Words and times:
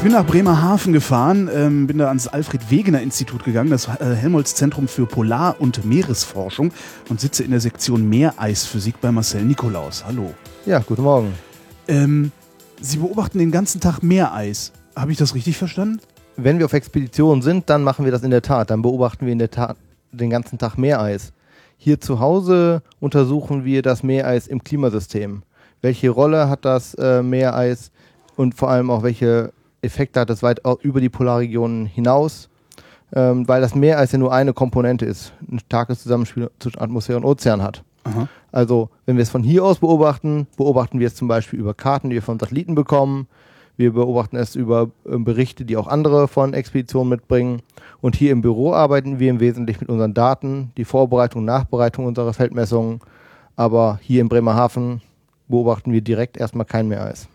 Ich 0.00 0.04
bin 0.04 0.12
nach 0.12 0.24
Bremerhaven 0.24 0.94
gefahren, 0.94 1.50
ähm, 1.52 1.86
bin 1.86 1.98
da 1.98 2.08
ans 2.08 2.26
Alfred 2.26 2.70
Wegener 2.70 3.02
Institut 3.02 3.44
gegangen, 3.44 3.68
das 3.68 3.86
äh, 3.86 4.14
Helmholtz 4.14 4.54
Zentrum 4.54 4.88
für 4.88 5.04
Polar- 5.04 5.56
und 5.60 5.84
Meeresforschung 5.84 6.72
und 7.10 7.20
sitze 7.20 7.44
in 7.44 7.50
der 7.50 7.60
Sektion 7.60 8.08
Meereisphysik 8.08 8.98
bei 9.02 9.12
Marcel 9.12 9.44
Nikolaus. 9.44 10.02
Hallo. 10.06 10.32
Ja, 10.64 10.78
guten 10.78 11.02
Morgen. 11.02 11.34
Ähm, 11.86 12.32
Sie 12.80 12.96
beobachten 12.96 13.38
den 13.38 13.50
ganzen 13.50 13.82
Tag 13.82 14.02
Meereis. 14.02 14.72
Habe 14.96 15.12
ich 15.12 15.18
das 15.18 15.34
richtig 15.34 15.58
verstanden? 15.58 16.00
Wenn 16.34 16.58
wir 16.58 16.64
auf 16.64 16.72
Expedition 16.72 17.42
sind, 17.42 17.68
dann 17.68 17.84
machen 17.84 18.06
wir 18.06 18.10
das 18.10 18.22
in 18.22 18.30
der 18.30 18.40
Tat. 18.40 18.70
Dann 18.70 18.80
beobachten 18.80 19.26
wir 19.26 19.34
in 19.34 19.38
der 19.38 19.50
Tat 19.50 19.76
den 20.12 20.30
ganzen 20.30 20.56
Tag 20.56 20.78
Meereis. 20.78 21.34
Hier 21.76 22.00
zu 22.00 22.20
Hause 22.20 22.80
untersuchen 23.00 23.66
wir 23.66 23.82
das 23.82 24.02
Meereis 24.02 24.46
im 24.46 24.64
Klimasystem. 24.64 25.42
Welche 25.82 26.08
Rolle 26.08 26.48
hat 26.48 26.64
das 26.64 26.94
äh, 26.94 27.22
Meereis 27.22 27.90
und 28.36 28.54
vor 28.54 28.70
allem 28.70 28.90
auch 28.90 29.02
welche 29.02 29.52
Effekte 29.82 30.20
hat 30.20 30.30
es 30.30 30.42
weit 30.42 30.60
über 30.82 31.00
die 31.00 31.08
Polarregionen 31.08 31.86
hinaus? 31.86 32.48
Ähm, 33.12 33.48
weil 33.48 33.60
das 33.60 33.74
Meereis 33.74 34.12
ja 34.12 34.18
nur 34.18 34.32
eine 34.32 34.52
Komponente 34.52 35.04
ist, 35.04 35.32
ein 35.50 35.58
starkes 35.58 36.02
Zusammenspiel 36.02 36.48
zwischen 36.60 36.80
Atmosphäre 36.80 37.18
und 37.18 37.24
Ozean 37.24 37.60
hat. 37.60 37.82
Aha. 38.04 38.28
Also, 38.52 38.88
wenn 39.04 39.16
wir 39.16 39.22
es 39.22 39.30
von 39.30 39.42
hier 39.42 39.64
aus 39.64 39.80
beobachten, 39.80 40.46
beobachten 40.56 41.00
wir 41.00 41.08
es 41.08 41.16
zum 41.16 41.26
Beispiel 41.26 41.58
über 41.58 41.74
Karten, 41.74 42.10
die 42.10 42.14
wir 42.14 42.22
von 42.22 42.38
Satelliten 42.38 42.74
bekommen. 42.74 43.26
Wir 43.76 43.92
beobachten 43.92 44.36
es 44.36 44.54
über 44.54 44.90
äh, 45.04 45.16
Berichte, 45.16 45.64
die 45.64 45.76
auch 45.76 45.88
andere 45.88 46.28
von 46.28 46.54
Expeditionen 46.54 47.08
mitbringen. 47.08 47.62
Und 48.00 48.14
hier 48.14 48.30
im 48.30 48.42
Büro 48.42 48.74
arbeiten 48.74 49.18
wir 49.18 49.30
im 49.30 49.40
Wesentlichen 49.40 49.80
mit 49.80 49.88
unseren 49.88 50.14
Daten, 50.14 50.70
die 50.76 50.84
Vorbereitung, 50.84 51.44
Nachbereitung 51.44 52.04
unserer 52.06 52.32
Feldmessungen. 52.32 53.00
Aber 53.56 53.98
hier 54.02 54.20
in 54.20 54.28
Bremerhaven 54.28 55.00
beobachten 55.48 55.92
wir 55.92 56.00
direkt 56.00 56.36
erstmal 56.36 56.66
kein 56.66 56.88
Meereis. 56.88 57.28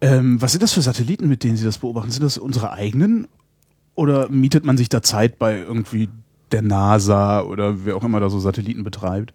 Ähm, 0.00 0.40
was 0.40 0.52
sind 0.52 0.62
das 0.62 0.72
für 0.72 0.82
Satelliten, 0.82 1.28
mit 1.28 1.44
denen 1.44 1.56
Sie 1.56 1.64
das 1.64 1.78
beobachten? 1.78 2.10
Sind 2.10 2.22
das 2.22 2.38
unsere 2.38 2.72
eigenen? 2.72 3.28
Oder 3.94 4.28
mietet 4.28 4.64
man 4.64 4.76
sich 4.76 4.88
da 4.88 5.02
Zeit 5.02 5.38
bei 5.38 5.58
irgendwie 5.58 6.08
der 6.52 6.62
NASA 6.62 7.42
oder 7.42 7.84
wer 7.84 7.96
auch 7.96 8.04
immer 8.04 8.20
da 8.20 8.28
so 8.28 8.38
Satelliten 8.38 8.84
betreibt? 8.84 9.32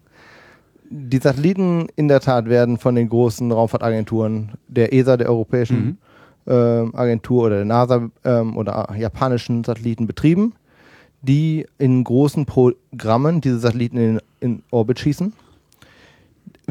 Die 0.88 1.18
Satelliten 1.18 1.88
in 1.96 2.08
der 2.08 2.20
Tat 2.20 2.48
werden 2.48 2.78
von 2.78 2.94
den 2.94 3.08
großen 3.08 3.50
Raumfahrtagenturen, 3.50 4.52
der 4.68 4.92
ESA, 4.92 5.16
der 5.16 5.28
Europäischen 5.28 5.98
ähm, 6.46 6.94
Agentur 6.94 7.44
oder 7.44 7.56
der 7.56 7.64
NASA 7.64 8.10
ähm, 8.24 8.56
oder 8.56 8.94
japanischen 8.96 9.64
Satelliten 9.64 10.06
betrieben, 10.06 10.54
die 11.22 11.66
in 11.78 12.04
großen 12.04 12.46
Programmen 12.46 13.40
diese 13.40 13.58
Satelliten 13.58 13.96
in, 13.96 14.20
in 14.40 14.62
Orbit 14.70 14.98
schießen. 14.98 15.32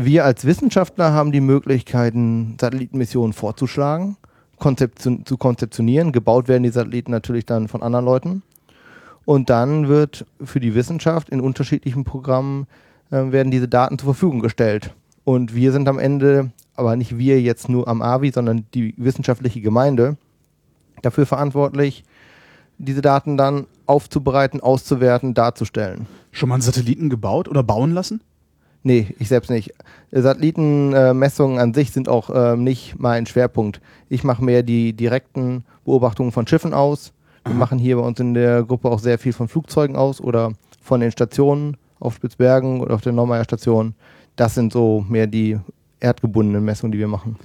Wir 0.04 0.26
als 0.26 0.46
Wissenschaftler 0.46 1.14
haben 1.14 1.32
die 1.32 1.42
Möglichkeiten, 1.42 2.58
Satellitenmissionen 2.60 3.34
vorzuschlagen, 3.34 4.18
konzeption 4.58 5.28
zu 5.28 5.38
konzeptionieren. 5.38 6.12
Gebaut 6.12 6.48
werden 6.48 6.64
die 6.64 6.70
Satelliten 6.70 7.12
natürlich 7.12 7.46
dann 7.46 7.68
von 7.68 7.84
anderen 7.84 8.06
Leuten. 8.06 8.42
Und 9.26 9.52
dann 9.52 9.90
wird 9.90 10.26
für 10.44 10.60
die 10.60 10.74
Wissenschaft 10.74 11.30
in 11.30 11.40
unterschiedlichen 11.40 12.04
Programmen 12.04 12.66
äh, 13.12 13.32
werden 13.32 13.52
diese 13.52 13.68
Daten 13.68 14.00
zur 14.00 14.16
Verfügung 14.16 14.40
gestellt. 14.40 14.92
Und 15.24 15.54
wir 15.54 15.72
sind 15.72 15.88
am 15.88 16.00
Ende, 16.00 16.52
aber 16.76 16.96
nicht 16.96 17.20
wir 17.20 17.40
jetzt 17.40 17.70
nur 17.70 17.88
am 17.88 18.02
AVI, 18.02 18.32
sondern 18.32 18.66
die 18.74 18.96
wissenschaftliche 18.98 19.62
Gemeinde, 19.62 20.18
dafür 21.04 21.28
verantwortlich, 21.28 22.04
diese 22.80 23.02
Daten 23.02 23.38
dann 23.38 23.68
aufzubereiten, 23.86 24.62
auszuwerten, 24.62 25.36
darzustellen. 25.36 26.08
Schon 26.32 26.50
mal 26.50 26.56
einen 26.56 26.64
Satelliten 26.64 27.12
gebaut 27.12 27.48
oder 27.48 27.62
bauen 27.62 27.92
lassen? 27.92 28.22
Nee, 28.84 29.14
ich 29.20 29.28
selbst 29.28 29.50
nicht. 29.50 29.74
Satellitenmessungen 30.12 31.60
an 31.60 31.74
sich 31.74 31.92
sind 31.92 32.10
auch 32.10 32.30
ähm, 32.34 32.64
nicht 32.64 32.96
mein 32.98 33.26
Schwerpunkt. 33.26 33.80
Ich 34.10 34.24
mache 34.24 34.44
mehr 34.44 34.64
die 34.64 34.94
direkten 34.94 35.64
Beobachtungen 35.86 36.32
von 36.32 36.48
Schiffen 36.48 36.74
aus. 36.74 37.14
Wir 37.44 37.52
Aha. 37.52 37.60
machen 37.60 37.80
hier 37.80 37.98
bei 37.98 38.04
uns 38.04 38.20
in 38.20 38.34
der 38.34 38.64
Gruppe 38.64 38.90
auch 38.90 39.00
sehr 39.00 39.20
viel 39.20 39.34
von 39.34 39.48
Flugzeugen 39.48 39.96
aus 39.96 40.20
oder 40.20 40.54
von 40.82 41.00
den 41.00 41.12
Stationen 41.12 41.78
auf 42.00 42.16
Spitzbergen 42.16 42.82
oder 42.82 42.96
auf 42.96 43.02
der 43.02 43.14
Neumeier 43.14 43.44
Station. 43.44 43.94
Das 44.36 44.56
sind 44.56 44.74
so 44.74 45.06
mehr 45.08 45.28
die 45.28 45.60
erdgebundenen 46.00 46.64
Messungen, 46.64 46.92
die 46.92 47.00
wir 47.00 47.08
machen. 47.08 47.38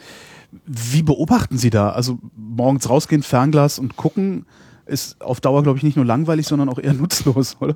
Wie 0.64 1.02
beobachten 1.02 1.58
Sie 1.58 1.70
da? 1.70 1.90
Also 1.90 2.18
morgens 2.34 2.88
rausgehen, 2.88 3.22
Fernglas 3.22 3.78
und 3.78 3.96
gucken 3.96 4.46
ist 4.86 5.20
auf 5.20 5.40
Dauer, 5.40 5.62
glaube 5.62 5.78
ich, 5.78 5.82
nicht 5.84 5.96
nur 5.96 6.06
langweilig, 6.06 6.46
sondern 6.46 6.68
auch 6.68 6.78
eher 6.78 6.92
nutzlos, 6.94 7.56
oder? 7.60 7.74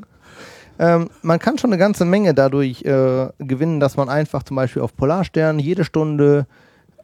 Ähm, 0.80 1.10
man 1.20 1.38
kann 1.38 1.58
schon 1.58 1.70
eine 1.70 1.78
ganze 1.78 2.06
Menge 2.06 2.32
dadurch 2.32 2.82
äh, 2.84 3.28
gewinnen, 3.38 3.80
dass 3.80 3.98
man 3.98 4.08
einfach 4.08 4.42
zum 4.44 4.56
Beispiel 4.56 4.80
auf 4.80 4.96
Polarstern 4.96 5.58
jede 5.58 5.84
Stunde 5.84 6.46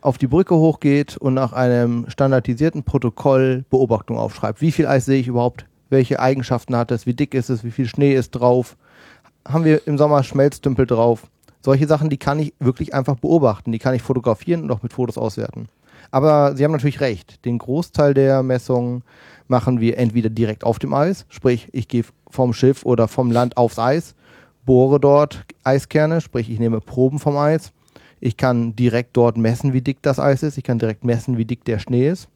auf 0.01 0.17
die 0.17 0.29
Brücke 0.29 0.55
hochgeht 0.55 1.19
und 1.19 1.35
nach 1.35 1.53
einem 1.53 2.07
standardisierten 2.09 2.85
Protokoll 2.85 3.67
Beobachtung 3.69 4.17
aufschreibt. 4.17 4.63
Wie 4.63 4.73
viel 4.73 4.87
Eis 4.87 5.05
sehe 5.05 5.21
ich 5.21 5.29
überhaupt? 5.29 5.67
Welche 5.91 6.21
Eigenschaften 6.21 6.75
hat 6.75 6.91
es? 6.91 7.05
Wie 7.05 7.13
dick 7.13 7.35
ist 7.35 7.51
es? 7.51 7.65
Wie 7.65 7.71
viel 7.71 7.87
Schnee 7.87 8.15
ist 8.15 8.31
drauf? 8.31 8.79
Haben 9.47 9.67
wir 9.67 9.87
im 9.87 9.99
Sommer 9.99 10.23
Schmelztümpel 10.23 10.87
drauf? 10.87 11.27
Solche 11.61 11.87
Sachen, 11.87 12.09
die 12.09 12.17
kann 12.17 12.39
ich 12.39 12.55
wirklich 12.59 12.95
einfach 12.95 13.17
beobachten. 13.17 13.73
Die 13.73 13.79
kann 13.79 13.95
ich 13.95 14.01
fotografieren 14.01 14.63
und 14.63 14.71
auch 14.71 14.83
mit 14.83 14.95
Fotos 14.95 15.19
auswerten. 15.19 15.69
Aber 16.11 16.57
Sie 16.57 16.65
haben 16.65 16.73
natürlich 16.73 17.01
recht. 17.01 17.45
Den 17.45 17.59
Großteil 17.59 18.15
der 18.15 18.43
Messungen 18.43 19.03
machen 19.49 19.81
wir 19.81 19.99
entweder 19.99 20.31
direkt 20.31 20.65
auf 20.65 20.79
dem 20.79 20.95
Eis, 20.95 21.27
sprich 21.29 21.69
ich 21.73 21.89
gehe 21.89 22.05
vom 22.37 22.53
Schiff 22.53 22.85
oder 22.85 23.09
vom 23.09 23.33
Land 23.33 23.57
aufs 23.57 23.79
Eis, 23.79 24.15
bohre 24.65 25.01
dort 25.01 25.45
Eiskerne, 25.65 26.21
sprich 26.21 26.51
ich 26.51 26.61
nehme 26.61 26.81
Proben 26.81 27.19
vom 27.19 27.37
Eis. 27.37 27.73
Ich 28.21 28.37
kann 28.37 28.77
direkt 28.77 29.17
dort 29.17 29.37
messen, 29.37 29.73
wie 29.73 29.81
dick 29.83 29.99
das 30.03 30.19
Eis 30.19 30.43
ist. 30.43 30.57
Ich 30.59 30.65
kann 30.65 30.79
direkt 30.79 31.05
messen, 31.05 31.37
wie 31.37 31.45
dick 31.45 31.65
der 31.65 31.79
Schnee 31.79 32.09
ist. 32.09 32.29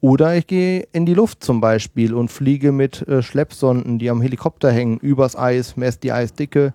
Oder 0.00 0.36
ich 0.36 0.46
gehe 0.46 0.86
in 0.92 1.06
die 1.06 1.14
Luft 1.14 1.42
zum 1.42 1.60
Beispiel 1.60 2.12
und 2.14 2.30
fliege 2.30 2.72
mit 2.72 3.06
äh, 3.08 3.22
Schleppsonden, 3.22 3.98
die 3.98 4.10
am 4.10 4.20
Helikopter 4.20 4.70
hängen, 4.70 4.98
übers 4.98 5.36
Eis, 5.36 5.76
messe 5.76 5.98
die 6.00 6.12
Eisdicke, 6.12 6.74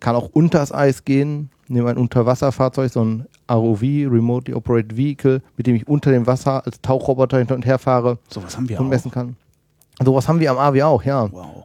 kann 0.00 0.14
auch 0.14 0.28
unters 0.32 0.72
Eis 0.72 1.04
gehen, 1.04 1.50
nehme 1.66 1.90
ein 1.90 1.96
Unterwasserfahrzeug, 1.96 2.92
so 2.92 3.04
ein 3.04 3.26
ROV, 3.50 3.82
Remotely 3.82 4.54
Operated 4.54 4.96
Vehicle, 4.96 5.42
mit 5.56 5.66
dem 5.66 5.74
ich 5.74 5.88
unter 5.88 6.12
dem 6.12 6.26
Wasser 6.26 6.64
als 6.64 6.80
Tauchroboter 6.80 7.38
hin 7.38 7.48
und 7.50 7.66
her 7.66 7.78
fahre 7.78 8.18
Sowas 8.28 8.56
haben 8.56 8.68
wir 8.68 8.78
und 8.78 8.86
auch. 8.86 8.90
messen 8.90 9.10
kann. 9.10 9.36
Sowas 10.04 10.28
haben 10.28 10.38
wir 10.38 10.50
am 10.52 10.58
AW 10.58 10.82
auch, 10.82 11.02
ja. 11.02 11.30
Wow. 11.32 11.64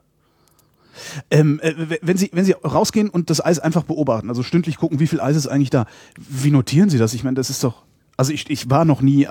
Ähm, 1.32 1.60
äh, 1.62 1.74
wenn 2.02 2.18
Sie, 2.18 2.30
wenn 2.34 2.46
Sie 2.46 2.54
rausgehen 2.54 3.10
und 3.10 3.30
das 3.30 3.44
Eis 3.44 3.60
einfach 3.60 3.84
beobachten, 3.84 4.30
also 4.30 4.44
stündlich 4.44 4.78
gucken, 4.78 5.00
wie 5.00 5.08
viel 5.08 5.22
Eis 5.22 5.36
ist 5.36 5.48
eigentlich 5.48 5.70
da, 5.70 5.86
wie 6.18 6.52
notieren 6.52 6.90
Sie 6.90 6.98
das? 6.98 7.14
Ich 7.14 7.24
meine, 7.24 7.36
das 7.36 7.50
ist 7.50 7.64
doch, 7.64 7.84
also 8.18 8.32
ich, 8.32 8.50
ich 8.50 8.70
war 8.70 8.86
noch 8.86 9.02
nie, 9.02 9.24
äh, 9.24 9.28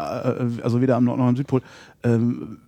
also 0.62 0.80
weder 0.80 0.96
am 0.96 1.04
Nord- 1.04 1.18
noch 1.18 1.26
am 1.26 1.36
Südpol, 1.36 1.62
ähm, 2.02 2.58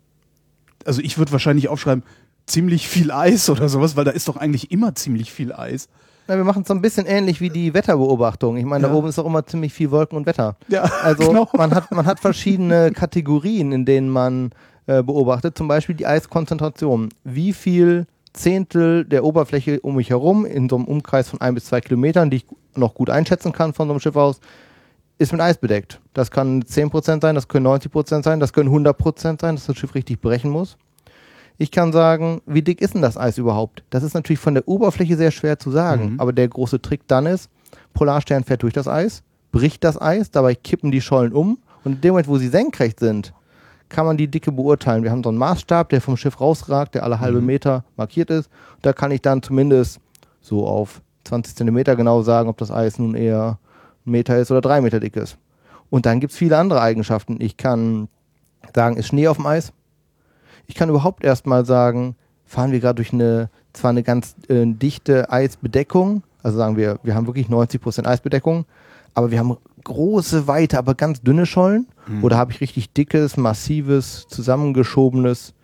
also 0.85 1.01
ich 1.01 1.19
würde 1.19 1.33
wahrscheinlich 1.33 1.69
aufschreiben, 1.69 2.05
ziemlich 2.47 2.89
viel 2.89 3.11
Eis 3.11 3.49
oder 3.49 3.69
sowas, 3.69 3.97
weil 3.97 4.05
da 4.05 4.11
ist 4.11 4.29
doch 4.29 4.37
eigentlich 4.37 4.71
immer 4.71 4.95
ziemlich 4.95 5.33
viel 5.33 5.53
Eis. 5.53 5.89
Na, 6.29 6.37
wir 6.37 6.45
machen 6.45 6.63
es 6.63 6.69
so 6.69 6.75
ein 6.75 6.81
bisschen 6.83 7.07
ähnlich 7.07 7.41
wie 7.41 7.51
die 7.51 7.75
Wetterbeobachtung. 7.75 8.57
Ich 8.57 8.65
meine, 8.65 8.85
Ja. 8.85 8.89
da 8.91 8.95
oben 8.95 9.09
ist 9.09 9.19
doch 9.19 9.27
immer 9.27 9.45
ziemlich 9.47 9.73
viel 9.75 9.91
Wolken 9.91 10.17
und 10.17 10.27
Wetter. 10.27 10.57
Ja, 10.69 10.83
Also 11.03 11.29
genau. 11.29 11.49
man, 11.55 11.75
hat, 11.75 11.91
man 11.91 12.07
hat 12.07 12.21
verschiedene 12.21 12.93
Kategorien, 12.93 13.73
in 13.73 13.85
denen 13.85 14.09
man 14.09 14.51
äh, 14.87 15.03
beobachtet. 15.03 15.57
Zum 15.59 15.69
Beispiel 15.69 15.95
die 15.95 16.07
Eiskonzentration. 16.07 17.11
Wie 17.25 17.53
viel 17.53 18.07
Zehntel 18.35 19.05
der 19.05 19.25
Oberfläche 19.25 19.81
um 19.81 19.97
mich 19.97 20.11
herum 20.11 20.45
in 20.45 20.69
so 20.69 20.77
einem 20.77 20.85
Umkreis 20.87 21.29
von 21.29 21.41
ein 21.41 21.55
bis 21.55 21.65
zwei 21.67 21.81
Kilometern, 21.81 22.31
die 22.31 22.39
ich 22.39 22.47
noch 22.75 22.95
gut 22.95 23.09
einschätzen 23.09 23.53
kann 23.53 23.73
von 23.73 23.89
so 23.89 23.93
einem 23.95 24.01
Schiff 24.01 24.17
aus, 24.17 24.41
ist 25.19 25.33
mit 25.33 25.41
Eis 25.41 25.57
bedeckt. 25.59 26.01
Das 26.13 26.31
kann 26.31 26.63
10% 26.63 27.23
sein, 27.23 27.35
das 27.37 27.47
können 27.49 27.67
90% 27.67 28.23
sein, 28.25 28.41
das 28.41 28.53
können 28.53 28.69
100% 28.69 29.41
sein, 29.41 29.55
dass 29.57 29.67
das 29.67 29.77
Schiff 29.77 29.95
richtig 29.95 30.21
brechen 30.21 30.51
muss. 30.51 30.77
Ich 31.57 31.71
kann 31.71 31.93
sagen, 31.93 32.43
wie 32.47 32.63
dick 32.63 32.81
ist 32.81 32.95
denn 32.95 33.03
das 33.03 33.17
Eis 33.17 33.39
überhaupt? 33.39 33.85
Das 33.91 34.03
ist 34.03 34.15
natürlich 34.15 34.41
von 34.41 34.55
der 34.55 34.67
Oberfläche 34.67 35.17
sehr 35.17 35.31
schwer 35.31 35.57
zu 35.61 35.71
sagen, 35.71 36.15
Mhm. 36.15 36.21
aber 36.21 36.33
der 36.33 36.49
große 36.49 36.83
Trick 36.83 37.03
dann 37.07 37.27
ist, 37.27 37.49
Polarstern 37.93 38.43
fährt 38.43 38.65
durch 38.65 38.75
das 38.75 38.89
Eis, 38.89 39.23
bricht 39.53 39.85
das 39.85 40.01
Eis, 40.01 40.33
dabei 40.33 40.57
kippen 40.57 40.91
die 40.91 41.01
Schollen 41.01 41.33
um 41.33 41.59
und 41.85 41.93
in 41.93 42.01
dem 42.01 42.11
Moment, 42.11 42.27
wo 42.27 42.39
sie 42.39 42.49
senkrecht 42.49 42.99
sind, 42.99 43.33
kann 43.95 44.07
man 44.07 44.17
die 44.17 44.29
Dicke 44.29 44.51
beurteilen. 44.51 45.05
Wir 45.05 45.11
haben 45.13 45.23
so 45.23 45.29
einen 45.29 45.39
Maßstab, 45.39 45.89
der 45.89 46.01
vom 46.01 46.17
Schiff 46.17 46.41
rausragt, 46.41 46.95
der 46.97 47.05
alle 47.05 47.21
halbe 47.21 47.41
Mhm. 47.41 47.47
Meter 47.47 47.85
markiert 47.97 48.29
ist. 48.29 48.51
Da 48.83 48.93
kann 48.93 49.13
ich 49.13 49.23
dann 49.23 49.43
zumindest 49.43 50.01
so 50.41 50.67
auf 50.67 51.01
20 51.25 51.55
Zentimeter 51.55 51.95
genau 51.95 52.23
sagen, 52.23 52.49
ob 52.49 52.59
das 52.59 52.71
Eis 52.71 52.99
nun 52.99 53.15
eher 53.15 53.59
ein 54.05 54.11
Meter 54.11 54.37
ist 54.39 54.51
oder 54.51 54.61
drei 54.61 54.81
Meter 54.81 54.99
dick 55.01 55.17
ist. 55.17 55.39
Und 55.91 56.07
dann 56.07 56.19
gibt 56.19 56.33
es 56.33 56.39
viele 56.39 56.59
andere 56.59 56.81
Eigenschaften. 56.81 57.37
Ich 57.41 57.57
kann 57.57 58.09
sagen, 58.75 58.97
ist 58.97 59.07
Schnee 59.07 59.29
auf 59.29 59.37
dem 59.37 59.47
Eis? 59.47 59.73
Ich 60.67 60.75
kann 60.75 60.89
überhaupt 60.89 61.23
erstmal 61.25 61.65
sagen, 61.65 62.17
fahren 62.45 62.73
wir 62.73 62.81
gerade 62.81 62.97
durch 62.97 63.13
eine, 63.13 63.49
zwar 63.73 63.91
eine 63.91 64.03
ganz 64.03 64.35
äh, 64.49 64.67
dichte 64.67 65.31
Eisbedeckung, 65.31 66.23
Also 66.43 66.59
sagen 66.59 66.77
wir, 66.77 66.99
wir 67.05 67.15
haben 67.15 67.27
wirklich 67.27 67.49
90% 67.49 68.07
Eisbedeckung, 68.07 68.65
aber 69.15 69.31
wir 69.31 69.39
haben 69.39 69.57
große, 69.85 70.47
weite, 70.47 70.79
aber 70.79 70.95
ganz 70.95 71.23
dünne 71.23 71.47
Schollen. 71.47 71.87
Mhm. 72.07 72.25
Oder 72.25 72.37
habe 72.37 72.53
ich 72.53 72.61
richtig 72.61 72.93
dickes, 72.93 73.37
massives, 73.37 74.27
zusammengeschobenes, 74.29 75.55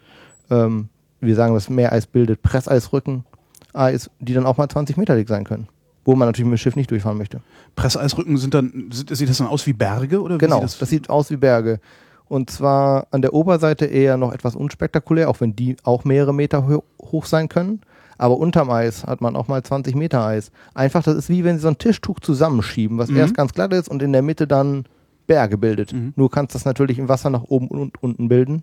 ähm, 0.51 0.89
wir 1.21 1.35
sagen, 1.35 1.55
das 1.55 1.69
Meereis 1.69 2.07
bildet 2.07 2.43
Presseisrücken, 2.43 3.25
Eis, 3.73 4.11
die 4.19 4.33
dann 4.35 4.47
auch 4.47 4.57
mal 4.57 4.69
20 4.69 4.97
Meter 4.97 5.17
dick 5.17 5.29
sein 5.29 5.45
können. 5.45 5.69
Wo 6.05 6.15
man 6.15 6.27
natürlich 6.27 6.47
mit 6.51 6.59
dem 6.59 6.63
Schiff 6.63 6.77
nicht 6.77 6.91
durchfahren 6.91 7.19
möchte. 7.19 7.41
Presseisrücken 7.77 8.37
sind 8.39 8.55
dann, 8.55 8.91
sieht 8.91 9.29
das 9.29 9.39
dann 9.39 9.47
aus 9.47 9.67
wie 9.67 9.75
Berge 9.75 10.23
oder 10.23 10.37
wie 10.37 10.39
Genau, 10.39 10.57
sieht 10.57 10.65
das, 10.65 10.79
das, 10.79 10.89
sieht 10.89 11.11
aus 11.11 11.31
wie 11.31 11.37
Berge. 11.37 11.79
Und 12.27 12.49
zwar 12.49 13.07
an 13.11 13.23
der 13.23 13.35
Oberseite 13.35 13.85
eher 13.85 14.17
noch 14.17 14.33
etwas 14.33 14.57
unspektakulär, 14.57 15.29
auch 15.29 15.41
wenn 15.41 15.55
die 15.55 15.77
auch 15.83 16.05
mehrere 16.05 16.33
Meter 16.33 16.67
ho 16.67 16.85
hoch 17.03 17.27
sein 17.27 17.49
können. 17.49 17.81
Aber 18.21 18.37
unterm 18.37 18.69
Eis 18.71 19.07
hat 19.07 19.23
man 19.23 19.35
auch 19.35 19.49
mal 19.49 19.63
20 19.63 19.95
Meter 19.95 20.23
Eis. 20.23 20.53
Einfach, 20.75 21.03
das 21.03 21.15
ist 21.17 21.31
wie 21.31 21.43
wenn 21.43 21.57
sie 21.57 21.63
so 21.63 21.69
ein 21.69 21.79
Tischtuch 21.79 22.21
zusammenschieben, 22.21 22.99
was 22.99 23.09
Mhm. 23.09 23.17
erst 23.17 23.35
ganz 23.35 23.55
glatt 23.55 23.73
ist 23.73 23.89
und 23.89 24.03
in 24.03 24.13
der 24.13 24.21
Mitte 24.21 24.47
dann 24.47 24.85
Berge 25.27 25.57
bildet. 25.57 25.95
Mhm. 25.95 26.13
Nur 26.17 26.31
kannst 26.31 26.55
das 26.55 26.67
natürlich 26.67 26.99
im 26.99 27.09
Wasser 27.09 27.31
nach 27.31 27.45
oben 27.45 27.69
und 27.69 28.03
unten 28.03 28.29
bilden. 28.29 28.63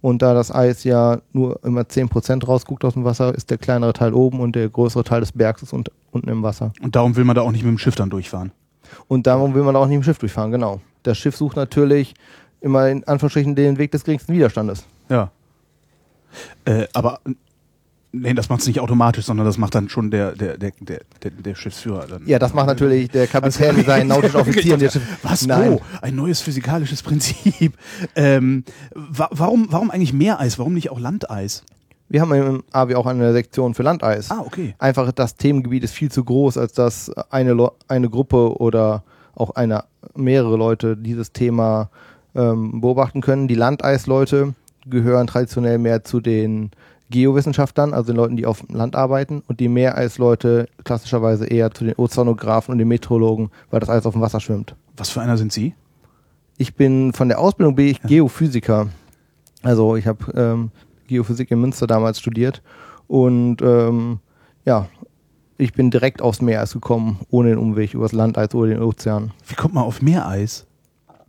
Und 0.00 0.20
da 0.20 0.34
das 0.34 0.52
Eis 0.52 0.82
ja 0.82 1.18
nur 1.32 1.62
immer 1.64 1.82
10% 1.82 2.44
rausguckt 2.48 2.84
aus 2.84 2.94
dem 2.94 3.04
Wasser, 3.04 3.32
ist 3.36 3.50
der 3.50 3.58
kleinere 3.58 3.92
Teil 3.92 4.12
oben 4.14 4.40
und 4.40 4.56
der 4.56 4.68
größere 4.68 5.04
Teil 5.04 5.20
des 5.20 5.30
Bergs 5.30 5.62
ist 5.62 5.72
unt 5.72 5.92
unten 6.10 6.28
im 6.28 6.42
Wasser. 6.42 6.72
Und 6.82 6.96
darum 6.96 7.14
will 7.14 7.22
man 7.24 7.36
da 7.36 7.42
auch 7.42 7.52
nicht 7.52 7.62
mit 7.62 7.70
dem 7.70 7.78
Schiff 7.78 7.94
dann 7.94 8.10
durchfahren. 8.10 8.50
Und 9.06 9.28
darum 9.28 9.54
will 9.54 9.62
man 9.62 9.76
auch 9.76 9.86
nicht 9.86 9.94
im 9.96 10.02
Schiff 10.02 10.18
durchfahren, 10.18 10.50
genau. 10.50 10.80
Das 11.04 11.16
Schiff 11.18 11.36
sucht 11.36 11.54
natürlich 11.56 12.14
immer 12.60 12.88
in 12.88 13.04
Anführungsstrichen 13.04 13.54
den 13.54 13.78
Weg 13.78 13.92
des 13.92 14.02
geringsten 14.02 14.32
Widerstandes. 14.32 14.84
Ja. 15.08 15.30
Äh, 16.64 16.86
aber 16.92 17.20
nee, 18.20 18.34
das 18.34 18.48
macht 18.48 18.60
es 18.60 18.66
nicht 18.66 18.80
automatisch, 18.80 19.24
sondern 19.26 19.46
das 19.46 19.58
macht 19.58 19.74
dann 19.74 19.88
schon 19.88 20.10
der, 20.10 20.32
der, 20.32 20.56
der, 20.58 20.72
der, 20.80 21.30
der, 21.30 21.54
Schiffsführer 21.54 22.06
dann. 22.06 22.26
Ja, 22.26 22.38
das 22.38 22.52
macht 22.54 22.66
natürlich 22.66 23.08
der 23.10 23.26
Kapitän, 23.26 23.84
sein 23.84 24.06
nautischer 24.08 24.40
Offizier 24.40 24.74
und 24.74 24.80
der 24.82 24.90
Schiff. 24.90 25.02
Was? 25.22 25.46
Nein. 25.46 25.72
Oh, 25.74 25.80
ein 26.02 26.14
neues 26.16 26.40
physikalisches 26.40 27.02
Prinzip. 27.02 27.74
Ähm, 28.14 28.64
wa 28.94 29.28
warum, 29.30 29.66
warum 29.70 29.90
eigentlich 29.90 30.12
Meereis? 30.12 30.58
Warum 30.58 30.74
nicht 30.74 30.90
auch 30.90 30.98
Landeis? 31.00 31.64
Wir 32.08 32.20
haben 32.20 32.32
im 32.34 32.62
AW 32.72 32.94
auch 32.94 33.06
eine 33.06 33.32
Sektion 33.32 33.74
für 33.74 33.82
Landeis. 33.82 34.30
Ah, 34.30 34.42
okay. 34.44 34.74
Einfach 34.78 35.10
das 35.12 35.36
Themengebiet 35.36 35.82
ist 35.84 35.94
viel 35.94 36.10
zu 36.10 36.24
groß, 36.24 36.56
als 36.56 36.72
dass 36.72 37.10
eine, 37.30 37.52
Lo- 37.52 37.72
eine 37.88 38.08
Gruppe 38.08 38.56
oder 38.60 39.02
auch 39.34 39.50
eine, 39.50 39.84
mehrere 40.14 40.56
Leute 40.56 40.96
dieses 40.96 41.32
Thema 41.32 41.90
ähm, 42.34 42.80
beobachten 42.80 43.20
können. 43.22 43.48
Die 43.48 43.54
Landeisleute 43.54 44.54
gehören 44.86 45.26
traditionell 45.26 45.78
mehr 45.78 46.04
zu 46.04 46.20
den 46.20 46.70
Geowissenschaftlern, 47.10 47.94
also 47.94 48.12
den 48.12 48.16
Leuten, 48.16 48.36
die 48.36 48.46
auf 48.46 48.62
dem 48.62 48.76
Land 48.76 48.96
arbeiten, 48.96 49.42
und 49.46 49.60
die 49.60 49.68
Meereisleute 49.68 50.68
klassischerweise 50.84 51.46
eher 51.46 51.70
zu 51.70 51.84
den 51.84 51.94
Ozeanographen 51.94 52.72
und 52.72 52.78
den 52.78 52.88
Meteorologen, 52.88 53.50
weil 53.70 53.80
das 53.80 53.88
Eis 53.88 54.06
auf 54.06 54.14
dem 54.14 54.22
Wasser 54.22 54.40
schwimmt. 54.40 54.74
Was 54.96 55.10
für 55.10 55.20
einer 55.20 55.36
sind 55.36 55.52
Sie? 55.52 55.74
Ich 56.58 56.74
bin 56.74 57.12
von 57.12 57.28
der 57.28 57.38
Ausbildung 57.38 57.74
bin 57.74 57.88
ich 57.88 58.02
Geophysiker. 58.02 58.88
Also 59.62 59.96
ich 59.96 60.06
habe 60.06 60.32
ähm, 60.34 60.70
Geophysik 61.06 61.50
in 61.50 61.60
Münster 61.60 61.86
damals 61.86 62.18
studiert 62.18 62.62
und 63.06 63.62
ähm, 63.62 64.20
ja, 64.64 64.88
ich 65.58 65.72
bin 65.72 65.90
direkt 65.90 66.20
aufs 66.20 66.42
Meereis 66.42 66.72
gekommen, 66.72 67.20
ohne 67.30 67.50
den 67.50 67.58
Umweg 67.58 67.94
übers 67.94 68.12
Landeis 68.12 68.54
oder 68.54 68.70
den 68.70 68.82
Ozean. 68.82 69.32
Wie 69.46 69.54
kommt 69.54 69.74
man 69.74 69.84
auf 69.84 70.02
Meereis? 70.02 70.66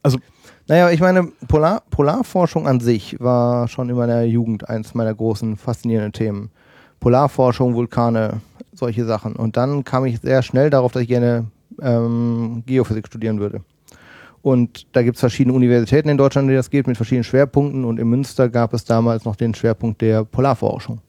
Also, 0.03 0.19
Naja, 0.69 0.89
ich 0.89 0.99
meine, 0.99 1.29
Polar, 1.47 1.83
Polarforschung 1.89 2.67
an 2.67 2.81
sich 2.81 3.15
war 3.21 3.69
schon 3.69 3.89
in 3.89 3.95
meiner 3.95 4.23
Jugend 4.23 4.67
eins 4.67 4.93
meiner 4.93 5.15
großen 5.15 5.55
faszinierenden 5.55 6.11
Themen. 6.11 6.49
Polarforschung, 6.99 7.73
Vulkane, 7.73 8.41
solche 8.73 9.05
Sachen. 9.05 9.37
Und 9.37 9.55
dann 9.55 9.85
kam 9.85 10.03
ich 10.03 10.19
sehr 10.19 10.41
schnell 10.41 10.69
darauf, 10.69 10.91
dass 10.91 11.03
ich 11.03 11.07
gerne 11.07 11.45
ähm, 11.81 12.63
Geophysik 12.65 13.07
studieren 13.07 13.39
würde. 13.39 13.61
Und 14.41 14.87
da 14.91 15.03
gibt 15.03 15.15
es 15.15 15.21
verschiedene 15.21 15.55
Universitäten 15.55 16.09
in 16.09 16.17
Deutschland, 16.17 16.49
die 16.49 16.55
das 16.55 16.69
geht, 16.69 16.85
mit 16.85 16.97
verschiedenen 16.97 17.23
Schwerpunkten. 17.23 17.85
Und 17.85 17.97
in 17.97 18.09
Münster 18.09 18.49
gab 18.49 18.73
es 18.73 18.83
damals 18.83 19.23
noch 19.23 19.37
den 19.37 19.55
Schwerpunkt 19.55 20.01
der 20.01 20.25
Polarforschung. 20.25 20.99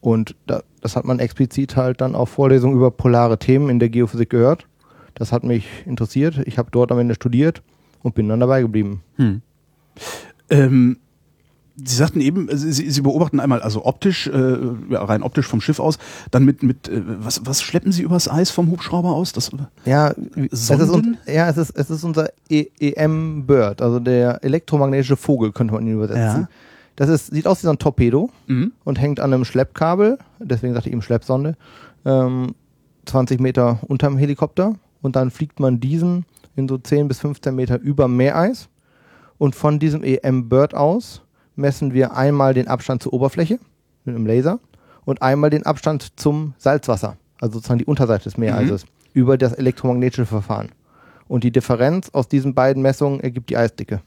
Und 0.00 0.36
da, 0.46 0.62
das 0.80 0.94
hat 0.94 1.04
man 1.04 1.18
explizit 1.18 1.74
halt 1.74 2.00
dann 2.00 2.14
auf 2.14 2.28
Vorlesungen 2.28 2.76
über 2.76 2.92
polare 2.92 3.38
Themen 3.38 3.68
in 3.68 3.80
der 3.80 3.88
Geophysik 3.88 4.30
gehört. 4.30 4.68
Das 5.14 5.32
hat 5.32 5.42
mich 5.42 5.66
interessiert. 5.86 6.38
Ich 6.46 6.56
habe 6.56 6.70
dort 6.70 6.92
am 6.92 7.00
Ende 7.00 7.16
studiert 7.16 7.62
und 8.06 8.14
bin 8.14 8.28
dann 8.28 8.40
dabei 8.40 8.62
geblieben. 8.62 9.02
hm. 9.16 9.42
ähm, 10.48 10.98
Sie 11.78 11.94
sagten 11.94 12.22
eben, 12.22 12.48
Sie, 12.56 12.72
Sie 12.72 12.90
Sie 12.90 13.02
beobachten 13.02 13.38
einmal 13.38 13.60
also 13.60 13.84
optisch, 13.84 14.28
äh, 14.28 14.56
ja, 14.88 15.04
rein 15.04 15.22
optisch 15.22 15.46
vom 15.46 15.60
Schiff 15.60 15.78
aus, 15.78 15.98
dann 16.30 16.42
mit, 16.46 16.62
mit 16.62 16.88
äh, 16.88 17.02
was, 17.04 17.44
was 17.44 17.60
schleppen 17.60 17.92
Sie 17.92 18.00
übers 18.02 18.30
Eis 18.30 18.50
vom 18.50 18.70
Hubschrauber 18.70 19.10
aus? 19.10 19.34
Das, 19.34 19.50
Ja, 19.84 20.14
es 20.50 20.70
ist, 20.70 20.70
ja 21.26 21.50
es, 21.50 21.58
ist, 21.58 21.76
es 21.76 21.90
ist 21.90 22.02
unser 22.02 22.30
E- 22.48 22.68
EM-Bird, 22.80 23.82
also 23.82 24.00
der 24.00 24.42
elektromagnetische 24.42 25.16
Vogel, 25.16 25.52
könnte 25.52 25.74
man 25.74 25.86
ihn 25.86 25.92
übersetzen. 25.92 26.42
Ja. 26.42 26.48
Das 26.94 27.10
ist, 27.10 27.26
sieht 27.26 27.46
aus 27.46 27.58
wie 27.62 27.66
so 27.66 27.70
ein 27.72 27.78
Torpedo 27.78 28.30
mhm. 28.46 28.72
und 28.84 28.98
hängt 28.98 29.20
an 29.20 29.34
einem 29.34 29.44
Schleppkabel, 29.44 30.16
deswegen 30.38 30.72
sagte 30.72 30.88
ich 30.88 30.94
eben 30.94 31.02
Schleppsonde, 31.02 31.58
ähm, 32.06 32.54
20 33.04 33.38
Meter 33.38 33.80
unterm 33.86 34.16
Helikopter 34.16 34.76
und 35.02 35.14
dann 35.14 35.30
fliegt 35.30 35.60
man 35.60 35.78
diesen 35.78 36.24
in 36.56 36.68
so 36.68 36.78
10 36.78 37.08
bis 37.08 37.20
15 37.20 37.54
Meter 37.54 37.78
über 37.78 38.08
Meereis 38.08 38.68
und 39.38 39.54
von 39.54 39.78
diesem 39.78 40.02
EM-Bird 40.02 40.74
aus 40.74 41.22
messen 41.54 41.92
wir 41.94 42.16
einmal 42.16 42.54
den 42.54 42.68
Abstand 42.68 43.02
zur 43.02 43.12
Oberfläche 43.12 43.58
mit 44.04 44.14
einem 44.14 44.26
Laser 44.26 44.58
und 45.04 45.22
einmal 45.22 45.50
den 45.50 45.64
Abstand 45.64 46.18
zum 46.18 46.54
Salzwasser, 46.58 47.16
also 47.40 47.54
sozusagen 47.54 47.78
die 47.78 47.84
Unterseite 47.84 48.24
des 48.24 48.36
Meereises, 48.36 48.84
über 49.12 49.38
das 49.38 49.52
elektromagnetische 49.52 50.26
Verfahren. 50.26 50.70
Und 51.28 51.44
die 51.44 51.50
Differenz 51.50 52.10
aus 52.12 52.28
diesen 52.28 52.54
beiden 52.54 52.82
Messungen 52.82 53.20
ergibt 53.20 53.50
die 53.50 53.56
Eisdicke. 53.56 54.00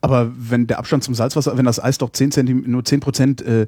Aber 0.00 0.30
wenn 0.34 0.66
der 0.66 0.78
Abstand 0.78 1.04
zum 1.04 1.14
Salzwasser, 1.14 1.56
wenn 1.58 1.64
das 1.64 1.82
Eis 1.82 1.98
doch 1.98 2.10
10 2.10 2.32
Zentimeter, 2.32 2.68
nur 2.68 2.84
10 2.84 3.00
Prozent 3.00 3.42
äh, 3.42 3.66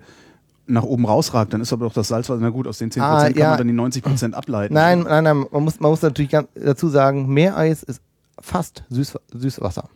nach 0.72 0.82
oben 0.84 1.04
rausragt, 1.06 1.52
dann 1.52 1.60
ist 1.60 1.72
aber 1.72 1.84
doch 1.86 1.92
das 1.92 2.08
Salzwasser, 2.08 2.40
na 2.40 2.50
gut, 2.50 2.66
aus 2.66 2.78
den 2.78 2.90
10 2.90 3.02
Prozent 3.02 3.20
Ah, 3.20 3.28
kann 3.28 3.38
ja. 3.38 3.48
man 3.50 3.58
dann 3.58 3.66
die 3.68 3.72
90 3.74 4.02
Prozent 4.02 4.34
ableiten. 4.34 4.74
Nein, 4.74 5.00
nein, 5.02 5.24
nein, 5.24 5.44
man 5.50 5.62
muss, 5.64 5.78
man 5.80 5.90
muss 5.90 6.02
natürlich 6.02 6.30
ganz 6.30 6.48
dazu 6.54 6.88
sagen, 6.88 7.28
Meereis 7.32 7.82
ist 7.82 8.00
fast 8.40 8.82
Süß, 8.90 9.18
Süßwasser. 9.32 9.88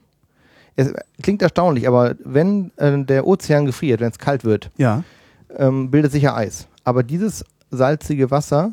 Es 0.76 0.92
klingt 1.22 1.40
erstaunlich, 1.42 1.88
aber 1.88 2.14
wenn 2.22 2.70
äh, 2.76 3.02
der 3.04 3.26
Ozean 3.26 3.64
gefriert, 3.64 4.00
wenn 4.00 4.10
es 4.10 4.18
kalt 4.18 4.44
wird, 4.44 4.70
Ja. 4.76 5.02
ähm, 5.56 5.90
bildet 5.90 6.12
sich 6.12 6.24
ja 6.24 6.36
Eis. 6.36 6.68
Aber 6.84 7.02
dieses 7.02 7.44
salzige 7.70 8.30
Wasser 8.30 8.72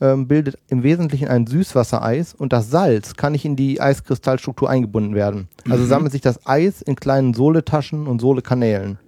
ähm, 0.00 0.26
bildet 0.28 0.58
im 0.68 0.82
Wesentlichen 0.82 1.28
ein 1.28 1.46
Süßwassereis 1.46 2.34
und 2.34 2.52
das 2.52 2.68
Salz 2.70 3.14
kann 3.14 3.32
nicht 3.32 3.44
in 3.44 3.56
die 3.56 3.80
Eiskristallstruktur 3.80 4.68
eingebunden 4.68 5.14
werden. 5.14 5.48
Also 5.70 5.84
Mhm. 5.84 5.88
sammelt 5.88 6.12
sich 6.12 6.20
das 6.20 6.44
Eis 6.46 6.82
in 6.82 6.96
kleinen 6.96 7.32
Sohletaschen 7.32 8.06
und 8.06 8.20
Sohlekanälen. 8.20 8.98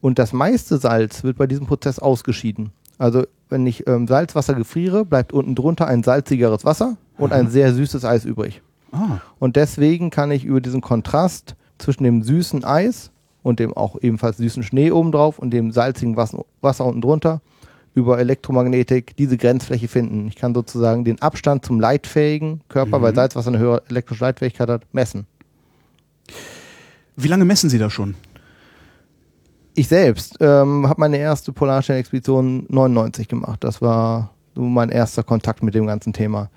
Und 0.00 0.18
das 0.18 0.32
meiste 0.32 0.78
Salz 0.78 1.24
wird 1.24 1.36
bei 1.36 1.46
diesem 1.46 1.66
Prozess 1.66 1.98
ausgeschieden. 1.98 2.70
Also 2.98 3.24
wenn 3.48 3.66
ich 3.66 3.86
ähm, 3.86 4.06
Salzwasser 4.06 4.54
gefriere, 4.54 5.04
bleibt 5.04 5.32
unten 5.32 5.54
drunter 5.54 5.86
ein 5.86 6.02
salzigeres 6.02 6.64
Wasser 6.64 6.96
und 7.18 7.32
ein 7.32 7.48
sehr 7.50 7.72
süßes 7.74 8.04
Eis 8.04 8.24
übrig. 8.24 8.62
Ah. 8.92 9.18
Und 9.38 9.56
deswegen 9.56 10.10
kann 10.10 10.30
ich 10.30 10.44
über 10.44 10.60
diesen 10.60 10.80
Kontrast 10.80 11.54
zwischen 11.78 12.04
dem 12.04 12.22
süßen 12.22 12.64
Eis 12.64 13.10
und 13.42 13.58
dem 13.58 13.74
auch 13.74 13.96
ebenfalls 14.00 14.36
süßen 14.38 14.62
Schnee 14.62 14.90
obendrauf 14.90 15.38
und 15.38 15.50
dem 15.50 15.70
salzigen 15.72 16.16
Wasser, 16.16 16.44
Wasser 16.60 16.84
unten 16.86 17.00
drunter 17.00 17.40
über 17.94 18.18
Elektromagnetik 18.18 19.16
diese 19.16 19.36
Grenzfläche 19.36 19.88
finden. 19.88 20.28
Ich 20.28 20.36
kann 20.36 20.54
sozusagen 20.54 21.04
den 21.04 21.20
Abstand 21.22 21.64
zum 21.64 21.80
leitfähigen 21.80 22.60
Körper, 22.68 22.98
Mhm. 22.98 23.02
weil 23.02 23.14
Salzwasser 23.14 23.48
eine 23.48 23.58
höhere 23.58 23.82
elektrische 23.88 24.24
Leitfähigkeit 24.24 24.68
hat, 24.68 24.82
messen. 24.92 25.26
Wie 27.16 27.28
lange 27.28 27.44
messen 27.44 27.68
Sie 27.70 27.78
da 27.78 27.90
schon? 27.90 28.14
Ich 29.74 29.88
selbst 29.88 30.36
ähm, 30.40 30.88
habe 30.88 31.00
meine 31.00 31.18
erste 31.18 31.52
Polarsternexpedition 31.52 32.66
99 32.68 33.28
gemacht. 33.28 33.62
Das 33.62 33.80
war 33.80 34.30
so 34.54 34.62
mein 34.62 34.90
erster 34.90 35.22
Kontakt 35.22 35.62
mit 35.62 35.74
dem 35.74 35.86
ganzen 35.86 36.12
Thema. 36.12 36.50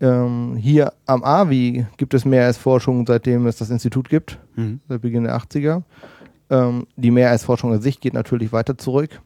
Ähm, 0.00 0.56
hier 0.56 0.92
am 1.06 1.22
AVI 1.24 1.86
gibt 1.96 2.14
es 2.14 2.24
Meereisforschung, 2.24 3.06
seitdem 3.06 3.46
es 3.46 3.56
das 3.56 3.70
Institut 3.70 4.08
gibt. 4.08 4.38
Mhm. 4.56 4.80
seit 4.88 5.02
Beginn 5.02 5.24
der 5.24 5.36
80er. 5.36 5.82
Ähm, 6.50 6.86
die 6.96 7.10
Meereisforschung 7.10 7.72
an 7.72 7.80
sich 7.80 8.00
geht 8.00 8.14
natürlich 8.14 8.52
weiter 8.52 8.78
zurück. 8.78 9.20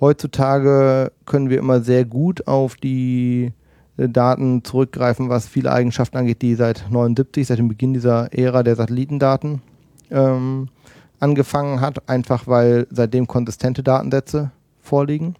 Heutzutage 0.00 1.12
können 1.24 1.50
wir 1.50 1.58
immer 1.58 1.80
sehr 1.80 2.04
gut 2.04 2.46
auf 2.46 2.76
die 2.76 3.52
äh, 3.96 4.08
Daten 4.08 4.62
zurückgreifen, 4.62 5.28
was 5.28 5.48
viele 5.48 5.72
Eigenschaften 5.72 6.18
angeht, 6.18 6.42
die 6.42 6.54
seit 6.54 6.86
79, 6.90 7.46
seit 7.46 7.58
dem 7.58 7.68
Beginn 7.68 7.94
dieser 7.94 8.32
Ära 8.32 8.62
der 8.62 8.76
Satellitendaten 8.76 9.62
ähm, 10.10 10.68
angefangen 11.20 11.80
hat, 11.80 12.08
einfach 12.08 12.46
weil 12.46 12.86
seitdem 12.90 13.26
konsistente 13.26 13.82
Datensätze 13.82 14.50
vorliegen. 14.82 15.34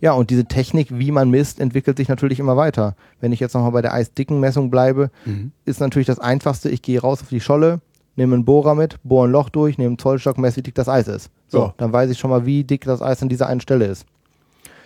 Ja, 0.00 0.12
und 0.12 0.30
diese 0.30 0.46
Technik, 0.46 0.88
wie 0.90 1.10
man 1.12 1.28
misst, 1.30 1.60
entwickelt 1.60 1.98
sich 1.98 2.08
natürlich 2.08 2.38
immer 2.40 2.56
weiter. 2.56 2.94
Wenn 3.20 3.32
ich 3.32 3.40
jetzt 3.40 3.52
nochmal 3.54 3.72
bei 3.72 3.82
der 3.82 3.92
Eisdickenmessung 3.92 4.70
bleibe, 4.70 5.10
Mhm. 5.26 5.52
ist 5.66 5.80
natürlich 5.80 6.06
das 6.06 6.18
Einfachste, 6.18 6.70
ich 6.70 6.80
gehe 6.80 7.00
raus 7.00 7.20
auf 7.20 7.28
die 7.28 7.40
Scholle, 7.40 7.80
nehme 8.16 8.34
einen 8.34 8.46
Bohrer 8.46 8.74
mit, 8.74 8.98
bohre 9.04 9.28
ein 9.28 9.32
Loch 9.32 9.50
durch, 9.50 9.76
nehme 9.76 9.88
einen 9.88 9.98
Zollstock, 9.98 10.38
messe, 10.38 10.56
wie 10.58 10.62
dick 10.62 10.74
das 10.74 10.88
Eis 10.88 11.06
ist. 11.06 11.30
So, 11.48 11.58
Ja. 11.58 11.74
dann 11.76 11.92
weiß 11.92 12.10
ich 12.10 12.18
schon 12.18 12.30
mal, 12.30 12.46
wie 12.46 12.64
dick 12.64 12.84
das 12.84 13.02
Eis 13.02 13.22
an 13.22 13.28
dieser 13.28 13.46
einen 13.46 13.60
Stelle 13.60 13.84
ist. 13.86 14.06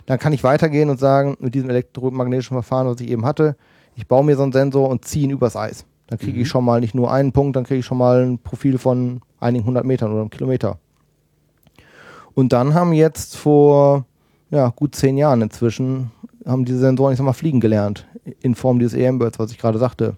Dann 0.06 0.18
kann 0.18 0.32
ich 0.32 0.42
weitergehen 0.42 0.90
und 0.90 0.98
sagen, 0.98 1.36
mit 1.38 1.54
diesem 1.54 1.70
elektromagnetischen 1.70 2.54
Verfahren, 2.56 2.88
was 2.88 3.00
ich 3.00 3.08
eben 3.10 3.24
hatte, 3.24 3.56
ich 3.96 4.08
baue 4.08 4.24
mir 4.24 4.36
so 4.36 4.42
einen 4.42 4.52
Sensor 4.52 4.88
und 4.88 5.04
ziehe 5.04 5.24
ihn 5.24 5.30
übers 5.30 5.56
Eis. 5.56 5.84
Dann 6.06 6.18
kriege 6.18 6.36
Mhm. 6.36 6.42
ich 6.42 6.48
schon 6.48 6.64
mal 6.64 6.80
nicht 6.80 6.94
nur 6.94 7.10
einen 7.12 7.32
Punkt, 7.32 7.56
dann 7.56 7.64
kriege 7.64 7.80
ich 7.80 7.86
schon 7.86 7.98
mal 7.98 8.24
ein 8.24 8.38
Profil 8.38 8.78
von 8.78 9.20
einigen 9.40 9.64
hundert 9.64 9.84
Metern 9.84 10.10
oder 10.12 10.20
einem 10.20 10.30
Kilometer. 10.30 10.78
Und 12.34 12.52
dann 12.52 12.74
haben 12.74 12.92
jetzt 12.92 13.36
vor 13.36 14.04
ja, 14.50 14.68
gut 14.70 14.94
zehn 14.94 15.16
Jahren 15.16 15.42
inzwischen, 15.42 16.10
haben 16.46 16.64
diese 16.64 16.78
Sensoren, 16.78 17.12
ich 17.12 17.18
sag 17.18 17.24
mal, 17.24 17.32
fliegen 17.32 17.60
gelernt. 17.60 18.06
In 18.40 18.54
Form 18.54 18.78
dieses 18.78 18.94
EM-Birds, 18.98 19.38
was 19.38 19.50
ich 19.50 19.58
gerade 19.58 19.78
sagte. 19.78 20.16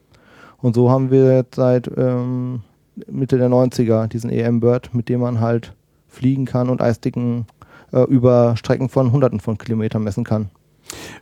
Und 0.58 0.74
so 0.74 0.90
haben 0.90 1.10
wir 1.10 1.34
jetzt 1.36 1.56
seit 1.56 1.90
ähm, 1.96 2.62
Mitte 3.10 3.38
der 3.38 3.48
90er 3.48 4.06
diesen 4.08 4.30
EM-Bird, 4.30 4.94
mit 4.94 5.08
dem 5.08 5.20
man 5.20 5.40
halt 5.40 5.74
fliegen 6.08 6.44
kann 6.46 6.68
und 6.70 6.80
Eisdicken 6.80 7.46
äh, 7.92 8.02
über 8.04 8.56
Strecken 8.56 8.88
von 8.88 9.12
Hunderten 9.12 9.40
von 9.40 9.58
Kilometern 9.58 10.02
messen 10.02 10.24
kann. 10.24 10.50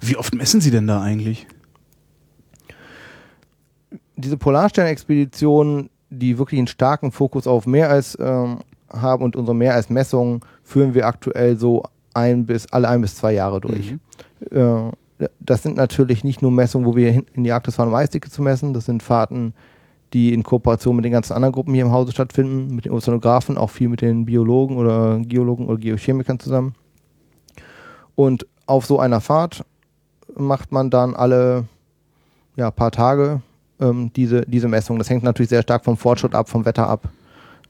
Wie 0.01 0.17
oft 0.17 0.35
messen 0.35 0.61
Sie 0.61 0.71
denn 0.71 0.87
da 0.87 1.01
eigentlich? 1.01 1.47
Diese 4.25 4.37
Polarstern-Expeditionen, 4.37 5.91
die 6.11 6.39
wirklich 6.39 6.59
einen 6.59 6.67
starken 6.67 7.13
Fokus 7.13 7.47
auf 7.47 7.67
Meereis 7.67 8.17
ähm, 8.21 8.61
haben 8.91 9.25
und 9.25 9.37
unsere 9.37 9.55
Meereismessungen 9.55 10.41
führen 10.63 10.95
wir 10.95 11.07
aktuell 11.07 11.57
so 11.57 11.85
ein 12.15 12.47
bis 12.47 12.67
alle 12.73 12.89
ein 12.89 13.01
bis 13.01 13.17
zwei 13.17 13.33
Jahre 13.33 13.61
durch. 13.61 13.93
Mhm. 14.51 14.57
Äh, 14.57 15.29
das 15.41 15.63
sind 15.63 15.77
natürlich 15.77 16.25
nicht 16.25 16.43
nur 16.43 16.51
Messungen, 16.51 16.87
wo 16.87 16.97
wir 16.97 17.25
in 17.35 17.45
die 17.45 17.53
Arktis 17.53 17.77
fahren, 17.77 17.89
um 17.89 17.95
Eisdicke 17.95 18.31
zu 18.31 18.43
messen. 18.43 18.75
Das 18.75 18.87
sind 18.87 19.03
Fahrten, 19.03 19.55
die 20.13 20.33
in 20.33 20.43
Kooperation 20.43 20.97
mit 20.97 21.05
den 21.05 21.13
ganzen 21.13 21.35
anderen 21.35 21.53
Gruppen 21.53 21.75
hier 21.75 21.85
im 21.85 21.93
Hause 21.93 22.13
stattfinden, 22.13 22.75
mit 22.75 22.85
den 22.85 22.93
Ozeanographen, 22.93 23.57
auch 23.57 23.71
viel 23.71 23.89
mit 23.89 24.01
den 24.01 24.25
Biologen 24.25 24.77
oder 24.77 25.21
Geologen 25.21 25.67
oder 25.67 25.79
Geochemikern 25.79 26.39
zusammen. 26.39 26.75
Und 28.15 28.47
auf 28.67 28.87
so 28.87 28.99
einer 28.99 29.21
Fahrt 29.21 29.65
macht 30.37 30.73
man 30.73 30.91
dann 30.91 31.15
alle 31.15 31.67
ja, 32.57 32.71
paar 32.71 32.91
Tage 32.91 33.43
ähm, 33.85 34.11
diese, 34.17 34.43
diese 34.47 34.69
Messung. 34.69 34.99
Das 34.99 35.11
hängt 35.11 35.23
natürlich 35.23 35.51
sehr 35.51 35.63
stark 35.63 35.85
vom 35.85 35.97
Fortschritt 35.97 36.35
ab, 36.35 36.49
vom 36.49 36.65
Wetter 36.65 36.89
ab. 36.89 37.09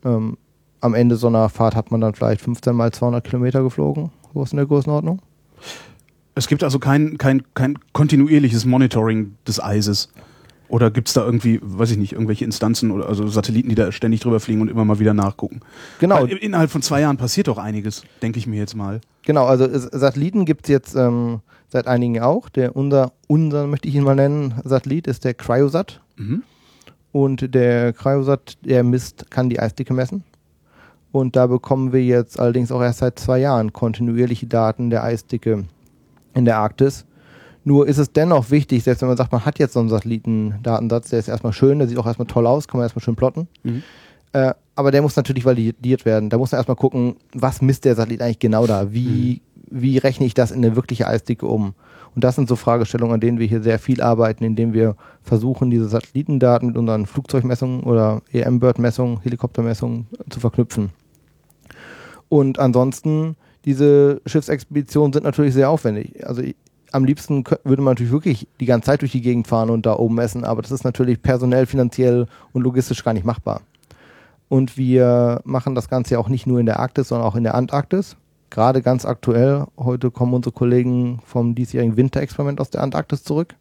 Ähm, 0.05 0.37
am 0.81 0.95
Ende 0.95 1.17
so 1.17 1.27
einer 1.27 1.49
Fahrt 1.49 1.75
hat 1.75 1.91
man 1.91 2.01
dann 2.01 2.15
vielleicht 2.15 2.41
15 2.43 2.75
mal 2.75 2.93
200 2.93 3.25
Kilometer 3.25 3.63
geflogen. 3.63 4.11
So 4.33 4.43
ist 4.43 4.53
in 4.53 4.59
der 4.59 4.67
Größenordnung. 4.67 5.21
Es 6.35 6.49
gibt 6.49 6.63
also 6.63 6.79
kein, 6.79 7.17
kein, 7.17 7.43
kein 7.55 7.79
kontinuierliches 7.93 8.65
Monitoring 8.65 9.37
des 9.47 9.63
Eises. 9.63 10.09
Oder 10.69 10.91
gibt 10.91 11.09
es 11.09 11.15
da 11.15 11.25
irgendwie, 11.25 11.61
weiß 11.63 11.93
ich 11.93 11.99
nicht, 11.99 12.13
irgendwelche 12.13 12.45
Instanzen 12.45 12.91
oder 12.91 13.09
also 13.09 13.29
Satelliten, 13.29 13.69
die 13.69 13.75
da 13.75 13.93
ständig 13.93 14.21
drüber 14.21 14.41
fliegen 14.41 14.61
und 14.61 14.69
immer 14.69 14.85
mal 14.85 14.99
wieder 14.99 15.15
nachgucken? 15.15 15.61
Genau, 16.01 16.23
Weil 16.23 16.33
innerhalb 16.33 16.71
von 16.71 16.83
zwei 16.83 17.03
Jahren 17.03 17.17
passiert 17.17 17.49
doch 17.49 17.59
einiges, 17.59 18.03
denke 18.23 18.39
ich 18.39 18.47
mir 18.47 18.57
jetzt 18.57 18.75
mal. 18.75 19.01
genau. 19.25 19.47
Also 19.47 19.69
Satelliten 19.71 20.45
gibt 20.45 20.65
es 20.65 20.71
jetzt 20.71 20.97
ähm, 20.97 21.41
seit 21.69 21.87
einigen 21.87 22.21
auch. 22.21 22.49
Der 22.49 22.75
unser, 22.75 23.13
unser 23.29 23.67
möchte 23.67 23.89
ich 23.89 23.95
ihn 23.95 24.05
mal 24.05 24.17
nennen, 24.17 24.55
Satellit 24.65 25.07
ist 25.07 25.25
der 25.25 25.35
Cryosat. 25.35 26.01
Mhm. 26.17 26.43
Und 27.13 27.55
der 27.55 27.93
Cryosat, 27.93 28.59
der 28.65 28.83
misst, 28.83 29.31
kann 29.31 29.49
die 29.49 29.61
Eisdicke 29.61 29.95
messen. 29.95 30.25
Und 31.13 31.37
da 31.37 31.47
bekommen 31.47 31.93
wir 31.93 32.03
jetzt 32.03 32.41
allerdings 32.41 32.73
auch 32.73 32.83
erst 32.83 32.99
seit 32.99 33.21
zwei 33.21 33.39
Jahren 33.39 33.73
kontinuierliche 33.73 34.47
Daten 34.47 34.91
der 34.91 35.05
Eisdicke 35.05 35.65
in 36.35 36.45
der 36.45 36.59
Arktis. 36.59 37.07
Nur 37.63 37.87
ist 37.87 37.99
es 37.99 38.13
dennoch 38.13 38.51
wichtig, 38.51 38.83
selbst 38.83 39.01
wenn 39.01 39.09
man 39.09 39.17
sagt, 39.17 39.33
man 39.33 39.45
hat 39.45 39.59
jetzt 39.59 39.75
so 39.75 39.81
einen 39.81 39.89
Satellitendatensatz, 39.89 41.11
der 41.11 41.21
ist 41.21 41.29
erstmal 41.29 41.53
schön, 41.53 41.79
der 41.79 41.89
sieht 41.89 41.99
auch 41.99 42.07
erstmal 42.07 42.27
toll 42.27 42.47
aus, 42.47 42.69
kann 42.69 42.79
man 42.79 42.85
erstmal 42.85 43.03
schön 43.03 43.17
plotten. 43.17 43.49
Mhm. 43.63 43.83
Äh, 44.33 44.55
aber 44.75 44.91
der 44.91 45.03
muss 45.03 45.15
natürlich 45.15 45.45
validiert 45.45 46.05
werden. 46.05 46.31
Da 46.31 46.37
muss 46.37 46.51
man 46.51 46.59
erstmal 46.59 46.77
gucken, 46.77 47.15
was 47.33 47.63
misst 47.63 47.85
der 47.85 47.95
Satellit 47.95 48.21
eigentlich 48.21 48.41
genau 48.41 48.67
da? 48.67 48.93
Wie, 48.93 49.41
wie 49.71 49.99
rechne 49.99 50.27
ich 50.27 50.35
das 50.35 50.51
in 50.51 50.65
eine 50.65 50.75
wirkliche 50.77 51.07
Eisdicke 51.07 51.47
um? 51.47 51.75
Und 52.15 52.23
das 52.23 52.37
sind 52.37 52.49
so 52.49 52.57
Fragestellungen, 52.57 53.15
an 53.15 53.21
denen 53.21 53.39
wir 53.39 53.47
hier 53.47 53.63
sehr 53.63 53.79
viel 53.79 54.01
arbeiten, 54.01 54.45
indem 54.45 54.73
wir 54.73 54.97
versuchen, 55.23 55.71
diese 55.71 55.89
Satellitendaten 55.89 56.69
mit 56.69 56.77
unseren 56.77 57.07
Flugzeugmessungen 57.07 57.83
oder 57.83 58.23
EM-Bird-Messungen, 58.33 59.21
Helikoptermessungen 59.23 60.07
zu 60.31 60.41
verknüpfen. 60.41 60.91
Und 62.29 62.59
ansonsten, 62.59 63.37
diese 63.65 64.21
Schiffsexpeditionen 64.27 65.13
sind 65.13 65.25
natürlich 65.25 65.55
sehr 65.55 65.71
aufwendig. 65.71 66.27
Also 66.27 66.43
am 66.93 67.05
liebsten 67.05 67.43
würde 67.65 67.83
man 67.83 67.93
natürlich 67.93 68.13
wirklich 68.13 68.47
die 68.61 68.67
ganze 68.67 68.87
Zeit 68.87 69.01
durch 69.01 69.13
die 69.13 69.21
Gegend 69.21 69.49
fahren 69.49 69.71
und 69.71 69.85
da 69.85 69.97
oben 69.97 70.15
messen, 70.15 70.45
aber 70.45 70.63
das 70.63 70.71
ist 70.71 70.85
natürlich 70.85 71.21
personell, 71.21 71.67
finanziell 71.67 72.27
und 72.53 72.63
logistisch 72.63 73.03
gar 73.03 73.15
nicht 73.15 73.27
machbar. 73.27 73.63
Und 74.49 74.77
wir 74.77 75.41
machen 75.45 75.75
das 75.75 75.89
Ganze 75.89 76.19
auch 76.19 76.29
nicht 76.29 76.47
nur 76.47 76.61
in 76.61 76.67
der 76.67 76.79
Arktis, 76.79 77.09
sondern 77.09 77.27
auch 77.27 77.35
in 77.35 77.43
der 77.43 77.57
Antarktis. 77.57 78.17
Gerade 78.55 78.83
ganz 78.83 79.05
aktuell, 79.05 79.65
heute 79.77 80.13
kommen 80.13 80.33
unsere 80.33 80.53
Kollegen 80.53 81.19
vom 81.27 81.57
diesjährigen 81.57 81.97
Winterexperiment 81.97 82.61
aus 82.61 82.71
der 82.71 82.83
Antarktis 82.85 83.25
zurück. 83.25 83.57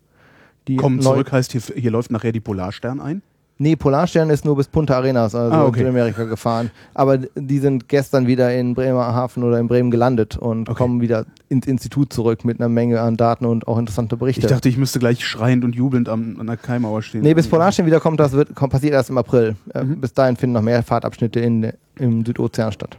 Die 0.67 0.75
Kommen 0.75 1.01
zurück 1.01 1.31
heißt, 1.31 1.51
hier, 1.51 1.61
hier 1.75 1.89
läuft 1.89 2.11
nachher 2.11 2.31
die 2.31 2.39
Polarstern 2.39 3.01
ein. 3.01 3.23
Nee, 3.57 3.75
Polarstern 3.75 4.29
ist 4.29 4.45
nur 4.45 4.55
bis 4.55 4.67
Punta 4.67 4.95
Arenas, 4.97 5.33
also 5.33 5.51
Ah, 5.51 5.61
in 5.61 5.67
okay. 5.67 5.79
Südamerika 5.79 6.25
gefahren. 6.25 6.69
Aber 6.93 7.17
die 7.17 7.57
sind 7.57 7.89
gestern 7.89 8.27
wieder 8.27 8.53
in 8.53 8.75
Bremerhaven 8.75 9.43
oder 9.43 9.59
in 9.59 9.67
Bremen 9.67 9.89
gelandet 9.89 10.37
und 10.37 10.69
Okay. 10.69 10.77
kommen 10.77 11.01
wieder 11.01 11.25
ins 11.49 11.65
Institut 11.65 12.13
zurück 12.13 12.45
mit 12.45 12.59
einer 12.59 12.69
Menge 12.69 13.01
an 13.01 13.17
Daten 13.17 13.45
und 13.47 13.67
auch 13.67 13.79
interessante 13.79 14.15
Berichte. 14.15 14.41
Ich 14.41 14.47
dachte, 14.47 14.69
ich 14.69 14.77
müsste 14.77 14.99
gleich 14.99 15.25
schreiend 15.25 15.63
und 15.63 15.73
jubelnd 15.73 16.07
am, 16.07 16.39
an 16.39 16.45
der 16.45 16.57
Kaimauer 16.57 17.01
stehen. 17.01 17.21
nee, 17.21 17.33
bis 17.33 17.47
Polarstern 17.47 17.87
wiederkommt, 17.87 18.19
das 18.19 18.33
wird, 18.33 18.53
kommt, 18.53 18.71
passiert 18.73 18.93
erst 18.93 19.09
im 19.09 19.17
April. 19.17 19.55
Äh, 19.73 19.83
Mhm. 19.85 20.01
Bis 20.01 20.13
dahin 20.13 20.35
finden 20.35 20.53
noch 20.53 20.61
mehr 20.61 20.83
Fahrtabschnitte 20.83 21.39
in, 21.39 21.73
im 21.97 22.23
Südozean 22.25 22.71
statt. 22.71 22.97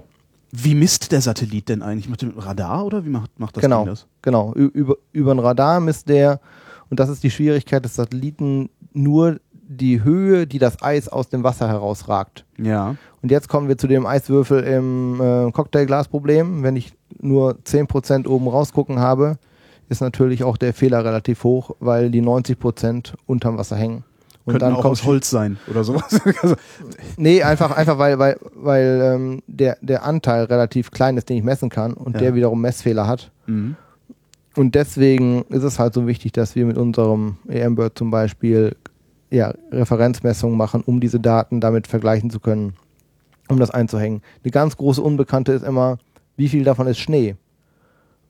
Wie 0.57 0.77
misst 0.77 1.11
der 1.11 1.21
Satellit 1.21 1.69
denn 1.69 1.83
eigentlich? 1.83 2.09
Macht 2.09 2.23
der 2.23 2.29
mit 2.29 2.45
Radar 2.45 2.87
oder 2.87 3.05
wie 3.05 3.09
macht, 3.09 3.41
macht 3.41 3.57
das 3.57 3.63
genau, 3.63 3.81
Ding 3.81 3.93
das? 3.93 4.07
genau. 4.23 4.53
Über, 4.55 4.95
über 5.11 5.33
ein 5.33 5.41
Radar 5.41 5.81
misst 5.81 6.09
der, 6.09 6.41
und 6.91 7.01
das 7.01 7.09
ist 7.09 7.25
die 7.25 7.31
Schwierigkeit 7.31 7.85
des 7.85 7.97
Satelliten, 7.97 8.71
nur 8.93 9.41
die 9.53 10.05
Höhe, 10.05 10.47
die 10.47 10.61
das 10.61 10.81
Eis 10.81 11.09
aus 11.09 11.29
dem 11.29 11.43
Wasser 11.43 11.67
herausragt. 11.67 12.45
Ja. 12.59 12.95
Und 13.21 13.33
jetzt 13.33 13.49
kommen 13.49 13.67
wir 13.67 13.79
zu 13.79 13.89
dem 13.89 14.07
Eiswürfel 14.07 14.63
im 14.63 15.21
äh, 15.21 15.51
Cocktailglasproblem. 15.51 16.63
Wenn 16.63 16.77
ich 16.77 16.93
nur 17.19 17.57
10% 17.65 18.29
oben 18.29 18.47
rausgucken 18.47 19.01
habe, 19.01 19.39
ist 19.89 20.03
natürlich 20.03 20.45
auch 20.45 20.57
der 20.57 20.73
Fehler 20.73 21.05
relativ 21.05 21.43
hoch, 21.43 21.73
weil 21.81 22.11
die 22.11 22.23
90% 22.23 23.15
unterm 23.27 23.59
Wasser 23.59 23.77
hängen. 23.77 24.05
Und 24.47 24.53
Könnten 24.53 24.67
dann 24.67 24.75
auch 24.77 24.85
aus 24.85 25.05
Holz 25.05 25.31
sein 25.31 25.57
oder 25.71 25.85
sowas. 25.85 26.21
also, 26.43 26.55
Nee, 27.17 27.43
einfach, 27.43 27.71
einfach 27.77 27.97
weil, 27.99 28.19
weil, 28.19 28.37
weil 28.55 29.01
ähm, 29.15 29.43
der, 29.47 29.79
der 29.81 30.05
Anteil 30.05 30.45
relativ 30.45 30.91
klein 30.91 31.17
ist, 31.17 31.29
den 31.31 31.39
ich 31.39 31.43
messen 31.45 31.71
kann 31.71 31.95
und 31.95 32.13
Ja. 32.15 32.21
der 32.21 32.35
wiederum 32.35 32.61
Messfehler 32.61 33.07
hat. 33.07 33.31
mhm. 33.47 33.77
Und 34.57 34.77
deswegen 34.77 35.43
ist 35.49 35.65
es 35.65 35.81
halt 35.81 35.95
so 35.95 36.07
wichtig, 36.07 36.31
dass 36.31 36.55
wir 36.55 36.65
mit 36.65 36.79
unserem 36.79 37.39
EM-Bird 37.49 37.99
zum 37.99 38.13
Beispiel 38.13 38.77
ja, 39.29 39.53
Referenzmessungen 39.73 40.57
machen, 40.57 40.83
um 40.87 41.01
diese 41.01 41.19
Daten 41.19 41.61
damit 41.61 41.89
vergleichen 41.89 42.31
zu 42.31 42.39
können, 42.39 42.75
um 43.49 43.59
das 43.59 43.73
einzuhängen. 43.73 44.23
Eine 44.45 44.53
ganz 44.53 44.77
große 44.77 45.03
Unbekannte 45.03 45.51
ist 45.53 45.65
immer, 45.65 45.99
wie 46.37 46.49
viel 46.49 46.63
davon 46.63 46.87
ist 46.87 46.99
Schnee? 47.01 47.35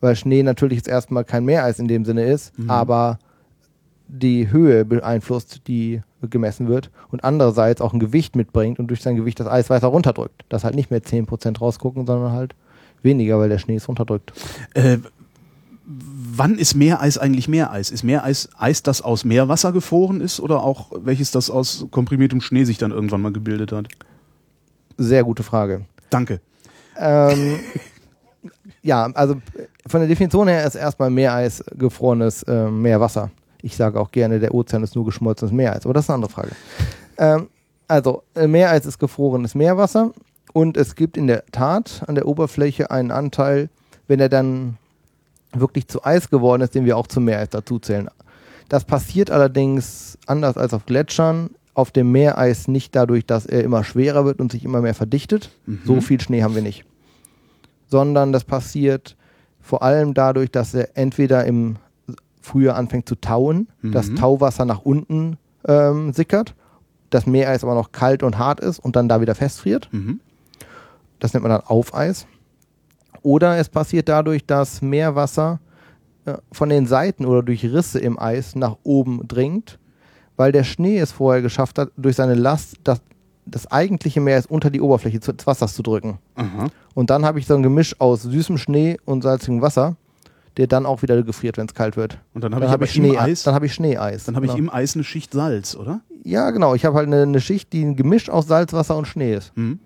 Weil 0.01 0.17
Schnee 0.17 0.43
natürlich 0.43 0.79
jetzt 0.79 0.89
erstmal 0.89 1.25
kein 1.25 1.45
Meereis 1.45 1.79
in 1.79 1.89
dem 1.89 2.07
Sinne 2.07 2.25
ist, 2.25 2.59
Mhm. 2.59 2.71
aber 2.71 3.19
die 4.09 4.51
Höhe 4.51 4.85
beeinflusst, 4.85 5.63
die 5.67 6.03
gemessen 6.23 6.69
wird 6.69 6.91
und 7.11 7.25
andererseits 7.25 7.81
auch 7.81 7.93
ein 7.93 8.01
Gewicht 8.01 8.37
mitbringt 8.37 8.79
und 8.79 8.89
durch 8.89 9.03
sein 9.03 9.17
Gewicht 9.17 9.41
das 9.41 9.47
Eis 9.47 9.71
weiter 9.71 9.89
runterdrückt. 9.89 10.45
Dass 10.49 10.65
halt 10.65 10.75
nicht 10.75 10.91
mehr 10.91 11.03
10% 11.03 11.59
rausgucken, 11.59 12.07
sondern 12.07 12.33
halt 12.33 12.55
weniger, 13.03 13.39
weil 13.39 13.49
der 13.49 13.59
Schnee 13.59 13.77
es 13.77 13.89
runterdrückt. 13.89 14.33
äh, 14.75 14.99
wann 15.87 16.57
ist 16.59 16.75
Meereis 16.75 17.19
eigentlich 17.19 17.49
Meereis? 17.49 17.91
Ist 17.91 18.03
Meereis 18.03 18.49
Eis, 18.57 18.83
das 18.83 19.03
aus 19.03 19.25
Meerwasser 19.25 19.73
gefroren 19.73 20.21
ist 20.21 20.41
oder 20.41 20.63
auch 20.63 20.91
welches, 20.97 21.31
das 21.31 21.51
aus 21.51 21.87
komprimiertem 21.91 22.41
Schnee 22.41 22.65
sich 22.65 22.79
dann 22.79 22.91
irgendwann 22.91 23.23
mal 23.23 23.33
gebildet 23.33 23.73
hat? 23.73 23.89
Sehr 24.97 25.25
gute 25.25 25.43
Frage. 25.43 25.85
Danke. 26.11 26.41
Ähm, 26.97 27.59
ja, 28.83 29.11
also 29.15 29.37
von 29.87 30.01
der 30.01 30.09
Definition 30.09 30.49
her 30.49 30.67
ist 30.67 30.75
erstmal 30.75 31.11
Meereis 31.11 31.63
gefrorenes 31.77 32.43
äh, 32.45 32.71
Meerwasser. 32.71 33.31
Ich 33.65 33.77
sage 33.77 33.99
auch 33.99 34.11
gerne, 34.11 34.41
der 34.41 34.53
Ozean 34.53 34.83
ist 34.83 34.95
nur 34.95 35.07
geschmolzenes 35.07 35.51
Meereis, 35.51 35.87
aber 35.87 35.95
das 35.95 36.05
ist 36.05 36.11
eine 36.11 36.17
andere 36.17 36.31
Frage. 36.31 36.51
Ähm, 37.17 37.49
also, 37.89 38.23
äh, 38.35 38.47
Meereis 38.47 38.85
ist 38.85 38.99
gefrorenes 38.99 39.55
Meerwasser 39.55 40.13
und 40.53 40.77
es 40.77 40.95
gibt 40.95 41.17
in 41.17 41.29
der 41.29 41.47
Tat 41.47 42.03
an 42.07 42.15
der 42.15 42.27
Oberfläche 42.27 42.91
einen 42.91 43.11
Anteil, 43.11 43.71
wenn 44.07 44.21
er 44.21 44.29
dann 44.29 44.77
wirklich 45.55 45.89
zu 45.89 46.05
Eis 46.05 46.29
geworden 46.29 46.61
ist, 46.61 46.75
den 46.75 46.85
wir 46.85 46.99
auch 46.99 47.07
zum 47.07 47.25
Meereis 47.25 47.49
dazuzählen. 47.49 48.11
Das 48.69 48.85
passiert 48.85 49.31
allerdings 49.31 50.19
anders 50.27 50.59
als 50.59 50.75
auf 50.75 50.85
Gletschern. 50.85 51.49
Auf 51.73 51.91
dem 51.91 52.13
Meereis 52.13 52.69
nicht 52.69 52.95
dadurch, 52.95 53.25
dass 53.25 53.47
er 53.47 53.65
immer 53.65 53.83
schwerer 53.83 54.27
wird 54.27 54.41
und 54.41 54.53
sich 54.53 54.65
immer 54.65 54.83
mehr 54.83 54.95
verdichtet. 54.95 55.51
Mhm. 55.65 55.81
So 55.87 56.01
viel 56.03 56.21
Schnee 56.21 56.43
haben 56.43 56.55
wir 56.55 56.63
nicht. 56.63 56.85
Sondern 57.89 58.31
das 58.31 58.45
passiert 58.45 59.17
vor 59.61 59.83
allem 59.83 60.13
dadurch, 60.13 60.51
dass 60.51 60.75
er 60.75 60.97
entweder 60.99 61.47
im 61.47 61.77
Frühjahr 62.45 62.77
anfängt 62.77 63.09
zu 63.09 63.15
tauen, 63.17 63.69
Mhm. 63.83 63.93
das 63.93 64.13
Tauwasser 64.15 64.65
nach 64.65 64.81
unten 64.81 65.39
ähm, 65.67 66.13
sickert, 66.13 66.55
das 67.11 67.27
Meereis 67.27 67.65
aber 67.65 67.75
noch 67.75 67.91
kalt 67.93 68.23
und 68.23 68.39
hart 68.39 68.61
ist 68.61 68.79
und 68.79 68.97
dann 68.97 69.09
da 69.09 69.21
wieder 69.21 69.35
festfriert. 69.35 69.89
Mhm. 69.93 70.21
Das 71.21 71.33
nennt 71.33 71.43
man 71.43 71.51
dann 71.53 71.63
Aufeis. 71.63 72.27
Oder 73.23 73.57
es 73.57 73.69
passiert 73.71 74.09
dadurch, 74.09 74.45
dass 74.45 74.83
Meerwasser 74.83 75.61
äh, 76.27 76.35
von 76.53 76.69
den 76.69 76.87
Seiten 76.87 77.25
oder 77.25 77.43
durch 77.43 77.65
Risse 77.65 77.99
im 77.99 78.19
Eis 78.19 78.55
nach 78.55 78.77
oben 78.83 79.27
dringt, 79.27 79.79
weil 80.37 80.53
der 80.53 80.65
Schnee 80.65 80.99
es 80.99 81.13
vorher 81.13 81.41
geschafft 81.41 81.79
hat, 81.79 81.91
durch 81.97 82.17
seine 82.17 82.35
Last 82.35 82.77
das, 82.85 83.01
das 83.47 83.67
eigentliche 83.71 84.21
Meer 84.21 84.39
ist 84.39 84.51
unter 84.51 84.69
die 84.69 84.81
Oberfläche 84.83 85.21
des 85.21 85.47
Wassers 85.47 85.75
zu 85.75 85.83
drücken. 85.83 86.19
Aha. 86.35 86.67
Und 86.95 87.09
dann 87.11 87.25
habe 87.25 87.39
ich 87.39 87.47
so 87.47 87.55
ein 87.55 87.63
Gemisch 87.63 87.99
aus 88.01 88.23
süßem 88.23 88.59
Schnee 88.59 88.99
und 89.07 89.23
salzigem 89.23 89.63
Wasser, 89.63 89.97
der 90.57 90.67
dann 90.67 90.87
auch 90.87 91.03
wieder 91.03 91.23
gefriert, 91.23 91.57
wenn 91.57 91.67
es 91.67 91.75
kalt 91.75 91.97
wird. 91.97 92.19
Und 92.33 92.45
dann 92.45 92.55
habe 92.55 92.65
ich 92.67 92.71
aber 92.71 92.85
ich, 92.85 92.93
Schnee, 92.93 93.17
Eis, 93.19 93.43
dann 93.43 93.55
habe 93.55 93.67
ich 93.67 93.75
Schneeeis. 93.75 94.25
dann 94.25 94.37
habe 94.37 94.47
ich 94.47 94.53
Genau. 94.53 94.65
im 94.65 94.71
Eis 94.71 94.95
eine 94.95 95.05
Schicht 95.05 95.33
Salz, 95.33 95.75
oder? 95.75 96.01
Ja, 96.23 96.51
genau. 96.51 96.75
Ich 96.75 96.85
habe 96.85 96.97
halt 96.97 97.07
eine, 97.09 97.23
eine 97.23 97.41
Schicht, 97.41 97.73
die 97.73 97.83
ein 97.85 97.97
Gemisch 97.97 98.29
aus 98.31 98.47
Salzwasser 98.47 98.97
und 98.97 99.07
Schnee 99.07 99.35
ist. 99.35 99.53
Hm. 99.57 99.79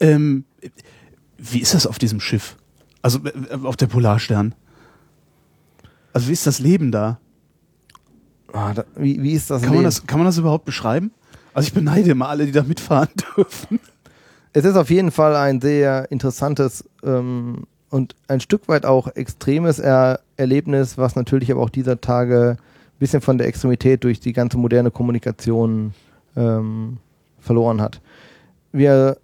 Ähm, 0.00 0.44
wie 1.38 1.60
ist 1.60 1.74
das 1.74 1.86
auf 1.86 1.98
diesem 1.98 2.20
Schiff? 2.20 2.56
Also 3.02 3.20
äh, 3.24 3.56
auf 3.64 3.76
der 3.76 3.86
Polarstern? 3.86 4.54
Also 6.12 6.28
wie 6.28 6.32
ist 6.32 6.46
das 6.46 6.58
Leben 6.58 6.90
da? 6.90 7.18
Ah, 8.52 8.74
da, 8.74 8.84
wie, 8.96 9.22
wie 9.22 9.32
ist 9.32 9.48
das? 9.50 9.60
Kann 9.62 9.70
man 9.70 9.78
Leben? 9.78 9.84
das, 9.84 10.06
kann 10.06 10.18
man 10.18 10.26
das 10.26 10.38
überhaupt 10.38 10.64
beschreiben? 10.64 11.12
Also 11.54 11.68
ich 11.68 11.72
beneide 11.72 12.10
immer 12.10 12.28
alle, 12.28 12.46
die 12.46 12.52
da 12.52 12.62
mitfahren 12.62 13.08
dürfen. 13.36 13.78
Es 14.52 14.64
ist 14.64 14.76
auf 14.76 14.90
jeden 14.90 15.12
Fall 15.12 15.36
ein 15.36 15.60
sehr 15.60 16.10
interessantes 16.10 16.84
ähm, 17.04 17.64
und 17.90 18.14
ein 18.28 18.40
Stück 18.40 18.68
weit 18.68 18.86
auch 18.86 19.08
extremes 19.16 19.78
er 19.78 20.20
Erlebnis, 20.36 20.96
was 20.96 21.16
natürlich 21.16 21.50
aber 21.50 21.60
auch 21.62 21.70
dieser 21.70 22.00
Tage 22.00 22.56
ein 22.58 22.98
bisschen 22.98 23.20
von 23.20 23.36
der 23.38 23.46
Extremität 23.48 24.04
durch 24.04 24.20
die 24.20 24.32
ganze 24.32 24.56
moderne 24.58 24.90
Kommunikation 24.90 25.92
ähm, 26.36 26.98
verloren 27.40 27.80
hat. 27.80 28.00
Wir 28.72 29.16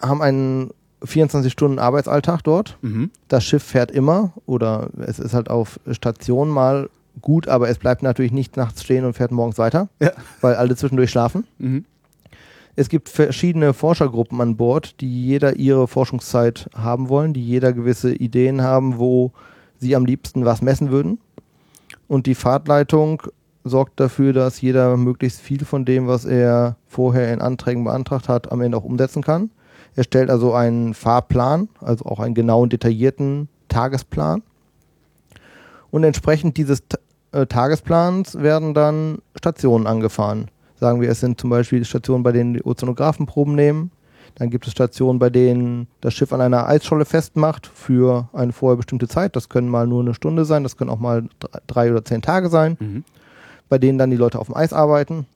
haben 0.00 0.22
einen 0.22 0.70
24-Stunden-Arbeitsalltag 1.04 2.42
dort. 2.44 2.78
Mhm. 2.82 3.10
Das 3.28 3.44
Schiff 3.44 3.62
fährt 3.62 3.90
immer 3.90 4.32
oder 4.46 4.88
es 5.06 5.18
ist 5.18 5.34
halt 5.34 5.50
auf 5.50 5.78
Station 5.90 6.48
mal 6.48 6.88
gut, 7.20 7.48
aber 7.48 7.68
es 7.68 7.78
bleibt 7.78 8.02
natürlich 8.02 8.32
nicht 8.32 8.56
nachts 8.56 8.82
stehen 8.82 9.04
und 9.04 9.14
fährt 9.14 9.32
morgens 9.32 9.58
weiter, 9.58 9.88
Ja. 10.00 10.12
weil 10.40 10.54
alle 10.54 10.74
zwischendurch 10.76 11.10
schlafen. 11.10 11.44
Mhm. 11.58 11.84
Es 12.74 12.88
gibt 12.88 13.08
verschiedene 13.10 13.74
Forschergruppen 13.74 14.40
an 14.40 14.56
Bord, 14.56 15.00
die 15.00 15.26
jeder 15.26 15.56
ihre 15.56 15.86
Forschungszeit 15.86 16.70
haben 16.74 17.08
wollen, 17.10 17.34
die 17.34 17.44
jeder 17.44 17.72
gewisse 17.72 18.14
Ideen 18.14 18.62
haben, 18.62 18.98
wo 18.98 19.32
sie 19.78 19.94
am 19.94 20.06
liebsten 20.06 20.44
was 20.44 20.62
messen 20.62 20.90
würden. 20.90 21.18
Und 22.08 22.26
die 22.26 22.34
Fahrtleitung 22.34 23.22
sorgt 23.64 24.00
dafür, 24.00 24.32
dass 24.32 24.60
jeder 24.60 24.96
möglichst 24.96 25.40
viel 25.40 25.64
von 25.64 25.84
dem, 25.84 26.06
was 26.06 26.24
er 26.24 26.76
vorher 26.88 27.32
in 27.32 27.40
Anträgen 27.40 27.84
beantragt 27.84 28.28
hat, 28.28 28.50
am 28.50 28.60
Ende 28.62 28.78
auch 28.78 28.84
umsetzen 28.84 29.22
kann. 29.22 29.50
Er 29.94 30.04
stellt 30.04 30.30
also 30.30 30.54
einen 30.54 30.94
Fahrplan, 30.94 31.68
also 31.80 32.06
auch 32.06 32.20
einen 32.20 32.34
genauen, 32.34 32.70
detaillierten 32.70 33.48
Tagesplan. 33.68 34.42
Und 35.90 36.04
entsprechend 36.04 36.56
dieses 36.56 36.88
Ta- 36.88 36.98
äh, 37.32 37.46
Tagesplans 37.46 38.40
werden 38.40 38.72
dann 38.72 39.18
Stationen 39.36 39.86
angefahren. 39.86 40.48
Sagen 40.82 41.00
wir, 41.00 41.08
es 41.10 41.20
sind 41.20 41.40
zum 41.40 41.48
Beispiel 41.48 41.84
Stationen, 41.84 42.24
bei 42.24 42.32
denen 42.32 42.54
die 42.54 42.62
Ozeanographen 42.64 43.24
Proben 43.24 43.54
nehmen. 43.54 43.92
Dann 44.34 44.50
gibt 44.50 44.66
es 44.66 44.72
Stationen, 44.72 45.20
bei 45.20 45.30
denen 45.30 45.86
das 46.00 46.12
Schiff 46.12 46.32
an 46.32 46.40
einer 46.40 46.66
Eisscholle 46.66 47.04
festmacht 47.04 47.68
für 47.72 48.28
eine 48.32 48.50
vorher 48.50 48.76
bestimmte 48.78 49.06
Zeit. 49.06 49.36
Das 49.36 49.48
können 49.48 49.68
mal 49.68 49.86
nur 49.86 50.00
eine 50.00 50.12
Stunde 50.12 50.44
sein, 50.44 50.64
das 50.64 50.76
können 50.76 50.90
auch 50.90 50.98
mal 50.98 51.22
dr- 51.38 51.62
drei 51.68 51.92
oder 51.92 52.04
zehn 52.04 52.20
Tage 52.20 52.48
sein, 52.48 52.76
Mhm. 52.80 53.04
bei 53.68 53.78
denen 53.78 53.96
dann 53.96 54.10
die 54.10 54.16
Leute 54.16 54.40
auf 54.40 54.48
dem 54.48 54.56
Eis 54.56 54.72
arbeiten. 54.72 55.26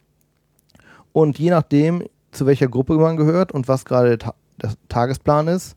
Und 1.13 1.39
je 1.39 1.51
nachdem, 1.51 2.03
zu 2.33 2.45
welcher 2.47 2.67
Gruppe 2.67 2.95
man 2.97 3.17
gehört 3.17 3.53
und 3.53 3.69
was 3.69 3.85
gerade 3.85 4.09
der, 4.09 4.19
Ta 4.19 4.35
der 4.61 4.73
Tagesplan 4.89 5.47
ist, 5.47 5.77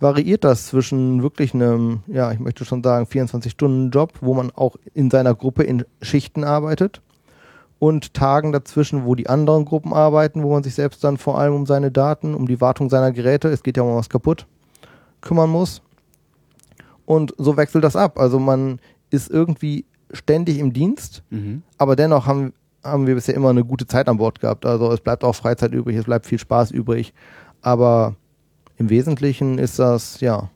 variiert 0.00 0.44
das 0.44 0.66
zwischen 0.66 1.22
wirklich 1.22 1.54
einem, 1.54 2.00
ja, 2.08 2.30
ich 2.30 2.40
möchte 2.40 2.66
schon 2.66 2.82
sagen, 2.82 3.06
24-Stunden-Job, 3.06 4.12
wo 4.20 4.34
man 4.34 4.50
auch 4.50 4.76
in 4.92 5.10
seiner 5.10 5.34
Gruppe 5.34 5.62
in 5.62 5.86
Schichten 6.02 6.44
arbeitet 6.44 7.00
und 7.78 8.14
Tagen 8.14 8.52
dazwischen, 8.52 9.04
wo 9.04 9.14
die 9.14 9.28
anderen 9.28 9.64
Gruppen 9.64 9.92
arbeiten, 9.92 10.42
wo 10.42 10.52
man 10.52 10.62
sich 10.62 10.74
selbst 10.74 11.04
dann 11.04 11.16
vor 11.16 11.38
allem 11.38 11.54
um 11.54 11.66
seine 11.66 11.90
Daten, 11.90 12.34
um 12.34 12.46
die 12.46 12.60
Wartung 12.60 12.90
seiner 12.90 13.12
Geräte, 13.12 13.48
es 13.48 13.62
geht 13.62 13.76
ja 13.76 13.82
um 13.82 13.94
was 13.96 14.08
kaputt, 14.08 14.46
kümmern 15.20 15.50
muss. 15.50 15.82
Und 17.06 17.34
so 17.38 17.56
wechselt 17.56 17.84
das 17.84 17.96
ab. 17.96 18.18
Also 18.18 18.38
man 18.38 18.80
ist 19.10 19.30
irgendwie 19.30 19.84
ständig 20.12 20.58
im 20.58 20.72
Dienst, 20.72 21.22
Mhm. 21.30 21.62
aber 21.78 21.96
dennoch 21.96 22.26
haben, 22.26 22.52
haben 22.82 23.06
wir 23.06 23.14
bisher 23.14 23.34
immer 23.34 23.50
eine 23.50 23.64
gute 23.64 23.86
Zeit 23.86 24.08
an 24.08 24.18
Bord 24.18 24.40
gehabt. 24.40 24.66
Also 24.66 24.90
es 24.92 25.00
bleibt 25.00 25.24
auch 25.24 25.34
Freizeit 25.34 25.72
übrig, 25.72 25.96
es 25.96 26.04
bleibt 26.04 26.26
viel 26.26 26.38
Spaß 26.38 26.70
übrig. 26.70 27.12
Aber 27.62 28.14
im 28.76 28.90
Wesentlichen 28.90 29.58
ist 29.58 29.78
das, 29.78 30.20
ja, 30.20 30.50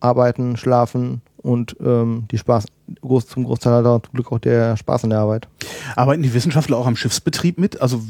arbeiten, 0.00 0.56
schlafen 0.56 1.22
und 1.38 1.76
ähm, 1.84 2.24
die 2.30 2.38
Spaß, 2.38 2.66
groß, 3.02 3.26
zum 3.28 3.44
Großteil 3.44 3.72
halt 3.74 3.86
auch 3.86 4.02
zum 4.02 4.12
Glück 4.14 4.32
auch 4.32 4.38
der 4.38 4.76
Spaß 4.76 5.04
in 5.04 5.10
der 5.10 5.20
Arbeit. 5.20 5.48
Arbeiten 5.94 6.22
die 6.22 6.32
Wissenschaftler 6.34 6.76
auch 6.76 6.86
am 6.86 6.96
Schiffsbetrieb 6.96 7.58
mit? 7.58 7.80
Also 7.80 8.00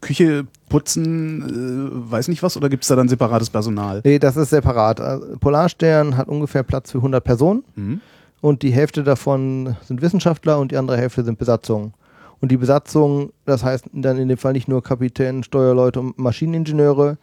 Küche, 0.00 0.46
Putzen, 0.68 1.42
äh, 1.42 2.10
weiß 2.12 2.28
nicht 2.28 2.42
was? 2.42 2.56
Oder 2.56 2.68
gibt 2.68 2.84
es 2.84 2.88
da 2.88 2.96
dann 2.96 3.08
separates 3.08 3.50
Personal? 3.50 4.00
Nee, 4.04 4.18
das 4.18 4.36
ist 4.36 4.50
separat. 4.50 5.00
Also 5.00 5.36
Polarstern 5.38 6.16
hat 6.16 6.28
ungefähr 6.28 6.62
Platz 6.62 6.90
für 6.92 6.98
100 6.98 7.22
Personen 7.22 7.64
Mhm. 7.74 8.00
und 8.40 8.62
die 8.62 8.70
Hälfte 8.70 9.02
davon 9.02 9.76
sind 9.84 10.02
Wissenschaftler 10.02 10.58
und 10.58 10.72
die 10.72 10.76
andere 10.76 10.96
Hälfte 10.96 11.24
sind 11.24 11.38
Besatzungen. 11.38 11.92
Und 12.40 12.52
die 12.52 12.56
Besatzung, 12.58 13.30
das 13.46 13.64
heißt 13.64 13.86
dann 13.94 14.18
in 14.18 14.28
dem 14.28 14.36
Fall 14.38 14.52
nicht 14.52 14.68
nur 14.68 14.82
Kapitän, 14.82 15.42
Steuerleute 15.42 16.00
und 16.00 16.18
Maschineningenieure. 16.18 17.16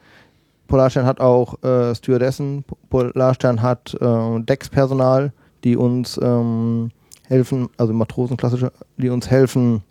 Polarstern 0.67 1.06
hat 1.06 1.19
auch 1.19 1.62
äh, 1.63 1.93
Stewardessen, 1.93 2.63
Polarstern 2.89 3.62
hat 3.62 3.95
äh, 4.02 4.39
Deckspersonal, 4.41 5.32
die 5.63 5.76
uns 5.78 6.19
ähm, 6.21 6.91
helfen, 7.28 7.69
also 7.78 7.93
Matrosen 7.93 8.38
klassische, 8.38 8.71
die 8.97 9.10
uns 9.10 9.30
helfen, 9.30 9.82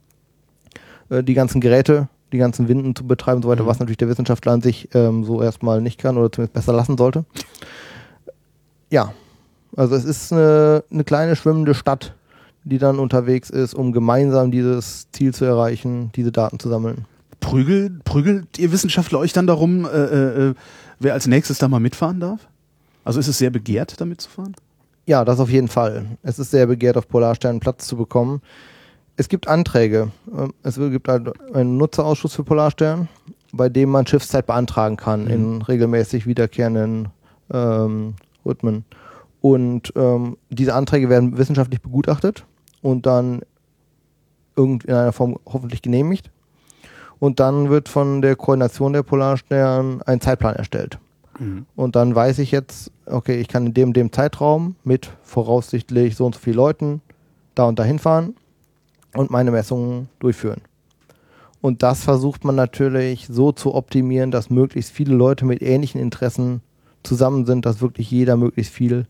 äh, 1.08 1.22
die 1.22 1.34
ganzen 1.34 1.60
Geräte, 1.60 2.08
die 2.32 2.38
ganzen 2.38 2.68
Winden 2.68 2.94
zu 2.94 3.06
betreiben 3.06 3.36
und 3.36 3.42
so 3.42 3.48
weiter, 3.48 3.64
Mhm. 3.64 3.68
was 3.68 3.78
natürlich 3.78 3.98
der 3.98 4.08
Wissenschaftler 4.08 4.52
an 4.52 4.62
sich 4.62 4.88
ähm, 4.94 5.24
so 5.24 5.42
erstmal 5.42 5.80
nicht 5.80 5.98
kann 5.98 6.16
oder 6.16 6.30
zumindest 6.32 6.54
besser 6.54 6.72
lassen 6.72 6.96
sollte. 6.96 7.24
Ja, 8.90 9.12
also 9.76 9.94
es 9.94 10.04
ist 10.04 10.32
eine, 10.32 10.84
eine 10.90 11.04
kleine 11.04 11.36
schwimmende 11.36 11.74
Stadt, 11.74 12.14
die 12.64 12.78
dann 12.78 12.98
unterwegs 12.98 13.50
ist, 13.50 13.74
um 13.74 13.92
gemeinsam 13.92 14.50
dieses 14.50 15.10
Ziel 15.12 15.34
zu 15.34 15.44
erreichen, 15.44 16.10
diese 16.14 16.30
Daten 16.32 16.58
zu 16.58 16.68
sammeln. 16.68 17.06
Prügelt, 17.40 18.04
prügelt 18.04 18.58
ihr 18.58 18.70
Wissenschaftler 18.70 19.18
euch 19.18 19.32
dann 19.32 19.46
darum, 19.46 19.84
äh, 19.84 19.88
äh, 19.88 20.48
äh, 20.50 20.54
wer 21.00 21.14
als 21.14 21.26
nächstes 21.26 21.58
da 21.58 21.68
mal 21.68 21.80
mitfahren 21.80 22.20
darf? 22.20 22.48
Also 23.04 23.18
ist 23.18 23.26
es 23.26 23.38
sehr 23.38 23.50
begehrt, 23.50 24.00
da 24.00 24.04
mitzufahren? 24.04 24.54
Ja, 25.06 25.24
das 25.24 25.40
auf 25.40 25.50
jeden 25.50 25.68
Fall. 25.68 26.06
Es 26.22 26.38
ist 26.38 26.50
sehr 26.50 26.66
begehrt, 26.66 26.96
auf 26.96 27.08
Polarstern 27.08 27.60
Platz 27.60 27.86
zu 27.86 27.96
bekommen. 27.96 28.40
Es 29.16 29.28
gibt 29.28 29.48
Anträge. 29.48 30.10
Ähm, 30.36 30.52
Es 30.62 30.76
gibt 30.76 31.08
halt 31.08 31.30
einen 31.54 31.76
Nutzerausschuss 31.76 32.34
für 32.34 32.44
Polarstern, 32.44 33.08
bei 33.52 33.68
dem 33.68 33.90
man 33.90 34.06
Schiffszeit 34.06 34.46
beantragen 34.46 34.96
kann 34.96 35.24
Mhm. 35.24 35.30
in 35.30 35.62
regelmäßig 35.62 36.26
wiederkehrenden 36.26 37.08
ähm, 37.52 38.14
Rhythmen. 38.46 38.84
Und 39.40 39.92
ähm, 39.96 40.36
diese 40.50 40.74
Anträge 40.74 41.08
werden 41.08 41.36
wissenschaftlich 41.36 41.82
begutachtet 41.82 42.46
und 42.80 43.04
dann 43.06 43.42
irgend 44.56 44.84
in 44.84 44.94
einer 44.94 45.12
Form 45.12 45.36
hoffentlich 45.46 45.82
genehmigt. 45.82 46.30
Und 47.18 47.40
dann 47.40 47.68
wird 47.70 47.88
von 47.88 48.22
der 48.22 48.36
Koordination 48.36 48.92
der 48.92 49.02
Polarstern 49.02 50.00
ein 50.02 50.20
Zeitplan 50.20 50.54
erstellt. 50.56 50.98
Mhm. 51.38 51.66
Und 51.76 51.96
dann 51.96 52.14
weiß 52.14 52.38
ich 52.38 52.50
jetzt, 52.50 52.90
okay, 53.06 53.40
ich 53.40 53.48
kann 53.48 53.66
in 53.66 53.74
dem, 53.74 53.92
dem 53.92 54.12
Zeitraum 54.12 54.76
mit 54.84 55.10
voraussichtlich 55.22 56.16
so 56.16 56.26
und 56.26 56.34
so 56.34 56.40
vielen 56.40 56.56
Leuten 56.56 57.02
da 57.54 57.64
und 57.64 57.78
dahin 57.78 57.98
fahren 57.98 58.34
und 59.14 59.30
meine 59.30 59.50
Messungen 59.50 60.08
durchführen. 60.18 60.60
Und 61.60 61.82
das 61.82 62.02
versucht 62.02 62.44
man 62.44 62.56
natürlich 62.56 63.28
so 63.30 63.52
zu 63.52 63.74
optimieren, 63.74 64.30
dass 64.30 64.50
möglichst 64.50 64.90
viele 64.90 65.14
Leute 65.14 65.44
mit 65.44 65.62
ähnlichen 65.62 66.00
Interessen 66.00 66.60
zusammen 67.04 67.46
sind, 67.46 67.66
dass 67.66 67.80
wirklich 67.80 68.10
jeder 68.10 68.36
möglichst 68.36 68.72
viel 68.72 69.06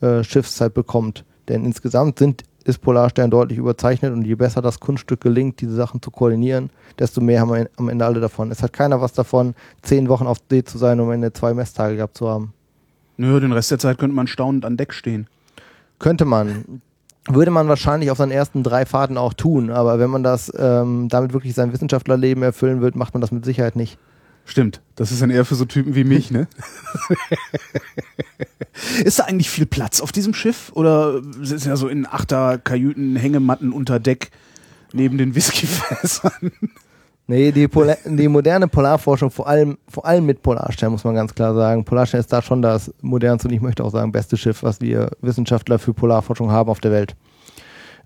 äh, 0.00 0.22
Schiffszeit 0.22 0.72
bekommt. 0.72 1.24
Denn 1.48 1.64
insgesamt 1.64 2.18
sind, 2.18 2.44
ist 2.64 2.80
Polarstern 2.82 3.30
deutlich 3.30 3.58
überzeichnet 3.58 4.12
und 4.12 4.26
je 4.26 4.34
besser 4.34 4.62
das 4.62 4.80
Kunststück 4.80 5.20
gelingt, 5.20 5.60
diese 5.60 5.74
Sachen 5.74 6.02
zu 6.02 6.10
koordinieren, 6.10 6.70
desto 6.98 7.20
mehr 7.20 7.40
haben 7.40 7.52
wir 7.52 7.70
am 7.76 7.88
Ende 7.88 8.04
alle 8.04 8.20
davon. 8.20 8.50
Es 8.50 8.62
hat 8.62 8.72
keiner 8.72 9.00
was 9.00 9.12
davon, 9.12 9.54
zehn 9.82 10.08
Wochen 10.08 10.26
auf 10.26 10.38
See 10.50 10.64
zu 10.64 10.78
sein, 10.78 11.00
um 11.00 11.06
am 11.06 11.12
Ende 11.12 11.32
zwei 11.32 11.54
Messtage 11.54 11.96
gehabt 11.96 12.16
zu 12.16 12.28
haben. 12.28 12.52
Nö, 13.16 13.40
den 13.40 13.52
Rest 13.52 13.70
der 13.70 13.78
Zeit 13.78 13.98
könnte 13.98 14.16
man 14.16 14.26
staunend 14.26 14.64
an 14.64 14.76
Deck 14.76 14.92
stehen. 14.92 15.26
Könnte 15.98 16.24
man. 16.24 16.80
Würde 17.28 17.50
man 17.50 17.68
wahrscheinlich 17.68 18.10
auf 18.10 18.18
seinen 18.18 18.32
ersten 18.32 18.62
drei 18.62 18.86
Fahrten 18.86 19.18
auch 19.18 19.34
tun, 19.34 19.70
aber 19.70 19.98
wenn 19.98 20.08
man 20.08 20.22
das 20.22 20.50
ähm, 20.56 21.08
damit 21.10 21.34
wirklich 21.34 21.54
sein 21.54 21.72
Wissenschaftlerleben 21.72 22.42
erfüllen 22.42 22.80
will, 22.80 22.92
macht 22.94 23.12
man 23.12 23.20
das 23.20 23.30
mit 23.30 23.44
Sicherheit 23.44 23.76
nicht. 23.76 23.98
Stimmt, 24.50 24.80
das 24.96 25.12
ist 25.12 25.22
dann 25.22 25.30
eher 25.30 25.44
für 25.44 25.54
so 25.54 25.64
Typen 25.64 25.94
wie 25.94 26.02
mich, 26.02 26.32
ne? 26.32 26.48
ist 29.04 29.20
da 29.20 29.26
eigentlich 29.26 29.48
viel 29.48 29.64
Platz 29.64 30.00
auf 30.00 30.10
diesem 30.10 30.34
Schiff? 30.34 30.72
Oder 30.74 31.22
sind 31.40 31.64
ja 31.64 31.76
so 31.76 31.86
in 31.86 32.04
Achter 32.04 32.58
Kajüten, 32.58 33.14
Hängematten 33.14 33.70
unter 33.70 34.00
Deck 34.00 34.32
neben 34.92 35.18
den 35.18 35.36
Whiskyfässern? 35.36 36.50
Nee, 37.28 37.52
die, 37.52 37.68
Polar, 37.68 37.96
die 38.04 38.26
moderne 38.26 38.66
Polarforschung, 38.66 39.30
vor 39.30 39.46
allem, 39.46 39.78
vor 39.86 40.04
allem 40.04 40.26
mit 40.26 40.42
Polarstern, 40.42 40.90
muss 40.90 41.04
man 41.04 41.14
ganz 41.14 41.32
klar 41.32 41.54
sagen. 41.54 41.84
Polarstern 41.84 42.18
ist 42.18 42.32
da 42.32 42.42
schon 42.42 42.60
das 42.60 42.92
modernste 43.02 43.46
und 43.46 43.54
ich 43.54 43.60
möchte 43.60 43.84
auch 43.84 43.92
sagen, 43.92 44.10
beste 44.10 44.36
Schiff, 44.36 44.64
was 44.64 44.80
wir 44.80 45.12
Wissenschaftler 45.20 45.78
für 45.78 45.94
Polarforschung 45.94 46.50
haben 46.50 46.70
auf 46.70 46.80
der 46.80 46.90
Welt. 46.90 47.14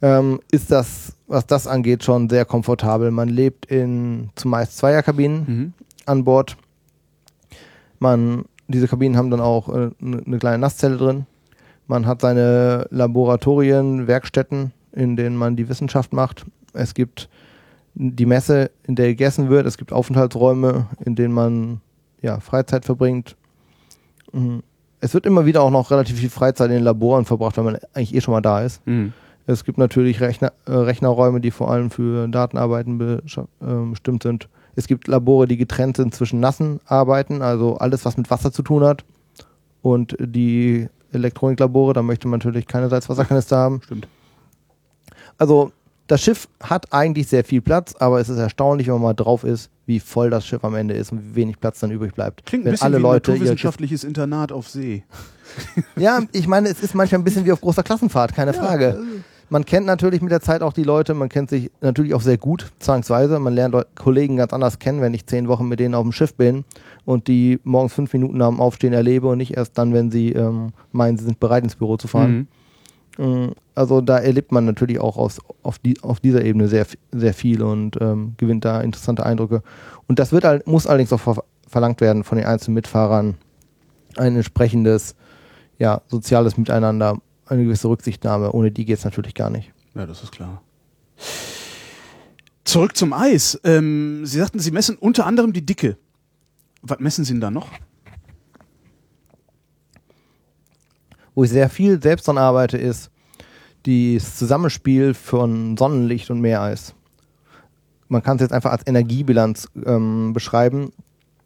Ähm, 0.02 0.40
ist 0.50 0.70
das, 0.70 1.16
was 1.26 1.46
das 1.46 1.66
angeht, 1.66 2.04
schon 2.04 2.28
sehr 2.28 2.44
komfortabel. 2.44 3.10
Man 3.12 3.30
lebt 3.30 3.64
in 3.64 4.28
zumeist 4.34 4.76
Zweierkabinen 4.76 5.44
Mhm. 5.46 5.72
An 6.06 6.24
Bord. 6.24 6.56
Man, 7.98 8.44
diese 8.68 8.88
Kabinen 8.88 9.16
haben 9.16 9.30
dann 9.30 9.40
auch 9.40 9.68
äh, 9.68 9.90
eine 10.00 10.22
ne 10.24 10.38
kleine 10.38 10.58
Nasszelle 10.58 10.96
drin. 10.96 11.26
Man 11.86 12.06
hat 12.06 12.20
seine 12.20 12.86
Laboratorien, 12.90 14.06
Werkstätten, 14.06 14.72
in 14.92 15.16
denen 15.16 15.36
man 15.36 15.56
die 15.56 15.68
Wissenschaft 15.68 16.12
macht. 16.12 16.46
Es 16.72 16.94
gibt 16.94 17.28
die 17.94 18.26
Messe, 18.26 18.70
in 18.84 18.96
der 18.96 19.08
gegessen 19.08 19.50
wird. 19.50 19.66
Es 19.66 19.78
gibt 19.78 19.92
Aufenthaltsräume, 19.92 20.88
in 21.04 21.14
denen 21.14 21.34
man 21.34 21.80
ja, 22.22 22.40
Freizeit 22.40 22.84
verbringt. 22.84 23.36
Mhm. 24.32 24.62
Es 25.00 25.12
wird 25.12 25.26
immer 25.26 25.44
wieder 25.44 25.62
auch 25.62 25.70
noch 25.70 25.90
relativ 25.90 26.18
viel 26.18 26.30
Freizeit 26.30 26.70
in 26.70 26.76
den 26.76 26.84
Laboren 26.84 27.26
verbracht, 27.26 27.56
weil 27.58 27.64
man 27.64 27.78
eigentlich 27.92 28.14
eh 28.14 28.20
schon 28.20 28.32
mal 28.32 28.40
da 28.40 28.62
ist. 28.62 28.84
Mhm. 28.86 29.12
Es 29.46 29.64
gibt 29.64 29.76
natürlich 29.76 30.20
Rechner, 30.20 30.52
äh, 30.66 30.72
Rechnerräume, 30.72 31.40
die 31.40 31.50
vor 31.50 31.70
allem 31.70 31.90
für 31.90 32.26
Datenarbeiten 32.28 33.00
äh, 33.00 33.20
bestimmt 33.90 34.22
sind. 34.22 34.48
Es 34.76 34.86
gibt 34.86 35.08
Labore, 35.08 35.46
die 35.46 35.56
getrennt 35.56 35.96
sind 35.96 36.14
zwischen 36.14 36.40
nassen 36.40 36.80
Arbeiten, 36.86 37.42
also 37.42 37.76
alles, 37.76 38.04
was 38.04 38.16
mit 38.16 38.30
Wasser 38.30 38.52
zu 38.52 38.62
tun 38.62 38.84
hat. 38.84 39.04
Und 39.82 40.16
die 40.18 40.88
Elektroniklabore, 41.12 41.92
da 41.92 42.02
möchte 42.02 42.28
man 42.28 42.40
natürlich 42.40 42.66
keine 42.66 42.88
Salzwasserkanister 42.88 43.56
haben. 43.56 43.80
Stimmt. 43.84 44.08
Also 45.38 45.72
das 46.06 46.22
Schiff 46.22 46.48
hat 46.62 46.92
eigentlich 46.92 47.28
sehr 47.28 47.44
viel 47.44 47.62
Platz, 47.62 47.94
aber 47.98 48.20
es 48.20 48.28
ist 48.28 48.38
erstaunlich, 48.38 48.88
wenn 48.88 48.94
man 48.94 49.02
mal 49.02 49.14
drauf 49.14 49.44
ist, 49.44 49.70
wie 49.86 50.00
voll 50.00 50.30
das 50.30 50.46
Schiff 50.46 50.64
am 50.64 50.74
Ende 50.74 50.94
ist 50.94 51.12
und 51.12 51.22
wie 51.22 51.34
wenig 51.36 51.60
Platz 51.60 51.80
dann 51.80 51.90
übrig 51.90 52.14
bleibt. 52.14 52.44
Klingt 52.44 52.62
ein 52.62 52.66
wenn 52.66 52.72
bisschen 52.72 52.86
alle 52.86 52.96
wie 52.96 53.00
ein 53.00 53.02
Leute 53.02 53.30
ihre 53.30 53.38
naturwissenschaftliches 53.38 54.04
Internat 54.04 54.52
auf 54.52 54.68
See. 54.68 55.04
Ja, 55.96 56.20
ich 56.32 56.46
meine, 56.46 56.68
es 56.68 56.80
ist 56.80 56.94
manchmal 56.94 57.20
ein 57.20 57.24
bisschen 57.24 57.44
wie 57.44 57.52
auf 57.52 57.60
großer 57.60 57.82
Klassenfahrt, 57.82 58.34
keine 58.34 58.54
Frage. 58.54 58.98
Man 59.50 59.64
kennt 59.64 59.86
natürlich 59.86 60.22
mit 60.22 60.32
der 60.32 60.40
Zeit 60.40 60.62
auch 60.62 60.72
die 60.72 60.82
Leute, 60.82 61.14
man 61.14 61.28
kennt 61.28 61.50
sich 61.50 61.70
natürlich 61.80 62.14
auch 62.14 62.20
sehr 62.22 62.38
gut, 62.38 62.72
zwangsweise. 62.78 63.38
Man 63.38 63.54
lernt 63.54 63.76
Kollegen 63.94 64.36
ganz 64.36 64.52
anders 64.52 64.78
kennen, 64.78 65.00
wenn 65.00 65.14
ich 65.14 65.26
zehn 65.26 65.48
Wochen 65.48 65.68
mit 65.68 65.80
denen 65.80 65.94
auf 65.94 66.02
dem 66.02 66.12
Schiff 66.12 66.34
bin 66.34 66.64
und 67.04 67.28
die 67.28 67.60
morgens 67.64 67.92
fünf 67.92 68.12
Minuten 68.12 68.38
nach 68.38 68.48
dem 68.48 68.60
Aufstehen 68.60 68.92
erlebe 68.92 69.28
und 69.28 69.38
nicht 69.38 69.56
erst 69.56 69.76
dann, 69.76 69.92
wenn 69.92 70.10
sie 70.10 70.32
ähm, 70.32 70.72
meinen, 70.92 71.18
sie 71.18 71.24
sind 71.24 71.40
bereit 71.40 71.62
ins 71.62 71.76
Büro 71.76 71.96
zu 71.96 72.08
fahren. 72.08 72.48
Mhm. 73.18 73.46
Mm, 73.46 73.52
Also 73.74 74.00
da 74.00 74.18
erlebt 74.18 74.50
man 74.50 74.64
natürlich 74.64 74.98
auch 74.98 75.16
aus, 75.16 75.38
auf, 75.62 75.78
die, 75.78 76.00
auf 76.02 76.20
dieser 76.20 76.44
Ebene 76.44 76.68
sehr, 76.68 76.86
sehr 77.12 77.34
viel 77.34 77.62
und 77.62 77.98
ähm, 78.00 78.34
gewinnt 78.38 78.64
da 78.64 78.80
interessante 78.80 79.24
Eindrücke. 79.24 79.62
Und 80.08 80.18
das 80.18 80.32
wird, 80.32 80.66
muss 80.66 80.86
allerdings 80.86 81.12
auch 81.12 81.20
ver 81.20 81.44
verlangt 81.66 82.00
werden 82.00 82.22
von 82.22 82.38
den 82.38 82.46
einzelnen 82.46 82.74
Mitfahrern, 82.74 83.34
ein 84.16 84.36
entsprechendes 84.36 85.16
ja, 85.78 86.02
soziales 86.06 86.56
Miteinander, 86.56 87.18
eine 87.46 87.64
gewisse 87.64 87.88
Rücksichtnahme. 87.88 88.52
Ohne 88.52 88.70
die 88.70 88.84
geht 88.84 88.98
es 88.98 89.04
natürlich 89.04 89.34
gar 89.34 89.50
nicht. 89.50 89.72
Ja, 89.94 90.06
das 90.06 90.22
ist 90.22 90.32
klar. 90.32 90.62
Zurück 92.64 92.96
zum 92.96 93.12
Eis. 93.12 93.60
Ähm, 93.64 94.24
Sie 94.24 94.38
sagten, 94.38 94.58
Sie 94.58 94.70
messen 94.70 94.96
unter 94.96 95.26
anderem 95.26 95.52
die 95.52 95.64
Dicke. 95.64 95.96
Was 96.82 96.98
messen 96.98 97.24
Sie 97.24 97.32
denn 97.32 97.40
da 97.40 97.50
noch? 97.50 97.68
Wo 101.34 101.44
ich 101.44 101.50
sehr 101.50 101.68
viel 101.68 102.00
selbst 102.02 102.26
dran 102.26 102.38
arbeite, 102.38 102.78
ist 102.78 103.10
das 103.84 104.36
Zusammenspiel 104.36 105.14
von 105.14 105.76
Sonnenlicht 105.76 106.30
und 106.30 106.40
Meereis. 106.40 106.94
Man 108.08 108.22
kann 108.22 108.36
es 108.36 108.42
jetzt 108.42 108.52
einfach 108.52 108.72
als 108.72 108.86
Energiebilanz 108.86 109.68
ähm, 109.84 110.32
beschreiben. 110.32 110.92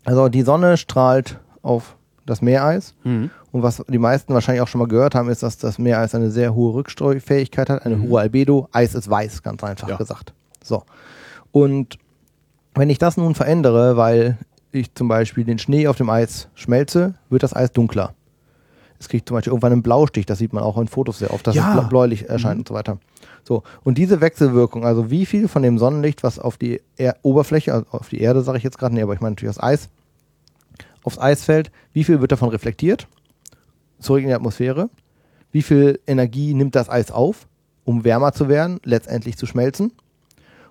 Also 0.04 0.28
die 0.28 0.42
Sonne 0.42 0.76
strahlt 0.76 1.40
auf 1.62 1.97
das 2.28 2.42
Meereis 2.42 2.94
Mhm. 3.04 3.30
und 3.52 3.62
was 3.62 3.82
die 3.88 3.98
meisten 3.98 4.34
wahrscheinlich 4.34 4.62
auch 4.62 4.68
schon 4.68 4.78
mal 4.80 4.88
gehört 4.88 5.14
haben, 5.14 5.28
ist, 5.28 5.42
dass 5.42 5.58
das 5.58 5.78
Meereis 5.78 6.14
eine 6.14 6.30
sehr 6.30 6.54
hohe 6.54 6.74
Rückstreufähigkeit 6.74 7.70
hat, 7.70 7.84
eine 7.86 8.00
hohe 8.02 8.20
Albedo. 8.20 8.68
Eis 8.72 8.94
ist 8.94 9.08
weiß, 9.10 9.42
ganz 9.42 9.62
einfach 9.64 9.88
Ja. 9.88 9.96
gesagt. 9.96 10.32
So. 10.62 10.82
Und 11.52 11.98
wenn 12.74 12.90
ich 12.90 12.98
das 12.98 13.16
nun 13.16 13.34
verändere, 13.34 13.96
weil 13.96 14.38
ich 14.72 14.94
zum 14.94 15.08
Beispiel 15.08 15.44
den 15.44 15.58
Schnee 15.58 15.88
auf 15.88 15.96
dem 15.96 16.10
Eis 16.10 16.48
schmelze, 16.54 17.14
wird 17.30 17.42
das 17.42 17.56
Eis 17.56 17.72
dunkler. 17.72 18.14
Es 19.00 19.08
kriegt 19.08 19.28
zum 19.28 19.36
Beispiel 19.36 19.52
irgendwann 19.52 19.72
einen 19.72 19.82
Blaustich, 19.82 20.26
das 20.26 20.38
sieht 20.38 20.52
man 20.52 20.62
auch 20.64 20.76
in 20.76 20.88
Fotos 20.88 21.20
sehr 21.20 21.32
oft, 21.32 21.46
dass 21.46 21.54
Ja. 21.54 21.80
es 21.82 21.88
bläulich 21.88 22.28
erscheint 22.28 22.58
und 22.58 22.68
so 22.68 22.74
weiter. 22.74 22.98
So, 23.44 23.62
und 23.84 23.96
diese 23.96 24.20
Wechselwirkung, 24.20 24.84
also 24.84 25.10
wie 25.10 25.24
viel 25.24 25.48
von 25.48 25.62
dem 25.62 25.78
Sonnenlicht, 25.78 26.22
was 26.22 26.38
auf 26.38 26.56
die 26.58 26.82
er 26.96 27.16
Oberfläche, 27.22 27.72
also 27.72 27.86
auf 27.92 28.08
die 28.08 28.20
Erde 28.20 28.42
sage 28.42 28.58
ich 28.58 28.64
jetzt 28.64 28.76
gerade, 28.76 28.94
nee, 28.94 29.02
aber 29.02 29.14
ich 29.14 29.20
meine 29.20 29.34
natürlich 29.36 29.54
das 29.54 29.62
Eis, 29.62 29.88
aufs 31.02 31.18
Eis 31.18 31.44
fällt, 31.44 31.70
wie 31.92 32.04
viel 32.04 32.20
wird 32.20 32.32
davon 32.32 32.48
reflektiert, 32.50 33.06
zurück 33.98 34.22
in 34.22 34.28
die 34.28 34.34
Atmosphäre, 34.34 34.90
wie 35.52 35.62
viel 35.62 36.00
Energie 36.06 36.54
nimmt 36.54 36.74
das 36.74 36.88
Eis 36.88 37.10
auf, 37.10 37.46
um 37.84 38.04
wärmer 38.04 38.32
zu 38.32 38.48
werden, 38.48 38.80
letztendlich 38.84 39.36
zu 39.36 39.46
schmelzen, 39.46 39.92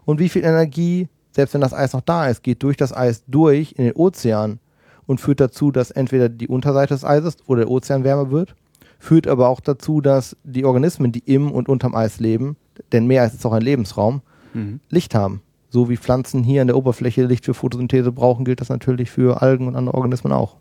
und 0.05 0.19
wie 0.19 0.29
viel 0.29 0.43
Energie, 0.45 1.09
selbst 1.31 1.53
wenn 1.53 1.61
das 1.61 1.73
Eis 1.73 1.93
noch 1.93 2.01
da 2.01 2.27
ist, 2.29 2.41
geht 2.43 2.63
durch 2.63 2.77
das 2.77 2.95
Eis 2.95 3.23
durch 3.27 3.73
in 3.73 3.83
den 3.83 3.93
Ozean 3.93 4.59
und 5.05 5.19
führt 5.19 5.41
dazu, 5.41 5.71
dass 5.71 5.91
entweder 5.91 6.29
die 6.29 6.47
Unterseite 6.47 6.93
des 6.93 7.03
Eises 7.03 7.37
oder 7.45 7.61
der 7.61 7.71
Ozean 7.71 8.03
wärmer 8.05 8.31
wird, 8.31 8.55
führt 8.99 9.27
aber 9.27 9.49
auch 9.49 9.59
dazu, 9.59 9.99
dass 9.99 10.37
die 10.43 10.63
Organismen, 10.63 11.11
die 11.11 11.23
im 11.25 11.51
und 11.51 11.67
unterm 11.67 11.93
Eis 11.93 12.19
leben, 12.19 12.55
denn 12.93 13.05
Meereis 13.05 13.33
ist 13.33 13.45
auch 13.45 13.53
ein 13.53 13.61
Lebensraum, 13.61 14.21
Mhm. 14.53 14.79
Licht 14.89 15.13
haben. 15.13 15.41
So 15.77 15.89
wie 15.89 15.97
Pflanzen 15.97 16.43
hier 16.43 16.61
an 16.61 16.67
der 16.67 16.75
Oberfläche 16.75 17.23
Licht 17.23 17.45
für 17.45 17.53
Photosynthese 17.53 18.11
brauchen, 18.11 18.45
gilt 18.45 18.61
das 18.61 18.69
natürlich 18.69 19.11
für 19.11 19.43
Algen 19.43 19.67
und 19.67 19.75
andere 19.75 19.93
Organismen 19.93 20.33
auch. 20.33 20.55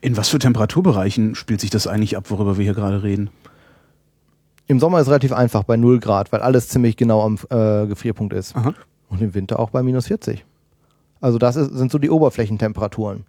In 0.00 0.16
was 0.16 0.30
für 0.30 0.38
Temperaturbereichen 0.38 1.34
spielt 1.34 1.60
sich 1.60 1.68
das 1.68 1.86
eigentlich 1.86 2.16
ab, 2.16 2.30
worüber 2.30 2.56
wir 2.56 2.64
hier 2.64 2.72
gerade 2.72 3.02
reden? 3.02 3.28
Im 4.66 4.80
Sommer 4.80 4.96
ist 4.96 5.02
es 5.02 5.10
relativ 5.10 5.34
einfach 5.34 5.64
bei 5.64 5.76
0 5.76 6.00
Grad, 6.00 6.32
weil 6.32 6.40
alles 6.40 6.70
ziemlich 6.70 6.96
genau 6.96 7.22
am 7.22 7.34
äh, 7.50 7.86
Gefrierpunkt 7.86 8.32
ist. 8.32 8.56
Aha. 8.56 8.72
Und 9.10 9.20
im 9.20 9.34
Winter 9.34 9.58
auch 9.58 9.68
bei 9.68 9.82
minus 9.82 10.06
40. 10.06 10.46
Also 11.20 11.36
das 11.36 11.56
ist, 11.56 11.74
sind 11.74 11.92
so 11.92 11.98
die 11.98 12.08
Oberflächentemperaturen. 12.08 13.26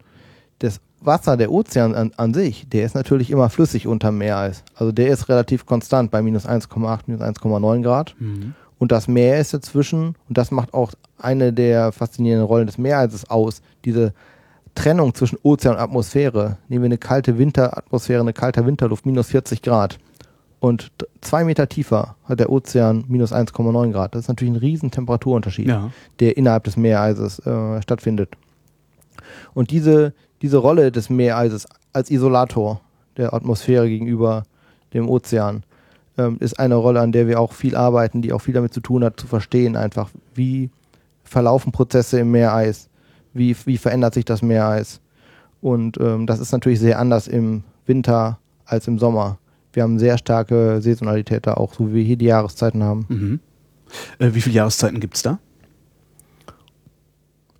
Das 0.59 0.79
Wasser, 1.01 1.35
der 1.35 1.51
Ozean 1.51 1.93
an, 1.93 2.13
an 2.15 2.33
sich, 2.33 2.69
der 2.69 2.85
ist 2.85 2.95
natürlich 2.95 3.31
immer 3.31 3.49
flüssig 3.49 3.85
unterm 3.85 4.17
Meereis. 4.17 4.63
Also 4.75 4.93
der 4.93 5.09
ist 5.09 5.27
relativ 5.27 5.65
konstant 5.65 6.09
bei 6.09 6.21
minus 6.21 6.47
1,8, 6.47 6.99
minus 7.07 7.21
1,9 7.21 7.83
Grad. 7.83 8.15
Mhm. 8.17 8.53
Und 8.79 8.91
das 8.91 9.07
Meer 9.07 9.39
ist 9.39 9.53
dazwischen, 9.53 10.15
und 10.27 10.37
das 10.37 10.51
macht 10.51 10.73
auch 10.73 10.93
eine 11.17 11.53
der 11.53 11.91
faszinierenden 11.91 12.47
Rollen 12.47 12.65
des 12.65 12.77
Meereises 12.77 13.29
aus, 13.29 13.61
diese 13.85 14.13
Trennung 14.73 15.13
zwischen 15.13 15.37
Ozean 15.43 15.75
und 15.75 15.81
Atmosphäre. 15.81 16.57
Nehmen 16.69 16.83
wir 16.83 16.87
eine 16.87 16.97
kalte 16.97 17.37
Winteratmosphäre, 17.37 18.21
eine 18.21 18.33
kalte 18.33 18.65
Winterluft, 18.65 19.05
minus 19.05 19.27
40 19.27 19.61
Grad. 19.61 19.97
Und 20.61 20.91
zwei 21.21 21.43
Meter 21.43 21.67
tiefer 21.69 22.15
hat 22.25 22.39
der 22.39 22.49
Ozean 22.51 23.03
minus 23.07 23.31
1,9 23.33 23.91
Grad. 23.91 24.15
Das 24.15 24.21
ist 24.23 24.27
natürlich 24.29 24.53
ein 24.53 24.57
riesen 24.59 24.91
Temperaturunterschied, 24.91 25.67
Ja. 25.67 25.91
der 26.19 26.37
innerhalb 26.37 26.63
des 26.65 26.77
Meereises 26.77 27.39
äh, 27.45 27.81
stattfindet. 27.81 28.29
Und 29.53 29.71
diese, 29.71 30.13
diese 30.41 30.57
Rolle 30.57 30.91
des 30.91 31.09
Meereises 31.09 31.67
als 31.93 32.09
Isolator 32.11 32.81
der 33.17 33.33
Atmosphäre 33.33 33.89
gegenüber 33.89 34.43
dem 34.93 35.09
Ozean 35.09 35.63
ähm, 36.19 36.37
ist 36.39 36.59
eine 36.59 36.75
Rolle, 36.75 36.99
an 36.99 37.11
der 37.11 37.27
wir 37.27 37.39
auch 37.39 37.53
viel 37.53 37.75
arbeiten, 37.75 38.21
die 38.21 38.33
auch 38.33 38.39
viel 38.39 38.53
damit 38.53 38.73
zu 38.73 38.81
tun 38.81 39.03
hat, 39.03 39.19
zu 39.19 39.25
verstehen 39.25 39.75
einfach, 39.75 40.09
wie 40.35 40.69
verlaufen 41.23 41.71
Prozesse 41.71 42.19
im 42.19 42.31
Meereis, 42.31 42.89
wie, 43.33 43.55
wie 43.65 43.77
verändert 43.77 44.13
sich 44.13 44.25
das 44.25 44.41
Meereis. 44.41 44.99
Und 45.61 45.97
ähm, 45.99 46.27
das 46.27 46.39
ist 46.39 46.51
natürlich 46.51 46.79
sehr 46.79 46.99
anders 46.99 47.27
im 47.27 47.63
Winter 47.85 48.39
als 48.65 48.87
im 48.87 48.99
Sommer. 48.99 49.37
Wir 49.71 49.83
haben 49.83 49.99
sehr 49.99 50.17
starke 50.17 50.81
Saisonalität 50.81 51.47
da 51.47 51.53
auch, 51.53 51.73
so 51.73 51.89
wie 51.89 51.93
wir 51.93 52.03
hier 52.03 52.17
die 52.17 52.25
Jahreszeiten 52.25 52.83
haben. 52.83 53.05
Mhm. 53.07 53.39
Äh, 54.19 54.33
wie 54.33 54.41
viele 54.41 54.55
Jahreszeiten 54.55 54.99
gibt's 54.99 55.21
da? 55.21 55.39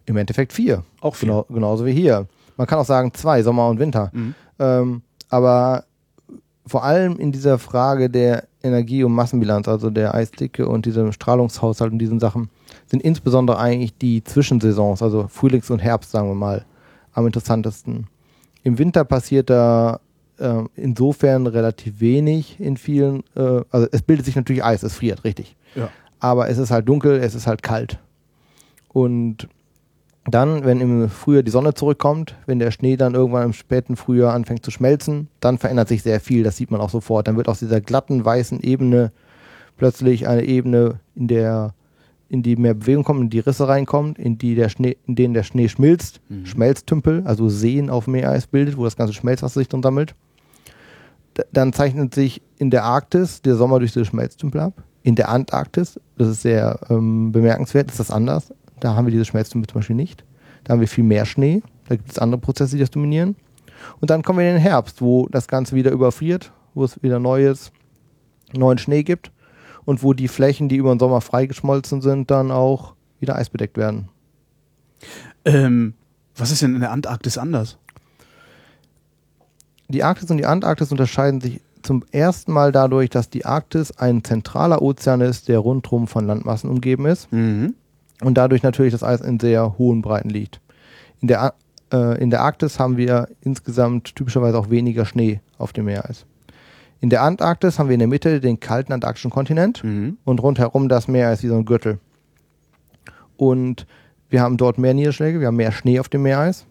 Im 0.05 0.17
Endeffekt 0.17 0.53
vier. 0.53 0.83
Auch 1.01 1.15
vier. 1.15 1.29
Genau, 1.29 1.45
genauso 1.49 1.85
wie 1.85 1.93
hier. 1.93 2.27
Man 2.57 2.67
kann 2.67 2.79
auch 2.79 2.85
sagen 2.85 3.13
zwei, 3.13 3.41
Sommer 3.43 3.69
und 3.69 3.79
Winter. 3.79 4.11
Mhm. 4.13 4.35
Ähm, 4.57 5.01
aber 5.29 5.85
vor 6.69 6.83
allem 6.83 7.17
in 7.17 7.31
dieser 7.31 7.59
Frage 7.59 8.09
der 8.09 8.45
Energie- 8.63 9.03
und 9.03 9.13
Massenbilanz, 9.13 9.67
also 9.67 9.89
der 9.89 10.13
Eisdicke 10.13 10.67
und 10.67 10.85
diesem 10.85 11.11
Strahlungshaushalt 11.11 11.91
und 11.91 11.99
diesen 11.99 12.19
Sachen, 12.19 12.49
sind 12.87 13.01
insbesondere 13.03 13.57
eigentlich 13.57 13.97
die 13.97 14.23
Zwischensaisons, 14.23 15.01
also 15.01 15.27
Frühlings- 15.27 15.71
und 15.71 15.79
Herbst, 15.79 16.11
sagen 16.11 16.27
wir 16.29 16.35
mal, 16.35 16.65
am 17.13 17.25
interessantesten. 17.25 18.07
Im 18.63 18.77
Winter 18.77 19.03
passiert 19.03 19.49
da 19.49 19.99
äh, 20.37 20.63
insofern 20.75 21.47
relativ 21.47 21.99
wenig 21.99 22.59
in 22.59 22.77
vielen, 22.77 23.23
äh, 23.35 23.61
also 23.71 23.87
es 23.91 24.01
bildet 24.01 24.25
sich 24.25 24.35
natürlich 24.35 24.63
Eis, 24.63 24.83
es 24.83 24.93
friert, 24.95 25.23
richtig 25.23 25.55
Ja. 25.75 25.89
aber 26.19 26.49
es 26.49 26.57
ist 26.57 26.71
halt 26.71 26.87
dunkel, 26.87 27.19
es 27.19 27.35
ist 27.35 27.47
halt 27.47 27.63
kalt. 27.63 27.99
Und 28.89 29.47
dann, 30.31 30.65
wenn 30.65 30.81
im 30.81 31.09
Frühjahr 31.09 31.43
die 31.43 31.51
Sonne 31.51 31.73
zurückkommt, 31.73 32.35
wenn 32.45 32.59
der 32.59 32.71
Schnee 32.71 32.97
dann 32.97 33.15
irgendwann 33.15 33.45
im 33.45 33.53
späten 33.53 33.95
Frühjahr 33.95 34.33
anfängt 34.33 34.65
zu 34.65 34.71
schmelzen, 34.71 35.29
dann 35.39 35.57
verändert 35.57 35.87
sich 35.87 36.03
sehr 36.03 36.19
viel, 36.19 36.43
das 36.43 36.57
sieht 36.57 36.71
man 36.71 36.81
auch 36.81 36.89
sofort. 36.89 37.27
Dann 37.27 37.37
wird 37.37 37.47
aus 37.47 37.59
dieser 37.59 37.81
glatten, 37.81 38.25
weißen 38.25 38.61
Ebene 38.61 39.11
plötzlich 39.77 40.27
eine 40.27 40.43
Ebene, 40.43 40.99
in 41.15 41.27
der 41.27 41.73
in 42.29 42.43
die 42.43 42.55
mehr 42.55 42.75
Bewegung 42.75 43.03
kommt, 43.03 43.21
in 43.21 43.29
die 43.31 43.39
Risse 43.39 43.67
reinkommt, 43.67 44.19
in, 44.19 44.37
die 44.37 44.53
der 44.53 44.69
Schnee, 44.69 44.97
in 45.07 45.15
denen 45.15 45.33
der 45.33 45.43
Schnee 45.43 45.67
schmilzt, 45.67 46.21
Mhm. 46.29 46.45
Schmelztümpel, 46.45 47.23
also 47.25 47.49
Seen 47.49 47.89
auf 47.89 48.05
Meereis 48.05 48.45
bildet, 48.45 48.77
wo 48.77 48.83
das 48.83 48.95
ganze 48.95 49.13
Schmelzwasser 49.13 49.59
sich 49.59 49.67
drin 49.67 49.81
sammelt. 49.81 50.13
D 51.37 51.43
dann 51.51 51.73
zeichnet 51.73 52.13
sich 52.13 52.43
in 52.57 52.69
der 52.69 52.83
Arktis 52.83 53.41
der 53.41 53.55
Sommer 53.55 53.79
durch 53.79 53.93
diese 53.93 54.05
Schmelztümpel 54.05 54.61
ab. 54.61 54.83
In 55.01 55.15
der 55.15 55.29
Antarktis, 55.29 55.99
das 56.17 56.27
ist 56.27 56.41
sehr 56.43 56.79
ähm, 56.89 57.31
bemerkenswert, 57.31 57.89
ist 57.89 57.99
das 57.99 58.11
anders. 58.11 58.53
Da 58.79 58.95
haben 58.95 59.05
wir 59.05 59.11
diese 59.11 59.25
Schmelztümpel 59.25 59.69
zum 59.69 59.79
Beispiel 59.79 59.95
nicht. 59.95 60.23
Da 60.63 60.73
haben 60.73 60.79
wir 60.81 60.87
viel 60.87 61.03
mehr 61.03 61.25
Schnee. 61.25 61.61
Da 61.87 61.95
gibt 61.95 62.11
es 62.11 62.19
andere 62.19 62.39
Prozesse, 62.39 62.75
die 62.75 62.81
das 62.81 62.91
dominieren. 62.91 63.35
Und 63.99 64.09
dann 64.09 64.23
kommen 64.23 64.39
wir 64.39 64.47
in 64.47 64.55
den 64.55 64.61
Herbst, 64.61 65.01
wo 65.01 65.27
das 65.29 65.47
Ganze 65.47 65.75
wieder 65.75 65.91
überfriert, 65.91 66.51
wo 66.73 66.83
es 66.83 67.01
wieder 67.01 67.19
neues, 67.19 67.71
neuen 68.53 68.77
Schnee 68.77 69.03
gibt 69.03 69.31
und 69.85 70.03
wo 70.03 70.13
die 70.13 70.27
Flächen, 70.27 70.69
die 70.69 70.75
über 70.75 70.93
den 70.93 70.99
Sommer 70.99 71.21
freigeschmolzen 71.21 72.01
sind, 72.01 72.29
dann 72.29 72.51
auch 72.51 72.95
wieder 73.19 73.35
eisbedeckt 73.35 73.77
werden. 73.77 74.09
Ähm, 75.45 75.93
was 76.35 76.51
ist 76.51 76.61
denn 76.61 76.75
in 76.75 76.81
der 76.81 76.91
Antarktis 76.91 77.37
anders? 77.37 77.77
Die 79.87 80.03
Arktis 80.03 80.29
und 80.29 80.37
die 80.37 80.45
Antarktis 80.45 80.91
unterscheiden 80.91 81.41
sich 81.41 81.61
zum 81.81 82.03
ersten 82.11 82.51
Mal 82.51 82.71
dadurch, 82.71 83.09
dass 83.09 83.29
die 83.29 83.45
Arktis 83.45 83.97
ein 83.97 84.23
zentraler 84.23 84.81
Ozean 84.81 85.21
ist, 85.21 85.47
der 85.47 85.59
rundherum 85.59 86.07
von 86.07 86.27
Landmassen 86.27 86.69
umgeben 86.69 87.05
ist 87.05 87.31
Mhm. 87.31 87.75
Und 88.23 88.37
dadurch 88.37 88.63
natürlich 88.63 88.91
das 88.91 89.03
Eis 89.03 89.21
in 89.21 89.39
sehr 89.39 89.77
hohen 89.77 90.01
Breiten 90.01 90.29
liegt. 90.29 90.59
In 91.21 91.27
der, 91.27 91.53
äh, 91.93 92.21
in 92.21 92.29
der 92.29 92.41
Arktis 92.41 92.79
haben 92.79 92.97
wir 92.97 93.27
insgesamt 93.41 94.15
typischerweise 94.15 94.57
auch 94.57 94.69
weniger 94.69 95.05
Schnee 95.05 95.41
auf 95.57 95.73
dem 95.73 95.85
Meereis. 95.85 96.25
In 97.01 97.09
der 97.09 97.23
Antarktis 97.23 97.79
haben 97.79 97.87
wir 97.87 97.93
in 97.93 97.99
der 97.99 98.07
Mitte 98.09 98.41
den 98.41 98.59
kalten 98.59 98.91
antarktischen 98.91 99.31
Kontinent 99.31 99.83
Mhm. 99.83 100.17
und 100.25 100.41
rundherum 100.43 100.89
das 100.89 101.07
Meereis 101.07 101.43
wie 101.43 101.47
so 101.47 101.55
ein 101.55 101.65
Gürtel. 101.65 101.99
Und 103.37 103.85
wir 104.29 104.41
haben 104.41 104.57
dort 104.57 104.77
mehr 104.77 104.93
Niederschläge, 104.93 105.39
wir 105.39 105.47
haben 105.47 105.55
mehr 105.55 105.71
Schnee 105.71 105.99
auf 105.99 106.09
dem 106.09 106.23
Meereis. 106.23 106.65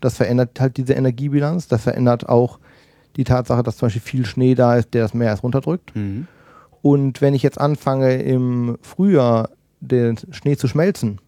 Das 0.00 0.16
verändert 0.16 0.58
halt 0.60 0.76
diese 0.76 0.94
Energiebilanz. 0.94 1.68
Das 1.68 1.82
verändert 1.82 2.28
auch 2.28 2.58
die 3.16 3.24
Tatsache, 3.24 3.62
dass 3.62 3.76
zum 3.76 3.86
Beispiel 3.86 4.02
viel 4.02 4.26
Schnee 4.26 4.54
da 4.54 4.76
ist, 4.76 4.92
der 4.94 5.02
das 5.02 5.14
Meereis 5.14 5.42
runterdrückt. 5.42 5.94
Mhm. 5.94 6.26
Und 6.82 7.20
wenn 7.20 7.34
ich 7.34 7.42
jetzt 7.42 7.60
anfange, 7.60 8.20
im 8.22 8.76
Frühjahr 8.82 9.50
den 9.88 10.16
Schnee 10.30 10.56
zu 10.56 10.68
schmelzen, 10.68 11.20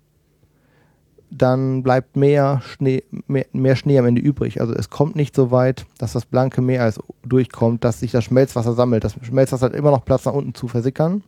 dann 1.31 1.83
bleibt 1.83 2.17
mehr 2.17 2.63
Schnee, 2.65 3.03
mehr, 3.27 3.47
mehr 3.53 3.77
Schnee 3.77 3.99
am 3.99 4.07
Ende 4.07 4.21
übrig. 4.21 4.61
Also 4.61 4.75
es 4.75 4.91
kommt 4.91 5.17
nicht 5.17 5.35
so 5.35 5.51
weit, 5.51 5.87
dass 5.99 6.13
das 6.13 6.25
blanke 6.25 6.63
Meereis 6.63 7.01
durchkommt, 7.25 7.85
dass 7.85 8.01
sich 8.01 8.13
das 8.13 8.25
Schmelzwasser 8.25 8.75
sammelt. 8.75 9.05
Das 9.05 9.15
Schmelzwasser 9.23 9.67
hat 9.67 9.75
immer 9.75 9.91
noch 9.91 10.05
Platz 10.05 10.25
nach 10.25 10.33
unten 10.33 10.55
zu 10.55 10.69
versickern. 10.69 11.23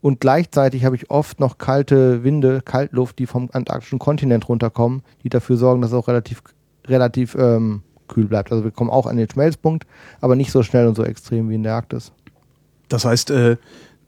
Und 0.00 0.20
gleichzeitig 0.20 0.84
habe 0.84 0.94
ich 0.94 1.10
oft 1.10 1.40
noch 1.40 1.58
kalte 1.58 2.22
Winde, 2.22 2.62
Kaltluft, 2.64 3.18
die 3.18 3.26
vom 3.26 3.50
antarktischen 3.52 3.98
Kontinent 3.98 4.48
runterkommen, 4.48 5.02
die 5.24 5.28
dafür 5.28 5.56
sorgen, 5.56 5.82
dass 5.82 5.90
es 5.90 5.96
auch 5.96 6.06
relativ, 6.06 6.42
relativ 6.86 7.34
ähm, 7.34 7.82
kühl 8.06 8.26
bleibt. 8.26 8.52
Also 8.52 8.62
wir 8.62 8.70
kommen 8.70 8.90
auch 8.90 9.06
an 9.06 9.16
den 9.16 9.28
Schmelzpunkt, 9.28 9.86
aber 10.20 10.36
nicht 10.36 10.52
so 10.52 10.62
schnell 10.62 10.86
und 10.86 10.94
so 10.94 11.02
extrem 11.02 11.50
wie 11.50 11.56
in 11.56 11.64
der 11.64 11.74
Arktis. 11.74 12.12
Das 12.88 13.04
heißt, 13.04 13.30
äh, 13.30 13.56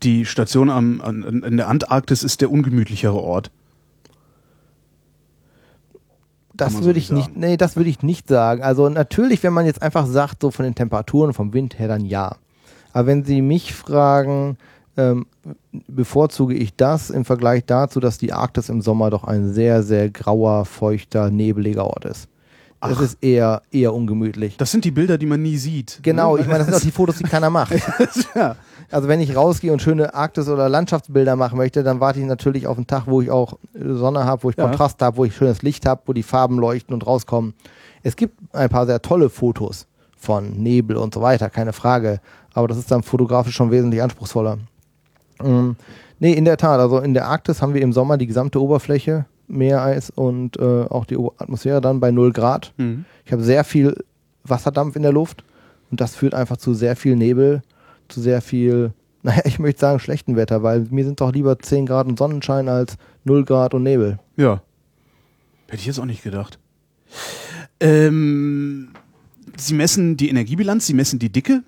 die 0.02 0.24
Station 0.24 0.70
am, 0.70 1.00
an, 1.00 1.42
in 1.42 1.56
der 1.56 1.68
Antarktis 1.68 2.22
ist 2.22 2.40
der 2.40 2.50
ungemütlichere 2.50 3.14
Ort. 3.20 3.50
Das 6.54 6.74
würde 6.74 6.98
nicht 6.98 7.04
ich 7.04 7.10
nicht, 7.10 7.26
sagen. 7.28 7.40
nee, 7.40 7.56
das 7.56 7.76
würde 7.76 7.88
ich 7.88 8.02
nicht 8.02 8.28
sagen. 8.28 8.62
Also 8.62 8.88
natürlich, 8.88 9.42
wenn 9.42 9.52
man 9.54 9.64
jetzt 9.64 9.80
einfach 9.82 10.06
sagt, 10.06 10.42
so 10.42 10.50
von 10.50 10.64
den 10.64 10.74
Temperaturen, 10.74 11.32
vom 11.32 11.54
Wind 11.54 11.78
her, 11.78 11.88
dann 11.88 12.04
ja. 12.04 12.36
Aber 12.92 13.06
wenn 13.06 13.24
Sie 13.24 13.40
mich 13.40 13.72
fragen, 13.72 14.58
ähm, 14.96 15.26
bevorzuge 15.88 16.54
ich 16.54 16.74
das 16.76 17.08
im 17.08 17.24
Vergleich 17.24 17.64
dazu, 17.64 17.98
dass 18.00 18.18
die 18.18 18.32
Arktis 18.32 18.68
im 18.68 18.82
Sommer 18.82 19.08
doch 19.08 19.24
ein 19.24 19.52
sehr, 19.52 19.82
sehr 19.82 20.10
grauer, 20.10 20.66
feuchter, 20.66 21.30
nebeliger 21.30 21.86
Ort 21.86 22.04
ist. 22.04 22.28
Das 22.80 22.96
Ach. 22.98 23.02
ist 23.02 23.18
eher, 23.22 23.62
eher 23.70 23.94
ungemütlich. 23.94 24.56
Das 24.56 24.70
sind 24.70 24.84
die 24.84 24.90
Bilder, 24.90 25.18
die 25.18 25.26
man 25.26 25.40
nie 25.42 25.56
sieht. 25.56 26.00
Genau, 26.02 26.36
Ne? 26.36 26.42
ich 26.42 26.46
meine, 26.46 26.58
das 26.58 26.66
sind 26.66 26.76
doch 26.76 26.82
die 26.82 26.90
Fotos, 26.90 27.16
die 27.18 27.24
keiner 27.24 27.50
macht. 27.50 27.72
ja. 28.34 28.56
Also 28.90 29.08
wenn 29.08 29.20
ich 29.20 29.36
rausgehe 29.36 29.72
und 29.72 29.80
schöne 29.80 30.14
Arktis- 30.14 30.48
oder 30.48 30.68
Landschaftsbilder 30.68 31.36
machen 31.36 31.56
möchte, 31.58 31.82
dann 31.82 32.00
warte 32.00 32.18
ich 32.20 32.26
natürlich 32.26 32.66
auf 32.66 32.76
einen 32.76 32.86
Tag, 32.86 33.04
wo 33.06 33.20
ich 33.20 33.30
auch 33.30 33.58
Sonne 33.74 34.24
habe, 34.24 34.42
wo 34.42 34.50
ich 34.50 34.56
Ja. 34.56 34.64
Kontrast 34.64 35.00
habe, 35.02 35.16
wo 35.16 35.24
ich 35.24 35.34
schönes 35.36 35.62
Licht 35.62 35.86
habe, 35.86 36.02
wo 36.06 36.12
die 36.12 36.22
Farben 36.22 36.58
leuchten 36.58 36.92
und 36.94 37.06
rauskommen. 37.06 37.54
Es 38.02 38.16
gibt 38.16 38.34
ein 38.52 38.68
paar 38.68 38.86
sehr 38.86 39.00
tolle 39.02 39.30
Fotos 39.30 39.86
von 40.16 40.50
Nebel 40.50 40.96
und 40.96 41.14
so 41.14 41.22
weiter, 41.22 41.50
keine 41.50 41.72
Frage. 41.72 42.20
Aber 42.52 42.66
das 42.68 42.78
ist 42.78 42.90
dann 42.90 43.02
fotografisch 43.02 43.54
schon 43.54 43.70
wesentlich 43.70 44.02
anspruchsvoller. 44.02 44.58
Ähm, 45.42 45.76
nee, 46.18 46.32
in 46.32 46.44
der 46.44 46.56
Tat. 46.56 46.80
Also 46.80 46.98
in 46.98 47.14
der 47.14 47.26
Arktis 47.28 47.62
haben 47.62 47.74
wir 47.74 47.82
im 47.82 47.92
Sommer 47.92 48.16
die 48.18 48.26
gesamte 48.26 48.60
Oberfläche, 48.60 49.26
Meereis 49.46 50.10
und 50.10 50.58
äh, 50.58 50.84
auch 50.88 51.04
die 51.04 51.16
Atmosphäre 51.38 51.80
dann 51.80 52.00
bei 52.00 52.10
0 52.10 52.32
Grad. 52.32 52.72
Mhm. 52.76 53.04
Ich 53.24 53.32
habe 53.32 53.42
sehr 53.42 53.64
viel 53.64 53.96
Wasserdampf 54.44 54.96
in 54.96 55.02
der 55.02 55.12
Luft 55.12 55.44
und 55.90 56.00
das 56.00 56.14
führt 56.16 56.34
einfach 56.34 56.56
zu 56.56 56.74
sehr 56.74 56.96
viel 56.96 57.16
Nebel, 57.16 57.62
sehr 58.12 58.40
viel, 58.42 58.92
naja, 59.22 59.42
ich 59.44 59.58
möchte 59.58 59.80
sagen 59.80 59.98
schlechten 60.00 60.36
Wetter, 60.36 60.62
weil 60.62 60.86
mir 60.90 61.04
sind 61.04 61.20
doch 61.20 61.32
lieber 61.32 61.58
10 61.58 61.86
Grad 61.86 62.06
und 62.06 62.18
Sonnenschein 62.18 62.68
als 62.68 62.96
0 63.24 63.44
Grad 63.44 63.74
und 63.74 63.82
Nebel. 63.82 64.18
Ja. 64.36 64.62
Hätte 65.68 65.80
ich 65.80 65.86
jetzt 65.86 66.00
auch 66.00 66.04
nicht 66.06 66.22
gedacht. 66.22 66.58
Ähm, 67.80 68.90
Sie 69.56 69.74
messen 69.74 70.16
die 70.16 70.28
Energiebilanz, 70.28 70.86
Sie 70.86 70.94
messen 70.94 71.18
die 71.18 71.30
Dicke. 71.30 71.62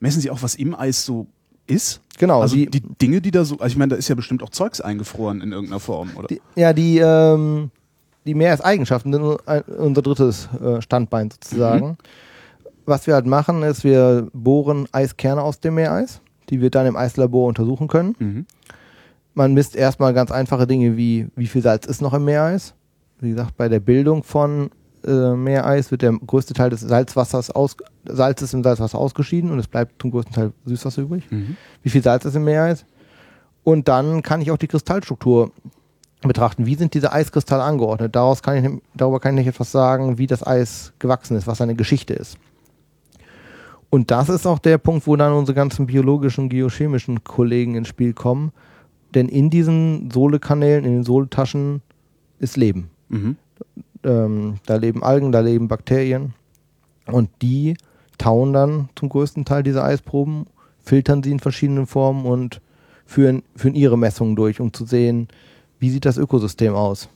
Messen 0.00 0.20
Sie 0.20 0.30
auch, 0.30 0.42
was 0.42 0.54
im 0.54 0.74
Eis 0.74 1.04
so 1.04 1.26
ist? 1.66 2.00
Genau, 2.18 2.42
also 2.42 2.54
die, 2.56 2.66
die, 2.66 2.80
Dinge, 3.00 3.20
die 3.20 3.30
da 3.30 3.44
so, 3.44 3.54
also 3.58 3.66
ich 3.72 3.76
meine, 3.76 3.90
da 3.90 3.96
ist 3.96 4.08
ja 4.08 4.14
bestimmt 4.14 4.42
auch 4.42 4.50
Zeugs 4.50 4.80
eingefroren 4.80 5.40
in 5.40 5.52
irgendeiner 5.52 5.80
Form, 5.80 6.10
oder? 6.16 6.26
die 6.28 6.40
ja, 6.54 6.72
die, 6.72 6.98
ähm, 6.98 7.70
die 8.26 8.34
Meereseigenschaften 8.34 9.12
sind 9.12 9.48
ein- 9.48 9.62
unser 9.62 10.02
drittes 10.02 10.48
äh, 10.62 10.82
Standbein 10.82 11.30
sozusagen. 11.30 11.96
Was 12.86 13.06
wir 13.06 13.14
halt 13.14 13.26
machen, 13.26 13.62
ist, 13.62 13.84
wir 13.84 14.28
bohren 14.32 14.86
Eiskerne 14.92 15.42
aus 15.42 15.60
dem 15.60 15.74
Meereis, 15.74 16.20
die 16.48 16.60
wir 16.60 16.70
dann 16.70 16.86
im 16.86 16.96
Eislabor 16.96 17.48
untersuchen 17.48 17.88
können. 17.88 18.16
Mhm. 18.18 18.46
Man 19.34 19.54
misst 19.54 19.76
erstmal 19.76 20.12
ganz 20.12 20.30
einfache 20.30 20.66
Dinge 20.66 20.96
wie, 20.96 21.28
wie 21.36 21.46
viel 21.46 21.62
Salz 21.62 21.86
ist 21.86 22.02
noch 22.02 22.14
im 22.14 22.24
Meereis. 22.24 22.74
Wie 23.20 23.30
gesagt, 23.30 23.56
bei 23.56 23.68
der 23.68 23.80
Bildung 23.80 24.22
von 24.22 24.70
äh, 25.04 25.34
Meereis 25.34 25.90
wird 25.90 26.02
der 26.02 26.12
größte 26.12 26.54
Teil 26.54 26.70
des 26.70 26.80
Salzwassers 26.80 27.50
aus, 27.50 27.76
Salzes 28.04 28.52
im 28.54 28.62
Salzwasser 28.62 28.98
ausgeschieden 28.98 29.50
und 29.50 29.58
es 29.58 29.68
bleibt 29.68 30.00
zum 30.00 30.10
größten 30.10 30.34
Teil 30.34 30.52
Süßwasser 30.64 31.02
übrig. 31.02 31.30
Mhm. 31.30 31.56
Wie 31.82 31.90
viel 31.90 32.02
Salz 32.02 32.24
ist 32.24 32.34
im 32.34 32.44
Meereis? 32.44 32.84
Und 33.62 33.88
dann 33.88 34.22
kann 34.22 34.40
ich 34.40 34.50
auch 34.50 34.56
die 34.56 34.68
Kristallstruktur 34.68 35.52
betrachten. 36.22 36.66
Wie 36.66 36.74
sind 36.74 36.94
diese 36.94 37.12
Eiskristalle 37.12 37.62
angeordnet? 37.62 38.14
Daraus 38.14 38.42
kann 38.42 38.64
ich, 38.64 38.82
darüber 38.94 39.20
kann 39.20 39.38
ich 39.38 39.46
etwas 39.46 39.72
sagen, 39.72 40.18
wie 40.18 40.26
das 40.26 40.46
Eis 40.46 40.92
gewachsen 40.98 41.36
ist, 41.36 41.46
was 41.46 41.58
seine 41.58 41.74
Geschichte 41.74 42.14
ist. 42.14 42.36
Und 43.90 44.12
das 44.12 44.28
ist 44.28 44.46
auch 44.46 44.60
der 44.60 44.78
Punkt, 44.78 45.06
wo 45.06 45.16
dann 45.16 45.32
unsere 45.32 45.54
ganzen 45.54 45.86
biologischen, 45.86 46.48
geochemischen 46.48 47.24
Kollegen 47.24 47.74
ins 47.74 47.88
Spiel 47.88 48.12
kommen. 48.12 48.52
Denn 49.14 49.28
in 49.28 49.50
diesen 49.50 50.10
Sohlekanälen, 50.12 50.84
in 50.84 50.92
den 50.92 51.04
Sohletaschen 51.04 51.82
ist 52.38 52.56
Leben. 52.56 52.90
Mhm. 53.08 53.36
Ähm, 54.04 54.54
da 54.66 54.76
leben 54.76 55.02
Algen, 55.02 55.32
da 55.32 55.40
leben 55.40 55.66
Bakterien. 55.66 56.34
Und 57.06 57.28
die 57.42 57.74
tauen 58.16 58.52
dann 58.52 58.88
zum 58.94 59.08
größten 59.08 59.44
Teil 59.44 59.64
diese 59.64 59.82
Eisproben, 59.82 60.46
filtern 60.78 61.22
sie 61.22 61.32
in 61.32 61.40
verschiedenen 61.40 61.86
Formen 61.86 62.24
und 62.24 62.60
führen, 63.04 63.42
führen 63.56 63.74
ihre 63.74 63.98
Messungen 63.98 64.36
durch, 64.36 64.60
um 64.60 64.72
zu 64.72 64.84
sehen, 64.84 65.28
wie 65.80 65.90
sieht 65.90 66.04
das 66.04 66.16
Ökosystem 66.16 66.74
aus. 66.74 67.08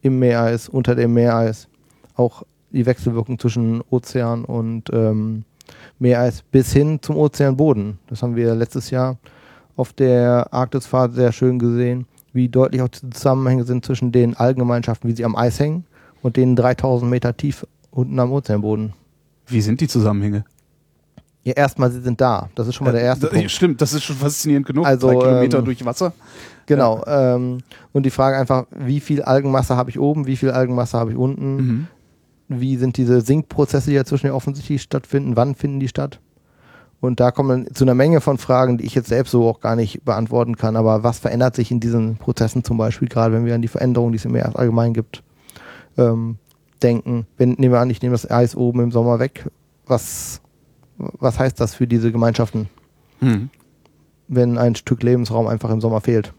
Im 0.00 0.18
Meereis, 0.18 0.68
unter 0.68 0.94
dem 0.94 1.12
Meereis, 1.12 1.68
auch 2.16 2.44
die 2.70 2.86
Wechselwirkung 2.86 3.38
zwischen 3.38 3.82
Ozean 3.90 4.44
und 4.44 4.90
ähm, 4.92 5.44
Meereis 6.02 6.42
bis 6.42 6.72
hin 6.72 6.98
zum 7.00 7.16
Ozeanboden. 7.16 7.98
Das 8.08 8.22
haben 8.22 8.36
wir 8.36 8.54
letztes 8.54 8.90
Jahr 8.90 9.16
auf 9.76 9.92
der 9.92 10.52
Arktisfahrt 10.52 11.14
sehr 11.14 11.32
schön 11.32 11.58
gesehen, 11.58 12.06
wie 12.32 12.48
deutlich 12.48 12.82
auch 12.82 12.88
die 12.88 13.08
Zusammenhänge 13.10 13.64
sind 13.64 13.84
zwischen 13.86 14.12
den 14.12 14.36
Algengemeinschaften, 14.36 15.08
wie 15.08 15.14
sie 15.14 15.24
am 15.24 15.36
Eis 15.36 15.58
hängen, 15.60 15.84
und 16.20 16.36
den 16.36 16.56
3000 16.56 17.10
Meter 17.10 17.36
tief 17.36 17.66
unten 17.90 18.18
am 18.18 18.32
Ozeanboden. 18.32 18.92
Wie 19.46 19.60
sind 19.60 19.80
die 19.80 19.88
Zusammenhänge? 19.88 20.44
Ja, 21.44 21.54
erstmal, 21.54 21.90
sie 21.90 22.00
sind 22.00 22.20
da. 22.20 22.48
Das 22.54 22.68
ist 22.68 22.76
schon 22.76 22.84
mal 22.84 22.92
der 22.92 23.02
erste 23.02 23.26
Äh, 23.28 23.30
Punkt. 23.30 23.50
Stimmt, 23.50 23.80
das 23.80 23.92
ist 23.92 24.04
schon 24.04 24.16
faszinierend 24.16 24.66
genug. 24.66 24.86
Also, 24.86 25.08
Drei 25.08 25.18
Kilometer 25.18 25.58
ähm, 25.58 25.64
durch 25.64 25.84
Wasser. 25.84 26.12
Genau. 26.66 27.04
Ähm, 27.06 27.58
und 27.92 28.06
die 28.06 28.10
Frage 28.10 28.36
einfach, 28.36 28.66
wie 28.70 29.00
viel 29.00 29.22
Algenmasse 29.22 29.76
habe 29.76 29.90
ich 29.90 29.98
oben, 29.98 30.26
wie 30.26 30.36
viel 30.36 30.50
Algenmasse 30.50 30.96
habe 30.98 31.10
ich 31.10 31.16
unten? 31.16 31.56
Mhm. 31.56 31.86
Wie 32.48 32.76
sind 32.76 32.96
diese 32.96 33.20
Sinkprozesse, 33.20 33.90
die 33.90 33.96
ja 33.96 34.04
zwischen 34.04 34.26
den 34.26 34.34
offensichtlich 34.34 34.82
stattfinden? 34.82 35.36
Wann 35.36 35.54
finden 35.54 35.80
die 35.80 35.88
statt? 35.88 36.20
Und 37.00 37.18
da 37.18 37.32
kommen 37.32 37.64
dann 37.64 37.74
zu 37.74 37.84
einer 37.84 37.94
Menge 37.94 38.20
von 38.20 38.38
Fragen, 38.38 38.78
die 38.78 38.84
ich 38.84 38.94
jetzt 38.94 39.08
selbst 39.08 39.32
so 39.32 39.48
auch 39.48 39.60
gar 39.60 39.74
nicht 39.74 40.04
beantworten 40.04 40.56
kann. 40.56 40.76
Aber 40.76 41.02
was 41.02 41.18
verändert 41.18 41.56
sich 41.56 41.70
in 41.70 41.80
diesen 41.80 42.16
Prozessen 42.16 42.62
zum 42.62 42.76
Beispiel, 42.76 43.08
gerade 43.08 43.34
wenn 43.34 43.44
wir 43.44 43.54
an 43.54 43.62
die 43.62 43.68
Veränderungen, 43.68 44.12
die 44.12 44.18
es 44.18 44.24
im 44.24 44.32
Meer 44.32 44.56
allgemein 44.56 44.92
gibt, 44.94 45.24
ähm, 45.98 46.36
denken? 46.80 47.26
Wenn, 47.36 47.52
nehmen 47.54 47.72
wir 47.72 47.80
an, 47.80 47.90
ich 47.90 48.02
nehme 48.02 48.12
das 48.14 48.30
Eis 48.30 48.54
oben 48.54 48.80
im 48.80 48.92
Sommer 48.92 49.18
weg. 49.18 49.50
Was, 49.86 50.40
was 50.96 51.38
heißt 51.40 51.58
das 51.58 51.74
für 51.74 51.88
diese 51.88 52.12
Gemeinschaften, 52.12 52.68
Mhm. 53.20 53.50
wenn 54.28 54.56
ein 54.58 54.76
Stück 54.76 55.02
Lebensraum 55.02 55.48
einfach 55.48 55.70
im 55.70 55.80
Sommer 55.80 56.00
fehlt? 56.00 56.32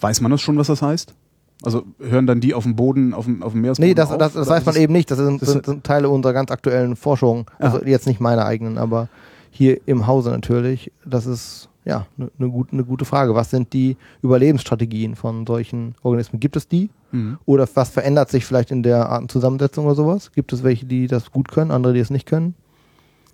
Weiß 0.00 0.20
man 0.20 0.30
das 0.30 0.40
schon, 0.42 0.58
was 0.58 0.66
das 0.66 0.82
heißt? 0.82 1.14
Also 1.62 1.84
hören 1.98 2.26
dann 2.26 2.40
die 2.40 2.54
auf 2.54 2.64
dem 2.64 2.74
Boden, 2.76 3.12
auf 3.12 3.26
dem, 3.26 3.42
auf 3.42 3.52
dem 3.52 3.60
Meeresboden 3.60 3.88
Nee, 3.88 3.94
das, 3.94 4.10
auf, 4.10 4.18
das, 4.18 4.32
das 4.32 4.48
weiß 4.48 4.64
man 4.64 4.76
eben 4.76 4.92
nicht. 4.92 5.10
Das 5.10 5.18
sind, 5.18 5.42
das 5.42 5.50
sind, 5.50 5.66
sind 5.66 5.84
Teile 5.84 6.08
unserer 6.08 6.32
ganz 6.32 6.50
aktuellen 6.50 6.96
Forschung. 6.96 7.50
Also 7.58 7.80
Ja. 7.82 7.88
jetzt 7.88 8.06
nicht 8.06 8.20
meine 8.20 8.44
eigenen, 8.46 8.78
aber 8.78 9.08
hier 9.50 9.78
im 9.86 10.06
Hause 10.06 10.30
natürlich. 10.30 10.90
Das 11.04 11.26
ist 11.26 11.68
ja 11.84 12.06
eine 12.16 12.30
ne, 12.38 12.48
gut, 12.48 12.72
ne 12.72 12.84
gute 12.84 13.04
Frage. 13.04 13.34
Was 13.34 13.50
sind 13.50 13.72
die 13.74 13.96
Überlebensstrategien 14.22 15.16
von 15.16 15.46
solchen 15.46 15.94
Organismen? 16.02 16.40
Gibt 16.40 16.56
es 16.56 16.66
die? 16.68 16.88
Mhm. 17.12 17.38
Oder 17.44 17.68
was 17.74 17.90
verändert 17.90 18.30
sich 18.30 18.46
vielleicht 18.46 18.70
in 18.70 18.82
der 18.82 19.10
Artenzusammensetzung 19.10 19.84
oder 19.84 19.94
sowas? 19.94 20.32
Gibt 20.32 20.52
es 20.54 20.62
welche, 20.62 20.86
die 20.86 21.08
das 21.08 21.30
gut 21.30 21.48
können, 21.50 21.70
andere, 21.70 21.92
die 21.92 22.00
es 22.00 22.10
nicht 22.10 22.26
können? 22.26 22.54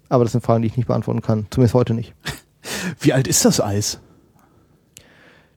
Aber 0.09 0.25
das 0.25 0.33
sind 0.33 0.43
Fragen, 0.45 0.63
die 0.63 0.69
ich 0.69 0.77
nicht 0.77 0.87
beantworten 0.87 1.23
kann. 1.23 1.47
Zumindest 1.51 1.75
heute 1.75 1.95
nicht. 1.95 2.15
Wie 3.01 3.13
alt 3.13 3.29
ist 3.29 3.45
das 3.45 3.61
Eis? 3.61 4.01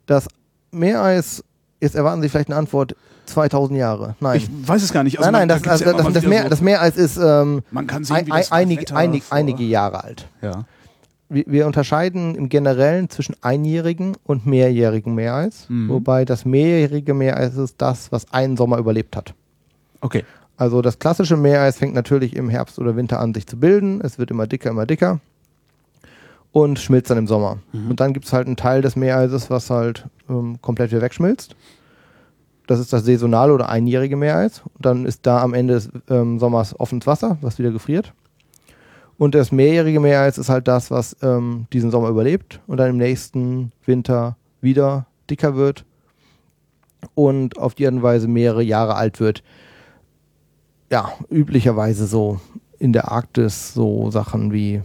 Das 0.05 0.27
Meereis, 0.71 1.43
jetzt 1.81 1.95
erwarten 1.95 2.21
Sie 2.21 2.29
vielleicht 2.29 2.49
eine 2.49 2.57
Antwort, 2.57 2.95
2000 3.25 3.77
Jahre. 3.77 4.15
Nein. 4.19 4.37
Ich 4.37 4.49
weiß 4.67 4.81
es 4.81 4.91
gar 4.91 5.03
nicht. 5.03 5.19
Also 5.19 5.29
nein, 5.29 5.41
nein, 5.41 5.49
da 5.49 5.55
das, 5.55 5.63
gibt's 5.63 5.81
also, 5.83 5.97
ja 5.97 6.03
das, 6.03 6.13
das, 6.13 6.25
Meer, 6.25 6.43
so- 6.43 6.49
das 6.49 6.61
Meereis 6.61 6.97
ist 6.97 7.17
ähm, 7.17 7.61
Man 7.71 7.85
kann 7.87 8.03
sehen, 8.03 8.15
ein, 8.17 8.25
wie 8.25 8.29
das 8.31 8.51
ein, 8.51 8.57
einig, 8.63 8.79
Wetter 8.81 8.95
einig, 8.95 9.23
vor- 9.23 9.37
einige 9.37 9.63
Jahre 9.63 10.03
alt. 10.03 10.27
Ja. 10.41 10.65
Wir, 11.29 11.43
wir 11.45 11.67
unterscheiden 11.67 12.33
im 12.33 12.49
Generellen 12.49 13.07
zwischen 13.09 13.35
einjährigen 13.41 14.17
und 14.23 14.47
mehrjährigen 14.47 15.13
Meereis, 15.13 15.65
Mhm. 15.69 15.89
wobei 15.89 16.25
das 16.25 16.43
mehrjährige 16.45 17.13
Meereis 17.13 17.55
ist 17.55 17.75
das, 17.77 18.11
was 18.11 18.33
einen 18.33 18.57
Sommer 18.57 18.77
überlebt 18.79 19.15
hat. 19.15 19.35
Okay. 20.01 20.23
Also 20.57 20.81
das 20.81 20.97
klassische 20.97 21.37
Meereis 21.37 21.77
fängt 21.77 21.93
natürlich 21.93 22.35
im 22.35 22.49
Herbst 22.49 22.79
oder 22.79 22.95
Winter 22.95 23.19
an, 23.19 23.33
sich 23.35 23.45
zu 23.45 23.57
bilden. 23.57 24.01
Es 24.03 24.17
wird 24.17 24.31
immer 24.31 24.47
dicker, 24.47 24.71
immer 24.71 24.85
dicker 24.87 25.19
und 26.51 26.79
schmilzt 26.79 27.12
dann 27.12 27.17
im 27.17 27.27
Sommer. 27.27 27.59
Mhm. 27.71 27.91
Und 27.91 27.99
dann 27.99 28.13
gibt 28.13 28.25
es 28.25 28.33
halt 28.33 28.47
einen 28.47 28.55
Teil 28.55 28.81
des 28.81 28.95
Meereises, 28.95 29.49
was 29.49 29.69
halt 29.69 30.07
ähm, 30.29 30.59
komplett 30.62 30.91
wieder 30.91 31.01
wegschmilzt. 31.01 31.55
Das 32.67 32.79
ist 32.79 32.93
das 32.93 33.05
saisonale 33.05 33.53
oder 33.53 33.69
einjährige 33.69 34.15
Meereis. 34.15 34.62
Und 34.75 34.85
dann 34.85 35.05
ist 35.05 35.25
da 35.25 35.41
am 35.41 35.53
Ende 35.53 35.75
des 35.75 35.89
ähm, 36.09 36.39
Sommers 36.39 36.79
offenes 36.79 37.07
Wasser, 37.07 37.38
was 37.41 37.59
wieder 37.59 37.71
gefriert. 37.71 38.13
Und 39.17 39.35
das 39.35 39.51
mehrjährige 39.51 39.99
Meereis 39.99 40.38
ist 40.38 40.49
halt 40.49 40.67
das, 40.67 40.91
was 40.91 41.15
ähm, 41.21 41.67
diesen 41.73 41.91
Sommer 41.91 42.09
überlebt 42.09 42.62
und 42.67 42.77
dann 42.77 42.91
im 42.91 42.97
nächsten 42.97 43.71
Winter 43.85 44.38
wieder 44.62 45.07
dicker 45.29 45.55
wird 45.55 45.83
und 47.15 47.57
auf 47.57 47.75
die 47.75 47.85
Art 47.85 47.95
und 47.95 48.03
Weise 48.03 48.27
mehrere 48.27 48.63
Jahre 48.63 48.95
alt 48.95 49.19
wird. 49.19 49.43
Ja, 50.89 51.12
üblicherweise 51.29 52.07
so 52.07 52.39
in 52.79 52.93
der 52.93 53.12
Arktis 53.12 53.73
so 53.73 54.09
Sachen 54.09 54.53
wie 54.53 54.81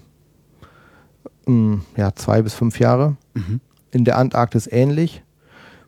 ähm, 1.46 1.83
ja, 1.96 2.14
zwei 2.14 2.42
bis 2.42 2.54
fünf 2.54 2.78
Jahre. 2.78 3.16
Mhm. 3.35 3.61
In 3.90 4.04
der 4.04 4.18
Antarktis 4.18 4.66
ähnlich, 4.70 5.22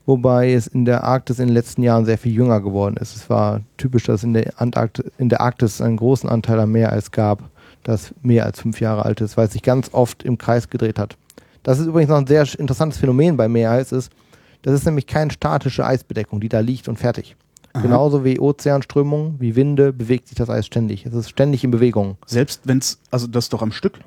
wobei 0.04 0.52
es 0.52 0.66
in 0.66 0.84
der 0.84 1.04
Arktis 1.04 1.38
in 1.38 1.48
den 1.48 1.54
letzten 1.54 1.82
Jahren 1.82 2.04
sehr 2.04 2.18
viel 2.18 2.32
jünger 2.32 2.60
geworden 2.60 2.96
ist. 2.98 3.16
Es 3.16 3.28
war 3.28 3.62
typisch, 3.76 4.04
dass 4.04 4.22
in 4.22 4.32
der, 4.32 4.60
Antarktis, 4.60 5.06
in 5.18 5.28
der 5.28 5.40
Arktis 5.40 5.80
einen 5.80 5.96
großen 5.96 6.28
Anteil 6.28 6.60
an 6.60 6.70
Meereis 6.70 7.10
gab, 7.10 7.50
das 7.82 8.14
mehr 8.22 8.44
als 8.46 8.60
fünf 8.60 8.80
Jahre 8.80 9.04
alt 9.04 9.20
ist, 9.20 9.36
weil 9.36 9.46
es 9.46 9.52
sich 9.52 9.62
ganz 9.62 9.90
oft 9.92 10.22
im 10.22 10.38
Kreis 10.38 10.70
gedreht 10.70 10.98
hat. 10.98 11.16
Das 11.62 11.80
ist 11.80 11.86
übrigens 11.86 12.10
noch 12.10 12.18
ein 12.18 12.26
sehr 12.26 12.46
interessantes 12.58 13.00
Phänomen 13.00 13.36
bei 13.36 13.48
Meereis, 13.48 13.90
ist, 13.90 14.12
das 14.62 14.74
ist 14.74 14.84
nämlich 14.84 15.06
keine 15.06 15.30
statische 15.30 15.84
Eisbedeckung, 15.84 16.40
die 16.40 16.48
da 16.48 16.60
liegt 16.60 16.88
und 16.88 16.96
fertig. 16.96 17.36
Aha. 17.72 17.82
Genauso 17.82 18.24
wie 18.24 18.40
Ozeanströmungen, 18.40 19.36
wie 19.38 19.54
Winde, 19.54 19.92
bewegt 19.92 20.28
sich 20.28 20.36
das 20.36 20.48
Eis 20.48 20.66
ständig. 20.66 21.06
Es 21.06 21.14
ist 21.14 21.28
ständig 21.28 21.62
in 21.62 21.70
Bewegung. 21.70 22.16
Selbst 22.26 22.62
wenn 22.64 22.78
es, 22.78 22.98
also 23.10 23.26
das 23.26 23.48
doch 23.48 23.62
am 23.62 23.70
Stück. 23.70 24.00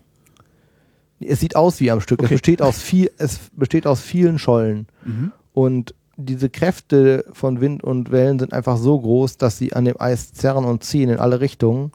Es 1.19 1.39
sieht 1.39 1.55
aus 1.55 1.79
wie 1.79 1.91
am 1.91 2.01
Stück. 2.01 2.19
Es, 2.21 2.25
Okay. 2.25 2.35
besteht 2.35 2.61
aus 2.61 2.81
viel, 2.81 3.11
es 3.17 3.39
besteht 3.53 3.85
aus 3.87 4.01
vielen 4.01 4.39
Schollen. 4.39 4.87
Mhm. 5.05 5.31
Und 5.53 5.95
diese 6.17 6.49
Kräfte 6.49 7.25
von 7.33 7.61
Wind 7.61 7.83
und 7.83 8.11
Wellen 8.11 8.39
sind 8.39 8.53
einfach 8.53 8.77
so 8.77 8.99
groß, 8.99 9.37
dass 9.37 9.57
sie 9.57 9.73
an 9.73 9.85
dem 9.85 9.99
Eis 9.99 10.33
zerren 10.33 10.65
und 10.65 10.83
ziehen 10.83 11.09
in 11.09 11.17
alle 11.19 11.39
Richtungen 11.39 11.91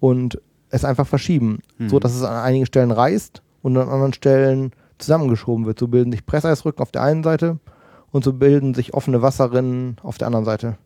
und 0.00 0.40
es 0.70 0.84
einfach 0.84 1.06
verschieben. 1.06 1.60
Mhm. 1.78 1.88
So 1.88 1.98
dass 1.98 2.14
es 2.14 2.22
an 2.22 2.36
einigen 2.44 2.66
Stellen 2.66 2.90
reißt 2.90 3.42
und 3.62 3.76
an 3.76 3.88
anderen 3.88 4.12
Stellen 4.12 4.72
zusammengeschoben 4.98 5.64
wird. 5.66 5.78
So 5.78 5.88
bilden 5.88 6.10
sich 6.12 6.26
Presseisrücken 6.26 6.82
auf 6.82 6.90
der 6.90 7.02
einen 7.02 7.22
Seite 7.22 7.58
und 8.10 8.24
so 8.24 8.32
bilden 8.32 8.74
sich 8.74 8.94
offene 8.94 9.22
Wasserrinnen 9.22 9.96
auf 10.02 10.18
der 10.18 10.26
anderen 10.26 10.44
Seite. 10.44 10.76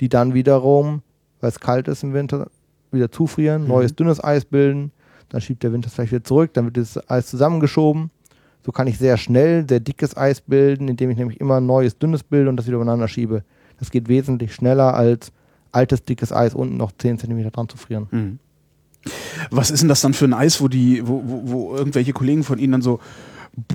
Die 0.00 0.08
dann 0.08 0.32
wiederum, 0.34 1.02
weil 1.40 1.50
es 1.50 1.58
kalt 1.60 1.88
ist 1.88 2.02
im 2.04 2.12
Winter, 2.14 2.48
wieder 2.92 3.10
zufrieren, 3.10 3.62
Mhm. 3.62 3.68
neues 3.68 3.94
dünnes 3.96 4.22
Eis 4.22 4.44
bilden. 4.44 4.92
Dann 5.28 5.40
schiebt 5.40 5.62
der 5.62 5.72
Wind 5.72 5.84
das 5.84 5.94
vielleicht 5.94 6.12
wieder 6.12 6.24
zurück, 6.24 6.52
dann 6.54 6.64
wird 6.66 6.76
das 6.76 7.10
Eis 7.10 7.26
zusammengeschoben. 7.26 8.10
So 8.64 8.72
kann 8.72 8.86
ich 8.86 8.98
sehr 8.98 9.16
schnell 9.16 9.66
sehr 9.68 9.80
dickes 9.80 10.16
Eis 10.16 10.40
bilden, 10.40 10.88
indem 10.88 11.10
ich 11.10 11.16
nämlich 11.16 11.40
immer 11.40 11.60
neues 11.60 11.98
dünnes 11.98 12.22
bilde 12.22 12.50
und 12.50 12.56
das 12.56 12.66
wieder 12.66 12.76
übereinander 12.76 13.08
schiebe. 13.08 13.44
Das 13.78 13.90
geht 13.90 14.08
wesentlich 14.08 14.54
schneller 14.54 14.94
als 14.94 15.32
altes 15.72 16.04
dickes 16.04 16.32
Eis 16.32 16.54
unten 16.54 16.76
noch 16.76 16.92
10 16.92 17.18
cm 17.18 17.50
dran 17.50 17.68
zu 17.68 17.76
frieren. 17.76 18.08
Mhm. 18.10 18.38
Was 19.50 19.70
ist 19.70 19.80
denn 19.80 19.88
das 19.88 20.00
dann 20.00 20.14
für 20.14 20.24
ein 20.24 20.34
Eis, 20.34 20.60
wo 20.60 20.68
die, 20.68 21.06
wo, 21.06 21.22
wo, 21.24 21.42
wo 21.44 21.76
irgendwelche 21.76 22.12
Kollegen 22.12 22.42
von 22.44 22.58
Ihnen 22.58 22.72
dann 22.72 22.82
so 22.82 23.00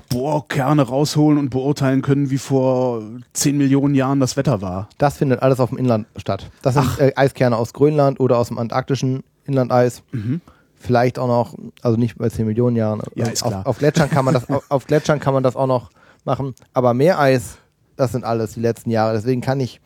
Bohrkerne 0.10 0.84
rausholen 0.84 1.38
und 1.38 1.50
beurteilen 1.50 2.02
können, 2.02 2.30
wie 2.30 2.38
vor 2.38 3.04
10 3.34 3.58
Millionen 3.58 3.96
Jahren 3.96 4.20
das 4.20 4.38
Wetter 4.38 4.62
war? 4.62 4.90
Das 4.98 5.18
findet 5.18 5.42
alles 5.42 5.60
auf 5.60 5.70
dem 5.70 5.78
Inland 5.78 6.08
statt. 6.18 6.50
Das 6.62 6.76
sind 6.76 7.00
äh, 7.00 7.14
Eiskerne 7.16 7.58
aus 7.58 7.74
Grönland 7.74 8.20
oder 8.20 8.38
aus 8.38 8.50
dem 8.50 8.58
antarktischen 8.58 9.24
Inlandeis. 9.46 10.04
Mhm. 10.12 10.42
Vielleicht 10.84 11.18
auch 11.18 11.28
noch, 11.28 11.56
also 11.82 11.98
nicht 11.98 12.18
bei 12.18 12.30
10 12.30 12.46
Millionen 12.46 12.76
Jahren. 12.76 13.02
Ja, 13.16 13.28
ist 13.28 13.44
auf, 13.44 13.50
klar. 13.50 13.68
auf 13.68 13.78
Gletschern 13.78 14.10
kann 14.10 14.26
man 14.26 14.34
das, 14.34 14.50
auf, 14.50 14.66
auf 14.70 14.86
Gletschern 14.86 15.20
kann 15.20 15.34
man 15.34 15.44
das 15.44 15.56
auch 15.56 15.68
noch 15.68 15.90
machen. 16.26 16.54
Aber 16.74 16.94
Meereis, 16.94 17.58
das 17.96 18.12
sind 18.12 18.26
alles 18.26 18.54
die 18.54 18.60
letzten 18.60 18.92
Jahre. 18.92 19.14
Deswegen 19.14 19.42
kann 19.42 19.60
ich 19.60 19.80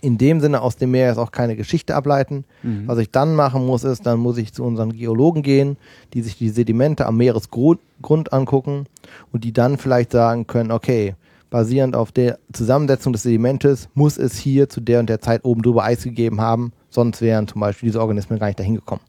in 0.00 0.18
dem 0.18 0.40
Sinne 0.40 0.62
aus 0.62 0.76
dem 0.76 0.90
Meer 0.90 1.08
jetzt 1.08 1.18
auch 1.18 1.30
keine 1.30 1.56
Geschichte 1.56 1.94
ableiten. 1.94 2.44
Mhm. 2.62 2.88
Was 2.88 2.98
ich 2.98 3.10
dann 3.10 3.34
machen 3.34 3.64
muss, 3.64 3.84
ist, 3.84 4.04
dann 4.04 4.18
muss 4.18 4.36
ich 4.36 4.52
zu 4.52 4.64
unseren 4.64 4.92
Geologen 4.92 5.42
gehen, 5.42 5.76
die 6.12 6.22
sich 6.22 6.36
die 6.36 6.50
Sedimente 6.50 7.06
am 7.06 7.16
Meeresgrund 7.16 7.80
Grund 8.02 8.32
angucken 8.32 8.86
und 9.32 9.44
die 9.44 9.52
dann 9.52 9.78
vielleicht 9.78 10.12
sagen 10.12 10.46
können, 10.46 10.70
okay, 10.70 11.14
basierend 11.50 11.96
auf 11.96 12.12
der 12.12 12.38
Zusammensetzung 12.52 13.12
des 13.12 13.22
Sedimentes 13.22 13.88
muss 13.94 14.18
es 14.18 14.36
hier 14.36 14.68
zu 14.68 14.80
der 14.80 15.00
und 15.00 15.08
der 15.08 15.20
Zeit 15.20 15.44
oben 15.44 15.62
drüber 15.62 15.84
Eis 15.84 16.02
gegeben 16.02 16.40
haben, 16.40 16.72
sonst 16.90 17.22
wären 17.22 17.48
zum 17.48 17.60
Beispiel 17.60 17.88
diese 17.88 18.00
Organismen 18.00 18.38
gar 18.38 18.48
nicht 18.48 18.58
dahin 18.58 18.74
gekommen. 18.74 19.00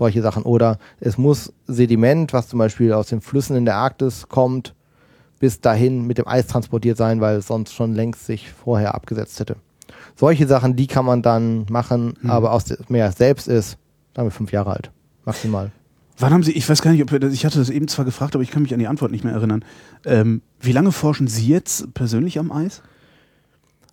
Solche 0.00 0.22
Sachen. 0.22 0.44
Oder 0.44 0.78
es 0.98 1.18
muss 1.18 1.52
Sediment, 1.66 2.32
was 2.32 2.48
zum 2.48 2.58
Beispiel 2.58 2.94
aus 2.94 3.08
den 3.08 3.20
Flüssen 3.20 3.54
in 3.54 3.66
der 3.66 3.76
Arktis 3.76 4.30
kommt, 4.30 4.74
bis 5.40 5.60
dahin 5.60 6.06
mit 6.06 6.16
dem 6.16 6.26
Eis 6.26 6.46
transportiert 6.46 6.96
sein, 6.96 7.20
weil 7.20 7.36
es 7.36 7.48
sonst 7.48 7.74
schon 7.74 7.92
längst 7.94 8.24
sich 8.24 8.50
vorher 8.50 8.94
abgesetzt 8.94 9.38
hätte. 9.40 9.56
Solche 10.16 10.46
Sachen, 10.46 10.74
die 10.74 10.86
kann 10.86 11.04
man 11.04 11.20
dann 11.20 11.66
machen, 11.68 12.14
Mhm. 12.22 12.30
aber 12.30 12.52
aus 12.52 12.64
dem 12.64 12.78
Meer 12.88 13.12
selbst 13.12 13.46
ist, 13.46 13.76
sagen 14.16 14.28
wir 14.28 14.30
fünf 14.32 14.52
Jahre 14.52 14.70
alt. 14.72 14.90
Maximal. 15.26 15.70
Wann 16.16 16.32
haben 16.32 16.42
Sie, 16.44 16.52
ich 16.52 16.66
weiß 16.66 16.80
gar 16.80 16.92
nicht, 16.92 17.02
ob 17.02 17.12
wir 17.12 17.20
das, 17.20 17.34
ich 17.34 17.44
hatte 17.44 17.58
das 17.58 17.68
eben 17.68 17.86
zwar 17.86 18.06
gefragt, 18.06 18.34
aber 18.34 18.42
ich 18.42 18.50
kann 18.50 18.62
mich 18.62 18.72
an 18.72 18.80
die 18.80 18.86
Antwort 18.86 19.10
nicht 19.12 19.24
mehr 19.24 19.34
erinnern. 19.34 19.62
Ähm, 20.06 20.40
wie 20.60 20.72
lange 20.72 20.92
forschen 20.92 21.28
Sie 21.28 21.46
jetzt 21.46 21.92
persönlich 21.92 22.38
am 22.38 22.50
Eis? 22.52 22.80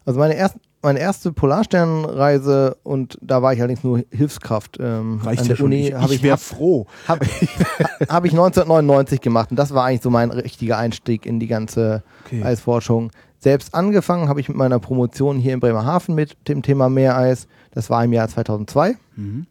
Also 0.06 0.20
meine, 0.20 0.36
erst, 0.36 0.56
meine 0.88 1.00
erste 1.00 1.34
Polarsternreise, 1.34 2.78
und 2.84 3.18
da 3.22 3.42
war 3.42 3.52
ich 3.52 3.60
allerdings 3.60 3.84
nur 3.84 4.04
Hilfskraft 4.10 4.78
ähm, 4.80 5.20
Reicht 5.22 5.42
an 5.42 5.46
ja 5.46 5.50
der 5.50 5.56
schon. 5.58 5.66
Uni, 5.66 5.88
ich 5.90 5.94
habe 5.94 6.06
ich 6.14 6.20
ich, 6.20 6.24
wäre 6.24 6.38
froh. 6.38 6.88
hab, 7.10 7.20
hab 8.08 8.24
ich 8.24 8.32
1999 8.32 9.20
gemacht. 9.20 9.52
Und 9.52 9.58
das 9.58 9.74
war 9.74 9.84
eigentlich 9.84 10.02
so 10.02 10.10
mein 10.10 10.32
richtiger 10.32 10.78
Einstieg 10.78 11.26
in 11.26 11.42
die 11.42 11.48
ganze 11.48 12.04
Okay. 12.26 12.42
Eisforschung. 12.42 13.12
Selbst 13.40 13.76
angefangen 13.76 14.30
habe 14.30 14.40
ich 14.40 14.48
mit 14.48 14.58
meiner 14.58 14.80
Promotion 14.80 15.40
hier 15.40 15.54
in 15.54 15.60
Bremerhaven 15.60 16.16
mit 16.16 16.38
dem 16.48 16.62
Thema 16.62 16.88
Meereis. 16.88 17.48
Das 17.72 17.90
war 17.90 18.06
im 18.06 18.14
Jahr 18.14 18.30
2002. 18.30 18.96
Mhm. 19.18 19.46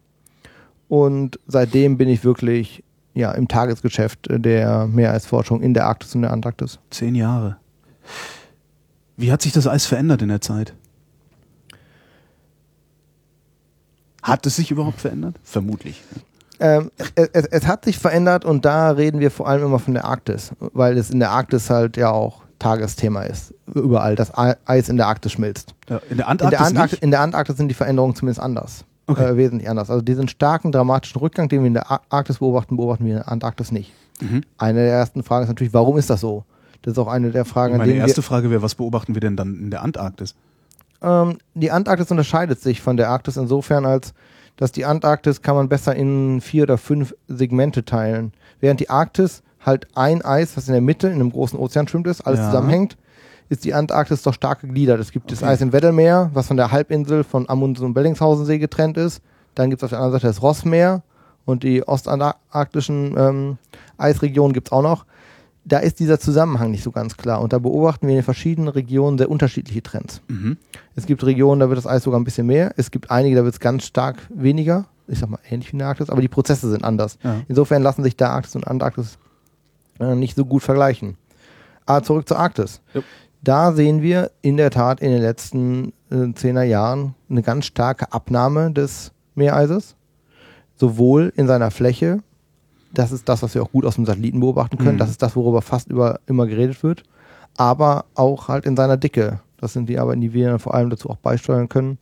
Und 0.88 1.38
seitdem 1.46 1.98
bin 1.98 2.08
ich 2.08 2.24
wirklich 2.24 2.82
ja, 3.12 3.32
im 3.32 3.46
Tagesgeschäft 3.46 4.26
der 4.30 4.86
Meereisforschung 4.86 5.60
in 5.62 5.74
der 5.74 5.86
Arktis 5.86 6.14
und 6.14 6.22
der 6.22 6.32
Antarktis. 6.32 6.78
Zehn 6.90 7.14
Jahre. 7.14 7.58
Wie 9.18 9.30
hat 9.30 9.42
sich 9.42 9.52
das 9.52 9.66
Eis 9.66 9.84
verändert 9.84 10.22
in 10.22 10.28
der 10.28 10.40
Zeit? 10.40 10.74
Hat 14.26 14.44
es 14.46 14.56
sich 14.56 14.70
überhaupt 14.70 15.00
verändert? 15.00 15.36
Vermutlich. 15.42 16.02
Ähm, 16.58 16.90
es, 17.14 17.28
es, 17.46 17.66
hat 17.66 17.84
sich 17.84 17.98
verändert 17.98 18.44
und 18.44 18.64
da 18.64 18.90
reden 18.90 19.20
wir 19.20 19.30
vor 19.30 19.46
allem 19.46 19.64
immer 19.64 19.78
von 19.78 19.92
der 19.94 20.04
Arktis, 20.06 20.52
weil 20.58 20.96
es 20.96 21.10
in 21.10 21.18
der 21.20 21.30
Arktis 21.30 21.68
halt 21.70 21.96
ja 21.96 22.10
auch 22.10 22.42
Tagesthema 22.58 23.22
ist. 23.24 23.52
Überall, 23.74 24.16
das 24.16 24.30
E- 24.30 24.54
Eis 24.64 24.88
in 24.88 24.96
der 24.96 25.06
Arktis 25.06 25.32
schmilzt. 25.32 25.74
Ja, 25.88 25.96
in 25.96 26.00
der 26.00 26.10
In 26.10 26.16
der, 26.16 26.28
Antarktis 26.28 26.60
Antarktis, 26.66 26.98
in 27.00 27.10
der 27.10 27.20
Antarktis 27.20 27.56
sind 27.58 27.68
die 27.68 27.74
Veränderungen 27.74 28.14
zumindest 28.14 28.40
anders. 28.40 28.84
Okay. 29.06 29.24
Äh, 29.24 29.36
wesentlich 29.36 29.68
anders. 29.68 29.90
Also 29.90 30.02
diesen 30.02 30.26
starken, 30.28 30.72
dramatischen 30.72 31.20
Rückgang, 31.20 31.48
den 31.48 31.60
wir 31.60 31.66
in 31.68 31.74
der 31.74 31.90
Ar- 31.90 32.00
Arktis 32.08 32.38
beobachten, 32.38 32.76
beobachten 32.76 33.04
wir 33.04 33.12
in 33.12 33.18
der 33.18 33.28
Antarktis 33.30 33.70
nicht. 33.70 33.92
Mhm. 34.20 34.40
Eine 34.58 34.80
der 34.80 34.92
ersten 34.94 35.22
Fragen 35.22 35.42
ist 35.44 35.48
natürlich, 35.48 35.74
warum 35.74 35.98
ist 35.98 36.10
das 36.10 36.20
so? 36.22 36.44
Das 36.82 36.92
ist 36.92 36.98
auch 36.98 37.08
eine 37.08 37.30
der 37.30 37.44
Fragen, 37.44 37.74
an 37.74 37.78
Meine 37.78 37.92
denen 37.92 38.00
wir, 38.02 38.06
erste 38.08 38.22
Frage 38.22 38.50
wäre, 38.50 38.62
was 38.62 38.74
beobachten 38.74 39.14
wir 39.14 39.20
denn 39.20 39.36
dann 39.36 39.56
in 39.58 39.70
der 39.70 39.82
Antarktis? 39.82 40.34
Ähm, 41.02 41.38
die 41.54 41.70
Antarktis 41.70 42.10
unterscheidet 42.10 42.60
sich 42.60 42.80
von 42.80 42.96
der 42.96 43.10
Arktis 43.10 43.36
insofern, 43.36 43.84
als 43.84 44.14
dass 44.56 44.72
die 44.72 44.84
Antarktis 44.86 45.42
kann 45.42 45.54
man 45.56 45.68
besser 45.68 45.94
in 45.94 46.40
vier 46.40 46.62
oder 46.62 46.78
fünf 46.78 47.14
Segmente 47.28 47.84
teilen. 47.84 48.32
Während 48.60 48.80
die 48.80 48.88
Arktis 48.88 49.42
halt 49.60 49.86
ein 49.94 50.22
Eis, 50.24 50.56
was 50.56 50.66
in 50.68 50.72
der 50.72 50.80
Mitte 50.80 51.08
in 51.08 51.14
einem 51.14 51.30
großen 51.32 51.58
Ozean 51.58 51.86
schwimmt, 51.88 52.06
ist, 52.06 52.22
alles 52.22 52.40
Ja. 52.40 52.46
zusammenhängt, 52.46 52.96
ist 53.48 53.64
die 53.64 53.74
Antarktis 53.74 54.22
doch 54.22 54.32
stark 54.34 54.60
gegliedert. 54.60 54.98
Es 54.98 55.12
gibt 55.12 55.30
das 55.30 55.42
Okay. 55.42 55.50
Eis 55.52 55.60
im 55.60 55.72
Weddellmeer, 55.72 56.30
was 56.32 56.46
von 56.48 56.56
der 56.56 56.72
Halbinsel 56.72 57.22
von 57.22 57.48
Amundsen 57.48 57.84
und 57.84 57.94
Bellingshausensee 57.94 58.58
getrennt 58.58 58.96
ist. 58.96 59.20
Dann 59.54 59.70
gibt 59.70 59.82
es 59.82 59.84
auf 59.84 59.90
der 59.90 59.98
anderen 59.98 60.12
Seite 60.20 60.26
das 60.28 60.42
Rossmeer 60.42 61.02
und 61.44 61.62
die 61.62 61.86
ostantarktischen 61.86 63.14
ähm, 63.16 63.58
Eisregionen 63.98 64.52
gibt 64.52 64.68
es 64.68 64.72
auch 64.72 64.82
noch. 64.82 65.04
Da 65.68 65.78
ist 65.78 65.98
dieser 65.98 66.20
Zusammenhang 66.20 66.70
nicht 66.70 66.84
so 66.84 66.92
ganz 66.92 67.16
klar. 67.16 67.40
Und 67.40 67.52
da 67.52 67.58
beobachten 67.58 68.06
wir 68.06 68.12
in 68.12 68.18
den 68.18 68.24
verschiedenen 68.24 68.68
Regionen 68.68 69.18
sehr 69.18 69.28
unterschiedliche 69.28 69.82
Trends. 69.82 70.22
Mhm. 70.28 70.58
Es 70.94 71.06
gibt 71.06 71.24
Regionen, 71.26 71.60
da 71.60 71.68
wird 71.68 71.76
das 71.76 71.88
Eis 71.88 72.04
sogar 72.04 72.20
ein 72.20 72.24
bisschen 72.24 72.46
mehr. 72.46 72.72
Es 72.76 72.92
gibt 72.92 73.10
einige, 73.10 73.34
da 73.34 73.44
wird 73.44 73.54
es 73.54 73.60
ganz 73.60 73.84
stark 73.84 74.18
weniger. 74.32 74.86
Ich 75.08 75.18
sag 75.18 75.28
mal 75.28 75.40
ähnlich 75.50 75.68
wie 75.68 75.72
in 75.72 75.80
der 75.80 75.88
Arktis, 75.88 76.08
aber 76.08 76.20
die 76.20 76.28
Prozesse 76.28 76.70
sind 76.70 76.84
anders. 76.84 77.18
Ja. 77.22 77.42
Insofern 77.48 77.82
lassen 77.82 78.04
sich 78.04 78.16
da 78.16 78.30
Arktis 78.30 78.54
und 78.54 78.66
Antarktis 78.66 79.18
äh, 79.98 80.14
nicht 80.14 80.36
so 80.36 80.44
gut 80.44 80.62
vergleichen. 80.62 81.16
Aber 81.84 82.04
zurück 82.04 82.28
zur 82.28 82.38
Arktis. 82.38 82.80
Ja. 82.94 83.02
Da 83.42 83.72
sehen 83.72 84.02
wir 84.02 84.30
in 84.42 84.56
der 84.56 84.70
Tat 84.70 85.00
in 85.00 85.10
den 85.10 85.20
letzten 85.22 85.92
äh, 86.10 86.32
zehner 86.34 86.64
Jahren 86.64 87.14
eine 87.28 87.42
ganz 87.42 87.66
starke 87.66 88.12
Abnahme 88.12 88.72
des 88.72 89.12
Meereises. 89.34 89.96
Sowohl 90.76 91.32
in 91.36 91.46
seiner 91.46 91.70
Fläche, 91.70 92.20
das 92.98 93.12
ist 93.12 93.28
das, 93.28 93.42
was 93.42 93.54
wir 93.54 93.62
auch 93.62 93.70
gut 93.72 93.84
aus 93.84 93.96
dem 93.96 94.06
Satelliten 94.06 94.40
beobachten 94.40 94.78
können, 94.78 94.94
Mhm. 94.94 94.98
das 94.98 95.10
ist 95.10 95.22
das, 95.22 95.36
worüber 95.36 95.62
fast 95.62 95.88
über 95.90 96.20
immer 96.26 96.46
geredet 96.46 96.82
wird, 96.82 97.02
aber 97.56 98.04
auch 98.14 98.48
halt 98.48 98.64
in 98.66 98.76
seiner 98.76 98.96
Dicke. 98.96 99.40
Das 99.58 99.72
sind 99.72 99.88
die 99.88 99.98
Arbeiten, 99.98 100.20
die 100.20 100.32
wir 100.32 100.48
dann 100.50 100.58
vor 100.58 100.74
allem 100.74 100.90
dazu 100.90 101.10
auch 101.10 101.16
beisteuern 101.16 101.68
können, 101.68 101.98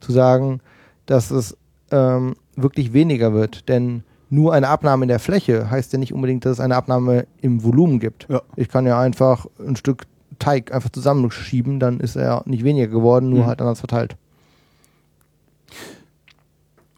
zu 0.00 0.12
sagen, 0.12 0.60
dass 1.06 1.30
es 1.30 1.56
ähm, 1.90 2.34
wirklich 2.56 2.92
weniger 2.92 3.32
wird. 3.34 3.68
Denn 3.68 4.02
nur 4.30 4.52
eine 4.54 4.68
Abnahme 4.68 5.04
in 5.04 5.08
der 5.08 5.18
Fläche 5.18 5.70
heißt 5.70 5.92
ja 5.92 5.98
nicht 5.98 6.12
unbedingt, 6.14 6.44
dass 6.44 6.52
es 6.52 6.60
eine 6.60 6.76
Abnahme 6.76 7.26
im 7.40 7.62
Volumen 7.62 8.00
gibt. 8.00 8.26
Ja. 8.28 8.42
Ich 8.56 8.68
kann 8.68 8.86
ja 8.86 8.98
einfach 9.00 9.46
ein 9.58 9.76
Stück 9.76 10.04
Teig 10.40 10.72
einfach 10.74 10.90
zusammenschieben, 10.90 11.78
dann 11.78 12.00
ist 12.00 12.16
er 12.16 12.42
nicht 12.46 12.64
weniger 12.64 12.88
geworden, 12.88 13.30
nur 13.30 13.40
Mhm. 13.44 13.46
halt 13.46 13.60
anders 13.60 13.78
verteilt. 13.78 14.16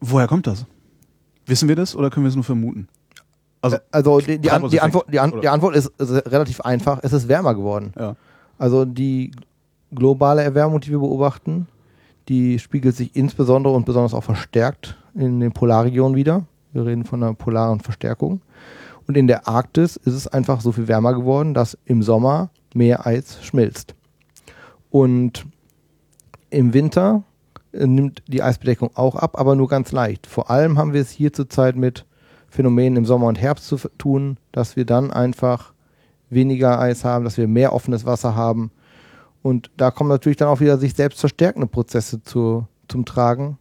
Woher 0.00 0.26
kommt 0.26 0.46
das? 0.46 0.64
Wissen 1.46 1.68
wir 1.68 1.76
das 1.76 1.94
oder 1.94 2.10
können 2.10 2.24
wir 2.24 2.28
es 2.30 2.34
nur 2.34 2.44
vermuten? 2.44 2.88
Also, 3.62 3.78
Also 3.90 4.20
die, 4.20 4.38
die, 4.38 4.50
An 4.50 4.68
die, 4.68 4.80
Antwort, 4.80 5.06
die, 5.12 5.18
An 5.20 5.40
die 5.40 5.48
Antwort 5.48 5.74
ist, 5.76 5.92
ist 5.98 6.10
relativ 6.26 6.60
einfach. 6.60 7.00
Es 7.02 7.12
ist 7.12 7.28
wärmer 7.28 7.54
geworden. 7.54 7.92
ja. 7.98 8.16
Also 8.58 8.84
die 8.86 9.32
globale 9.94 10.42
Erwärmung, 10.42 10.80
die 10.80 10.90
wir 10.90 10.98
beobachten, 10.98 11.66
die 12.28 12.58
spiegelt 12.58 12.96
sich 12.96 13.14
insbesondere 13.14 13.74
und 13.74 13.84
besonders 13.84 14.14
auch 14.14 14.24
verstärkt 14.24 14.96
in 15.14 15.40
den 15.40 15.52
Polarregionen 15.52 16.16
wieder. 16.16 16.44
Wir 16.72 16.86
reden 16.86 17.04
von 17.04 17.22
einer 17.22 17.34
polaren 17.34 17.80
Verstärkung. 17.80 18.40
Und 19.06 19.16
in 19.16 19.26
der 19.26 19.46
Arktis 19.46 19.96
ist 19.96 20.14
es 20.14 20.26
einfach 20.26 20.60
so 20.62 20.72
viel 20.72 20.88
wärmer 20.88 21.12
geworden, 21.14 21.52
dass 21.52 21.76
im 21.84 22.02
Sommer 22.02 22.48
mehr 22.74 23.06
Eis 23.06 23.44
schmilzt. 23.44 23.94
Und 24.90 25.46
im 26.48 26.72
Winter 26.72 27.22
äh, 27.72 27.86
nimmt 27.86 28.22
die 28.26 28.42
Eisbedeckung 28.42 28.90
auch 28.94 29.16
ab, 29.16 29.38
aber 29.38 29.54
nur 29.54 29.68
ganz 29.68 29.92
leicht. 29.92 30.26
Vor 30.26 30.50
allem 30.50 30.78
haben 30.78 30.94
wir 30.94 31.02
es 31.02 31.10
hier 31.10 31.32
zurzeit 31.32 31.76
mit 31.76 32.05
Phänomenen 32.56 32.96
im 32.96 33.04
Sommer 33.06 33.26
und 33.26 33.40
Herbst 33.40 33.66
zu 33.68 33.76
tun, 33.98 34.38
dass 34.50 34.76
wir 34.76 34.84
dann 34.84 35.10
einfach 35.12 35.72
weniger 36.30 36.80
Eis 36.80 37.04
haben, 37.04 37.24
dass 37.24 37.36
wir 37.36 37.46
mehr 37.46 37.72
offenes 37.72 38.04
Wasser 38.04 38.34
haben. 38.34 38.70
Und 39.42 39.70
da 39.76 39.90
kommen 39.92 40.10
natürlich 40.10 40.38
dann 40.38 40.48
auch 40.48 40.60
wieder 40.60 40.78
sich 40.78 40.94
selbst 40.94 41.20
verstärkende 41.20 41.68
Prozesse 41.68 42.22
zu, 42.22 42.66
zum 42.88 43.04
Tragen. 43.04 43.58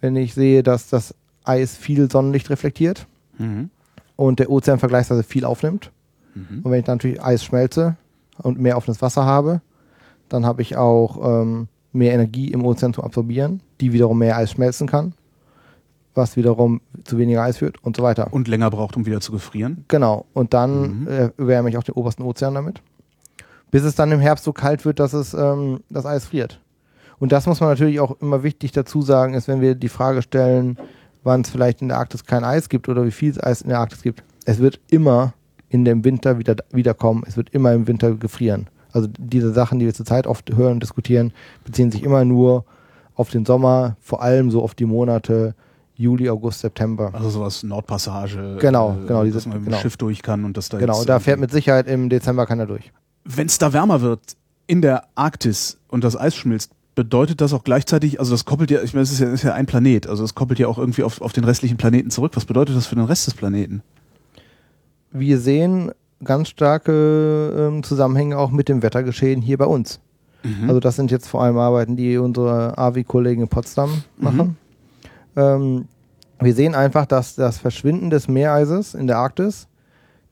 Wenn 0.00 0.14
ich 0.16 0.34
sehe, 0.34 0.62
dass 0.62 0.88
das 0.90 1.14
Eis 1.44 1.76
viel 1.76 2.10
Sonnenlicht 2.10 2.50
reflektiert 2.50 3.06
Mhm. 3.38 3.70
und 4.16 4.38
der 4.38 4.50
Ozean 4.50 4.78
vergleichsweise 4.78 5.22
viel 5.22 5.44
aufnimmt. 5.44 5.92
Mhm. 6.34 6.60
Und 6.62 6.70
wenn 6.70 6.78
ich 6.80 6.84
dann 6.86 6.96
natürlich 6.96 7.22
Eis 7.22 7.44
schmelze 7.44 7.96
und 8.42 8.58
mehr 8.58 8.76
offenes 8.76 9.02
Wasser 9.02 9.24
habe, 9.24 9.60
dann 10.28 10.44
habe 10.46 10.62
ich 10.62 10.76
auch 10.76 11.42
ähm, 11.42 11.68
mehr 11.92 12.12
Energie 12.14 12.50
im 12.50 12.64
Ozean 12.64 12.94
zum 12.94 13.04
Absorbieren, 13.04 13.60
die 13.80 13.92
wiederum 13.92 14.18
mehr 14.18 14.36
Eis 14.36 14.50
schmelzen 14.50 14.86
kann, 14.86 15.12
was 16.16 16.36
wiederum 16.36 16.80
zu 17.04 17.18
weniger 17.18 17.42
Eis 17.42 17.58
führt 17.58 17.82
und 17.84 17.96
so 17.96 18.02
weiter. 18.02 18.32
Und 18.32 18.48
länger 18.48 18.70
braucht, 18.70 18.96
um 18.96 19.06
wieder 19.06 19.20
zu 19.20 19.32
gefrieren. 19.32 19.84
Genau. 19.88 20.26
Und 20.32 20.54
dann 20.54 21.00
Mhm. 21.02 21.08
äh, 21.08 21.30
erwärme 21.38 21.68
ich 21.68 21.76
auch 21.78 21.82
den 21.84 21.94
obersten 21.94 22.22
Ozean 22.22 22.54
damit. 22.54 22.80
Bis 23.70 23.82
es 23.84 23.94
dann 23.94 24.10
im 24.12 24.20
Herbst 24.20 24.44
so 24.44 24.52
kalt 24.52 24.84
wird, 24.84 24.98
dass 25.00 25.12
es 25.12 25.34
ähm, 25.34 25.80
das 25.90 26.06
Eis 26.06 26.24
friert. 26.26 26.60
Und 27.18 27.32
das 27.32 27.46
muss 27.46 27.60
man 27.60 27.68
natürlich 27.70 28.00
auch 28.00 28.20
immer 28.20 28.42
wichtig 28.42 28.72
dazu 28.72 29.02
sagen, 29.02 29.34
ist, 29.34 29.48
wenn 29.48 29.60
wir 29.60 29.74
die 29.74 29.88
Frage 29.88 30.22
stellen, 30.22 30.78
wann 31.24 31.40
es 31.42 31.50
vielleicht 31.50 31.82
in 31.82 31.88
der 31.88 31.98
Arktis 31.98 32.24
kein 32.24 32.44
Eis 32.44 32.68
gibt 32.68 32.88
oder 32.88 33.04
wie 33.04 33.10
viel 33.10 33.30
es 33.30 33.42
Eis 33.42 33.62
in 33.62 33.68
der 33.70 33.80
Arktis 33.80 34.02
gibt. 34.02 34.22
Es 34.44 34.58
wird 34.60 34.80
immer 34.90 35.32
in 35.68 35.84
dem 35.84 36.04
Winter 36.04 36.38
wieder 36.38 36.56
wiederkommen. 36.70 37.24
Es 37.26 37.36
wird 37.36 37.50
immer 37.50 37.72
im 37.72 37.86
Winter 37.88 38.12
gefrieren. 38.14 38.68
Also 38.92 39.08
diese 39.18 39.52
Sachen, 39.52 39.78
die 39.78 39.86
wir 39.86 39.94
zurzeit 39.94 40.26
oft 40.26 40.54
hören 40.54 40.74
und 40.74 40.82
diskutieren, 40.82 41.32
beziehen 41.64 41.90
sich 41.90 42.02
immer 42.02 42.24
nur 42.24 42.64
auf 43.14 43.30
den 43.30 43.44
Sommer, 43.44 43.96
vor 44.00 44.22
allem 44.22 44.50
so 44.50 44.62
auf 44.62 44.74
die 44.74 44.84
Monate 44.86 45.54
Juli, 45.96 46.28
August, 46.28 46.60
September. 46.60 47.10
Also 47.12 47.30
sowas 47.30 47.62
Nordpassage. 47.62 48.58
Genau, 48.60 48.96
genau, 49.06 49.20
Dass 49.20 49.24
dieses- 49.24 49.46
man 49.46 49.58
mit 49.58 49.66
dem 49.66 49.70
genau. 49.70 49.78
Schiff 49.78 49.96
durch 49.96 50.22
kann 50.22 50.44
und 50.44 50.56
das 50.56 50.68
da 50.68 50.78
Genau, 50.78 51.02
da 51.04 51.18
fährt 51.20 51.40
mit 51.40 51.50
Sicherheit 51.50 51.86
im 51.88 52.08
Dezember 52.10 52.46
keiner 52.46 52.66
durch. 52.66 52.92
Wenn 53.24 53.46
es 53.46 53.58
da 53.58 53.72
wärmer 53.72 54.00
wird 54.02 54.20
in 54.66 54.82
der 54.82 55.04
Arktis 55.14 55.78
und 55.88 56.04
das 56.04 56.16
Eis 56.16 56.34
schmilzt, 56.36 56.70
bedeutet 56.94 57.40
das 57.40 57.52
auch 57.52 57.64
gleichzeitig, 57.64 58.20
also 58.20 58.32
das 58.32 58.44
koppelt 58.44 58.70
ja, 58.70 58.82
ich 58.82 58.94
meine, 58.94 59.02
es 59.02 59.12
ist 59.12 59.20
ja, 59.20 59.28
ist 59.28 59.42
ja 59.42 59.52
ein 59.54 59.66
Planet, 59.66 60.06
also 60.06 60.24
es 60.24 60.34
koppelt 60.34 60.58
ja 60.58 60.66
auch 60.68 60.78
irgendwie 60.78 61.02
auf, 61.02 61.20
auf 61.20 61.32
den 61.32 61.44
restlichen 61.44 61.76
Planeten 61.76 62.10
zurück. 62.10 62.32
Was 62.34 62.44
bedeutet 62.46 62.76
das 62.76 62.86
für 62.86 62.94
den 62.94 63.04
Rest 63.04 63.26
des 63.26 63.34
Planeten? 63.34 63.82
Wir 65.12 65.38
sehen 65.38 65.92
ganz 66.24 66.48
starke 66.48 67.68
ähm, 67.72 67.82
Zusammenhänge 67.82 68.38
auch 68.38 68.50
mit 68.50 68.68
dem 68.68 68.82
Wettergeschehen 68.82 69.42
hier 69.42 69.58
bei 69.58 69.66
uns. 69.66 70.00
Mhm. 70.42 70.68
Also 70.68 70.80
das 70.80 70.96
sind 70.96 71.10
jetzt 71.10 71.28
vor 71.28 71.42
allem 71.42 71.58
Arbeiten, 71.58 71.96
die 71.96 72.16
unsere 72.18 72.76
AVI-Kollegen 72.78 73.42
in 73.42 73.48
Potsdam 73.48 74.02
machen. 74.18 74.56
Ähm, 75.36 75.86
wir 76.40 76.54
sehen 76.54 76.74
einfach, 76.74 77.06
dass 77.06 77.34
das 77.34 77.58
Verschwinden 77.58 78.10
des 78.10 78.28
Meereises 78.28 78.94
in 78.94 79.06
der 79.06 79.18
Arktis 79.18 79.68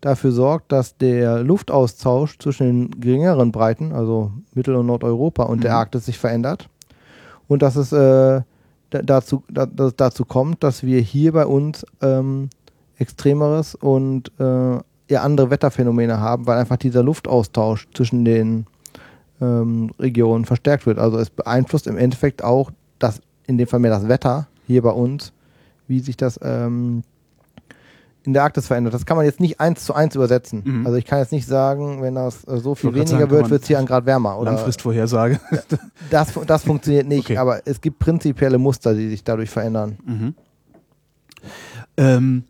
dafür 0.00 0.32
sorgt, 0.32 0.70
dass 0.70 0.96
der 0.98 1.42
Luftaustausch 1.42 2.38
zwischen 2.38 2.90
den 2.90 3.00
geringeren 3.00 3.52
Breiten, 3.52 3.92
also 3.92 4.32
Mittel- 4.52 4.74
und 4.76 4.86
Nordeuropa 4.86 5.44
und 5.44 5.64
der 5.64 5.70
Mhm. 5.72 5.76
Arktis 5.78 6.04
sich 6.06 6.18
verändert. 6.18 6.68
Und 7.48 7.62
dass 7.62 7.76
es 7.76 7.90
äh, 7.92 8.42
da- 8.90 9.02
dazu, 9.02 9.42
da, 9.50 9.64
dass 9.64 9.96
dazu 9.96 10.24
kommt, 10.26 10.62
dass 10.62 10.82
wir 10.82 11.00
hier 11.00 11.32
bei 11.32 11.46
uns 11.46 11.86
ähm, 12.02 12.50
extremeres 12.98 13.74
und 13.74 14.30
äh, 14.38 14.78
eher 15.08 15.22
andere 15.22 15.50
Wetterphänomene 15.50 16.20
haben, 16.20 16.46
weil 16.46 16.58
einfach 16.58 16.76
dieser 16.76 17.02
Luftaustausch 17.02 17.88
zwischen 17.94 18.24
den 18.24 18.66
ähm, 19.40 19.90
Regionen 19.98 20.44
verstärkt 20.44 20.86
wird. 20.86 20.98
Also 20.98 21.18
es 21.18 21.30
beeinflusst 21.30 21.86
im 21.86 21.96
Endeffekt 21.96 22.44
auch 22.44 22.70
das, 22.98 23.20
in 23.46 23.58
dem 23.58 23.66
Fall 23.66 23.80
mehr 23.80 23.90
das 23.90 24.06
Wetter 24.08 24.46
hier 24.66 24.82
bei 24.82 24.90
uns, 24.90 25.32
wie 25.88 26.00
sich 26.00 26.16
das 26.16 26.38
ähm, 26.42 27.02
in 28.24 28.32
der 28.32 28.42
Arktis 28.42 28.66
verändert. 28.68 28.94
Das 28.94 29.04
kann 29.04 29.16
man 29.18 29.26
jetzt 29.26 29.38
nicht 29.40 29.60
eins 29.60 29.84
zu 29.84 29.92
eins 29.94 30.14
übersetzen. 30.14 30.62
Mhm. 30.64 30.86
Also 30.86 30.96
ich 30.96 31.04
kann 31.04 31.18
jetzt 31.18 31.32
nicht 31.32 31.46
sagen, 31.46 32.00
wenn 32.00 32.14
das 32.14 32.44
äh, 32.48 32.56
so 32.58 32.74
viel 32.74 32.94
weniger 32.94 33.18
sagen, 33.18 33.30
wird, 33.30 33.50
wird 33.50 33.62
es 33.62 33.68
hier 33.68 33.78
ein 33.78 33.84
Grad 33.86 34.06
wärmer. 34.06 34.38
Oder 34.38 34.52
Langfristvorhersage. 34.52 35.38
das, 36.10 36.32
das 36.46 36.62
funktioniert 36.64 37.06
nicht, 37.06 37.26
Okay. 37.26 37.36
aber 37.36 37.66
es 37.66 37.80
gibt 37.82 37.98
prinzipielle 37.98 38.56
Muster, 38.58 38.94
die 38.94 39.08
sich 39.10 39.24
dadurch 39.24 39.50
verändern. 39.50 39.98
Mhm. 40.06 40.34
Ähm, 41.96 42.44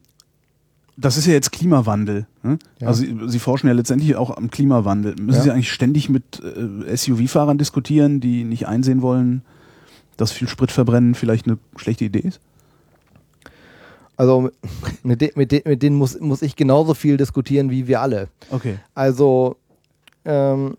das 0.96 1.16
ist 1.16 1.26
ja 1.26 1.32
jetzt 1.32 1.50
Klimawandel. 1.50 2.26
Ne? 2.44 2.58
Ja. 2.80 2.86
Also 2.88 3.00
Sie, 3.02 3.18
Sie 3.26 3.38
forschen 3.40 3.66
ja 3.66 3.72
letztendlich 3.72 4.14
auch 4.14 4.36
am 4.36 4.50
Klimawandel. 4.50 5.16
Müssen 5.20 5.38
Ja. 5.38 5.42
Sie 5.42 5.50
eigentlich 5.50 5.72
ständig 5.72 6.08
mit 6.08 6.40
äh, 6.40 6.96
SUV-Fahrern 6.96 7.58
diskutieren, 7.58 8.20
die 8.20 8.44
nicht 8.44 8.68
einsehen 8.68 9.02
wollen, 9.02 9.42
dass 10.16 10.32
viel 10.32 10.48
Sprit 10.48 10.70
verbrennen 10.70 11.14
vielleicht 11.14 11.46
eine 11.46 11.58
schlechte 11.76 12.04
Idee 12.04 12.20
ist? 12.20 12.40
Also 14.16 14.50
mit, 15.02 15.20
de 15.20 15.32
mit, 15.34 15.50
de 15.50 15.62
mit 15.64 15.82
denen 15.82 15.96
muss, 15.96 16.18
muss 16.20 16.42
ich 16.42 16.54
genauso 16.54 16.94
viel 16.94 17.16
diskutieren 17.16 17.70
wie 17.70 17.88
wir 17.88 18.00
alle. 18.00 18.28
Okay. 18.50 18.78
Also, 18.94 19.56
ähm, 20.24 20.76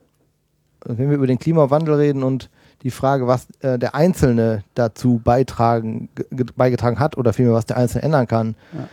wenn 0.85 1.09
wir 1.09 1.17
über 1.17 1.27
den 1.27 1.39
Klimawandel 1.39 1.95
reden 1.95 2.23
und 2.23 2.49
die 2.83 2.91
Frage, 2.91 3.27
was 3.27 3.47
äh, 3.61 3.77
der 3.77 3.93
Einzelne 3.95 4.63
dazu 4.75 5.19
beitragen, 5.23 6.07
ge- 6.15 6.45
beigetragen 6.55 6.99
hat 6.99 7.17
oder 7.17 7.33
vielmehr, 7.33 7.55
was 7.55 7.65
der 7.65 7.77
Einzelne 7.77 8.03
ändern 8.03 8.27
kann, 8.27 8.55
Ja. 8.73 8.87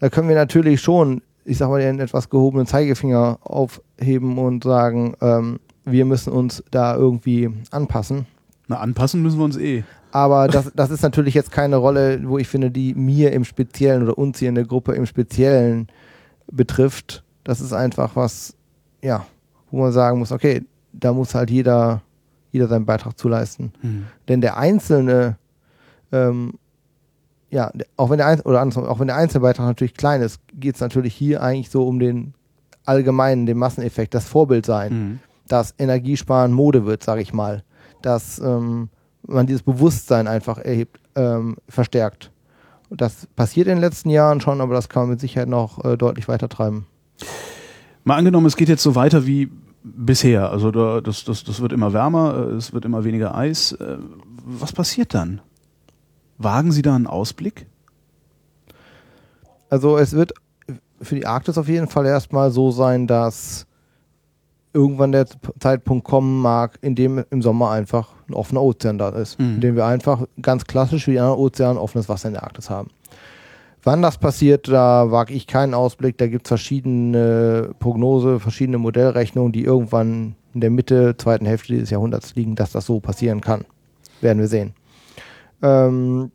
da 0.00 0.08
können 0.08 0.28
wir 0.28 0.34
natürlich 0.36 0.80
schon, 0.80 1.22
ich 1.44 1.58
sag 1.58 1.68
mal, 1.68 1.80
den 1.80 2.00
etwas 2.00 2.28
gehobenen 2.30 2.66
Zeigefinger 2.66 3.38
aufheben 3.42 4.38
und 4.38 4.64
sagen, 4.64 5.14
ähm, 5.20 5.60
wir 5.84 6.04
müssen 6.06 6.32
uns 6.32 6.64
da 6.72 6.96
irgendwie 6.96 7.50
anpassen. 7.70 8.26
Na, 8.68 8.78
anpassen 8.78 9.22
müssen 9.22 9.38
wir 9.38 9.44
uns 9.44 9.56
eh. 9.56 9.84
Aber 10.10 10.48
das, 10.48 10.72
das 10.74 10.90
ist 10.90 11.02
natürlich 11.02 11.34
jetzt 11.34 11.50
keine 11.52 11.76
Rolle, 11.76 12.20
wo 12.24 12.38
ich 12.38 12.48
finde, 12.48 12.70
die 12.70 12.94
mir 12.94 13.32
im 13.32 13.44
Speziellen 13.44 14.02
oder 14.02 14.16
uns 14.16 14.38
hier 14.38 14.48
in 14.48 14.54
der 14.54 14.64
Gruppe 14.64 14.92
im 14.92 15.06
Speziellen 15.06 15.88
betrifft. 16.50 17.22
Das 17.44 17.60
ist 17.60 17.72
einfach 17.72 18.16
was, 18.16 18.56
ja, 19.02 19.26
wo 19.70 19.80
man 19.80 19.92
sagen 19.92 20.18
muss, 20.18 20.32
okay, 20.32 20.64
da 20.92 21.12
muss 21.12 21.34
halt 21.34 21.50
jeder, 21.50 22.02
jeder 22.50 22.66
seinen 22.66 22.86
Beitrag 22.86 23.18
zu 23.18 23.28
leisten. 23.28 23.72
Mhm. 23.82 24.06
Denn 24.28 24.40
der 24.40 24.56
Einzelne, 24.56 25.36
ähm, 26.12 26.54
ja, 27.50 27.70
auch 27.96 28.10
wenn 28.10 28.18
der 28.18 28.26
Einzelne, 28.26 28.48
oder 28.48 28.60
andersrum, 28.60 28.86
auch 28.86 28.98
wenn 28.98 29.08
der 29.08 29.16
Einzelbeitrag 29.16 29.66
natürlich 29.66 29.94
klein 29.94 30.22
ist, 30.22 30.40
geht 30.54 30.76
es 30.76 30.80
natürlich 30.80 31.14
hier 31.14 31.42
eigentlich 31.42 31.70
so 31.70 31.86
um 31.86 31.98
den 31.98 32.34
allgemeinen, 32.84 33.46
den 33.46 33.58
Masseneffekt, 33.58 34.14
das 34.14 34.26
Vorbild 34.26 34.66
sein. 34.66 34.92
Mhm. 34.92 35.18
dass 35.48 35.74
Energiesparen 35.78 36.52
Mode 36.52 36.86
wird, 36.86 37.04
sage 37.04 37.20
ich 37.20 37.32
mal. 37.32 37.62
Dass 38.02 38.38
ähm, 38.38 38.88
man 39.26 39.46
dieses 39.46 39.62
Bewusstsein 39.62 40.28
einfach 40.28 40.58
erhebt, 40.58 41.00
ähm, 41.14 41.56
verstärkt. 41.68 42.30
Das 42.90 43.26
passiert 43.34 43.66
in 43.66 43.74
den 43.74 43.80
letzten 43.80 44.10
Jahren 44.10 44.40
schon, 44.40 44.60
aber 44.60 44.74
das 44.74 44.88
kann 44.88 45.04
man 45.04 45.10
mit 45.10 45.20
Sicherheit 45.20 45.48
noch 45.48 45.84
äh, 45.84 45.96
deutlich 45.96 46.28
weiter 46.28 46.48
treiben. 46.48 46.86
Mal 48.04 48.16
angenommen, 48.16 48.46
es 48.46 48.56
geht 48.56 48.68
jetzt 48.68 48.82
so 48.82 48.94
weiter 48.94 49.26
wie 49.26 49.50
bisher. 49.82 50.50
Also 50.50 50.70
da, 50.70 51.00
das, 51.00 51.24
das, 51.24 51.42
das 51.42 51.60
wird 51.60 51.72
immer 51.72 51.92
wärmer, 51.92 52.48
äh, 52.50 52.54
es 52.54 52.72
wird 52.72 52.84
immer 52.84 53.04
weniger 53.04 53.34
Eis. 53.34 53.72
Äh, 53.72 53.98
was 54.44 54.72
passiert 54.72 55.14
dann? 55.14 55.40
Wagen 56.38 56.70
Sie 56.70 56.82
da 56.82 56.94
einen 56.94 57.06
Ausblick? 57.06 57.66
Also 59.68 59.98
es 59.98 60.12
wird 60.12 60.34
für 61.00 61.16
die 61.16 61.26
Arktis 61.26 61.58
auf 61.58 61.68
jeden 61.68 61.88
Fall 61.88 62.06
erstmal 62.06 62.50
so 62.50 62.70
sein, 62.70 63.06
dass 63.06 63.66
irgendwann 64.76 65.12
der 65.12 65.26
Zeitpunkt 65.58 66.04
kommen 66.04 66.40
mag, 66.40 66.78
in 66.82 66.94
dem 66.94 67.24
im 67.30 67.40
Sommer 67.40 67.70
einfach 67.70 68.10
ein 68.28 68.34
offener 68.34 68.62
Ozean 68.62 68.98
da 68.98 69.08
ist. 69.08 69.40
Mhm. 69.40 69.54
In 69.54 69.60
dem 69.62 69.76
wir 69.76 69.86
einfach 69.86 70.26
ganz 70.42 70.66
klassisch 70.66 71.06
wie 71.06 71.12
die 71.12 71.18
anderen 71.18 71.38
Ozeane 71.38 71.80
offenes 71.80 72.08
Wasser 72.08 72.28
in 72.28 72.34
der 72.34 72.44
Arktis 72.44 72.68
haben. 72.68 72.90
Wann 73.82 74.02
das 74.02 74.18
passiert, 74.18 74.68
da 74.68 75.10
wage 75.10 75.32
ich 75.32 75.46
keinen 75.46 75.72
Ausblick. 75.72 76.18
Da 76.18 76.26
gibt 76.26 76.46
es 76.46 76.48
verschiedene 76.48 77.70
Prognose, 77.78 78.38
verschiedene 78.38 78.78
Modellrechnungen, 78.78 79.52
die 79.52 79.64
irgendwann 79.64 80.34
in 80.54 80.60
der 80.60 80.70
Mitte, 80.70 81.16
zweiten 81.16 81.46
Hälfte 81.46 81.72
dieses 81.72 81.90
Jahrhunderts 81.90 82.34
liegen, 82.34 82.54
dass 82.54 82.72
das 82.72 82.84
so 82.84 83.00
passieren 83.00 83.40
kann. 83.40 83.64
Werden 84.20 84.40
wir 84.40 84.48
sehen. 84.48 84.74
Ähm, 85.62 86.32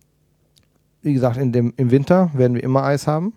wie 1.02 1.14
gesagt, 1.14 1.38
in 1.38 1.52
dem, 1.52 1.74
im 1.78 1.92
Winter 1.92 2.32
werden 2.34 2.56
wir 2.56 2.64
immer 2.64 2.84
Eis 2.84 3.06
haben. 3.06 3.34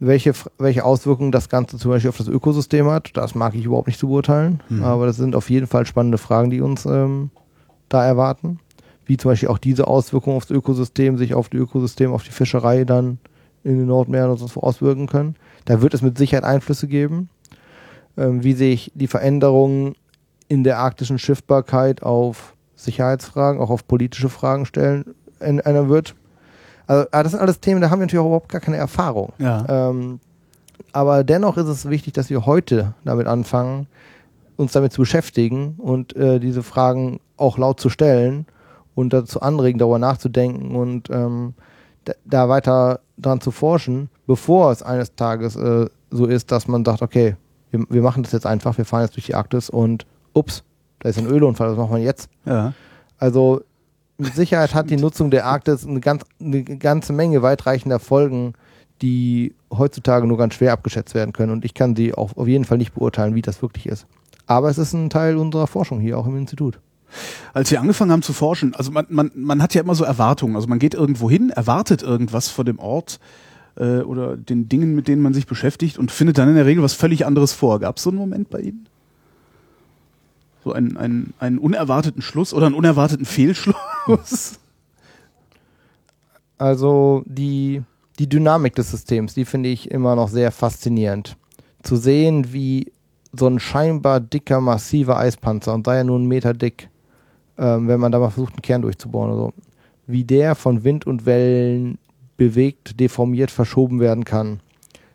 Welche, 0.00 0.32
welche 0.58 0.84
Auswirkungen 0.84 1.32
das 1.32 1.48
Ganze 1.48 1.78
zum 1.78 1.90
Beispiel 1.90 2.10
auf 2.10 2.16
das 2.16 2.28
Ökosystem 2.28 2.88
hat, 2.90 3.10
das 3.14 3.34
mag 3.34 3.54
ich 3.54 3.64
überhaupt 3.64 3.86
nicht 3.86 3.98
zu 3.98 4.08
beurteilen. 4.08 4.62
Mhm. 4.68 4.82
Aber 4.82 5.06
das 5.06 5.16
sind 5.16 5.36
auf 5.36 5.50
jeden 5.50 5.66
Fall 5.66 5.86
spannende 5.86 6.18
Fragen, 6.18 6.50
die 6.50 6.60
uns 6.60 6.84
ähm, 6.84 7.30
da 7.88 8.04
erwarten 8.04 8.58
wie 9.06 9.16
zum 9.16 9.30
Beispiel 9.30 9.48
auch 9.48 9.58
diese 9.58 9.86
Auswirkungen 9.86 10.36
aufs 10.36 10.50
Ökosystem 10.50 11.18
sich 11.18 11.34
auf 11.34 11.48
die 11.48 11.56
Ökosystem, 11.56 12.12
auf 12.12 12.24
die 12.24 12.30
Fischerei 12.30 12.84
dann 12.84 13.18
in 13.62 13.78
den 13.78 13.86
Nordmeeren 13.86 14.30
und 14.30 14.38
so 14.38 14.60
auswirken 14.60 15.06
können. 15.06 15.36
Da 15.64 15.80
wird 15.80 15.94
es 15.94 16.02
mit 16.02 16.18
Sicherheit 16.18 16.44
Einflüsse 16.44 16.86
geben, 16.86 17.28
ähm, 18.16 18.42
wie 18.42 18.52
sich 18.52 18.92
die 18.94 19.06
Veränderungen 19.06 19.94
in 20.48 20.64
der 20.64 20.78
arktischen 20.78 21.18
Schiffbarkeit 21.18 22.02
auf 22.02 22.54
Sicherheitsfragen, 22.76 23.60
auch 23.60 23.70
auf 23.70 23.86
politische 23.86 24.28
Fragen 24.28 24.66
stellen, 24.66 25.14
einer 25.40 25.88
wird. 25.88 26.14
Also, 26.86 27.06
das 27.10 27.30
sind 27.32 27.40
alles 27.40 27.60
Themen, 27.60 27.80
da 27.80 27.90
haben 27.90 28.00
wir 28.00 28.06
natürlich 28.06 28.20
auch 28.20 28.26
überhaupt 28.26 28.48
gar 28.48 28.60
keine 28.60 28.76
Erfahrung. 28.76 29.32
Ja. 29.38 29.64
Ähm, 29.68 30.20
aber 30.92 31.24
dennoch 31.24 31.56
ist 31.56 31.66
es 31.66 31.88
wichtig, 31.88 32.12
dass 32.12 32.30
wir 32.30 32.46
heute 32.46 32.94
damit 33.04 33.26
anfangen, 33.26 33.86
uns 34.56 34.72
damit 34.72 34.92
zu 34.92 35.02
beschäftigen 35.02 35.74
und 35.78 36.14
äh, 36.16 36.38
diese 36.38 36.62
Fragen 36.62 37.20
auch 37.36 37.58
laut 37.58 37.80
zu 37.80 37.90
stellen 37.90 38.46
und 38.94 39.12
dazu 39.12 39.40
anregen, 39.40 39.78
darüber 39.78 39.98
nachzudenken 39.98 40.76
und 40.76 41.10
ähm, 41.10 41.54
da, 42.24 42.48
weiter 42.48 43.00
dran 43.18 43.40
zu 43.40 43.50
forschen, 43.50 44.08
bevor 44.26 44.70
es 44.70 44.82
eines 44.82 45.14
Tages 45.14 45.56
äh, 45.56 45.86
so 46.10 46.26
ist, 46.26 46.52
dass 46.52 46.68
man 46.68 46.84
sagt, 46.84 47.02
okay, 47.02 47.36
wir, 47.70 47.84
wir, 47.88 48.02
machen 48.02 48.22
das 48.22 48.32
jetzt 48.32 48.46
einfach, 48.46 48.78
wir 48.78 48.84
fahren 48.84 49.02
jetzt 49.02 49.16
durch 49.16 49.26
die 49.26 49.34
Arktis 49.34 49.70
und 49.70 50.06
ups, 50.32 50.62
da 51.00 51.08
ist 51.08 51.18
ein 51.18 51.26
Ölunfall, 51.26 51.70
was 51.70 51.78
machen 51.78 51.96
wir 51.96 52.02
jetzt? 52.02 52.28
Ja. 52.44 52.72
Also 53.18 53.62
mit 54.18 54.34
Sicherheit 54.34 54.74
hat 54.74 54.90
die 54.90 54.96
Nutzung 54.96 55.30
der 55.30 55.46
Arktis 55.46 55.86
eine, 55.86 56.00
ganz, 56.00 56.24
eine 56.40 56.62
ganze 56.62 57.12
Menge 57.12 57.42
weitreichender 57.42 57.98
Folgen, 57.98 58.54
die 59.02 59.54
heutzutage 59.72 60.26
nur 60.26 60.38
ganz 60.38 60.54
schwer 60.54 60.72
abgeschätzt 60.72 61.14
werden 61.14 61.32
können. 61.32 61.52
Und 61.52 61.64
ich 61.64 61.74
kann 61.74 61.96
sie 61.96 62.14
auch 62.14 62.36
auf 62.36 62.46
jeden 62.46 62.64
Fall 62.64 62.78
nicht 62.78 62.94
beurteilen, 62.94 63.34
wie 63.34 63.42
das 63.42 63.60
wirklich 63.60 63.86
ist. 63.86 64.06
Aber 64.46 64.68
es 64.68 64.78
ist 64.78 64.92
ein 64.92 65.10
Teil 65.10 65.36
unserer 65.36 65.66
Forschung 65.66 66.00
hier 66.00 66.18
auch 66.18 66.26
im 66.26 66.36
Institut 66.36 66.78
als 67.52 67.70
wir 67.70 67.80
angefangen 67.80 68.12
haben 68.12 68.22
zu 68.22 68.32
forschen, 68.32 68.74
also 68.74 68.90
man, 68.90 69.06
man, 69.08 69.30
man 69.34 69.62
hat 69.62 69.74
ja 69.74 69.82
immer 69.82 69.94
so 69.94 70.04
Erwartungen. 70.04 70.56
Also 70.56 70.68
man 70.68 70.78
geht 70.78 70.94
irgendwo 70.94 71.30
hin, 71.30 71.50
erwartet 71.50 72.02
irgendwas 72.02 72.48
von 72.48 72.66
dem 72.66 72.78
Ort 72.78 73.20
äh, 73.76 74.00
oder 74.00 74.36
den 74.36 74.68
Dingen, 74.68 74.94
mit 74.94 75.08
denen 75.08 75.22
man 75.22 75.34
sich 75.34 75.46
beschäftigt 75.46 75.98
und 75.98 76.10
findet 76.10 76.38
dann 76.38 76.48
in 76.48 76.56
der 76.56 76.66
Regel 76.66 76.82
was 76.82 76.94
völlig 76.94 77.26
anderes 77.26 77.52
vor. 77.52 77.80
Gab 77.80 77.96
es 77.96 78.02
so 78.02 78.10
einen 78.10 78.18
Moment 78.18 78.50
bei 78.50 78.60
Ihnen? 78.60 78.86
So 80.64 80.72
einen, 80.72 80.96
einen, 80.96 81.34
einen 81.38 81.58
unerwarteten 81.58 82.22
Schluss 82.22 82.54
oder 82.54 82.66
einen 82.66 82.74
unerwarteten 82.74 83.26
Fehlschluss? 83.26 83.76
Also 86.58 87.22
die, 87.26 87.82
die 88.18 88.28
Dynamik 88.28 88.74
des 88.74 88.90
Systems, 88.90 89.34
die 89.34 89.44
finde 89.44 89.68
ich 89.68 89.90
immer 89.90 90.16
noch 90.16 90.28
sehr 90.28 90.52
faszinierend. 90.52 91.36
Zu 91.82 91.96
sehen, 91.96 92.52
wie 92.52 92.92
so 93.32 93.46
ein 93.46 93.58
scheinbar 93.58 94.20
dicker, 94.20 94.60
massiver 94.60 95.18
Eispanzer 95.18 95.74
und 95.74 95.86
sei 95.86 95.96
ja 95.96 96.04
nur 96.04 96.16
einen 96.16 96.28
Meter 96.28 96.54
dick, 96.54 96.88
ähm, 97.58 97.88
wenn 97.88 98.00
man 98.00 98.12
da 98.12 98.18
mal 98.18 98.30
versucht, 98.30 98.54
einen 98.54 98.62
Kern 98.62 98.82
durchzubauen 98.82 99.30
oder 99.30 99.38
so, 99.38 99.52
wie 100.06 100.24
der 100.24 100.54
von 100.54 100.84
Wind 100.84 101.06
und 101.06 101.26
Wellen 101.26 101.98
bewegt, 102.36 103.00
deformiert, 103.00 103.50
verschoben 103.50 104.00
werden 104.00 104.24
kann. 104.24 104.60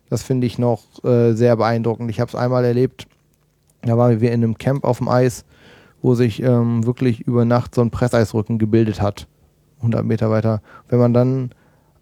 Das 0.10 0.24
finde 0.24 0.48
ich 0.48 0.58
noch 0.58 0.84
äh, 1.04 1.34
sehr 1.34 1.56
beeindruckend. 1.56 2.10
Ich 2.10 2.20
habe 2.20 2.30
es 2.30 2.36
einmal 2.36 2.66
erlebt, 2.66 3.08
da 3.82 3.98
waren 3.98 4.20
wir 4.20 4.32
in 4.32 4.44
einem 4.44 4.58
Camp 4.58 4.84
auf 4.84 4.98
dem 4.98 5.08
Eis, 5.08 5.46
wo 6.02 6.16
sich 6.16 6.42
ähm, 6.42 6.86
wirklich 6.86 7.22
über 7.22 7.46
Nacht 7.46 7.76
so 7.76 7.82
ein 7.82 7.92
Presseisrücken 7.92 8.58
gebildet 8.58 9.02
hat, 9.02 9.28
100 9.78 10.06
Meter 10.06 10.30
weiter. 10.30 10.62
Wenn 10.88 11.00
man 11.00 11.14
dann 11.14 11.50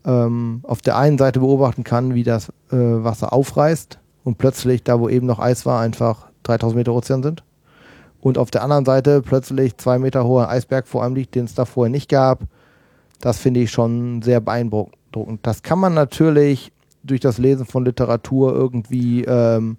ähm, 0.05 0.61
auf 0.63 0.81
der 0.81 0.97
einen 0.97 1.17
Seite 1.17 1.39
beobachten 1.39 1.83
kann, 1.83 2.13
wie 2.13 2.23
das 2.23 2.49
äh, 2.71 2.75
Wasser 2.75 3.33
aufreißt 3.33 3.99
und 4.23 4.37
plötzlich, 4.37 4.83
da 4.83 4.99
wo 4.99 5.09
eben 5.09 5.27
noch 5.27 5.39
Eis 5.39 5.65
war, 5.65 5.81
einfach 5.81 6.27
3000 6.43 6.77
Meter 6.77 6.93
Ozean 6.93 7.23
sind 7.23 7.43
und 8.21 8.37
auf 8.37 8.51
der 8.51 8.63
anderen 8.63 8.85
Seite 8.85 9.21
plötzlich 9.21 9.77
zwei 9.77 9.99
Meter 9.99 10.25
hoher 10.25 10.49
Eisberg 10.49 10.87
vor 10.87 11.03
einem 11.03 11.15
liegt, 11.15 11.35
den 11.35 11.45
es 11.45 11.53
da 11.53 11.65
vorher 11.65 11.91
nicht 11.91 12.09
gab. 12.09 12.41
Das 13.21 13.39
finde 13.39 13.61
ich 13.61 13.71
schon 13.71 14.21
sehr 14.21 14.39
beeindruckend. 14.39 15.39
Das 15.41 15.63
kann 15.63 15.79
man 15.79 15.93
natürlich 15.93 16.71
durch 17.03 17.19
das 17.19 17.37
Lesen 17.37 17.65
von 17.65 17.85
Literatur 17.85 18.53
irgendwie 18.53 19.23
ähm, 19.23 19.77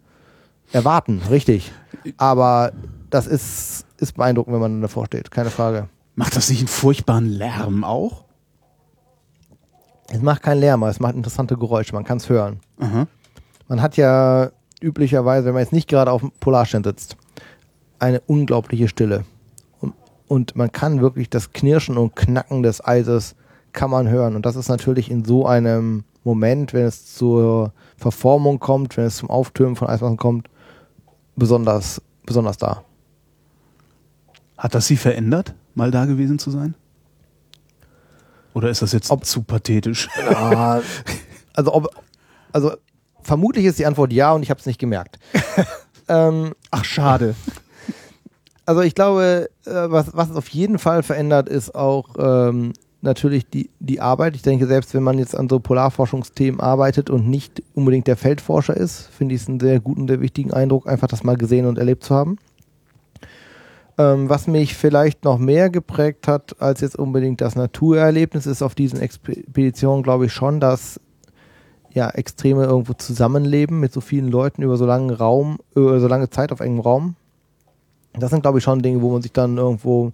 erwarten, 0.72 1.20
richtig. 1.30 1.72
Aber 2.16 2.72
das 3.10 3.26
ist, 3.26 3.86
ist 3.98 4.14
beeindruckend, 4.16 4.54
wenn 4.54 4.60
man 4.60 4.82
davor 4.82 5.06
steht, 5.06 5.30
keine 5.30 5.50
Frage. 5.50 5.88
Macht 6.14 6.36
das 6.36 6.50
nicht 6.50 6.60
einen 6.60 6.68
furchtbaren 6.68 7.26
Lärm 7.26 7.84
auch? 7.84 8.24
Es 10.10 10.22
macht 10.22 10.42
keinen 10.42 10.60
Lärm, 10.60 10.82
aber 10.82 10.90
es 10.90 11.00
macht 11.00 11.14
interessante 11.14 11.56
Geräusche, 11.56 11.94
man 11.94 12.04
kann 12.04 12.16
es 12.16 12.28
hören. 12.28 12.60
Aha. 12.78 13.06
Man 13.68 13.82
hat 13.82 13.96
ja 13.96 14.50
üblicherweise, 14.80 15.46
wenn 15.46 15.54
man 15.54 15.62
jetzt 15.62 15.72
nicht 15.72 15.88
gerade 15.88 16.10
auf 16.10 16.22
dem 16.22 16.32
Polarstern 16.40 16.82
sitzt, 16.82 17.16
eine 17.98 18.20
unglaubliche 18.20 18.88
Stille. 18.88 19.24
Und, 19.80 19.94
und 20.28 20.56
man 20.56 20.72
kann 20.72 21.00
wirklich 21.00 21.28
das 21.28 21.52
Knirschen 21.52 21.98
und 21.98 22.16
Knacken 22.16 22.62
des 22.62 22.84
Eises 22.84 23.34
kann 23.72 23.90
man 23.90 24.08
hören. 24.08 24.34
Und 24.34 24.46
das 24.46 24.56
ist 24.56 24.68
natürlich 24.68 25.10
in 25.10 25.24
so 25.24 25.46
einem 25.46 26.04
Moment, 26.24 26.72
wenn 26.72 26.84
es 26.84 27.14
zur 27.14 27.72
Verformung 27.96 28.58
kommt, 28.58 28.96
wenn 28.96 29.04
es 29.04 29.16
zum 29.16 29.30
Auftürmen 29.30 29.76
von 29.76 29.88
Eismassen 29.88 30.16
kommt, 30.16 30.48
besonders, 31.36 32.00
besonders 32.24 32.56
da. 32.56 32.82
Hat 34.58 34.74
das 34.74 34.86
Sie 34.86 34.96
verändert, 34.96 35.54
mal 35.74 35.90
da 35.90 36.04
gewesen 36.04 36.38
zu 36.38 36.50
sein? 36.50 36.74
Oder 38.52 38.68
ist 38.68 38.82
das 38.82 38.92
jetzt 38.92 39.10
ob, 39.10 39.24
zu 39.24 39.42
pathetisch? 39.42 40.08
Ja, 40.30 40.82
also, 41.54 41.74
ob, 41.74 41.88
also 42.52 42.72
vermutlich 43.22 43.64
ist 43.64 43.78
die 43.78 43.86
Antwort 43.86 44.12
ja 44.12 44.32
und 44.32 44.42
ich 44.42 44.50
habe 44.50 44.60
es 44.60 44.66
nicht 44.66 44.78
gemerkt. 44.78 45.18
ähm, 46.08 46.52
Ach, 46.70 46.84
schade 46.84 47.34
also 48.68 48.82
ich 48.82 48.94
glaube, 48.94 49.48
äh, 49.64 49.70
was, 49.70 50.14
was 50.14 50.28
es 50.28 50.36
auf 50.36 50.48
jeden 50.50 50.78
Fall 50.78 51.02
verändert, 51.02 51.48
ist 51.48 51.74
auch 51.74 52.10
ähm, 52.18 52.74
natürlich 53.00 53.48
die, 53.48 53.70
die 53.80 54.02
Arbeit. 54.02 54.36
Ich 54.36 54.42
denke, 54.42 54.66
selbst 54.66 54.92
wenn 54.92 55.02
man 55.02 55.18
jetzt 55.18 55.34
an 55.34 55.48
so 55.48 55.58
Polarforschungsthemen 55.58 56.60
arbeitet 56.60 57.08
und 57.08 57.26
nicht 57.26 57.62
unbedingt 57.72 58.06
der 58.06 58.18
Feldforscher 58.18 58.76
ist, 58.76 59.08
finde 59.16 59.34
ich 59.34 59.40
es 59.40 59.48
einen 59.48 59.58
sehr 59.58 59.80
guten, 59.80 60.06
sehr 60.06 60.20
wichtigen 60.20 60.52
Eindruck, 60.52 60.86
einfach 60.86 61.08
das 61.08 61.24
mal 61.24 61.38
gesehen 61.38 61.64
und 61.64 61.78
erlebt 61.78 62.04
zu 62.04 62.14
haben. 62.14 62.36
Ähm, 63.98 64.28
was 64.28 64.46
mich 64.46 64.76
vielleicht 64.76 65.24
noch 65.24 65.38
mehr 65.38 65.70
geprägt 65.70 66.28
hat 66.28 66.60
als 66.60 66.80
jetzt 66.80 66.96
unbedingt 66.96 67.40
das 67.40 67.56
Naturerlebnis, 67.56 68.46
ist 68.46 68.62
auf 68.62 68.74
diesen 68.74 69.00
Expeditionen, 69.00 70.02
glaube 70.02 70.26
ich, 70.26 70.32
schon, 70.32 70.60
dass 70.60 71.00
ja 71.92 72.08
Extreme 72.10 72.64
irgendwo 72.64 72.92
zusammenleben 72.92 73.80
mit 73.80 73.92
so 73.92 74.00
vielen 74.00 74.30
Leuten 74.30 74.62
über 74.62 74.76
so 74.76 74.86
langen 74.86 75.10
Raum, 75.10 75.58
über 75.74 75.98
so 75.98 76.06
lange 76.06 76.30
Zeit 76.30 76.52
auf 76.52 76.60
engem 76.60 76.80
Raum 76.80 77.16
das 78.20 78.30
sind, 78.30 78.42
glaube 78.42 78.58
ich, 78.58 78.64
schon 78.64 78.82
Dinge, 78.82 79.02
wo 79.02 79.10
man 79.10 79.22
sich 79.22 79.32
dann 79.32 79.56
irgendwo, 79.56 80.12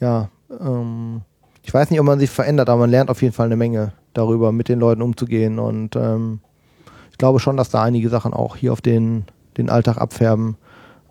ja, 0.00 0.28
ähm, 0.60 1.22
ich 1.62 1.72
weiß 1.72 1.90
nicht, 1.90 2.00
ob 2.00 2.06
man 2.06 2.18
sich 2.18 2.30
verändert, 2.30 2.68
aber 2.68 2.80
man 2.80 2.90
lernt 2.90 3.10
auf 3.10 3.20
jeden 3.22 3.34
Fall 3.34 3.46
eine 3.46 3.56
Menge 3.56 3.92
darüber, 4.14 4.52
mit 4.52 4.68
den 4.68 4.80
Leuten 4.80 5.02
umzugehen. 5.02 5.58
Und 5.58 5.96
ähm, 5.96 6.40
ich 7.10 7.18
glaube 7.18 7.40
schon, 7.40 7.56
dass 7.56 7.70
da 7.70 7.82
einige 7.82 8.08
Sachen 8.08 8.32
auch 8.32 8.56
hier 8.56 8.72
auf 8.72 8.80
den, 8.80 9.24
den 9.56 9.68
Alltag 9.68 9.98
abfärben. 9.98 10.56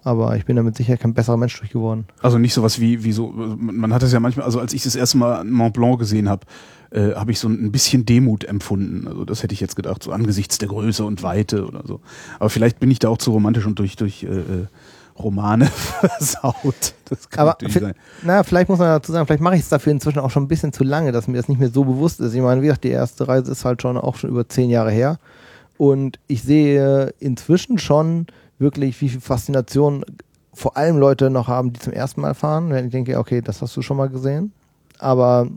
Aber 0.08 0.38
ich 0.38 0.46
bin 0.46 0.56
damit 0.56 0.78
sicher 0.78 0.96
kein 0.96 1.14
besserer 1.14 1.36
Mensch 1.36 1.60
durch 1.60 1.72
geworden. 1.72 2.06
Also 2.22 2.38
nicht 2.38 2.54
sowas 2.54 2.80
wie, 2.80 3.04
wie 3.04 3.12
so, 3.12 3.28
man 3.28 3.94
hat 3.94 4.04
es 4.04 4.14
ja 4.14 4.22
manchmal, 4.22 4.46
also 4.46 4.58
als 4.58 4.72
ich 4.72 4.84
das 4.84 4.96
erste 4.96 5.18
Mal 5.18 5.44
Mont 5.44 5.74
Blanc 5.74 6.00
gesehen 6.00 6.30
habe, 6.30 6.46
äh, 6.92 7.14
habe 7.14 7.32
ich 7.32 7.40
so 7.40 7.50
ein 7.50 7.74
bisschen 7.74 8.06
Demut 8.06 8.46
empfunden. 8.46 9.06
Also 9.06 9.26
das 9.26 9.44
hätte 9.44 9.54
ich 9.54 9.60
jetzt 9.60 9.76
gedacht, 9.76 10.02
so 10.02 10.14
angesichts 10.14 10.60
der 10.60 10.70
Größe 10.70 11.04
und 11.04 11.24
Weite 11.24 11.68
oder 11.68 11.84
so. 11.86 12.00
Aber 12.40 12.50
vielleicht 12.50 12.80
bin 12.80 12.90
ich 12.90 13.00
da 13.00 13.10
auch 13.10 13.18
zu 13.18 13.32
romantisch 13.32 13.66
und 13.66 13.80
durch, 13.80 13.98
durch 13.98 14.24
äh, 14.24 14.28
äh 14.28 14.68
Romane 15.20 15.66
versaut. 15.66 16.94
Das 17.10 17.30
kann 17.30 17.50
Aber 17.50 17.58
sein. 17.70 17.96
Na, 18.22 18.44
vielleicht 18.44 18.70
muss 18.70 18.80
man 18.80 18.88
dazu 18.88 19.12
sagen, 19.12 19.26
vielleicht 19.26 19.42
mache 19.42 19.56
ich 19.56 19.62
es 19.62 19.70
dafür 19.70 19.92
inzwischen 19.92 20.20
auch 20.20 20.30
schon 20.30 20.44
ein 20.44 20.48
bisschen 20.48 20.72
zu 20.72 20.86
lange, 20.86 21.12
dass 21.12 21.28
mir 21.28 21.36
das 21.36 21.50
nicht 21.50 21.60
mehr 21.60 21.72
so 21.72 21.84
bewusst 21.84 22.22
ist. 22.22 22.34
Ich 22.34 22.42
meine, 22.42 22.62
wie 22.62 22.68
gesagt, 22.68 22.86
die 22.86 22.92
erste 22.92 23.28
Reise 23.28 23.52
ist 23.52 23.66
halt 23.66 23.82
schon 23.82 23.98
auch 23.98 24.16
schon 24.16 24.30
über 24.30 24.48
zehn 24.48 24.70
Jahre 24.70 24.92
her. 24.92 25.18
Und 25.76 26.20
ich 26.28 26.44
sehe 26.44 27.14
inzwischen 27.20 27.78
schon 27.78 28.28
wirklich, 28.60 29.00
wie 29.02 29.10
viel 29.10 29.22
Faszination 29.22 30.04
vor 30.54 30.76
allem 30.76 30.98
Leute 30.98 31.30
noch 31.30 31.48
haben, 31.48 31.74
die 31.74 31.80
zum 31.80 31.94
ersten 31.94 32.22
Mal 32.22 32.34
fahren. 32.34 32.70
Wenn 32.70 32.86
ich 32.86 32.92
denke, 32.92 33.18
okay, 33.20 33.42
das 33.42 33.62
hast 33.62 33.76
du 33.78 33.82
schon 33.82 33.98
mal 33.98 34.10
gesehen. 34.10 34.52
Aber 34.98 35.48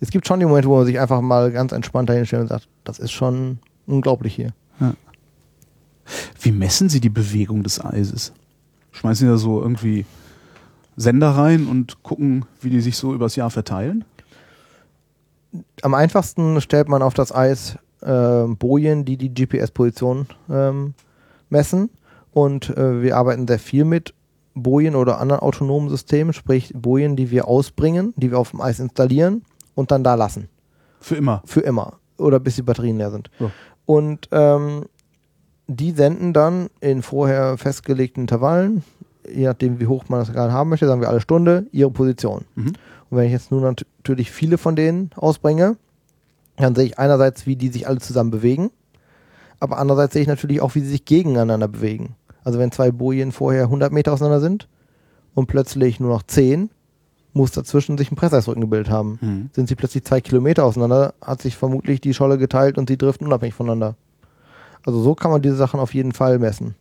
es 0.00 0.10
gibt 0.10 0.26
schon 0.26 0.38
die 0.38 0.46
Momente, 0.46 0.68
wo 0.68 0.76
man 0.76 0.86
sich 0.86 1.00
einfach 1.00 1.20
mal 1.20 1.50
ganz 1.50 1.72
entspannt 1.72 2.08
dahinstellt 2.08 2.42
und 2.42 2.48
sagt, 2.48 2.68
das 2.84 2.98
ist 2.98 3.12
schon 3.12 3.58
unglaublich 3.86 4.34
hier. 4.34 4.52
Wie 6.40 6.52
messen 6.52 6.88
Sie 6.88 7.00
die 7.00 7.08
Bewegung 7.08 7.62
des 7.62 7.82
Eises? 7.82 8.32
Schmeißen 8.92 9.26
Sie 9.26 9.32
da 9.32 9.38
so 9.38 9.62
irgendwie 9.62 10.04
Sender 10.96 11.30
rein 11.30 11.66
und 11.66 12.02
gucken, 12.02 12.44
wie 12.60 12.70
die 12.70 12.80
sich 12.80 12.96
so 12.96 13.14
übers 13.14 13.36
Jahr 13.36 13.50
verteilen? 13.50 14.04
am 15.82 15.94
einfachsten 15.94 16.60
stellt 16.60 16.88
man 16.88 17.02
auf 17.02 17.14
das 17.14 17.34
Eis 17.34 17.78
ähm, 18.02 18.56
Bojen, 18.56 19.04
die 19.04 19.16
die 19.16 19.32
GPS-Position 19.32 20.26
ähm, 20.50 20.94
messen. 21.48 21.90
Und 22.32 22.76
äh, 22.76 23.02
wir 23.02 23.16
arbeiten 23.16 23.46
sehr 23.46 23.58
viel 23.58 23.84
mit 23.84 24.12
Bojen 24.54 24.94
oder 24.94 25.20
anderen 25.20 25.42
autonomen 25.42 25.88
Systemen, 25.88 26.32
sprich 26.32 26.72
Bojen, 26.74 27.16
die 27.16 27.30
wir 27.30 27.48
ausbringen, 27.48 28.14
die 28.16 28.30
wir 28.30 28.38
auf 28.38 28.50
dem 28.50 28.60
Eis 28.60 28.80
installieren 28.80 29.42
und 29.74 29.90
dann 29.90 30.04
da 30.04 30.14
lassen. 30.14 30.48
Für 31.00 31.16
immer. 31.16 31.42
Für 31.44 31.60
immer. 31.60 31.94
Oder 32.18 32.40
bis 32.40 32.56
die 32.56 32.62
Batterien 32.62 32.98
leer 32.98 33.10
sind. 33.10 33.30
Ja. 33.38 33.50
Und 33.86 34.28
ähm, 34.30 34.86
die 35.66 35.90
senden 35.92 36.32
dann 36.32 36.68
in 36.80 37.02
vorher 37.02 37.58
festgelegten 37.58 38.22
Intervallen, 38.22 38.84
je 39.28 39.46
nachdem 39.46 39.80
wie 39.80 39.86
hoch 39.86 40.04
man 40.08 40.20
das 40.20 40.32
gerade 40.32 40.52
haben 40.52 40.70
möchte, 40.70 40.86
sagen 40.86 41.00
wir 41.00 41.08
alle 41.08 41.20
Stunde, 41.20 41.66
ihre 41.72 41.90
Position. 41.90 42.44
Mhm. 42.54 42.74
Und 43.10 43.18
wenn 43.18 43.26
ich 43.26 43.32
jetzt 43.32 43.50
nun 43.50 43.62
nat- 43.62 43.86
natürlich 43.98 44.30
viele 44.30 44.58
von 44.58 44.76
denen 44.76 45.10
ausbringe, 45.16 45.76
dann 46.56 46.74
sehe 46.74 46.84
ich 46.84 46.98
einerseits, 46.98 47.46
wie 47.46 47.56
die 47.56 47.68
sich 47.68 47.88
alle 47.88 47.98
zusammen 47.98 48.30
bewegen, 48.30 48.70
aber 49.64 49.78
andererseits 49.78 50.12
sehe 50.12 50.22
ich 50.22 50.28
natürlich 50.28 50.60
auch, 50.60 50.74
wie 50.76 50.80
sie 50.80 50.90
sich 50.90 51.04
gegeneinander 51.04 51.66
bewegen. 51.68 52.14
Also 52.44 52.58
wenn 52.58 52.70
zwei 52.72 52.90
Bojen 52.92 53.32
vorher 53.32 53.64
100 53.64 53.92
Meter 53.92 54.12
auseinander 54.12 54.40
sind 54.40 54.68
und 55.34 55.46
plötzlich 55.46 55.98
nur 55.98 56.10
noch 56.10 56.22
10, 56.22 56.70
muss 57.32 57.50
dazwischen 57.50 57.98
sich 57.98 58.12
ein 58.12 58.16
Presseisrücken 58.16 58.60
gebildet 58.60 58.90
haben. 58.92 59.18
Mhm. 59.20 59.50
Sind 59.52 59.68
sie 59.68 59.74
plötzlich 59.74 60.04
zwei 60.04 60.20
Kilometer 60.20 60.64
auseinander, 60.64 61.14
hat 61.20 61.42
sich 61.42 61.56
vermutlich 61.56 62.00
die 62.00 62.14
Scholle 62.14 62.38
geteilt 62.38 62.78
und 62.78 62.88
sie 62.88 62.96
driften 62.96 63.26
unabhängig 63.26 63.54
voneinander. 63.54 63.96
Also 64.86 65.02
so 65.02 65.14
kann 65.16 65.30
man 65.32 65.42
diese 65.42 65.56
Sachen 65.56 65.80
auf 65.80 65.94
jeden 65.94 66.12
Fall 66.12 66.38
messen. 66.38 66.74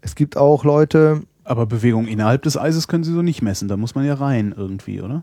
Es 0.00 0.14
gibt 0.16 0.36
auch 0.36 0.64
Leute, 0.64 1.22
Aber 1.44 1.66
Bewegung 1.66 2.06
innerhalb 2.08 2.42
des 2.42 2.56
Eises 2.56 2.88
können 2.88 3.04
Sie 3.04 3.12
so 3.12 3.22
nicht 3.22 3.42
messen. 3.42 3.68
Da 3.68 3.76
muss 3.76 3.94
man 3.94 4.04
ja 4.04 4.14
rein 4.14 4.52
irgendwie, 4.56 5.00
oder? 5.00 5.22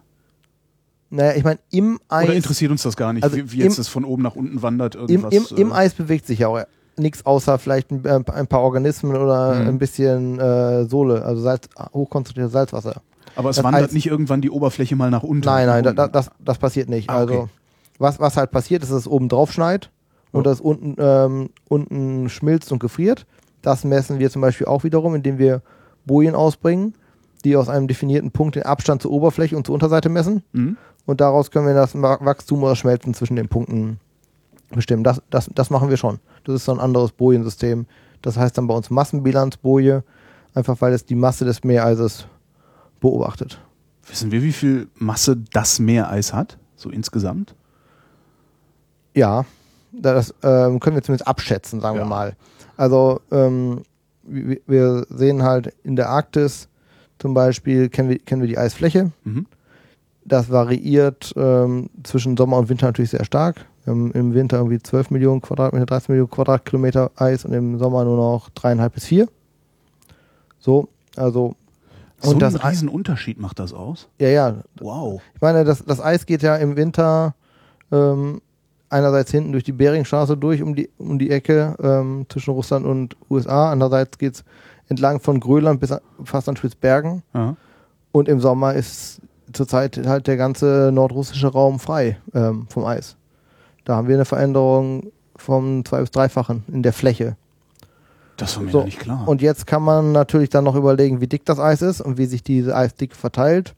naja, 1.10 1.34
ich 1.38 1.44
meine, 1.44 1.60
im 1.72 2.00
Eis. 2.10 2.26
Oder 2.26 2.36
interessiert 2.36 2.72
uns 2.72 2.84
das 2.84 2.98
gar 2.98 3.14
nicht, 3.14 3.24
Also 3.24 3.38
wie, 3.38 3.52
wie 3.52 3.58
jetzt 3.60 3.74
im- 3.74 3.78
das 3.78 3.88
von 3.88 4.04
oben 4.06 4.24
nach 4.24 4.36
unten 4.36 4.62
wandert? 4.62 4.96
Im, 4.96 5.08
Irgendwas, 5.08 5.52
im, 5.52 5.58
Im 5.58 5.72
äh, 5.72 5.76
Eis 5.76 5.94
bewegt 5.94 6.26
sich 6.26 6.40
ja 6.40 6.48
auch 6.48 6.60
nichts 6.98 7.26
außer 7.26 7.58
vielleicht 7.60 7.92
ein, 7.92 8.04
äh, 8.06 8.20
ein 8.32 8.48
paar 8.48 8.62
Organismen 8.62 9.16
oder 9.18 9.56
Mhm. 9.56 9.68
ein 9.68 9.78
bisschen 9.80 10.40
äh, 10.40 10.86
Sohle, 10.86 11.24
also 11.26 11.42
Salz, 11.42 11.68
hochkonzentriertes 11.94 12.54
Salzwasser. 12.54 13.02
Aber 13.36 13.50
es 13.50 13.58
das 13.58 13.66
wandert 13.66 13.92
nicht 13.94 14.08
irgendwann 14.08 14.42
die 14.42 14.50
Oberfläche 14.50 14.96
mal 14.96 15.12
nach 15.12 15.24
unten. 15.24 15.46
Nein, 15.46 15.68
nein, 15.68 15.84
da, 15.96 16.08
das, 16.08 16.30
das 16.40 16.58
passiert 16.58 16.88
nicht. 16.90 17.10
Ah, 17.10 17.24
okay. 17.24 17.34
Also 17.34 17.50
was, 18.00 18.20
was 18.20 18.38
halt 18.38 18.52
passiert, 18.52 18.84
ist, 18.84 18.92
dass 18.92 19.00
es 19.00 19.08
oben 19.08 19.28
drauf 19.30 19.52
schneit 19.52 19.90
und 20.32 20.46
das 20.46 20.62
unten, 20.62 20.96
ähm, 21.00 21.50
unten 21.70 22.30
schmilzt 22.30 22.72
und 22.72 22.80
gefriert. 22.80 23.26
Das 23.62 23.84
messen 23.84 24.20
wir 24.20 24.30
zum 24.30 24.42
Beispiel 24.42 24.68
auch 24.68 24.84
wiederum, 24.84 25.16
indem 25.16 25.38
wir 25.38 25.62
Bojen 26.06 26.36
ausbringen, 26.36 26.94
die 27.44 27.56
aus 27.58 27.68
einem 27.70 27.88
definierten 27.88 28.32
Punkt 28.32 28.56
den 28.56 28.64
Abstand 28.64 29.02
zur 29.02 29.12
Oberfläche 29.12 29.56
und 29.58 29.66
zur 29.66 29.74
Unterseite 29.74 30.10
messen. 30.10 30.44
Mhm. 30.54 30.78
Und 31.06 31.22
daraus 31.22 31.52
können 31.52 31.68
wir 31.68 31.74
das 31.74 31.94
Wa- 32.02 32.18
Wachstum 32.22 32.64
oder 32.64 32.76
Schmelzen 32.76 33.14
zwischen 33.14 33.36
den 33.36 33.48
Punkten 33.48 34.00
bestimmen. 34.76 35.04
Das, 35.04 35.22
das, 35.30 35.50
das 35.54 35.70
machen 35.70 35.90
wir 35.90 35.98
schon. 35.98 36.20
Das 36.44 36.56
ist 36.56 36.66
so 36.66 36.72
ein 36.72 36.80
anderes 36.80 37.12
Bojensystem. 37.12 37.86
Das 38.22 38.38
heißt 38.38 38.58
dann 38.58 38.68
bei 38.68 38.74
uns 38.74 38.90
Massenbilanzboje, 38.90 40.04
einfach 40.54 40.80
weil 40.82 40.94
es 40.94 41.06
die 41.06 41.16
Masse 41.16 41.46
des 41.46 41.64
Meereises 41.64 42.28
beobachtet. 43.00 43.60
Wissen 44.08 44.32
wir, 44.32 44.42
wie 44.44 44.52
viel 44.52 44.88
Masse 44.96 45.38
das 45.54 45.80
Meereis 45.80 46.34
hat? 46.34 46.58
So 46.76 46.90
insgesamt? 46.90 47.56
Ja, 49.14 49.46
das 49.92 50.34
ähm, 50.44 50.80
können 50.80 50.96
wir 50.96 51.04
zumindest 51.04 51.28
abschätzen, 51.28 51.80
sagen 51.80 51.98
Ja. 51.98 52.04
wir 52.04 52.08
mal. 52.08 52.36
Also 52.78 53.22
ähm, 53.32 53.84
wir, 54.24 55.06
sehen 55.10 55.44
halt 55.44 55.74
in 55.84 55.96
der 55.96 56.10
Arktis 56.10 56.68
zum 57.20 57.34
Beispiel, 57.34 57.90
kennen 57.90 58.10
wir, 58.10 58.20
kennen 58.20 58.42
wir 58.42 58.50
die 58.50 58.58
Eisfläche. 58.58 59.12
Mhm. 59.24 59.46
Das 60.26 60.50
variiert 60.50 61.34
ähm, 61.38 61.90
zwischen 62.04 62.36
Sommer 62.36 62.58
und 62.58 62.70
Winter 62.70 62.88
natürlich 62.88 63.12
sehr 63.12 63.26
stark. 63.26 63.66
Haben 63.86 64.12
im 64.12 64.34
Winter 64.34 64.58
irgendwie 64.58 64.80
12 64.80 65.12
Millionen 65.12 65.42
Quadratmeter, 65.42 65.86
13 65.86 66.14
Millionen 66.14 66.32
Quadratkilometer 66.32 67.12
Eis 67.16 67.46
und 67.46 67.54
im 67.54 67.78
Sommer 67.78 68.04
nur 68.04 68.18
noch 68.18 68.50
dreieinhalb 68.50 68.94
bis 68.94 69.06
vier. 69.06 69.28
So, 70.60 70.90
also 71.16 71.56
So 72.20 72.32
Und 72.32 72.42
das 72.42 72.56
einen 72.58 72.90
Unterschied 72.90 73.40
macht 73.40 73.60
das 73.60 73.74
aus? 73.74 74.08
ja, 74.20 74.30
ja. 74.30 74.56
Wow. 74.80 75.22
Ich 75.36 75.42
meine, 75.42 75.64
das, 75.64 75.84
das 75.86 76.02
Eis 76.02 76.26
geht 76.26 76.42
ja 76.42 76.56
im 76.56 76.76
Winter 76.76 77.36
ähm, 77.92 78.42
einerseits 78.90 79.32
hinten 79.32 79.52
durch 79.52 79.64
die 79.64 79.72
Beringstraße 79.72 80.38
durch 80.38 80.62
um 80.62 80.76
die, 80.76 80.90
um 80.98 81.20
die 81.20 81.30
Ecke 81.32 81.76
ähm, 81.82 82.26
zwischen 82.30 82.52
Russland 82.52 82.86
und 82.86 83.16
USA. 83.30 83.72
Andererseits 83.72 84.18
geht 84.18 84.36
es 84.36 84.44
entlang 84.88 85.20
von 85.20 85.40
Grönland 85.40 85.80
bis 85.80 85.92
an, 85.92 86.00
fast 86.24 86.50
an 86.50 86.56
Spitzbergen. 86.56 87.24
Ja. 87.34 87.56
Und 88.12 88.30
im 88.30 88.40
Sommer 88.40 88.74
ist 88.74 89.22
zurzeit 89.52 90.00
halt 90.06 90.28
der 90.28 90.38
ganze 90.38 90.92
nordrussische 90.94 91.48
Raum 91.48 91.80
frei 91.80 92.18
ähm, 92.34 92.68
vom 92.70 92.86
Eis. 92.86 93.18
Da 93.86 93.96
haben 93.96 94.08
wir 94.08 94.16
eine 94.16 94.26
Veränderung 94.26 95.12
vom 95.36 95.86
zwei- 95.86 96.02
bis 96.02 96.12
dreifachen 96.12 96.64
in 96.68 96.84
der 96.84 96.94
Fläche. 96.94 97.38
Das 98.38 98.58
war 98.58 98.64
mir 98.64 98.72
So, 98.72 98.84
nicht 98.84 99.00
klar. 99.00 99.26
Und 99.28 99.42
jetzt 99.42 99.66
kann 99.66 99.82
man 99.82 100.12
natürlich 100.12 100.50
dann 100.50 100.66
noch 100.66 100.76
überlegen, 100.76 101.22
wie 101.22 101.28
dick 101.28 101.46
das 101.46 101.60
Eis 101.60 101.82
ist 101.82 102.02
und 102.02 102.18
wie 102.18 102.26
sich 102.26 102.44
diese 102.44 102.76
Eisdicke 102.76 103.16
verteilt. 103.16 103.74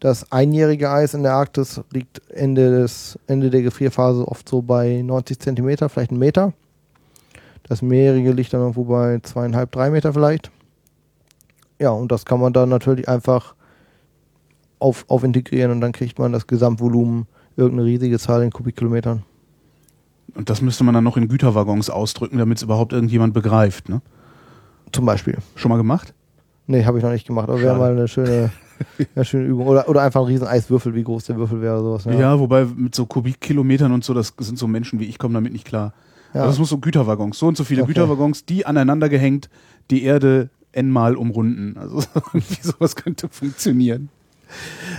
Das 0.00 0.30
einjährige 0.30 0.90
Eis 0.90 1.12
in 1.12 1.24
der 1.24 1.34
Arktis 1.34 1.80
liegt 1.92 2.22
Ende, 2.30 2.70
des, 2.70 3.18
Ende 3.26 3.50
der 3.50 3.62
Gefrierphase 3.62 4.26
oft 4.26 4.48
so 4.48 4.62
bei 4.62 5.02
90 5.02 5.40
Zentimeter, 5.40 5.88
vielleicht 5.88 6.10
einen 6.12 6.20
Meter. 6.20 6.52
Das 7.64 7.82
mehrjährige 7.82 8.32
liegt 8.32 8.52
dann 8.54 8.60
irgendwo 8.60 8.84
bei 8.84 9.18
zweieinhalb, 9.22 9.72
drei 9.72 9.90
Meter 9.90 10.12
vielleicht. 10.12 10.50
Ja, 11.78 11.90
und 11.90 12.10
das 12.10 12.24
kann 12.24 12.40
man 12.40 12.52
dann 12.52 12.68
natürlich 12.68 13.08
einfach 13.08 13.54
auf, 14.78 15.04
auf 15.08 15.24
integrieren 15.24 15.72
und 15.72 15.80
dann 15.80 15.92
kriegt 15.92 16.18
man 16.18 16.32
das 16.32 16.46
Gesamtvolumen 16.46 17.26
irgendeine 17.56 17.88
riesige 17.88 18.18
Zahl 18.18 18.42
in 18.42 18.50
Kubikkilometern. 18.52 19.24
Und 20.34 20.50
das 20.50 20.62
müsste 20.62 20.84
man 20.84 20.94
dann 20.94 21.04
noch 21.04 21.16
in 21.16 21.28
Güterwaggons 21.28 21.90
ausdrücken, 21.90 22.38
damit 22.38 22.58
es 22.58 22.62
überhaupt 22.62 22.92
irgendjemand 22.92 23.34
begreift. 23.34 23.88
Ne? 23.88 24.02
Zum 24.92 25.04
Beispiel. 25.06 25.38
Schon 25.56 25.70
mal 25.70 25.76
gemacht? 25.76 26.14
Nee, 26.66 26.84
habe 26.84 26.98
ich 26.98 27.04
noch 27.04 27.10
nicht 27.12 27.26
gemacht, 27.26 27.48
aber 27.48 27.60
wäre 27.60 27.78
mal 27.78 27.92
eine 27.92 28.08
schöne, 28.08 28.50
eine 29.14 29.24
schöne 29.24 29.46
Übung. 29.46 29.66
Oder, 29.66 29.88
oder 29.88 30.02
einfach 30.02 30.20
ein 30.20 30.26
riesen 30.26 30.46
Eiswürfel, 30.46 30.94
wie 30.94 31.02
groß 31.02 31.24
der 31.24 31.36
Würfel 31.36 31.62
wäre 31.62 31.80
oder 31.80 31.98
sowas. 31.98 32.04
Ja. 32.04 32.38
wobei 32.38 32.66
mit 32.66 32.94
so 32.94 33.06
Kubikkilometern 33.06 33.90
und 33.90 34.04
so, 34.04 34.12
das 34.12 34.34
sind 34.38 34.58
so 34.58 34.66
Menschen 34.66 35.00
wie 35.00 35.04
ich, 35.04 35.18
kommen 35.18 35.34
damit 35.34 35.52
nicht 35.52 35.64
klar. 35.64 35.94
Ja. 36.34 36.42
Also 36.42 36.52
es 36.52 36.58
muss 36.58 36.68
so 36.68 36.78
Güterwaggons, 36.78 37.38
so 37.38 37.46
und 37.46 37.56
so 37.56 37.64
viele 37.64 37.82
Okay. 37.82 37.94
Güterwaggons, 37.94 38.44
die 38.44 38.66
aneinander 38.66 39.08
gehängt, 39.08 39.48
die 39.90 40.02
Erde 40.02 40.50
n-mal 40.72 41.16
umrunden. 41.16 41.76
Also 41.78 42.02
irgendwie 42.14 42.60
sowas 42.60 42.96
könnte 42.96 43.28
funktionieren. 43.30 44.10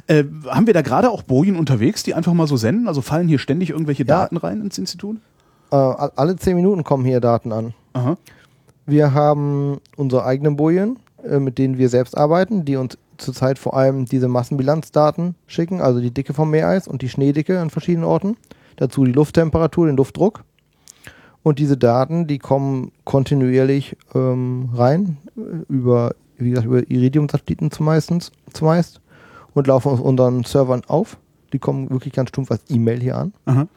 Äh, 0.07 0.23
haben 0.47 0.67
wir 0.67 0.73
da 0.73 0.81
gerade 0.81 1.09
auch 1.09 1.23
Bojen 1.23 1.55
unterwegs, 1.55 2.03
die 2.03 2.13
einfach 2.13 2.33
mal 2.33 2.47
so 2.47 2.57
senden? 2.57 2.87
Also 2.87 3.01
fallen 3.01 3.27
hier 3.27 3.39
ständig 3.39 3.69
irgendwelche 3.71 4.03
Ja. 4.03 4.21
Daten 4.21 4.37
rein 4.37 4.61
ins 4.61 4.77
Institut? 4.77 5.17
Äh, 5.71 5.75
alle 5.75 6.35
zehn 6.37 6.55
Minuten 6.55 6.83
kommen 6.83 7.05
hier 7.05 7.19
Daten 7.19 7.51
an. 7.51 7.73
Aha. 7.93 8.17
Wir 8.85 9.13
haben 9.13 9.79
unsere 9.97 10.25
eigenen 10.25 10.55
Bojen, 10.55 10.97
äh, 11.23 11.39
mit 11.39 11.57
denen 11.57 11.77
wir 11.77 11.89
selbst 11.89 12.17
arbeiten, 12.17 12.65
die 12.65 12.75
uns 12.75 12.97
zurzeit 13.17 13.59
vor 13.59 13.75
allem 13.75 14.05
diese 14.05 14.27
Massenbilanzdaten 14.27 15.35
schicken, 15.45 15.81
also 15.81 15.99
die 15.99 16.11
Dicke 16.11 16.33
vom 16.33 16.49
Meereis 16.49 16.87
und 16.87 17.01
die 17.01 17.09
Schneedicke 17.09 17.59
an 17.59 17.69
verschiedenen 17.69 18.05
Orten. 18.05 18.37
Dazu 18.77 19.03
die 19.03 19.11
Lufttemperatur, 19.11 19.87
den 19.87 19.97
Luftdruck. 19.97 20.43
Und 21.43 21.59
diese 21.59 21.77
Daten, 21.77 22.27
die 22.27 22.39
kommen 22.39 22.91
kontinuierlich 23.03 23.95
ähm, 24.15 24.69
rein, 24.73 25.17
äh, 25.37 25.41
über, 25.67 26.15
wie 26.37 26.49
gesagt, 26.49 26.67
über 26.67 26.89
Iridium-Satelliten 26.89 27.71
zumeistens, 27.71 28.31
zumeist 28.53 29.01
und 29.59 29.67
laufen 29.67 29.89
auf 29.91 29.99
unseren 30.01 30.43
Servern 30.43 30.81
auf. 30.87 31.17
Die 31.53 31.59
kommen 31.59 31.89
wirklich 31.89 32.13
ganz 32.13 32.29
stumpf 32.29 32.51
als 32.51 32.61
E-Mail 32.69 32.99
hier 32.99 33.17
an. 33.17 33.33
Aha. 33.45 33.67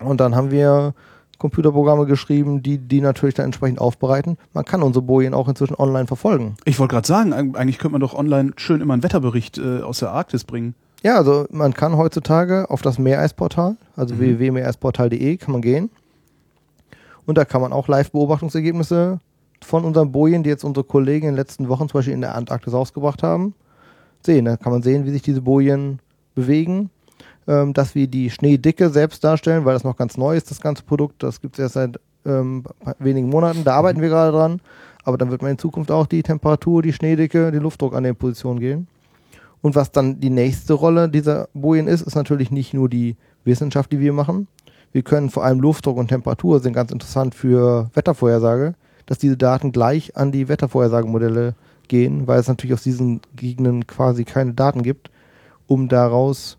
Und 0.00 0.20
dann 0.20 0.34
haben 0.36 0.50
wir 0.50 0.94
Computerprogramme 1.38 2.06
geschrieben, 2.06 2.62
die 2.62 2.78
die 2.78 3.00
natürlich 3.00 3.34
dann 3.36 3.46
entsprechend 3.46 3.80
aufbereiten. 3.80 4.36
Man 4.52 4.64
kann 4.64 4.82
unsere 4.82 5.02
Bojen 5.04 5.34
auch 5.34 5.48
inzwischen 5.48 5.76
online 5.76 6.06
verfolgen. 6.08 6.56
Ich 6.64 6.78
wollte 6.80 6.94
gerade 6.94 7.06
sagen, 7.06 7.32
eig- 7.32 7.56
eigentlich 7.56 7.78
könnte 7.78 7.92
man 7.92 8.00
doch 8.00 8.14
online 8.14 8.52
schön 8.56 8.80
immer 8.80 8.94
einen 8.94 9.02
Wetterbericht 9.04 9.58
äh, 9.58 9.80
aus 9.82 10.00
der 10.00 10.10
Arktis 10.10 10.42
bringen. 10.44 10.74
Ja, 11.04 11.16
also 11.16 11.46
man 11.52 11.74
kann 11.74 11.96
heutzutage 11.96 12.68
auf 12.70 12.82
das 12.82 12.98
Meereisportal, 12.98 13.76
also 13.94 14.16
Mhm. 14.16 14.18
www.meereisportal.de 14.20 15.36
kann 15.36 15.52
man 15.52 15.62
gehen. 15.62 15.90
Und 17.24 17.38
da 17.38 17.44
kann 17.44 17.60
man 17.60 17.72
auch 17.72 17.86
Live-Beobachtungsergebnisse 17.88 19.20
von 19.62 19.84
unseren 19.84 20.10
Bojen, 20.10 20.42
die 20.42 20.50
jetzt 20.50 20.64
unsere 20.64 20.82
Kollegen 20.84 21.26
in 21.28 21.32
den 21.34 21.36
letzten 21.36 21.68
Wochen 21.68 21.88
zum 21.88 21.98
Beispiel 21.98 22.14
in 22.14 22.20
der 22.20 22.34
Antarktis 22.34 22.72
rausgebracht 22.72 23.22
haben, 23.22 23.54
sehen. 24.24 24.44
Da 24.44 24.56
kann 24.56 24.72
man 24.72 24.82
sehen, 24.82 25.04
wie 25.04 25.10
sich 25.10 25.22
diese 25.22 25.42
Bojen 25.42 26.00
bewegen, 26.34 26.90
ähm, 27.46 27.72
dass 27.72 27.94
wir 27.94 28.06
die 28.06 28.30
Schneedicke 28.30 28.90
selbst 28.90 29.24
darstellen, 29.24 29.64
weil 29.64 29.74
das 29.74 29.84
noch 29.84 29.96
ganz 29.96 30.16
neu 30.16 30.36
ist, 30.36 30.50
das 30.50 30.60
ganze 30.60 30.82
Produkt. 30.82 31.22
Das 31.22 31.40
gibt 31.40 31.58
es 31.58 31.62
erst 31.62 31.74
seit 31.74 32.00
ähm, 32.24 32.64
wenigen 32.98 33.28
Monaten. 33.28 33.64
Da 33.64 33.74
arbeiten 33.74 34.00
wir 34.00 34.08
gerade 34.08 34.32
dran. 34.32 34.60
Aber 35.04 35.16
dann 35.16 35.30
wird 35.30 35.42
man 35.42 35.52
in 35.52 35.58
Zukunft 35.58 35.90
auch 35.90 36.06
die 36.06 36.22
Temperatur, 36.22 36.82
die 36.82 36.92
Schneedicke, 36.92 37.50
den 37.50 37.62
Luftdruck 37.62 37.94
an 37.94 38.04
den 38.04 38.16
Positionen 38.16 38.60
gehen. 38.60 38.88
Und 39.62 39.74
was 39.74 39.90
dann 39.90 40.20
die 40.20 40.30
nächste 40.30 40.74
Rolle 40.74 41.08
dieser 41.08 41.48
Bojen 41.54 41.88
ist, 41.88 42.02
ist 42.02 42.14
natürlich 42.14 42.50
nicht 42.50 42.74
nur 42.74 42.88
die 42.88 43.16
Wissenschaft, 43.44 43.90
die 43.90 44.00
wir 44.00 44.12
machen. 44.12 44.46
Wir 44.92 45.02
können 45.02 45.30
vor 45.30 45.44
allem 45.44 45.60
Luftdruck 45.60 45.96
und 45.96 46.08
Temperatur 46.08 46.60
sind 46.60 46.72
ganz 46.72 46.92
interessant 46.92 47.34
für 47.34 47.90
Wettervorhersage, 47.94 48.74
dass 49.06 49.18
diese 49.18 49.36
Daten 49.36 49.72
gleich 49.72 50.16
an 50.16 50.32
die 50.32 50.48
Wettervorhersagemodelle 50.48 51.54
gehen, 51.88 52.26
weil 52.26 52.40
es 52.40 52.48
natürlich 52.48 52.74
aus 52.74 52.82
diesen 52.82 53.20
Gegenden 53.34 53.86
quasi 53.86 54.24
keine 54.24 54.54
Daten 54.54 54.82
gibt, 54.82 55.10
um 55.66 55.88
daraus 55.88 56.58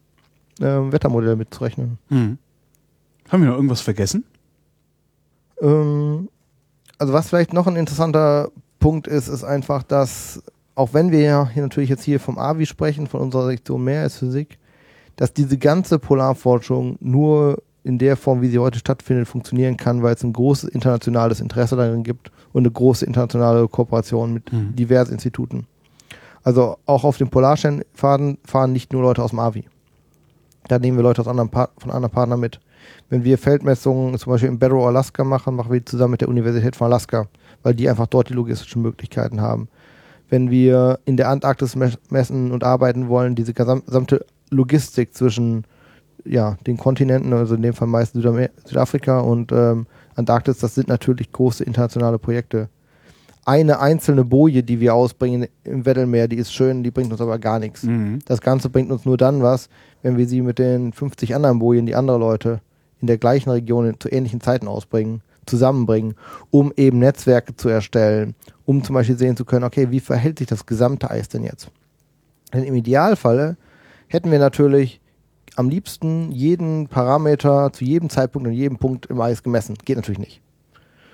äh, 0.59 0.65
Wettermodelle 0.65 1.35
mitzurechnen. 1.35 1.97
Hm. 2.09 2.37
Haben 3.29 3.43
wir 3.43 3.49
noch 3.49 3.55
irgendwas 3.55 3.81
vergessen? 3.81 4.23
Ähm, 5.61 6.29
also 6.97 7.13
was 7.13 7.29
vielleicht 7.29 7.53
noch 7.53 7.67
ein 7.67 7.75
interessanter 7.75 8.51
Punkt 8.79 9.07
ist, 9.07 9.27
ist 9.27 9.43
einfach, 9.43 9.83
dass 9.83 10.41
auch 10.75 10.93
wenn 10.93 11.11
wir 11.11 11.19
ja 11.19 11.49
hier 11.49 11.63
natürlich 11.63 11.89
jetzt 11.89 12.03
hier 12.03 12.19
vom 12.19 12.37
AVI 12.37 12.65
sprechen, 12.65 13.07
von 13.07 13.21
unserer 13.21 13.47
Sektion 13.47 13.83
Meeresphysik, 13.83 14.57
dass 15.17 15.33
diese 15.33 15.57
ganze 15.57 15.99
Polarforschung 15.99 16.97
nur 17.01 17.61
in 17.83 17.97
der 17.97 18.17
Form, 18.17 18.41
wie 18.41 18.49
sie 18.49 18.59
heute 18.59 18.79
stattfindet, 18.79 19.27
funktionieren 19.27 19.77
kann, 19.77 20.03
weil 20.03 20.13
es 20.13 20.23
ein 20.23 20.33
großes 20.33 20.69
internationales 20.69 21.39
Interesse 21.39 21.75
darin 21.75 22.03
gibt 22.03 22.31
und 22.51 22.63
eine 22.63 22.71
große 22.71 23.05
internationale 23.05 23.67
Kooperation 23.67 24.33
mit 24.33 24.51
mhm. 24.51 24.75
diversen 24.75 25.13
Instituten. 25.13 25.65
Also 26.43 26.77
auch 26.85 27.03
auf 27.03 27.17
dem 27.17 27.29
Polarstern 27.29 27.83
fahren, 27.93 28.37
fahren 28.45 28.73
nicht 28.73 28.93
nur 28.93 29.01
Leute 29.01 29.23
aus 29.23 29.31
dem 29.31 29.39
AVI. 29.39 29.65
Da 30.67 30.79
nehmen 30.79 30.97
wir 30.97 31.03
Leute 31.03 31.21
aus 31.21 31.27
anderen 31.27 31.49
von 31.49 31.91
anderen 31.91 32.13
Partnern 32.13 32.39
mit. 32.39 32.59
Wenn 33.09 33.23
wir 33.23 33.37
Feldmessungen 33.37 34.17
zum 34.17 34.31
Beispiel 34.31 34.49
in 34.49 34.59
Barrow, 34.59 34.85
Alaska 34.85 35.23
machen, 35.23 35.55
machen 35.55 35.71
wir 35.71 35.79
die 35.79 35.85
zusammen 35.85 36.11
mit 36.11 36.21
der 36.21 36.29
Universität 36.29 36.75
von 36.75 36.85
Alaska, 36.85 37.27
weil 37.63 37.73
die 37.73 37.89
einfach 37.89 38.07
dort 38.07 38.29
die 38.29 38.33
logistischen 38.33 38.81
Möglichkeiten 38.81 39.41
haben. 39.41 39.67
Wenn 40.29 40.51
wir 40.51 40.99
in 41.05 41.17
der 41.17 41.29
Antarktis 41.29 41.75
messen 41.75 42.51
und 42.51 42.63
arbeiten 42.63 43.09
wollen, 43.09 43.35
diese 43.35 43.53
gesamte 43.53 44.25
Logistik 44.51 45.15
zwischen 45.15 45.65
ja, 46.25 46.57
den 46.67 46.77
Kontinenten, 46.77 47.33
also 47.33 47.55
in 47.55 47.61
dem 47.61 47.73
Fall 47.73 47.87
meist 47.87 48.13
Südamer 48.13 48.49
Südafrika 48.65 49.19
und 49.19 49.51
ähm, 49.51 49.87
Antarktis, 50.15 50.59
das 50.59 50.75
sind 50.75 50.87
natürlich 50.87 51.31
große 51.31 51.63
internationale 51.63 52.19
Projekte. 52.19 52.69
Eine 53.45 53.79
einzelne 53.79 54.25
Boje, 54.25 54.63
die 54.63 54.79
wir 54.79 54.93
ausbringen 54.93 55.47
im 55.63 55.85
Weddellmeer, 55.85 56.27
die 56.27 56.35
ist 56.35 56.53
schön, 56.53 56.83
die 56.83 56.91
bringt 56.91 57.11
uns 57.11 57.21
aber 57.21 57.39
gar 57.39 57.57
nichts. 57.59 57.83
Mhm. 57.83 58.19
Das 58.25 58.41
Ganze 58.41 58.69
bringt 58.69 58.91
uns 58.91 59.05
nur 59.05 59.17
dann 59.17 59.41
was, 59.41 59.69
wenn 60.03 60.17
wir 60.17 60.27
sie 60.27 60.41
mit 60.41 60.59
den 60.59 60.93
50 60.93 61.35
anderen 61.35 61.59
Bojen, 61.59 61.85
die 61.85 61.95
andere 61.95 62.17
Leute 62.17 62.61
in 63.01 63.07
der 63.07 63.17
gleichen 63.17 63.49
Region 63.49 63.95
zu 63.99 64.11
ähnlichen 64.11 64.41
Zeiten 64.41 64.67
ausbringen, 64.67 65.21
zusammenbringen, 65.45 66.15
um 66.51 66.73
eben 66.75 66.99
Netzwerke 66.99 67.55
zu 67.55 67.69
erstellen, 67.69 68.35
um 68.65 68.83
zum 68.83 68.93
Beispiel 68.93 69.17
sehen 69.17 69.37
zu 69.37 69.45
können, 69.45 69.63
okay, 69.63 69.89
wie 69.89 69.99
verhält 69.99 70.39
sich 70.39 70.47
das 70.47 70.65
gesamte 70.65 71.09
Eis 71.09 71.29
denn 71.29 71.43
jetzt? 71.43 71.71
Denn 72.53 72.63
im 72.63 72.75
Idealfalle 72.75 73.57
hätten 74.07 74.31
wir 74.31 74.39
natürlich 74.39 75.01
am 75.59 75.67
liebsten 75.67 76.31
jeden 76.31 76.87
Parameter 76.87 77.73
zu 77.73 77.83
jedem 77.83 78.09
Zeitpunkt 78.09 78.47
und 78.47 78.53
jedem 78.53 78.77
Punkt 78.77 79.07
im 79.07 79.19
Eis 79.19 79.43
gemessen. 79.43 79.75
Geht 79.83 79.97
natürlich 79.97 80.17
nicht. 80.17 80.41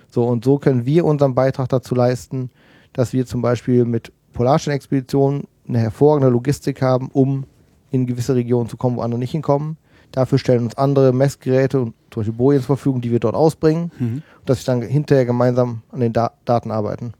So, 0.08 0.24
und 0.24 0.46
so 0.46 0.60
können 0.60 0.86
wir 0.86 1.04
unseren 1.04 1.34
Beitrag 1.34 1.68
dazu 1.70 1.96
leisten, 1.96 2.52
dass 2.94 3.12
wir 3.12 3.26
zum 3.26 3.42
Beispiel 3.42 3.86
mit 3.86 4.12
Polarsternexpeditionen 4.34 5.46
eine 5.68 5.80
hervorragende 5.80 6.30
Logistik 6.30 6.84
haben, 6.84 7.10
um 7.12 7.46
in 7.90 8.06
gewisse 8.06 8.36
Regionen 8.36 8.70
zu 8.70 8.78
kommen, 8.78 8.98
wo 8.98 9.02
andere 9.02 9.18
nicht 9.18 9.32
hinkommen. 9.32 9.78
Dafür 10.12 10.38
stellen 10.38 10.66
uns 10.66 10.78
andere 10.78 11.12
Messgeräte 11.12 11.82
und 11.82 11.96
zum 12.12 12.22
Beispiel 12.22 12.38
Bojen 12.38 12.62
zur 12.62 12.78
Verfügung, 12.78 13.02
die 13.02 13.10
wir 13.10 13.20
dort 13.20 13.34
ausbringen, 13.34 13.92
mhm. 13.98 14.22
dass 14.46 14.60
wir 14.60 14.76
dann 14.76 14.84
hinterher 14.84 15.26
gemeinsam 15.26 15.82
an 15.92 16.02
den 16.02 16.14
da 16.14 16.34
Daten 16.46 16.70
arbeiten. 16.70 17.14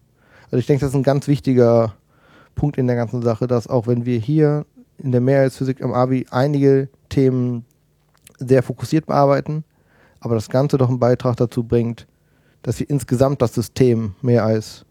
Also 0.52 0.58
ich 0.58 0.68
denke, 0.68 0.82
das 0.82 0.92
ist 0.92 0.96
ein 0.96 1.02
ganz 1.02 1.28
wichtiger 1.28 1.96
Punkt 2.54 2.78
in 2.78 2.86
der 2.86 2.96
ganzen 2.96 3.24
Sache, 3.24 3.48
dass 3.48 3.68
auch 3.68 3.88
wenn 3.88 4.06
wir 4.06 4.20
hier 4.20 4.68
in 5.00 5.12
der 5.12 5.22
Mehrheitsphysik 5.22 5.82
am 5.84 5.92
ABI 5.92 6.28
einige 6.30 6.88
Themen 7.16 7.66
sehr 8.38 8.62
fokussiert 8.62 9.06
bearbeiten, 9.06 9.64
aber 10.20 10.36
das 10.36 10.50
Ganze 10.50 10.78
doch 10.78 10.90
einen 10.90 11.00
Beitrag 11.00 11.38
dazu 11.38 11.64
bringt, 11.64 12.08
dass 12.62 12.80
wir 12.80 12.90
insgesamt 12.90 13.42
das 13.42 13.54
System 13.54 14.16
mehr 14.22 14.44
als 14.44 14.86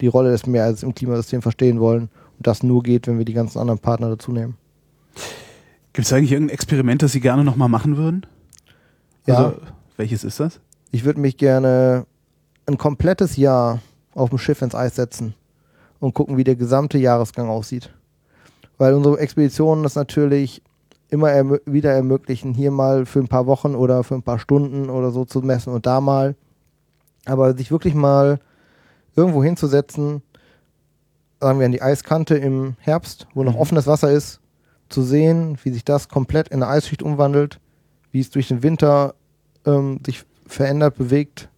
die 0.00 0.06
Rolle 0.06 0.30
des 0.30 0.46
Meereises 0.46 0.82
im 0.82 0.94
Klimasystem 0.94 1.42
verstehen 1.42 1.80
wollen 1.80 2.08
und 2.38 2.46
das 2.46 2.62
nur 2.62 2.82
geht, 2.82 3.06
wenn 3.06 3.18
wir 3.18 3.24
die 3.26 3.34
ganzen 3.34 3.58
anderen 3.58 3.78
Partner 3.78 4.08
dazu 4.08 4.32
nehmen. 4.32 4.56
Gibt 5.92 6.06
es 6.06 6.12
eigentlich 6.12 6.32
irgendein 6.32 6.54
Experiment, 6.54 7.02
das 7.02 7.12
Sie 7.12 7.20
gerne 7.20 7.44
nochmal 7.44 7.68
machen 7.68 7.96
würden? 7.96 8.26
Ja. 9.26 9.36
Also, 9.36 9.60
welches 9.96 10.24
ist 10.24 10.40
das? 10.40 10.60
Ich 10.92 11.04
würde 11.04 11.20
mich 11.20 11.36
gerne 11.36 12.06
ein 12.66 12.78
komplettes 12.78 13.36
Jahr 13.36 13.80
auf 14.14 14.30
dem 14.30 14.38
Schiff 14.38 14.62
ins 14.62 14.74
Eis 14.74 14.94
setzen 14.96 15.34
und 16.00 16.14
gucken, 16.14 16.36
wie 16.36 16.44
der 16.44 16.56
gesamte 16.56 16.98
Jahresgang 16.98 17.48
aussieht. 17.48 17.90
Weil 18.78 18.94
unsere 18.94 19.18
Expeditionen 19.18 19.82
das 19.82 19.94
natürlich 19.94 20.62
immer 21.08 21.30
erm 21.30 21.58
wieder 21.66 21.92
ermöglichen, 21.92 22.54
hier 22.54 22.70
mal 22.70 23.06
für 23.06 23.20
ein 23.20 23.28
paar 23.28 23.46
Wochen 23.46 23.74
oder 23.74 24.02
für 24.04 24.14
ein 24.14 24.22
paar 24.22 24.38
Stunden 24.38 24.90
oder 24.90 25.10
so 25.10 25.24
zu 25.24 25.40
messen 25.40 25.72
und 25.72 25.86
da 25.86 26.00
mal. 26.00 26.34
Aber 27.24 27.56
sich 27.56 27.70
wirklich 27.70 27.94
mal 27.94 28.40
irgendwo 29.14 29.42
hinzusetzen, 29.42 30.22
sagen 31.40 31.58
wir 31.58 31.66
an 31.66 31.72
die 31.72 31.82
Eiskante 31.82 32.36
im 32.36 32.74
Herbst, 32.78 33.26
wo 33.34 33.42
noch 33.42 33.54
mhm. 33.54 33.60
offenes 33.60 33.86
Wasser 33.86 34.10
ist, 34.10 34.40
zu 34.88 35.02
sehen, 35.02 35.58
wie 35.64 35.70
sich 35.70 35.84
das 35.84 36.08
komplett 36.08 36.48
in 36.48 36.62
eine 36.62 36.70
Eisschicht 36.70 37.02
umwandelt, 37.02 37.60
wie 38.12 38.20
es 38.20 38.30
durch 38.30 38.48
den 38.48 38.62
Winter 38.62 39.14
ähm, 39.64 40.00
sich 40.04 40.24
verändert, 40.46 40.96
bewegt, 40.96 41.48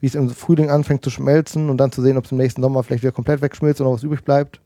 wie 0.00 0.06
es 0.06 0.14
im 0.14 0.28
Frühling 0.28 0.70
anfängt 0.70 1.02
zu 1.02 1.10
schmelzen 1.10 1.70
und 1.70 1.78
dann 1.78 1.92
zu 1.92 2.02
sehen, 2.02 2.18
ob 2.18 2.26
es 2.26 2.32
im 2.32 2.38
nächsten 2.38 2.62
Sommer 2.62 2.82
vielleicht 2.82 3.02
wieder 3.02 3.12
komplett 3.12 3.40
wegschmilzt 3.40 3.80
oder 3.80 3.92
was 3.92 4.02
übrig 4.02 4.24
bleibt. 4.24 4.60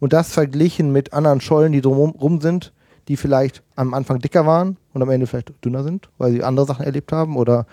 Und 0.00 0.12
das 0.12 0.32
verglichen 0.32 0.90
mit 0.90 1.12
anderen 1.12 1.40
Schollen, 1.40 1.72
die 1.72 1.80
drumherum 1.80 2.40
sind, 2.40 2.72
die 3.08 3.16
vielleicht 3.16 3.62
am 3.76 3.94
Anfang 3.94 4.18
dicker 4.18 4.46
waren 4.46 4.76
und 4.92 5.02
am 5.02 5.10
Ende 5.10 5.26
vielleicht 5.26 5.52
dünner 5.64 5.82
sind, 5.82 6.08
weil 6.18 6.32
sie 6.32 6.42
andere 6.42 6.66
Sachen 6.66 6.84
erlebt 6.84 7.12
haben 7.12 7.36
oder 7.36 7.66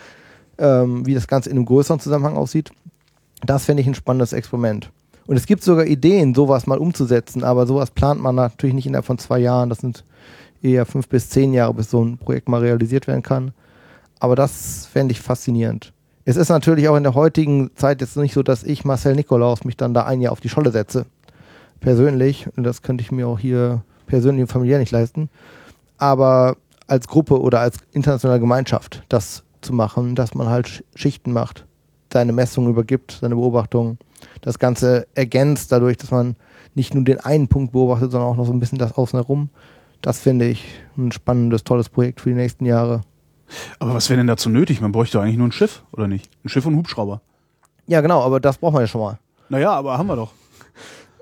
ähm, 0.57 1.05
wie 1.05 1.13
das 1.13 1.27
Ganze 1.27 1.49
in 1.49 1.57
einem 1.57 1.65
größeren 1.65 1.99
Zusammenhang 1.99 2.37
aussieht. 2.37 2.71
Das 3.45 3.65
fände 3.65 3.81
ich 3.81 3.87
ein 3.87 3.95
spannendes 3.95 4.33
Experiment. 4.33 4.91
Und 5.27 5.37
es 5.37 5.45
gibt 5.45 5.63
sogar 5.63 5.85
Ideen, 5.85 6.35
sowas 6.35 6.67
mal 6.67 6.77
umzusetzen, 6.77 7.43
aber 7.43 7.65
sowas 7.65 7.91
plant 7.91 8.21
man 8.21 8.35
natürlich 8.35 8.75
nicht 8.75 8.87
innerhalb 8.87 9.05
von 9.05 9.17
zwei 9.17 9.39
Jahren. 9.39 9.69
Das 9.69 9.79
sind 9.79 10.03
eher 10.61 10.85
fünf 10.85 11.07
bis 11.07 11.29
zehn 11.29 11.53
Jahre, 11.53 11.73
bis 11.73 11.89
so 11.89 12.03
ein 12.03 12.17
Projekt 12.17 12.49
mal 12.49 12.61
realisiert 12.61 13.07
werden 13.07 13.23
kann. 13.23 13.51
Aber 14.19 14.35
das 14.35 14.85
fände 14.85 15.13
ich 15.13 15.21
faszinierend. 15.21 15.93
Es 16.25 16.35
ist 16.35 16.49
natürlich 16.49 16.87
auch 16.87 16.95
in 16.95 17.03
der 17.03 17.15
heutigen 17.15 17.71
Zeit 17.75 18.01
jetzt 18.01 18.15
nicht 18.17 18.33
so, 18.33 18.43
dass 18.43 18.63
ich, 18.63 18.85
Marcel 18.85 19.15
Nikolaus, 19.15 19.63
mich 19.63 19.77
dann 19.77 19.93
da 19.93 20.05
ein 20.05 20.21
Jahr 20.21 20.31
auf 20.31 20.41
die 20.41 20.49
Scholle 20.49 20.71
setze. 20.71 21.05
Persönlich. 21.79 22.47
Und 22.55 22.63
das 22.63 22.83
könnte 22.83 23.01
ich 23.01 23.11
mir 23.11 23.27
auch 23.27 23.39
hier 23.39 23.83
persönlich 24.11 24.43
und 24.43 24.51
familiär 24.51 24.77
nicht 24.77 24.91
leisten. 24.91 25.29
Aber 25.97 26.57
als 26.87 27.07
Gruppe 27.07 27.39
oder 27.39 27.61
als 27.61 27.77
internationale 27.93 28.39
Gemeinschaft 28.39 29.03
das 29.09 29.43
zu 29.61 29.73
machen, 29.73 30.15
dass 30.15 30.35
man 30.35 30.49
halt 30.49 30.83
Schichten 30.95 31.31
macht, 31.31 31.65
seine 32.11 32.33
Messungen 32.33 32.69
übergibt, 32.69 33.19
seine 33.21 33.35
Beobachtungen 33.35 33.97
das 34.41 34.59
Ganze 34.59 35.07
ergänzt 35.15 35.71
dadurch, 35.71 35.97
dass 35.97 36.11
man 36.11 36.35
nicht 36.75 36.93
nur 36.93 37.03
den 37.03 37.19
einen 37.19 37.47
Punkt 37.47 37.71
beobachtet, 37.71 38.11
sondern 38.11 38.29
auch 38.29 38.35
noch 38.35 38.45
so 38.45 38.53
ein 38.53 38.59
bisschen 38.59 38.77
das 38.77 38.93
außen 38.93 39.17
herum. 39.17 39.49
Das 40.01 40.19
finde 40.19 40.45
ich 40.45 40.65
ein 40.97 41.11
spannendes, 41.11 41.63
tolles 41.63 41.89
Projekt 41.89 42.21
für 42.21 42.29
die 42.29 42.35
nächsten 42.35 42.65
Jahre. 42.65 43.01
Aber 43.79 43.93
was 43.93 44.09
wäre 44.09 44.17
denn 44.17 44.27
dazu 44.27 44.49
nötig? 44.49 44.81
Man 44.81 44.91
bräuchte 44.91 45.21
eigentlich 45.21 45.37
nur 45.37 45.47
ein 45.47 45.51
Schiff, 45.51 45.83
oder 45.91 46.07
nicht? 46.07 46.29
Ein 46.43 46.49
Schiff 46.49 46.65
und 46.65 46.73
einen 46.73 46.79
Hubschrauber. 46.79 47.21
Ja, 47.87 48.01
genau, 48.01 48.21
aber 48.21 48.39
das 48.39 48.57
braucht 48.57 48.73
man 48.73 48.83
ja 48.83 48.87
schon 48.87 49.01
mal. 49.01 49.19
Naja, 49.49 49.71
aber 49.71 49.97
haben 49.97 50.07
wir 50.07 50.15
doch. 50.15 50.33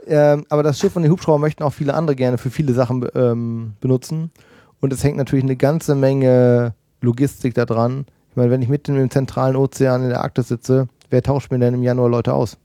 Ähm, 0.07 0.45
aber 0.49 0.63
das 0.63 0.79
Schiff 0.79 0.95
und 0.95 1.03
den 1.03 1.11
Hubschrauber 1.11 1.39
möchten 1.39 1.63
auch 1.63 1.73
viele 1.73 1.93
andere 1.93 2.15
gerne 2.15 2.37
für 2.37 2.49
viele 2.49 2.73
Sachen 2.73 3.07
ähm, 3.15 3.73
benutzen. 3.81 4.31
Und 4.79 4.93
es 4.93 5.03
hängt 5.03 5.17
natürlich 5.17 5.43
eine 5.43 5.55
ganze 5.55 5.95
Menge 5.95 6.73
Logistik 7.01 7.53
da 7.53 7.65
dran. 7.65 8.05
Ich 8.29 8.35
meine, 8.35 8.51
wenn 8.51 8.61
ich 8.61 8.69
mitten 8.69 8.95
im 8.95 9.09
zentralen 9.09 9.55
Ozean 9.55 10.03
in 10.03 10.09
der 10.09 10.21
Arktis 10.21 10.47
sitze, 10.47 10.87
wer 11.09 11.21
tauscht 11.21 11.51
mir 11.51 11.59
denn 11.59 11.73
im 11.73 11.83
Januar 11.83 12.09
Leute 12.09 12.33
aus? 12.33 12.57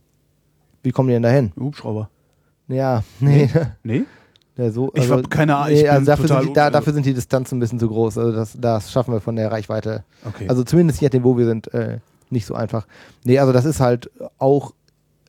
Wie 0.83 0.91
kommen 0.91 1.09
die 1.09 1.13
denn 1.13 1.23
dahin? 1.23 1.51
Hubschrauber. 1.59 2.09
Ja, 2.67 3.03
nee. 3.19 3.49
Nee? 3.83 4.03
Ja, 4.57 4.71
so, 4.71 4.91
also, 4.93 4.93
ich 4.95 5.11
habe 5.11 5.23
keine 5.23 5.55
Ahnung. 5.55 5.73
Nee, 5.73 5.87
also 5.89 6.05
dafür, 6.05 6.27
sind 6.27 6.49
die, 6.49 6.53
da, 6.53 6.69
dafür 6.69 6.93
sind 6.93 7.05
die 7.05 7.13
Distanzen 7.13 7.57
ein 7.57 7.59
bisschen 7.59 7.79
zu 7.79 7.89
groß. 7.89 8.17
Also 8.17 8.31
das, 8.31 8.57
das 8.57 8.91
schaffen 8.91 9.13
wir 9.13 9.19
von 9.19 9.35
der 9.35 9.51
Reichweite. 9.51 10.05
Okay. 10.23 10.47
Also 10.47 10.63
zumindest 10.63 11.01
nachdem, 11.01 11.23
wo 11.23 11.37
wir 11.37 11.45
sind, 11.45 11.73
äh, 11.73 11.99
nicht 12.29 12.45
so 12.45 12.55
einfach. 12.55 12.87
Nee, 13.25 13.39
also 13.39 13.51
das 13.51 13.65
ist 13.65 13.81
halt 13.81 14.09
auch, 14.37 14.73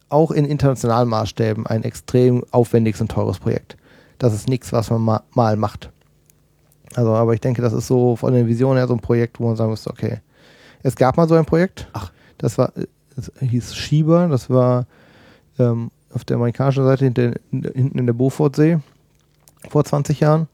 auch 0.08 0.30
in 0.30 0.44
internationalen 0.44 1.08
Maßstäben 1.08 1.66
ein 1.66 1.84
extrem 1.84 2.44
aufwendiges 2.50 3.00
und 3.00 3.10
teures 3.10 3.38
Projekt. 3.38 3.76
Das 4.18 4.32
ist 4.32 4.48
nichts, 4.48 4.72
was 4.72 4.90
man 4.90 5.02
ma 5.02 5.22
mal 5.34 5.56
macht. 5.56 5.90
Also, 6.94 7.12
aber 7.12 7.34
ich 7.34 7.40
denke, 7.40 7.60
das 7.60 7.72
ist 7.72 7.88
so 7.88 8.16
von 8.16 8.32
der 8.32 8.46
Vision 8.46 8.76
her 8.76 8.86
so 8.86 8.94
ein 8.94 9.00
Projekt, 9.00 9.40
wo 9.40 9.48
man 9.48 9.56
sagen 9.56 9.70
muss, 9.70 9.86
okay, 9.86 10.20
es 10.82 10.96
gab 10.96 11.16
mal 11.16 11.28
so 11.28 11.34
ein 11.34 11.44
Projekt. 11.44 11.88
Ach. 11.92 12.12
Das 12.38 12.58
war 12.58 12.72
das 13.16 13.32
hieß 13.40 13.74
Schieber, 13.74 14.28
das 14.28 14.50
war 14.50 14.86
ähm, 15.58 15.90
auf 16.12 16.24
der 16.24 16.36
amerikanischen 16.36 16.84
Seite 16.84 17.04
hinter, 17.06 17.32
hinten 17.50 17.98
in 17.98 18.06
der 18.06 18.12
Beaufortsee 18.12 18.78
vor 19.68 19.84
20 19.84 20.20
Jahren. 20.20 20.48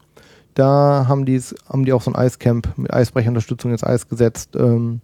Da 0.55 1.05
haben 1.07 1.25
die, 1.25 1.39
haben 1.69 1.85
die 1.85 1.93
auch 1.93 2.01
so 2.01 2.11
ein 2.11 2.15
Eiscamp 2.15 2.77
mit 2.77 2.93
Eisbrecherunterstützung 2.93 3.71
ins 3.71 3.83
Eis 3.83 4.07
gesetzt. 4.07 4.55
Ähm, 4.55 5.01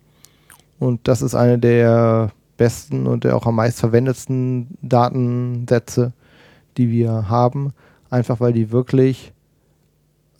und 0.80 1.08
das 1.08 1.22
ist 1.22 1.36
eine 1.36 1.60
der 1.60 2.32
besten 2.60 3.07
und 3.07 3.24
der 3.24 3.36
auch 3.36 3.47
am 3.47 3.55
meist 3.55 3.80
verwendetsten 3.80 4.78
Datensätze, 4.82 6.14
die 6.78 6.91
wir 6.91 7.30
haben. 7.30 7.74
Einfach 8.12 8.39
weil 8.39 8.53
die 8.53 8.72
wirklich 8.72 9.34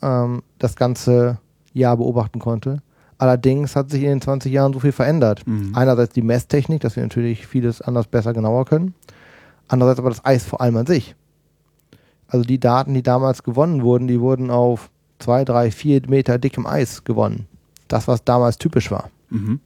ähm, 0.01 0.43
das 0.59 0.76
ganze 0.76 1.39
Jahr 1.74 1.97
beobachten 1.97 2.39
konnte. 2.39 2.82
Allerdings 3.17 3.76
hat 3.76 3.89
sich 3.89 4.03
in 4.03 4.09
den 4.09 4.22
20 4.22 4.51
Jahren 4.51 4.74
so 4.74 4.80
viel 4.80 4.91
verändert. 4.91 5.45
Mhm. 5.47 5.72
Einerseits 5.74 6.13
die 6.13 6.22
Messtechnik, 6.22 6.82
dass 6.82 6.95
wir 6.95 7.03
natürlich 7.03 7.47
vieles 7.47 7.82
anders, 7.82 8.07
besser, 8.07 8.34
genauer 8.34 8.65
können. 8.65 8.93
Andererseits 9.67 9.99
aber 9.99 10.09
das 10.09 10.26
Eis 10.26 10.45
vor 10.45 10.61
allem 10.61 10.78
an 10.78 10.86
sich. 10.86 11.15
Also 12.28 12.45
die 12.45 12.59
Daten, 12.59 12.93
die 12.93 13.03
damals 13.03 13.43
gewonnen 13.43 13.82
wurden, 13.82 14.07
die 14.07 14.20
wurden 14.20 14.51
auf 14.51 14.89
zwei, 15.20 15.45
drei, 15.45 15.72
vier 15.72 16.01
Meter 16.07 16.38
dickem 16.38 16.65
Eis 16.65 17.03
gewonnen. 17.03 17.47
Das, 17.88 18.07
was 18.07 18.24
damals 18.24 18.57
typisch 18.57 18.91
war. 18.91 19.09
Mhm. 19.30 19.61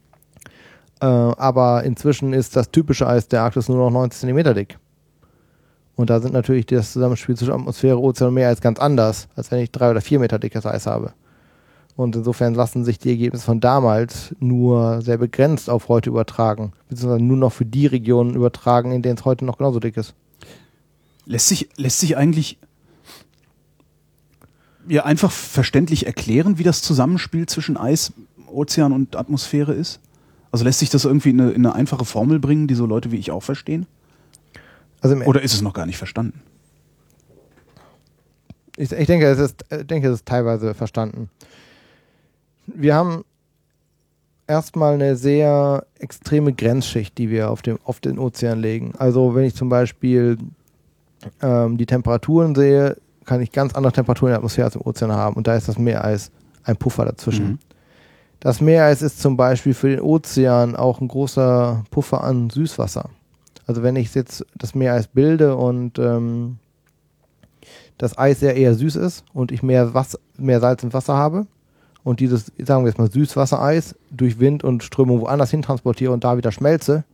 Äh, 1.04 1.06
aber 1.06 1.84
inzwischen 1.84 2.32
ist 2.32 2.56
das 2.56 2.70
typische 2.70 3.06
Eis 3.06 3.28
der 3.28 3.42
Arktis 3.42 3.68
nur 3.68 3.76
noch 3.76 3.90
90 3.90 4.20
Zentimeter 4.20 4.54
dick. 4.54 4.78
Und 5.96 6.08
da 6.08 6.18
sind 6.18 6.32
natürlich 6.32 6.64
das 6.64 6.94
Zusammenspiel 6.94 7.36
zwischen 7.36 7.52
Atmosphäre, 7.52 8.00
Ozean 8.00 8.28
und 8.28 8.34
Meer 8.34 8.48
als 8.48 8.62
ganz 8.62 8.78
anders, 8.78 9.28
als 9.36 9.50
wenn 9.50 9.60
ich 9.60 9.70
drei 9.70 9.90
oder 9.90 10.00
vier 10.00 10.18
Meter 10.18 10.38
dickes 10.38 10.64
Eis 10.64 10.86
habe. 10.86 11.12
Und 11.94 12.16
insofern 12.16 12.54
lassen 12.54 12.84
sich 12.84 12.98
die 12.98 13.10
Ergebnisse 13.10 13.44
von 13.44 13.60
damals 13.60 14.34
nur 14.40 15.02
sehr 15.02 15.18
begrenzt 15.18 15.68
auf 15.68 15.88
heute 15.88 16.08
übertragen, 16.08 16.72
beziehungsweise 16.88 17.22
nur 17.22 17.36
noch 17.36 17.52
für 17.52 17.66
die 17.66 17.86
Regionen 17.86 18.34
übertragen, 18.34 18.90
in 18.90 19.02
denen 19.02 19.18
es 19.18 19.26
heute 19.26 19.44
noch 19.44 19.58
genauso 19.58 19.80
dick 19.80 19.98
ist. 19.98 20.14
Lässt 21.26 21.48
sich, 21.48 21.68
lässt 21.76 22.00
sich 22.00 22.16
eigentlich 22.16 22.58
ja 24.88 25.04
einfach 25.04 25.30
verständlich 25.30 26.06
erklären, 26.06 26.58
wie 26.58 26.64
das 26.64 26.80
Zusammenspiel 26.80 27.44
zwischen 27.46 27.76
Eis, 27.76 28.14
Ozean 28.50 28.92
und 28.92 29.16
Atmosphäre 29.16 29.74
ist? 29.74 30.00
Also 30.54 30.64
lässt 30.64 30.78
sich 30.78 30.88
das 30.88 31.04
irgendwie 31.04 31.30
in 31.30 31.40
eine, 31.40 31.50
in 31.50 31.66
eine 31.66 31.74
einfache 31.74 32.04
Formel 32.04 32.38
bringen, 32.38 32.68
die 32.68 32.74
so 32.74 32.86
Leute 32.86 33.10
wie 33.10 33.16
ich 33.16 33.32
auch 33.32 33.42
verstehen? 33.42 33.86
Also 35.00 35.16
Oder 35.16 35.42
ist 35.42 35.52
es 35.52 35.62
noch 35.62 35.72
gar 35.72 35.84
nicht 35.84 35.98
verstanden? 35.98 36.42
Ich, 38.76 38.92
ich 38.92 39.06
denke, 39.08 39.26
es 39.26 39.40
ist, 39.40 39.64
denke, 39.72 40.06
es 40.06 40.14
ist 40.14 40.26
teilweise 40.26 40.74
verstanden. 40.74 41.28
Wir 42.68 42.94
haben 42.94 43.24
erstmal 44.46 44.94
eine 44.94 45.16
sehr 45.16 45.88
extreme 45.98 46.52
Grenzschicht, 46.52 47.18
die 47.18 47.30
wir 47.30 47.50
auf, 47.50 47.60
dem, 47.60 47.80
auf 47.82 47.98
den 47.98 48.16
Ozean 48.20 48.60
legen. 48.60 48.92
Also 48.96 49.34
wenn 49.34 49.42
ich 49.42 49.56
zum 49.56 49.68
Beispiel 49.68 50.38
ähm, 51.42 51.78
die 51.78 51.86
Temperaturen 51.86 52.54
sehe, 52.54 52.96
kann 53.24 53.40
ich 53.40 53.50
ganz 53.50 53.74
andere 53.74 53.92
Temperaturen 53.92 54.28
in 54.28 54.34
der 54.34 54.38
Atmosphäre 54.38 54.66
als 54.66 54.76
im 54.76 54.82
Ozean 54.82 55.10
haben. 55.10 55.34
Und 55.34 55.48
da 55.48 55.56
ist 55.56 55.66
das 55.66 55.78
Meereis 55.78 56.30
ein 56.62 56.76
Puffer 56.76 57.04
dazwischen. 57.04 57.44
Mhm. 57.44 57.58
Das 58.44 58.60
Meereis 58.60 59.00
ist 59.02 59.20
zum 59.20 59.36
Beispiel 59.36 59.72
für 59.74 59.88
den 59.88 60.00
Ozean 60.00 60.76
auch 60.76 61.00
ein 61.00 61.08
großer 61.08 61.82
Puffer 61.90 62.22
an 62.22 62.50
Süßwasser. 62.50 63.08
Also 63.66 63.82
wenn 63.82 63.96
ich 63.96 64.14
jetzt 64.14 64.44
das 64.54 64.74
Meereis 64.74 65.06
bilde 65.08 65.56
und 65.56 65.98
ähm, 65.98 66.58
das 67.96 68.18
Eis 68.18 68.42
ja 68.42 68.50
eher 68.50 68.74
süß 68.74 68.96
ist 68.96 69.24
und 69.32 69.50
ich 69.50 69.62
mehr, 69.62 69.94
Wasser, 69.94 70.18
mehr 70.36 70.60
Salz 70.60 70.82
im 70.82 70.92
Wasser 70.92 71.14
habe 71.16 71.46
und 72.02 72.20
dieses, 72.20 72.52
sagen 72.62 72.84
wir 72.84 72.90
jetzt 72.90 72.98
mal, 72.98 73.10
Süßwassereis 73.10 73.94
durch 74.10 74.38
Wind 74.38 74.62
und 74.62 74.82
Strömung 74.84 75.20
woanders 75.22 75.50
hin 75.50 75.62
transportiere 75.62 76.12
und 76.12 76.22
da 76.24 76.36
wieder 76.36 76.52
schmelze, 76.52 77.04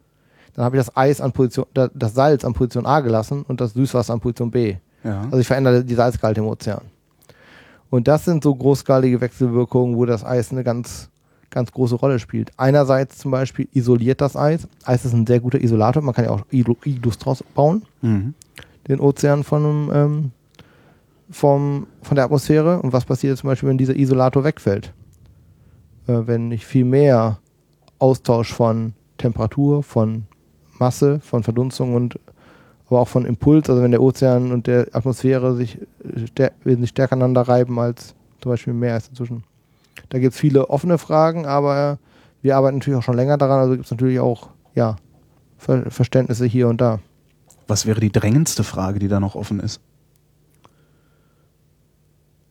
dann 0.55 0.64
habe 0.64 0.76
ich 0.76 0.85
das 0.85 0.97
Eis 0.97 1.20
an 1.20 1.31
Position, 1.31 1.66
da- 1.74 1.91
das 1.95 2.14
Salz 2.14 2.45
an 2.45 2.55
Position 2.55 2.87
A 2.87 2.99
gelassen 3.01 3.45
und 3.47 3.61
das 3.61 3.74
Süßwasser 3.74 4.12
an 4.14 4.20
Position 4.20 4.51
B. 4.51 4.76
Ja. 5.05 5.22
Also 5.26 5.39
ich 5.39 5.47
verändere 5.47 5.85
die 5.85 5.95
Salzgehalte 5.95 6.41
im 6.41 6.49
Ozean. 6.49 6.81
Und 7.89 8.09
das 8.09 8.24
sind 8.24 8.43
so 8.43 8.53
großskalige 8.55 9.20
Wechselwirkungen, 9.20 9.97
wo 9.97 10.07
das 10.07 10.24
Eis 10.24 10.51
eine 10.51 10.64
ganz, 10.64 11.09
ganz 11.51 11.72
große 11.72 11.96
Rolle 11.96 12.18
spielt. 12.18 12.53
Einerseits 12.57 13.18
zum 13.18 13.30
Beispiel 13.30 13.68
isoliert 13.72 14.20
das 14.20 14.36
Eis. 14.36 14.68
Eis 14.84 15.05
ist 15.05 15.12
ein 15.12 15.26
sehr 15.26 15.40
guter 15.40 15.61
Isolator. 15.61 16.03
Man 16.03 16.14
kann 16.14 16.24
ja 16.24 16.30
auch 16.30 16.42
Iglus 16.51 17.18
draus 17.18 17.42
bauen, 17.55 17.82
Mhm. 18.03 18.34
den 18.88 19.01
Ozean 19.01 19.44
von, 19.44 19.64
einem, 19.64 19.90
ähm, 19.92 20.30
vom, 21.30 21.86
von 22.03 22.14
der 22.14 22.24
Atmosphäre. 22.24 22.80
Und 22.80 22.92
was 22.92 23.05
passiert 23.05 23.36
zum 23.38 23.48
Beispiel, 23.48 23.68
wenn 23.68 23.78
dieser 23.78 23.96
Isolator 23.96 24.44
wegfällt? 24.44 24.92
Äh, 26.07 26.26
wenn 26.26 26.51
ich 26.53 26.64
viel 26.66 26.84
mehr 26.84 27.38
Austausch 27.98 28.53
von 28.53 28.94
Temperatur, 29.18 29.82
von 29.82 30.24
Masse, 30.78 31.20
von 31.20 31.42
Verdunstung 31.42 31.94
und 31.94 32.18
aber 32.88 33.01
auch 33.01 33.09
von 33.09 33.24
Impuls, 33.24 33.70
also 33.70 33.82
wenn 33.82 33.92
der 33.92 34.03
Ozean 34.03 34.51
und 34.51 34.66
der 34.66 34.88
Atmosphäre 34.92 35.55
sich 35.55 35.78
äh, 35.78 36.26
stär 36.26 36.53
wesentlich 36.64 36.90
stärker 36.90 37.12
aneinander 37.12 37.42
reiben 37.42 37.78
als 37.78 38.14
zum 38.40 38.51
Beispiel 38.51 38.72
im 38.72 38.80
Meer 38.80 38.96
ist 38.96 39.11
inzwischen. 39.11 39.44
Da 40.11 40.18
gibt 40.18 40.34
es 40.34 40.40
viele 40.40 40.68
offene 40.68 40.98
Fragen, 40.98 41.46
aber 41.46 41.98
wir 42.42 42.56
arbeiten 42.56 42.78
natürlich 42.78 42.98
auch 42.98 43.04
schon 43.04 43.16
länger 43.16 43.38
daran, 43.38 43.61
also 43.61 43.72
gibt 43.72 43.86
es 43.86 43.90
natürlich 43.90 44.20
auch 44.20 44.50
ja, 44.74 44.96
Ver 45.56 45.90
Verständnisse 45.90 46.46
hier 46.46 46.68
und 46.68 46.80
da. 46.80 47.00
Was 47.68 47.86
wäre 47.86 48.00
die 48.00 48.12
drängendste 48.12 48.64
Frage, 48.64 48.98
die 48.98 49.08
da 49.08 49.20
noch 49.20 49.34
offen 49.34 49.61
ist? 49.61 49.80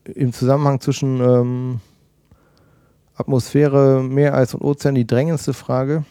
Im 0.05 0.31
Zusammenhang 0.31 0.79
zwischen 0.79 1.19
ähm, 1.19 1.81
Atmosphäre, 3.15 4.01
Meereis 4.01 4.53
und 4.53 4.61
Ozean 4.61 4.95
die 4.95 5.05
drängendste 5.05 5.53
Frage. 5.53 6.05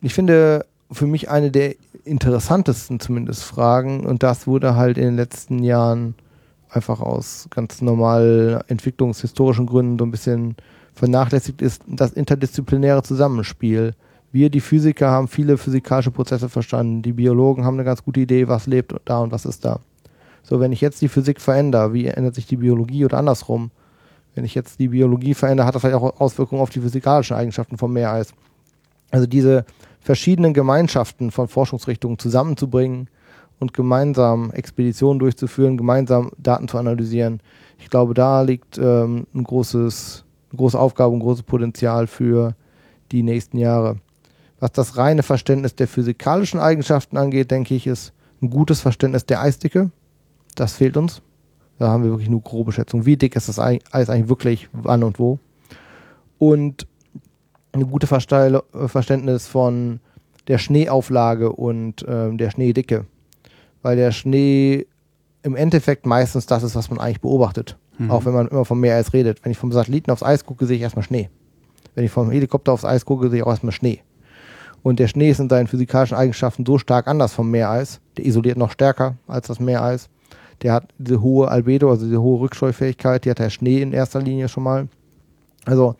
Ich 0.00 0.14
finde 0.14 0.66
für 0.90 1.06
mich 1.06 1.30
eine 1.30 1.50
der 1.50 1.76
interessantesten 2.04 3.00
zumindest 3.00 3.44
Fragen 3.44 4.04
und 4.04 4.22
das 4.22 4.46
wurde 4.46 4.76
halt 4.76 4.98
in 4.98 5.04
den 5.04 5.16
letzten 5.16 5.62
Jahren 5.62 6.14
einfach 6.74 7.00
aus 7.00 7.46
ganz 7.50 7.80
normal 7.80 8.64
entwicklungshistorischen 8.68 9.66
Gründen 9.66 9.98
so 9.98 10.04
ein 10.04 10.10
bisschen 10.10 10.56
vernachlässigt 10.94 11.62
ist, 11.62 11.82
das 11.86 12.12
interdisziplinäre 12.12 13.02
Zusammenspiel. 13.02 13.94
Wir, 14.32 14.50
die 14.50 14.60
Physiker, 14.60 15.10
haben 15.10 15.28
viele 15.28 15.56
physikalische 15.58 16.10
Prozesse 16.10 16.48
verstanden. 16.48 17.02
Die 17.02 17.12
Biologen 17.12 17.64
haben 17.64 17.74
eine 17.74 17.84
ganz 17.84 18.02
gute 18.02 18.20
Idee, 18.20 18.48
was 18.48 18.66
lebt 18.66 18.94
da 19.04 19.18
und 19.18 19.32
was 19.32 19.44
ist 19.44 19.64
da. 19.64 19.80
So, 20.42 20.60
wenn 20.60 20.72
ich 20.72 20.80
jetzt 20.80 21.00
die 21.00 21.08
Physik 21.08 21.40
verändere, 21.40 21.92
wie 21.92 22.06
ändert 22.06 22.34
sich 22.34 22.46
die 22.46 22.56
Biologie 22.56 23.04
oder 23.04 23.18
andersrum? 23.18 23.70
Wenn 24.34 24.44
ich 24.44 24.54
jetzt 24.54 24.78
die 24.80 24.88
Biologie 24.88 25.34
verändere, 25.34 25.66
hat 25.66 25.74
das 25.74 25.82
vielleicht 25.82 25.96
auch 25.96 26.20
Auswirkungen 26.20 26.60
auf 26.60 26.70
die 26.70 26.80
physikalischen 26.80 27.36
Eigenschaften 27.36 27.78
vom 27.78 27.92
Meereis. 27.92 28.34
Also 29.10 29.26
diese 29.26 29.64
verschiedenen 30.00 30.52
Gemeinschaften 30.52 31.30
von 31.30 31.48
Forschungsrichtungen 31.48 32.18
zusammenzubringen 32.18 33.08
und 33.58 33.72
gemeinsam 33.72 34.50
Expeditionen 34.50 35.18
durchzuführen, 35.18 35.76
gemeinsam 35.76 36.30
Daten 36.38 36.68
zu 36.68 36.78
analysieren. 36.78 37.40
Ich 37.78 37.90
glaube, 37.90 38.14
da 38.14 38.42
liegt 38.42 38.78
ähm, 38.78 39.26
ein 39.34 39.44
großes, 39.44 40.24
eine 40.50 40.56
große 40.58 40.78
Aufgabe, 40.78 41.14
ein 41.14 41.20
großes 41.20 41.42
Potenzial 41.44 42.06
für 42.06 42.54
die 43.12 43.22
nächsten 43.22 43.58
Jahre. 43.58 43.96
Was 44.60 44.72
das 44.72 44.96
reine 44.96 45.22
Verständnis 45.22 45.74
der 45.74 45.88
physikalischen 45.88 46.60
Eigenschaften 46.60 47.16
angeht, 47.16 47.50
denke 47.50 47.74
ich, 47.74 47.86
ist 47.86 48.12
ein 48.40 48.50
gutes 48.50 48.80
Verständnis 48.80 49.26
der 49.26 49.40
Eisdicke. 49.40 49.90
Das 50.54 50.74
fehlt 50.74 50.96
uns. 50.96 51.22
Da 51.78 51.88
haben 51.88 52.04
wir 52.04 52.10
wirklich 52.10 52.30
nur 52.30 52.40
grobe 52.40 52.72
Schätzung. 52.72 53.04
Wie 53.04 53.16
dick 53.16 53.34
ist 53.36 53.48
das 53.48 53.58
Ei- 53.58 53.80
Eis 53.90 54.08
eigentlich 54.08 54.28
wirklich, 54.28 54.68
wann 54.72 55.02
und 55.02 55.18
wo? 55.18 55.38
Und 56.38 56.86
eine 57.72 57.86
gute 57.86 58.06
Versteil- 58.06 58.62
äh, 58.72 58.88
Verständnis 58.88 59.48
von 59.48 60.00
der 60.46 60.58
Schneeauflage 60.58 61.50
und 61.52 62.04
ähm, 62.08 62.38
der 62.38 62.50
Schneedicke. 62.50 63.06
Weil 63.84 63.96
der 63.96 64.12
Schnee 64.12 64.86
im 65.42 65.54
Endeffekt 65.54 66.06
meistens 66.06 66.46
das 66.46 66.62
ist, 66.62 66.74
was 66.74 66.88
man 66.88 66.98
eigentlich 66.98 67.20
beobachtet. 67.20 67.76
Mhm. 67.98 68.10
Auch 68.10 68.24
wenn 68.24 68.32
man 68.32 68.48
immer 68.48 68.64
vom 68.64 68.80
Meereis 68.80 69.12
redet. 69.12 69.44
Wenn 69.44 69.52
ich 69.52 69.58
vom 69.58 69.72
Satelliten 69.72 70.10
aufs 70.10 70.22
Eis 70.22 70.46
gucke, 70.46 70.64
sehe 70.64 70.76
ich 70.76 70.82
erstmal 70.82 71.04
Schnee. 71.04 71.28
Wenn 71.94 72.06
ich 72.06 72.10
vom 72.10 72.30
Helikopter 72.30 72.72
aufs 72.72 72.86
Eis 72.86 73.04
gucke, 73.04 73.28
sehe 73.28 73.40
ich 73.40 73.44
auch 73.44 73.50
erstmal 73.50 73.72
Schnee. 73.72 74.00
Und 74.82 75.00
der 75.00 75.06
Schnee 75.06 75.28
ist 75.28 75.38
in 75.38 75.50
seinen 75.50 75.66
physikalischen 75.66 76.16
Eigenschaften 76.16 76.64
so 76.64 76.78
stark 76.78 77.08
anders 77.08 77.34
vom 77.34 77.50
Meereis. 77.50 78.00
Der 78.16 78.24
isoliert 78.24 78.56
noch 78.56 78.70
stärker 78.70 79.16
als 79.26 79.48
das 79.48 79.60
Meereis. 79.60 80.08
Der 80.62 80.72
hat 80.72 80.88
diese 80.96 81.20
hohe 81.20 81.48
Albedo, 81.48 81.90
also 81.90 82.06
diese 82.06 82.22
hohe 82.22 82.40
Rückscheufähigkeit. 82.40 83.26
Die 83.26 83.30
hat 83.30 83.38
der 83.38 83.50
Schnee 83.50 83.82
in 83.82 83.92
erster 83.92 84.22
Linie 84.22 84.48
schon 84.48 84.62
mal. 84.62 84.88
Also 85.66 85.94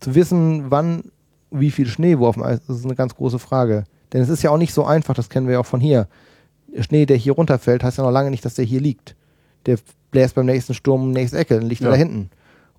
zu 0.00 0.14
wissen, 0.14 0.70
wann, 0.70 1.04
wie 1.50 1.70
viel 1.70 1.86
Schnee 1.86 2.18
wo 2.18 2.28
auf 2.28 2.36
dem 2.36 2.44
Eis 2.44 2.60
ist, 2.60 2.78
ist 2.78 2.84
eine 2.86 2.94
ganz 2.94 3.14
große 3.14 3.38
Frage. 3.38 3.84
Denn 4.14 4.22
es 4.22 4.30
ist 4.30 4.42
ja 4.42 4.50
auch 4.50 4.58
nicht 4.58 4.72
so 4.72 4.86
einfach, 4.86 5.12
das 5.12 5.28
kennen 5.28 5.46
wir 5.46 5.54
ja 5.54 5.60
auch 5.60 5.66
von 5.66 5.80
hier. 5.80 6.08
Der 6.76 6.82
Schnee, 6.82 7.06
der 7.06 7.16
hier 7.16 7.32
runterfällt, 7.32 7.82
heißt 7.82 7.98
ja 7.98 8.04
noch 8.04 8.10
lange 8.10 8.30
nicht, 8.30 8.44
dass 8.44 8.54
der 8.54 8.64
hier 8.64 8.80
liegt. 8.80 9.16
Der 9.64 9.78
bläst 10.10 10.34
beim 10.34 10.46
nächsten 10.46 10.74
Sturm 10.74 11.02
in 11.08 11.14
die 11.14 11.20
nächste 11.20 11.38
Ecke, 11.38 11.58
dann 11.58 11.68
liegt 11.68 11.80
er 11.80 11.86
Ja. 11.86 11.90
da 11.92 11.96
hinten. 11.96 12.30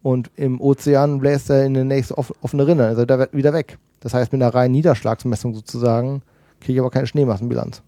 Und 0.03 0.29
im 0.35 0.61
Ozean 0.61 1.19
bläst 1.19 1.49
er 1.49 1.65
in 1.65 1.73
die 1.73 1.83
nächste 1.83 2.17
off 2.17 2.31
offene 2.41 2.67
Rinne, 2.67 2.85
also 2.85 3.05
da 3.05 3.17
wird 3.19 3.33
wieder 3.33 3.51
weg. 3.53 3.77
Das 3.99 4.13
heißt, 4.13 4.31
mit 4.31 4.41
einer 4.41 4.53
reinen 4.53 4.73
Niederschlagsmessung 4.73 5.55
sozusagen 5.55 6.21
kriege 6.61 6.73
ich 6.73 6.79
aber 6.79 6.91
keine 6.91 7.07
Schneemassenbilanz. 7.07 7.81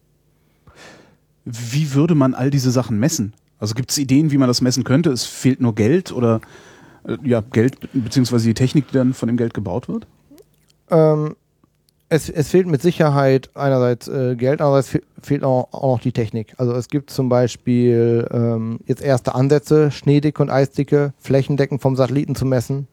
Wie 1.46 1.94
würde 1.94 2.16
man 2.16 2.34
all 2.34 2.50
diese 2.50 2.72
Sachen 2.72 3.00
messen? 3.00 3.34
Also 3.60 3.76
gibt 3.76 3.92
es 3.92 3.98
Ideen, 3.98 4.32
wie 4.32 4.38
man 4.38 4.48
das 4.48 4.62
messen 4.62 4.84
könnte? 4.84 5.12
Es 5.12 5.26
fehlt 5.26 5.62
nur 5.62 5.76
Geld 5.76 6.12
oder 6.12 6.42
äh, 7.08 7.18
ja, 7.24 7.42
Geld 7.42 7.78
beziehungsweise 7.94 8.48
die 8.48 8.54
Technik, 8.54 8.88
die 8.88 8.94
dann 8.94 9.14
von 9.14 9.28
dem 9.28 9.38
Geld 9.38 9.54
gebaut 9.54 9.88
wird? 9.88 10.08
Ähm, 10.90 11.36
es, 12.10 12.28
es 12.28 12.50
fehlt 12.50 12.68
mit 12.68 12.82
Sicherheit 12.82 13.52
einerseits 13.54 14.08
äh, 14.08 14.36
Geld, 14.36 14.62
andererseits 14.62 14.90
fe 14.90 15.02
fehlt 15.22 15.44
auch, 15.44 15.68
auch 15.72 15.98
noch 15.98 16.02
die 16.02 16.12
Technik. 16.12 16.54
Also 16.58 16.74
es 16.74 16.88
gibt 16.88 17.10
zum 17.10 17.30
Beispiel 17.30 18.28
ähm, 18.32 18.80
jetzt 18.86 19.02
erste 19.02 19.36
Ansätze, 19.36 19.92
Schneedicke 19.92 20.42
und 20.42 20.50
Eisdicke 20.50 21.14
flächendeckend 21.18 21.82
vom 21.82 21.96
Satelliten 21.96 22.36
zu 22.36 22.46
messen. 22.46 22.88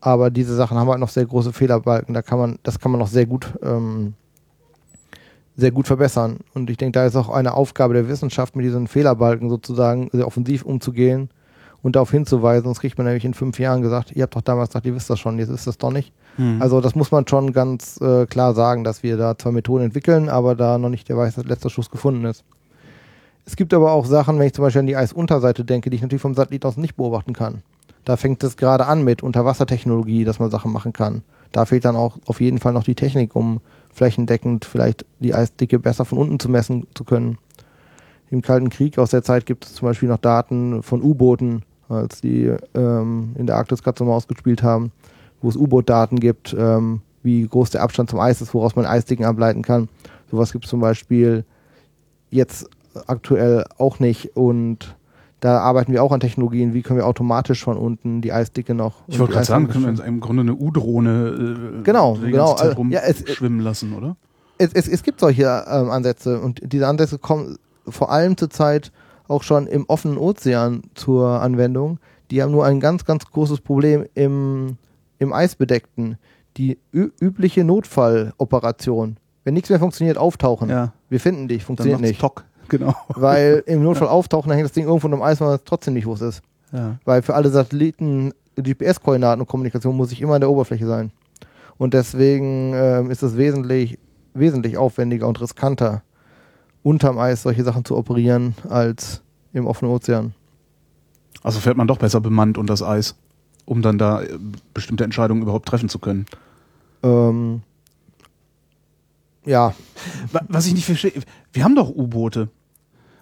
Aber 0.00 0.30
diese 0.30 0.54
Sachen 0.54 0.78
haben 0.78 0.88
halt 0.88 1.00
noch 1.00 1.08
sehr 1.08 1.26
große 1.26 1.52
Fehlerbalken. 1.52 2.14
Da 2.14 2.22
kann 2.22 2.38
man, 2.38 2.58
das 2.62 2.78
kann 2.78 2.92
man 2.92 3.00
noch 3.00 3.08
sehr 3.08 3.26
gut, 3.26 3.52
ähm, 3.62 4.14
sehr 5.56 5.72
gut 5.72 5.86
verbessern. 5.86 6.38
Und 6.54 6.70
ich 6.70 6.76
denke, 6.76 6.92
da 6.92 7.06
ist 7.06 7.16
auch 7.16 7.28
eine 7.28 7.54
Aufgabe 7.54 7.94
der 7.94 8.08
Wissenschaft, 8.08 8.54
mit 8.54 8.64
diesen 8.64 8.86
Fehlerbalken 8.86 9.50
sozusagen 9.50 10.10
sehr 10.12 10.26
offensiv 10.26 10.64
umzugehen 10.64 11.28
und 11.82 11.96
darauf 11.96 12.12
hinzuweisen. 12.12 12.64
Sonst 12.64 12.80
kriegt 12.80 12.98
man 12.98 13.06
nämlich 13.06 13.24
in 13.24 13.34
fünf 13.34 13.58
Jahren 13.58 13.82
gesagt, 13.82 14.12
ihr 14.12 14.22
habt 14.22 14.36
doch 14.36 14.42
damals 14.42 14.70
gesagt, 14.70 14.86
ihr 14.86 14.94
wisst 14.94 15.10
das 15.10 15.18
schon, 15.18 15.38
jetzt 15.38 15.50
ist 15.50 15.66
das 15.66 15.76
doch 15.76 15.90
nicht. 15.90 16.12
Mhm. 16.36 16.60
Also 16.60 16.80
das 16.80 16.94
muss 16.94 17.10
man 17.10 17.26
schon 17.26 17.52
ganz 17.52 18.00
äh, 18.00 18.26
klar 18.26 18.54
sagen, 18.54 18.84
dass 18.84 19.02
wir 19.02 19.16
da 19.16 19.38
zwei 19.38 19.52
Methoden 19.52 19.84
entwickeln, 19.84 20.28
aber 20.28 20.54
da 20.54 20.78
noch 20.78 20.88
nicht 20.88 21.08
der 21.08 21.16
weiße 21.16 21.42
letzte 21.42 21.70
Schuss 21.70 21.90
gefunden 21.90 22.24
ist. 22.24 22.44
Es 23.46 23.56
gibt 23.56 23.74
aber 23.74 23.92
auch 23.92 24.06
Sachen, 24.06 24.38
wenn 24.38 24.46
ich 24.46 24.54
zum 24.54 24.64
Beispiel 24.64 24.80
an 24.80 24.86
die 24.86 24.96
Eisunterseite 24.96 25.64
denke, 25.64 25.90
die 25.90 25.96
ich 25.96 26.02
natürlich 26.02 26.22
vom 26.22 26.34
Satellit 26.34 26.64
aus 26.64 26.76
nicht 26.76 26.96
beobachten 26.96 27.34
kann. 27.34 27.62
Da 28.04 28.16
fängt 28.16 28.42
es 28.42 28.56
gerade 28.56 28.86
an 28.86 29.04
mit 29.04 29.22
Unterwassertechnologie, 29.22 30.24
dass 30.24 30.38
man 30.38 30.50
Sachen 30.50 30.72
machen 30.72 30.92
kann. 30.92 31.22
Da 31.52 31.64
fehlt 31.66 31.84
dann 31.84 31.96
auch 31.96 32.18
auf 32.26 32.40
jeden 32.40 32.58
Fall 32.58 32.72
noch 32.72 32.84
die 32.84 32.94
Technik, 32.94 33.36
um 33.36 33.60
flächendeckend 33.92 34.64
vielleicht 34.64 35.06
die 35.20 35.34
Eisdicke 35.34 35.78
besser 35.78 36.04
von 36.04 36.18
unten 36.18 36.40
zu 36.40 36.48
messen 36.48 36.86
zu 36.94 37.04
können. 37.04 37.38
Im 38.30 38.42
Kalten 38.42 38.70
Krieg 38.70 38.98
aus 38.98 39.10
der 39.10 39.22
Zeit 39.22 39.46
gibt 39.46 39.64
es 39.64 39.74
zum 39.74 39.86
Beispiel 39.86 40.08
noch 40.08 40.18
Daten 40.18 40.82
von 40.82 41.02
U-Booten, 41.02 41.62
als 41.88 42.20
die 42.20 42.52
ähm, 42.74 43.36
in 43.38 43.46
der 43.46 43.56
Arktis 43.56 43.82
Katze 43.82 44.02
und 44.02 44.10
Maus 44.10 44.26
gespielt 44.26 44.62
haben, 44.62 44.90
wo 45.44 45.48
es 45.50 45.56
U-Boot-Daten 45.56 46.18
gibt, 46.20 46.56
ähm, 46.58 47.02
wie 47.22 47.46
groß 47.46 47.70
der 47.70 47.82
Abstand 47.82 48.10
zum 48.10 48.18
Eis 48.20 48.40
ist, 48.40 48.54
woraus 48.54 48.76
man 48.76 48.86
Eisdicken 48.86 49.24
ableiten 49.24 49.62
kann. 49.62 49.88
Sowas 50.30 50.52
gibt 50.52 50.64
es 50.64 50.70
zum 50.70 50.80
Beispiel 50.80 51.44
jetzt 52.30 52.68
aktuell 53.06 53.64
auch 53.78 53.98
nicht 54.00 54.36
und 54.36 54.96
da 55.40 55.58
arbeiten 55.58 55.92
wir 55.92 56.02
auch 56.02 56.12
an 56.12 56.20
Technologien, 56.20 56.72
wie 56.72 56.80
können 56.80 56.98
wir 56.98 57.06
automatisch 57.06 57.62
von 57.62 57.76
unten 57.76 58.22
die 58.22 58.32
Eisdicke 58.32 58.74
noch. 58.74 59.02
Ich 59.08 59.18
wollte 59.18 59.34
gerade 59.34 59.44
sagen, 59.44 59.68
können 59.68 59.98
wir 59.98 60.04
im 60.04 60.20
Grunde 60.20 60.40
eine 60.40 60.54
U-Drohne 60.54 61.78
äh, 61.80 61.82
Genau, 61.82 62.14
genau, 62.14 62.54
Zeit 62.54 62.70
also, 62.70 62.84
ja, 62.88 63.00
es- 63.00 63.20
rumschwimmen 63.26 63.60
lassen, 63.60 63.92
oder? 63.92 64.16
es, 64.56 64.72
es, 64.72 64.88
es 64.88 65.02
gibt 65.02 65.20
solche 65.20 65.42
ähm, 65.70 65.90
Ansätze 65.90 66.40
und 66.40 66.60
diese 66.72 66.86
Ansätze 66.88 67.18
kommen 67.18 67.56
vor 67.86 68.10
allem 68.10 68.36
zurzeit 68.38 68.90
auch 69.28 69.42
schon 69.42 69.66
im 69.66 69.84
offenen 69.88 70.16
Ozean 70.16 70.82
zur 70.94 71.40
Anwendung. 71.42 71.98
Die 72.30 72.42
haben 72.42 72.52
nur 72.52 72.64
ein 72.64 72.80
ganz, 72.80 73.04
ganz 73.04 73.26
großes 73.26 73.60
Problem 73.60 74.04
im, 74.14 74.76
im 75.18 75.32
Eisbedeckten. 75.32 76.18
Die 76.56 76.78
übliche 76.92 77.64
Notfalloperation. 77.64 79.16
Wenn 79.42 79.54
nichts 79.54 79.70
mehr 79.70 79.78
funktioniert, 79.78 80.16
auftauchen. 80.16 80.70
Ja. 80.70 80.92
Wir 81.08 81.20
finden 81.20 81.48
dich, 81.48 81.64
funktioniert 81.64 82.00
nicht. 82.00 82.20
Tock, 82.20 82.44
genau. 82.68 82.94
Weil 83.08 83.62
im 83.66 83.82
Notfall 83.82 84.08
auftauchen, 84.08 84.48
dann 84.48 84.56
hängt 84.56 84.66
das 84.66 84.72
Ding 84.72 84.86
irgendwo 84.86 85.06
unterm 85.06 85.22
Eis, 85.22 85.40
weil 85.40 85.48
man 85.48 85.58
trotzdem 85.64 85.94
nicht, 85.94 86.06
wo 86.06 86.14
es 86.14 86.20
ist. 86.20 86.42
Ja. 86.72 86.98
Weil 87.04 87.22
für 87.22 87.34
alle 87.34 87.50
Satelliten 87.50 88.32
GPS-Koordinaten 88.56 89.40
und 89.40 89.48
Kommunikation 89.48 89.96
muss 89.96 90.12
ich 90.12 90.20
immer 90.22 90.34
an 90.34 90.40
der 90.40 90.50
Oberfläche 90.50 90.86
sein. 90.86 91.10
Und 91.76 91.94
deswegen 91.94 92.72
ähm, 92.74 93.10
ist 93.10 93.22
es 93.22 93.36
wesentlich, 93.36 93.98
wesentlich 94.32 94.76
aufwendiger 94.76 95.26
und 95.26 95.40
riskanter, 95.40 96.02
unterm 96.82 97.18
Eis 97.18 97.42
solche 97.42 97.64
Sachen 97.64 97.84
zu 97.84 97.96
operieren, 97.96 98.54
als 98.68 99.22
im 99.52 99.66
offenen 99.66 99.92
Ozean. 99.92 100.34
Also 101.42 101.60
fährt 101.60 101.76
man 101.76 101.88
doch 101.88 101.98
besser 101.98 102.20
bemannt 102.20 102.58
unter 102.58 102.72
das 102.72 102.82
Eis, 102.82 103.16
um 103.66 103.82
dann 103.82 103.98
da 103.98 104.22
äh, 104.22 104.38
bestimmte 104.72 105.04
Entscheidungen 105.04 105.42
überhaupt 105.42 105.66
treffen 105.68 105.88
zu 105.88 105.98
können. 105.98 106.26
Ähm, 107.02 107.62
ja, 109.44 109.74
Wa- 110.32 110.44
Was 110.48 110.66
ich 110.66 110.74
nicht 110.74 110.86
verstehe, 110.86 111.12
wir 111.52 111.64
haben 111.64 111.74
doch 111.74 111.90
U-Boote. 111.90 112.48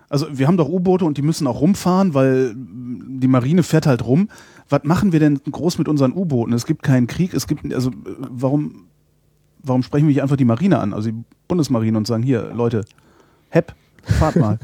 Also 0.09 0.27
wir 0.39 0.47
haben 0.47 0.57
doch 0.57 0.69
U-Boote 0.69 1.05
und 1.05 1.17
die 1.17 1.23
müssen 1.23 1.47
auch 1.47 1.61
rumfahren, 1.61 2.13
weil 2.15 2.55
die 2.55 3.29
Marine 3.29 3.63
fährt 3.63 3.87
halt 3.87 4.05
rum. 4.05 4.29
Was 4.69 4.85
machen 4.85 5.13
wir 5.13 5.21
denn 5.21 5.41
groß 5.51 5.79
mit 5.79 5.89
unseren 5.89 6.13
U-Booten? 6.13 6.53
Es 6.53 6.67
gibt 6.67 6.83
keinen 6.83 7.07
Krieg, 7.07 7.33
es 7.35 7.47
gibt, 7.47 7.73
also 7.75 7.91
warum, 8.05 8.85
warum 9.63 9.83
sprechen 9.83 10.07
wir 10.07 10.13
nicht 10.13 10.23
einfach 10.23 10.37
die 10.37 10.45
Marine 10.45 10.79
an, 10.81 10.93
also 10.93 11.11
die 11.11 11.25
Bundesmarine 11.49 11.97
und 11.97 12.07
sagen, 12.07 12.23
hier, 12.23 12.53
Leute, 12.55 12.85
hepp, 13.49 13.75
fahrt 14.03 14.37
mal. 14.37 14.59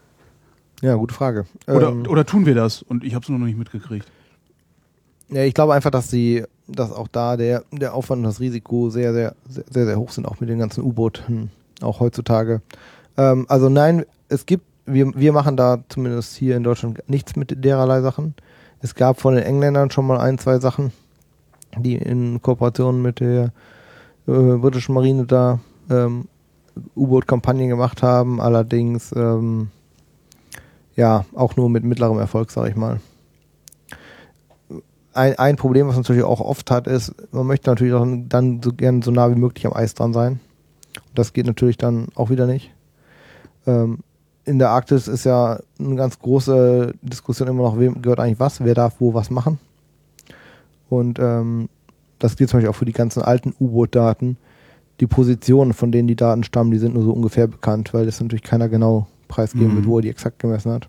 ja, 0.82 0.94
gute 0.94 1.14
Frage. 1.14 1.46
Oder, 1.66 1.88
ähm, 1.90 2.06
oder 2.08 2.24
tun 2.24 2.46
wir 2.46 2.54
das? 2.54 2.80
Und 2.82 3.04
ich 3.04 3.14
habe 3.14 3.22
es 3.24 3.28
noch 3.28 3.38
nicht 3.38 3.58
mitgekriegt. 3.58 4.06
Ja, 5.32 5.44
ich 5.44 5.54
glaube 5.54 5.74
einfach, 5.74 5.90
dass 5.90 6.10
sie, 6.10 6.44
dass 6.66 6.90
auch 6.92 7.06
da 7.06 7.36
der, 7.36 7.62
der 7.70 7.94
Aufwand 7.94 8.18
und 8.20 8.24
das 8.24 8.40
Risiko 8.40 8.90
sehr, 8.90 9.12
sehr, 9.12 9.34
sehr, 9.48 9.64
sehr, 9.70 9.86
sehr 9.86 9.98
hoch 9.98 10.10
sind, 10.10 10.26
auch 10.26 10.40
mit 10.40 10.48
den 10.48 10.58
ganzen 10.58 10.82
U-Booten, 10.82 11.50
auch 11.80 12.00
heutzutage. 12.00 12.62
Ähm, 13.16 13.46
also 13.48 13.68
nein, 13.68 14.04
es 14.28 14.44
gibt, 14.44 14.64
wir, 14.86 15.12
wir 15.14 15.32
machen 15.32 15.56
da 15.56 15.78
zumindest 15.88 16.36
hier 16.36 16.56
in 16.56 16.64
Deutschland 16.64 17.02
nichts 17.06 17.36
mit 17.36 17.64
dererlei 17.64 18.00
Sachen. 18.00 18.34
Es 18.82 18.96
gab 18.96 19.20
von 19.20 19.34
den 19.34 19.44
Engländern 19.44 19.90
schon 19.90 20.06
mal 20.06 20.18
ein, 20.18 20.38
zwei 20.38 20.58
Sachen, 20.58 20.92
die 21.78 21.94
in 21.94 22.42
Kooperation 22.42 23.00
mit 23.00 23.20
der 23.20 23.52
äh, 24.26 24.32
britischen 24.32 24.94
Marine 24.94 25.26
da 25.26 25.60
ähm, 25.88 26.26
U-Boot-Kampagnen 26.96 27.68
gemacht 27.68 28.02
haben, 28.02 28.40
allerdings 28.40 29.12
ähm, 29.14 29.68
ja 30.96 31.24
auch 31.36 31.54
nur 31.54 31.70
mit 31.70 31.84
mittlerem 31.84 32.18
Erfolg, 32.18 32.50
sage 32.50 32.70
ich 32.70 32.76
mal 32.76 32.98
ein, 35.12 35.38
ein 35.38 35.56
Problem, 35.56 35.86
was 35.88 35.94
man 35.94 36.02
natürlich 36.02 36.22
auch 36.22 36.40
oft 36.40 36.70
hat, 36.70 36.86
ist, 36.86 37.14
man 37.32 37.46
möchte 37.46 37.70
natürlich 37.70 37.94
auch 37.94 38.06
dann 38.28 38.62
so 38.62 38.72
gern 38.72 39.02
so 39.02 39.10
nah 39.10 39.30
wie 39.30 39.38
möglich 39.38 39.66
am 39.66 39.72
Eis 39.74 39.94
dran 39.94 40.12
sein. 40.12 40.40
Und 40.96 41.18
das 41.18 41.32
geht 41.32 41.46
natürlich 41.46 41.78
dann 41.78 42.08
auch 42.14 42.30
wieder 42.30 42.46
nicht. 42.46 42.72
Ähm, 43.66 43.98
in 44.44 44.58
der 44.58 44.70
Arktis 44.70 45.06
ist 45.08 45.24
ja 45.24 45.60
eine 45.78 45.96
ganz 45.96 46.18
große 46.18 46.94
Diskussion 47.02 47.48
immer 47.48 47.62
noch, 47.64 47.78
wem 47.78 48.00
gehört 48.02 48.20
eigentlich 48.20 48.40
was, 48.40 48.64
wer 48.64 48.74
darf 48.74 48.96
wo 48.98 49.14
was 49.14 49.30
machen. 49.30 49.58
Und 50.88 51.18
ähm, 51.18 51.68
das 52.18 52.36
gilt 52.36 52.50
zum 52.50 52.58
Beispiel 52.58 52.70
auch 52.70 52.76
für 52.76 52.84
die 52.84 52.92
ganzen 52.92 53.22
alten 53.22 53.54
U-Boot-Daten. 53.60 54.36
Die 55.00 55.06
Positionen, 55.06 55.72
von 55.72 55.92
denen 55.92 56.08
die 56.08 56.16
Daten 56.16 56.44
stammen, 56.44 56.70
die 56.70 56.78
sind 56.78 56.94
nur 56.94 57.04
so 57.04 57.12
ungefähr 57.12 57.46
bekannt, 57.46 57.94
weil 57.94 58.06
das 58.06 58.20
natürlich 58.20 58.42
keiner 58.42 58.68
genau 58.68 59.06
preisgeben 59.28 59.72
Mhm. 59.72 59.76
wird, 59.76 59.86
wo 59.86 59.98
er 59.98 60.02
die 60.02 60.10
exakt 60.10 60.38
gemessen 60.38 60.72
hat. 60.72 60.88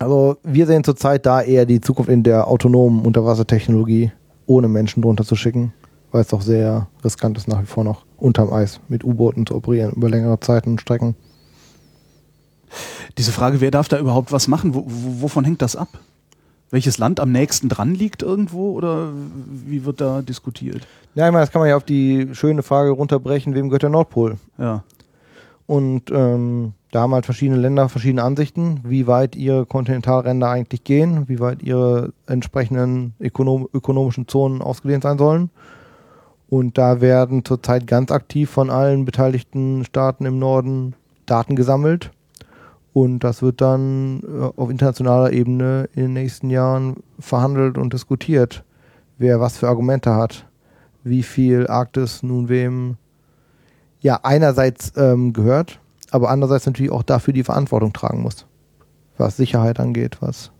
Also 0.00 0.38
wir 0.42 0.66
sehen 0.66 0.82
zurzeit 0.82 1.26
da 1.26 1.42
eher 1.42 1.66
die 1.66 1.82
Zukunft 1.82 2.10
in 2.10 2.22
der 2.22 2.48
autonomen 2.48 3.02
Unterwassertechnologie, 3.04 4.10
ohne 4.46 4.66
Menschen 4.66 5.02
drunter 5.02 5.24
zu 5.26 5.36
schicken, 5.36 5.74
weil 6.10 6.22
es 6.22 6.28
doch 6.28 6.40
sehr 6.40 6.88
riskant 7.04 7.36
ist, 7.36 7.48
nach 7.48 7.60
wie 7.60 7.66
vor 7.66 7.84
noch 7.84 8.06
unterm 8.16 8.50
Eis 8.50 8.80
mit 8.88 9.04
U-Booten 9.04 9.44
zu 9.44 9.54
operieren 9.54 9.92
über 9.92 10.08
längere 10.08 10.40
Zeiten 10.40 10.70
und 10.70 10.80
Strecken. 10.80 11.16
Diese 13.18 13.30
Frage, 13.30 13.60
wer 13.60 13.70
darf 13.70 13.88
da 13.88 13.98
überhaupt 13.98 14.32
was 14.32 14.48
machen? 14.48 14.74
Wo, 14.74 14.86
wo, 14.86 15.22
wovon 15.22 15.44
hängt 15.44 15.60
das 15.60 15.76
ab? 15.76 15.88
Welches 16.70 16.96
Land 16.96 17.20
am 17.20 17.30
nächsten 17.30 17.68
dran 17.68 17.94
liegt 17.94 18.22
irgendwo 18.22 18.72
oder 18.72 19.12
wie 19.66 19.84
wird 19.84 20.00
da 20.00 20.22
diskutiert? 20.22 20.86
Ja, 21.14 21.26
ich 21.26 21.32
meine, 21.32 21.42
das 21.42 21.52
kann 21.52 21.60
man 21.60 21.68
ja 21.68 21.76
auf 21.76 21.84
die 21.84 22.28
schöne 22.32 22.62
Frage 22.62 22.90
runterbrechen, 22.90 23.54
wem 23.54 23.68
gehört 23.68 23.82
der 23.82 23.90
Nordpol? 23.90 24.38
Ja. 24.56 24.82
Und 25.66 26.10
ähm, 26.10 26.72
da 26.90 27.02
haben 27.02 27.14
halt 27.14 27.24
verschiedene 27.24 27.60
Länder 27.60 27.88
verschiedene 27.88 28.24
Ansichten, 28.24 28.80
wie 28.84 29.06
weit 29.06 29.36
ihre 29.36 29.64
Kontinentalränder 29.64 30.48
eigentlich 30.48 30.82
gehen, 30.82 31.28
wie 31.28 31.38
weit 31.38 31.62
ihre 31.62 32.12
entsprechenden 32.26 33.14
ökonom 33.20 33.68
ökonomischen 33.72 34.26
Zonen 34.26 34.60
ausgedehnt 34.60 35.04
sein 35.04 35.18
sollen. 35.18 35.50
Und 36.48 36.78
da 36.78 37.00
werden 37.00 37.44
zurzeit 37.44 37.86
ganz 37.86 38.10
aktiv 38.10 38.50
von 38.50 38.70
allen 38.70 39.04
beteiligten 39.04 39.84
Staaten 39.84 40.24
im 40.24 40.40
Norden 40.40 40.94
Daten 41.26 41.54
gesammelt. 41.54 42.10
Und 42.92 43.22
das 43.22 43.40
wird 43.40 43.60
dann 43.60 44.22
äh, 44.22 44.60
auf 44.60 44.68
internationaler 44.68 45.32
Ebene 45.32 45.88
in 45.94 46.02
den 46.02 46.12
nächsten 46.14 46.50
Jahren 46.50 46.96
verhandelt 47.20 47.78
und 47.78 47.92
diskutiert, 47.92 48.64
wer 49.16 49.38
was 49.38 49.58
für 49.58 49.68
Argumente 49.68 50.16
hat, 50.16 50.44
wie 51.04 51.22
viel 51.22 51.68
Arktis 51.68 52.24
nun 52.24 52.48
wem 52.48 52.96
ja 54.00 54.18
einerseits 54.24 54.92
ähm, 54.96 55.32
gehört, 55.32 55.78
aber 56.10 56.30
andererseits 56.30 56.66
natürlich 56.66 56.92
auch 56.92 57.02
dafür 57.02 57.32
die 57.34 57.44
Verantwortung 57.44 57.92
tragen 57.92 58.22
muss, 58.22 58.46
was 59.18 59.36
Sicherheit 59.36 59.78
angeht, 59.80 60.18
was 60.20 60.50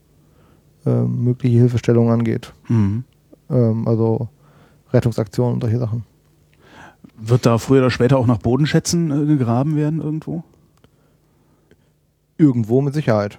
ähm, 0.87 1.25
mögliche 1.25 1.59
Hilfestellungen 1.59 2.13
angeht, 2.13 2.53
Mhm. 2.69 3.05
ähm, 3.51 3.87
also 3.89 4.29
Rettungsaktionen 4.93 5.55
und 5.55 5.61
solche 5.63 5.79
Sachen. 5.79 6.05
Wird 7.17 7.45
da 7.47 7.59
früher 7.59 7.81
oder 7.81 7.91
später 7.91 8.17
auch 8.19 8.27
nach 8.27 8.39
Bodenschätzen 8.39 9.11
äh, 9.11 9.27
gegraben 9.27 9.77
werden 9.77 10.01
irgendwo? 10.01 10.43
Irgendwo 12.39 12.81
mit 12.81 12.95
Sicherheit. 12.95 13.39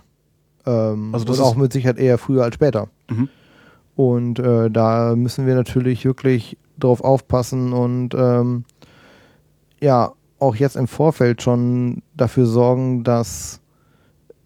Ähm, 0.66 1.10
Also 1.14 1.26
das 1.26 1.40
und 1.40 1.46
auch 1.46 1.52
ist- 1.54 1.58
mit 1.62 1.74
Sicherheit 1.74 1.98
eher 1.98 2.18
früher 2.18 2.44
als 2.44 2.56
später. 2.56 2.90
Mhm. 3.10 3.30
Und 3.96 4.40
äh, 4.40 4.70
da 4.70 5.16
müssen 5.16 5.48
wir 5.48 5.56
natürlich 5.56 6.06
wirklich 6.06 6.58
drauf 6.80 7.02
aufpassen 7.04 7.74
und 7.74 8.14
ähm, 8.16 8.64
ja, 9.80 10.14
auch 10.42 10.56
jetzt 10.56 10.76
im 10.76 10.88
Vorfeld 10.88 11.42
schon 11.42 12.02
dafür 12.16 12.46
sorgen, 12.46 13.04
dass 13.04 13.62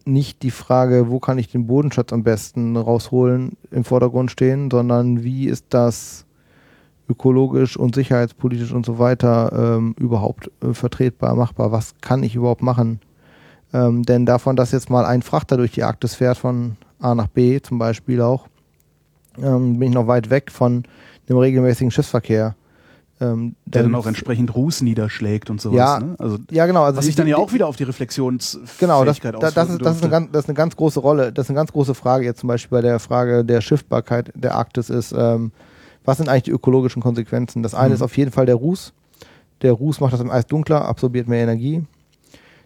nicht 0.03 0.43
die 0.43 0.51
Frage, 0.51 1.09
wo 1.09 1.19
kann 1.19 1.37
ich 1.39 1.49
den 1.49 1.65
Bodenschatz 1.67 2.13
am 2.13 2.23
besten 2.23 2.77
rausholen, 2.77 3.57
im 3.71 3.83
Vordergrund 3.83 4.29
stehen, 4.29 4.69
sondern 4.69 5.23
wie 5.23 5.47
ist 5.47 5.65
das 5.69 6.25
ökologisch 7.09 7.77
und 7.77 7.95
sicherheitspolitisch 7.95 8.71
und 8.71 8.85
so 8.85 8.99
weiter 8.99 9.77
ähm, 9.77 9.95
überhaupt 9.97 10.51
äh, 10.61 10.73
vertretbar, 10.73 11.35
machbar? 11.35 11.71
Was 11.71 11.95
kann 12.01 12.23
ich 12.23 12.35
überhaupt 12.35 12.61
machen? 12.61 12.99
Ähm, 13.73 14.03
denn 14.03 14.25
davon, 14.25 14.55
dass 14.55 14.71
jetzt 14.71 14.89
mal 14.89 15.05
ein 15.05 15.21
Frachter 15.21 15.57
durch 15.57 15.71
die 15.71 15.83
Arktis 15.83 16.15
fährt, 16.15 16.37
von 16.37 16.75
A 16.99 17.15
nach 17.15 17.27
B 17.27 17.61
zum 17.61 17.79
Beispiel 17.79 18.21
auch, 18.21 18.47
ähm, 19.41 19.79
bin 19.79 19.89
ich 19.89 19.95
noch 19.95 20.07
weit 20.07 20.29
weg 20.29 20.51
von 20.51 20.83
dem 21.29 21.37
regelmäßigen 21.37 21.91
Schiffsverkehr. 21.91 22.55
Ähm, 23.21 23.55
der 23.65 23.83
dann 23.83 23.95
auch 23.95 24.07
entsprechend 24.07 24.53
Ruß 24.53 24.81
niederschlägt 24.81 25.49
und 25.49 25.61
sowas. 25.61 25.77
Ja, 25.77 25.99
ne? 25.99 26.15
also, 26.19 26.37
ja 26.51 26.65
genau. 26.65 26.83
Also 26.83 26.97
was 26.97 27.05
sich 27.05 27.15
dann 27.15 27.27
ja 27.27 27.37
auch 27.37 27.53
wieder 27.53 27.65
auf 27.65 27.77
die 27.77 27.85
Reflexionsfähigkeit 27.85 28.77
Genau, 28.79 29.05
das, 29.05 29.21
das, 29.21 29.53
das, 29.53 29.69
ist, 29.69 29.81
das, 29.81 29.95
ist 29.95 30.03
eine 30.03 30.11
ganz, 30.11 30.31
das 30.33 30.43
ist 30.43 30.49
eine 30.49 30.55
ganz 30.55 30.75
große 30.75 30.99
Rolle. 30.99 31.31
Das 31.31 31.45
ist 31.45 31.49
eine 31.49 31.55
ganz 31.55 31.71
große 31.71 31.95
Frage 31.95 32.25
jetzt 32.25 32.41
zum 32.41 32.47
Beispiel 32.47 32.77
bei 32.77 32.81
der 32.81 32.99
Frage 32.99 33.45
der 33.45 33.61
Schiffbarkeit 33.61 34.33
der 34.35 34.55
Arktis 34.55 34.89
ist, 34.89 35.13
ähm, 35.17 35.53
was 36.03 36.17
sind 36.17 36.27
eigentlich 36.27 36.43
die 36.43 36.51
ökologischen 36.51 37.01
Konsequenzen? 37.01 37.63
Das 37.63 37.73
eine 37.73 37.89
mhm. 37.89 37.95
ist 37.95 38.01
auf 38.01 38.17
jeden 38.17 38.31
Fall 38.31 38.45
der 38.45 38.55
Ruß. 38.55 38.91
Der 39.61 39.71
Ruß 39.71 40.01
macht 40.01 40.11
das 40.11 40.19
im 40.19 40.29
Eis 40.29 40.45
dunkler, 40.45 40.83
absorbiert 40.83 41.29
mehr 41.29 41.41
Energie. 41.41 41.83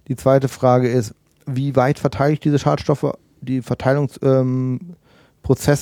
Die 0.08 0.16
zweite 0.16 0.48
Frage 0.48 0.90
ist, 0.90 1.14
wie 1.46 1.76
weit 1.76 2.00
verteile 2.00 2.34
ich 2.34 2.40
diese 2.40 2.58
Schadstoffe? 2.58 3.14
Die 3.42 3.62
Verteilungsprozesse 3.62 4.42
ähm, 4.42 4.80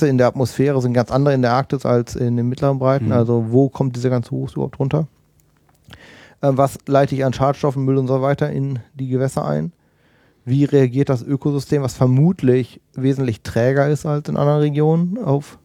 in 0.02 0.18
der 0.18 0.26
Atmosphäre 0.26 0.80
sind 0.80 0.94
ganz 0.94 1.10
andere 1.10 1.34
in 1.34 1.42
der 1.42 1.52
Arktis 1.52 1.84
als 1.84 2.16
in 2.16 2.36
den 2.36 2.48
mittleren 2.48 2.78
Breiten. 2.78 3.06
Mhm. 3.06 3.12
Also 3.12 3.46
wo 3.50 3.68
kommt 3.68 3.96
dieser 3.96 4.10
ganze 4.10 4.30
Ruß 4.30 4.54
überhaupt 4.54 4.78
runter? 4.78 5.06
Äh, 6.40 6.50
was 6.52 6.78
leite 6.86 7.14
ich 7.14 7.24
an 7.24 7.32
Schadstoffen, 7.32 7.84
Müll 7.84 7.98
und 7.98 8.06
so 8.06 8.22
weiter 8.22 8.50
in 8.50 8.78
die 8.94 9.08
Gewässer 9.08 9.44
ein? 9.44 9.72
Wie 10.44 10.64
reagiert 10.64 11.10
das 11.10 11.22
Ökosystem, 11.22 11.82
was 11.82 11.94
vermutlich 11.94 12.80
wesentlich 12.94 13.42
träger 13.42 13.88
ist 13.88 14.06
als 14.06 14.28
in 14.28 14.38
anderen 14.38 14.60
Regionen 14.60 15.18
auf, 15.18 15.58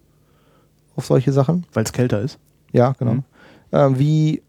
auf 0.97 1.05
solche 1.05 1.31
Sachen? 1.31 1.65
Weil 1.71 1.85
es 1.85 1.93
kälter 1.93 2.19
ist? 2.19 2.37
Ja, 2.73 2.93
genau. 2.99 3.13
Mhm. 3.13 3.23
Äh, 3.71 3.99
wie 3.99 4.41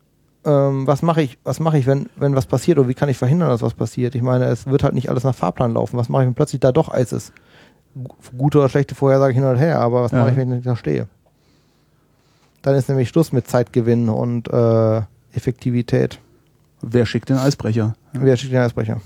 ähm, 0.44 0.86
was 0.86 1.02
mache 1.02 1.22
ich, 1.22 1.38
was 1.44 1.60
mache 1.60 1.78
ich, 1.78 1.86
wenn, 1.86 2.08
wenn 2.16 2.36
was 2.36 2.46
passiert 2.46 2.78
oder 2.78 2.88
wie 2.88 2.94
kann 2.94 3.08
ich 3.08 3.16
verhindern, 3.16 3.48
dass 3.48 3.62
was 3.62 3.74
passiert? 3.74 4.14
Ich 4.14 4.22
meine, 4.22 4.46
es 4.46 4.66
wird 4.66 4.82
halt 4.82 4.94
nicht 4.94 5.08
alles 5.08 5.24
nach 5.24 5.34
Fahrplan 5.34 5.74
laufen. 5.74 5.96
Was 5.96 6.08
mache 6.08 6.22
ich, 6.22 6.26
wenn 6.26 6.34
plötzlich 6.34 6.60
da 6.60 6.72
doch 6.72 6.92
Eis 6.92 7.12
ist? 7.12 7.32
Gute 8.36 8.58
oder 8.58 8.68
schlechte 8.68 8.94
Vorhersage 8.94 9.34
hin 9.34 9.44
und 9.44 9.56
her, 9.56 9.80
aber 9.80 10.02
was 10.02 10.12
ja. 10.12 10.18
mache 10.18 10.30
ich, 10.30 10.36
wenn 10.36 10.48
ich 10.48 10.56
nicht 10.56 10.66
da 10.66 10.76
stehe? 10.76 11.06
Dann 12.62 12.74
ist 12.74 12.88
nämlich 12.88 13.08
Schluss 13.08 13.32
mit 13.32 13.46
Zeitgewinn 13.46 14.08
und 14.08 14.48
äh, 14.48 15.02
Effektivität. 15.34 16.18
Wer 16.80 17.06
schickt 17.06 17.28
den 17.28 17.36
Eisbrecher? 17.36 17.94
Ja. 18.14 18.20
Wer 18.20 18.36
schickt 18.36 18.52
den 18.52 18.60
Eisbrecher? 18.60 19.00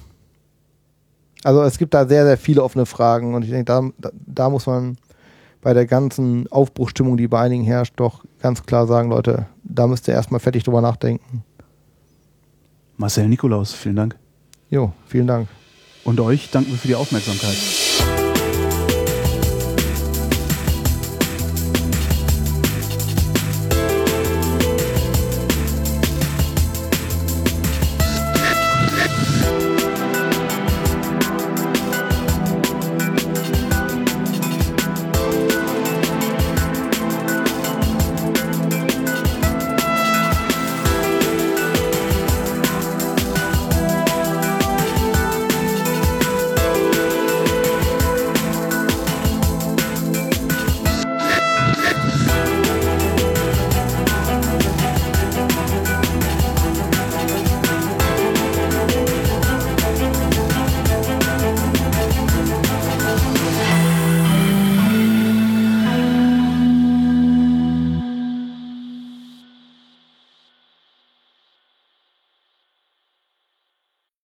Also 1.45 1.63
es 1.63 1.79
gibt 1.79 1.95
da 1.95 2.07
sehr, 2.07 2.25
sehr 2.25 2.39
viele 2.39 2.63
offene 2.63 2.87
Fragen 2.87 3.35
und 3.35 3.45
ich 3.45 3.51
denke, 3.51 3.65
da, 3.65 3.83
da, 3.99 4.11
da 4.27 4.51
muss 4.51 4.67
man 4.67 4.97
bei 5.61 5.75
der 5.75 5.87
ganzen 5.87 6.51
Aufbruchstimmung, 6.51 7.17
die 7.17 7.29
bei 7.29 7.41
einigen 7.41 7.65
herrscht, 7.65 7.95
doch 7.97 8.25
ganz 8.41 8.65
klar 8.65 8.87
sagen, 8.87 9.11
Leute, 9.11 9.47
da 9.65 9.87
müsst 9.87 10.09
ihr 10.09 10.15
erstmal 10.15 10.41
fertig 10.41 10.65
drüber 10.65 10.81
nachdenken. 10.81 11.45
Marcel 12.97 13.29
Nikolaus, 13.29 13.73
vielen 13.73 13.97
Dank. 13.97 14.17
Jo, 14.71 14.93
vielen 15.07 15.27
Dank. 15.27 15.49
Und 16.05 16.21
euch 16.21 16.51
danken 16.51 16.73
wir 16.73 16.79
für 16.79 16.89
die 16.89 16.95
Aufmerksamkeit. 16.95 17.88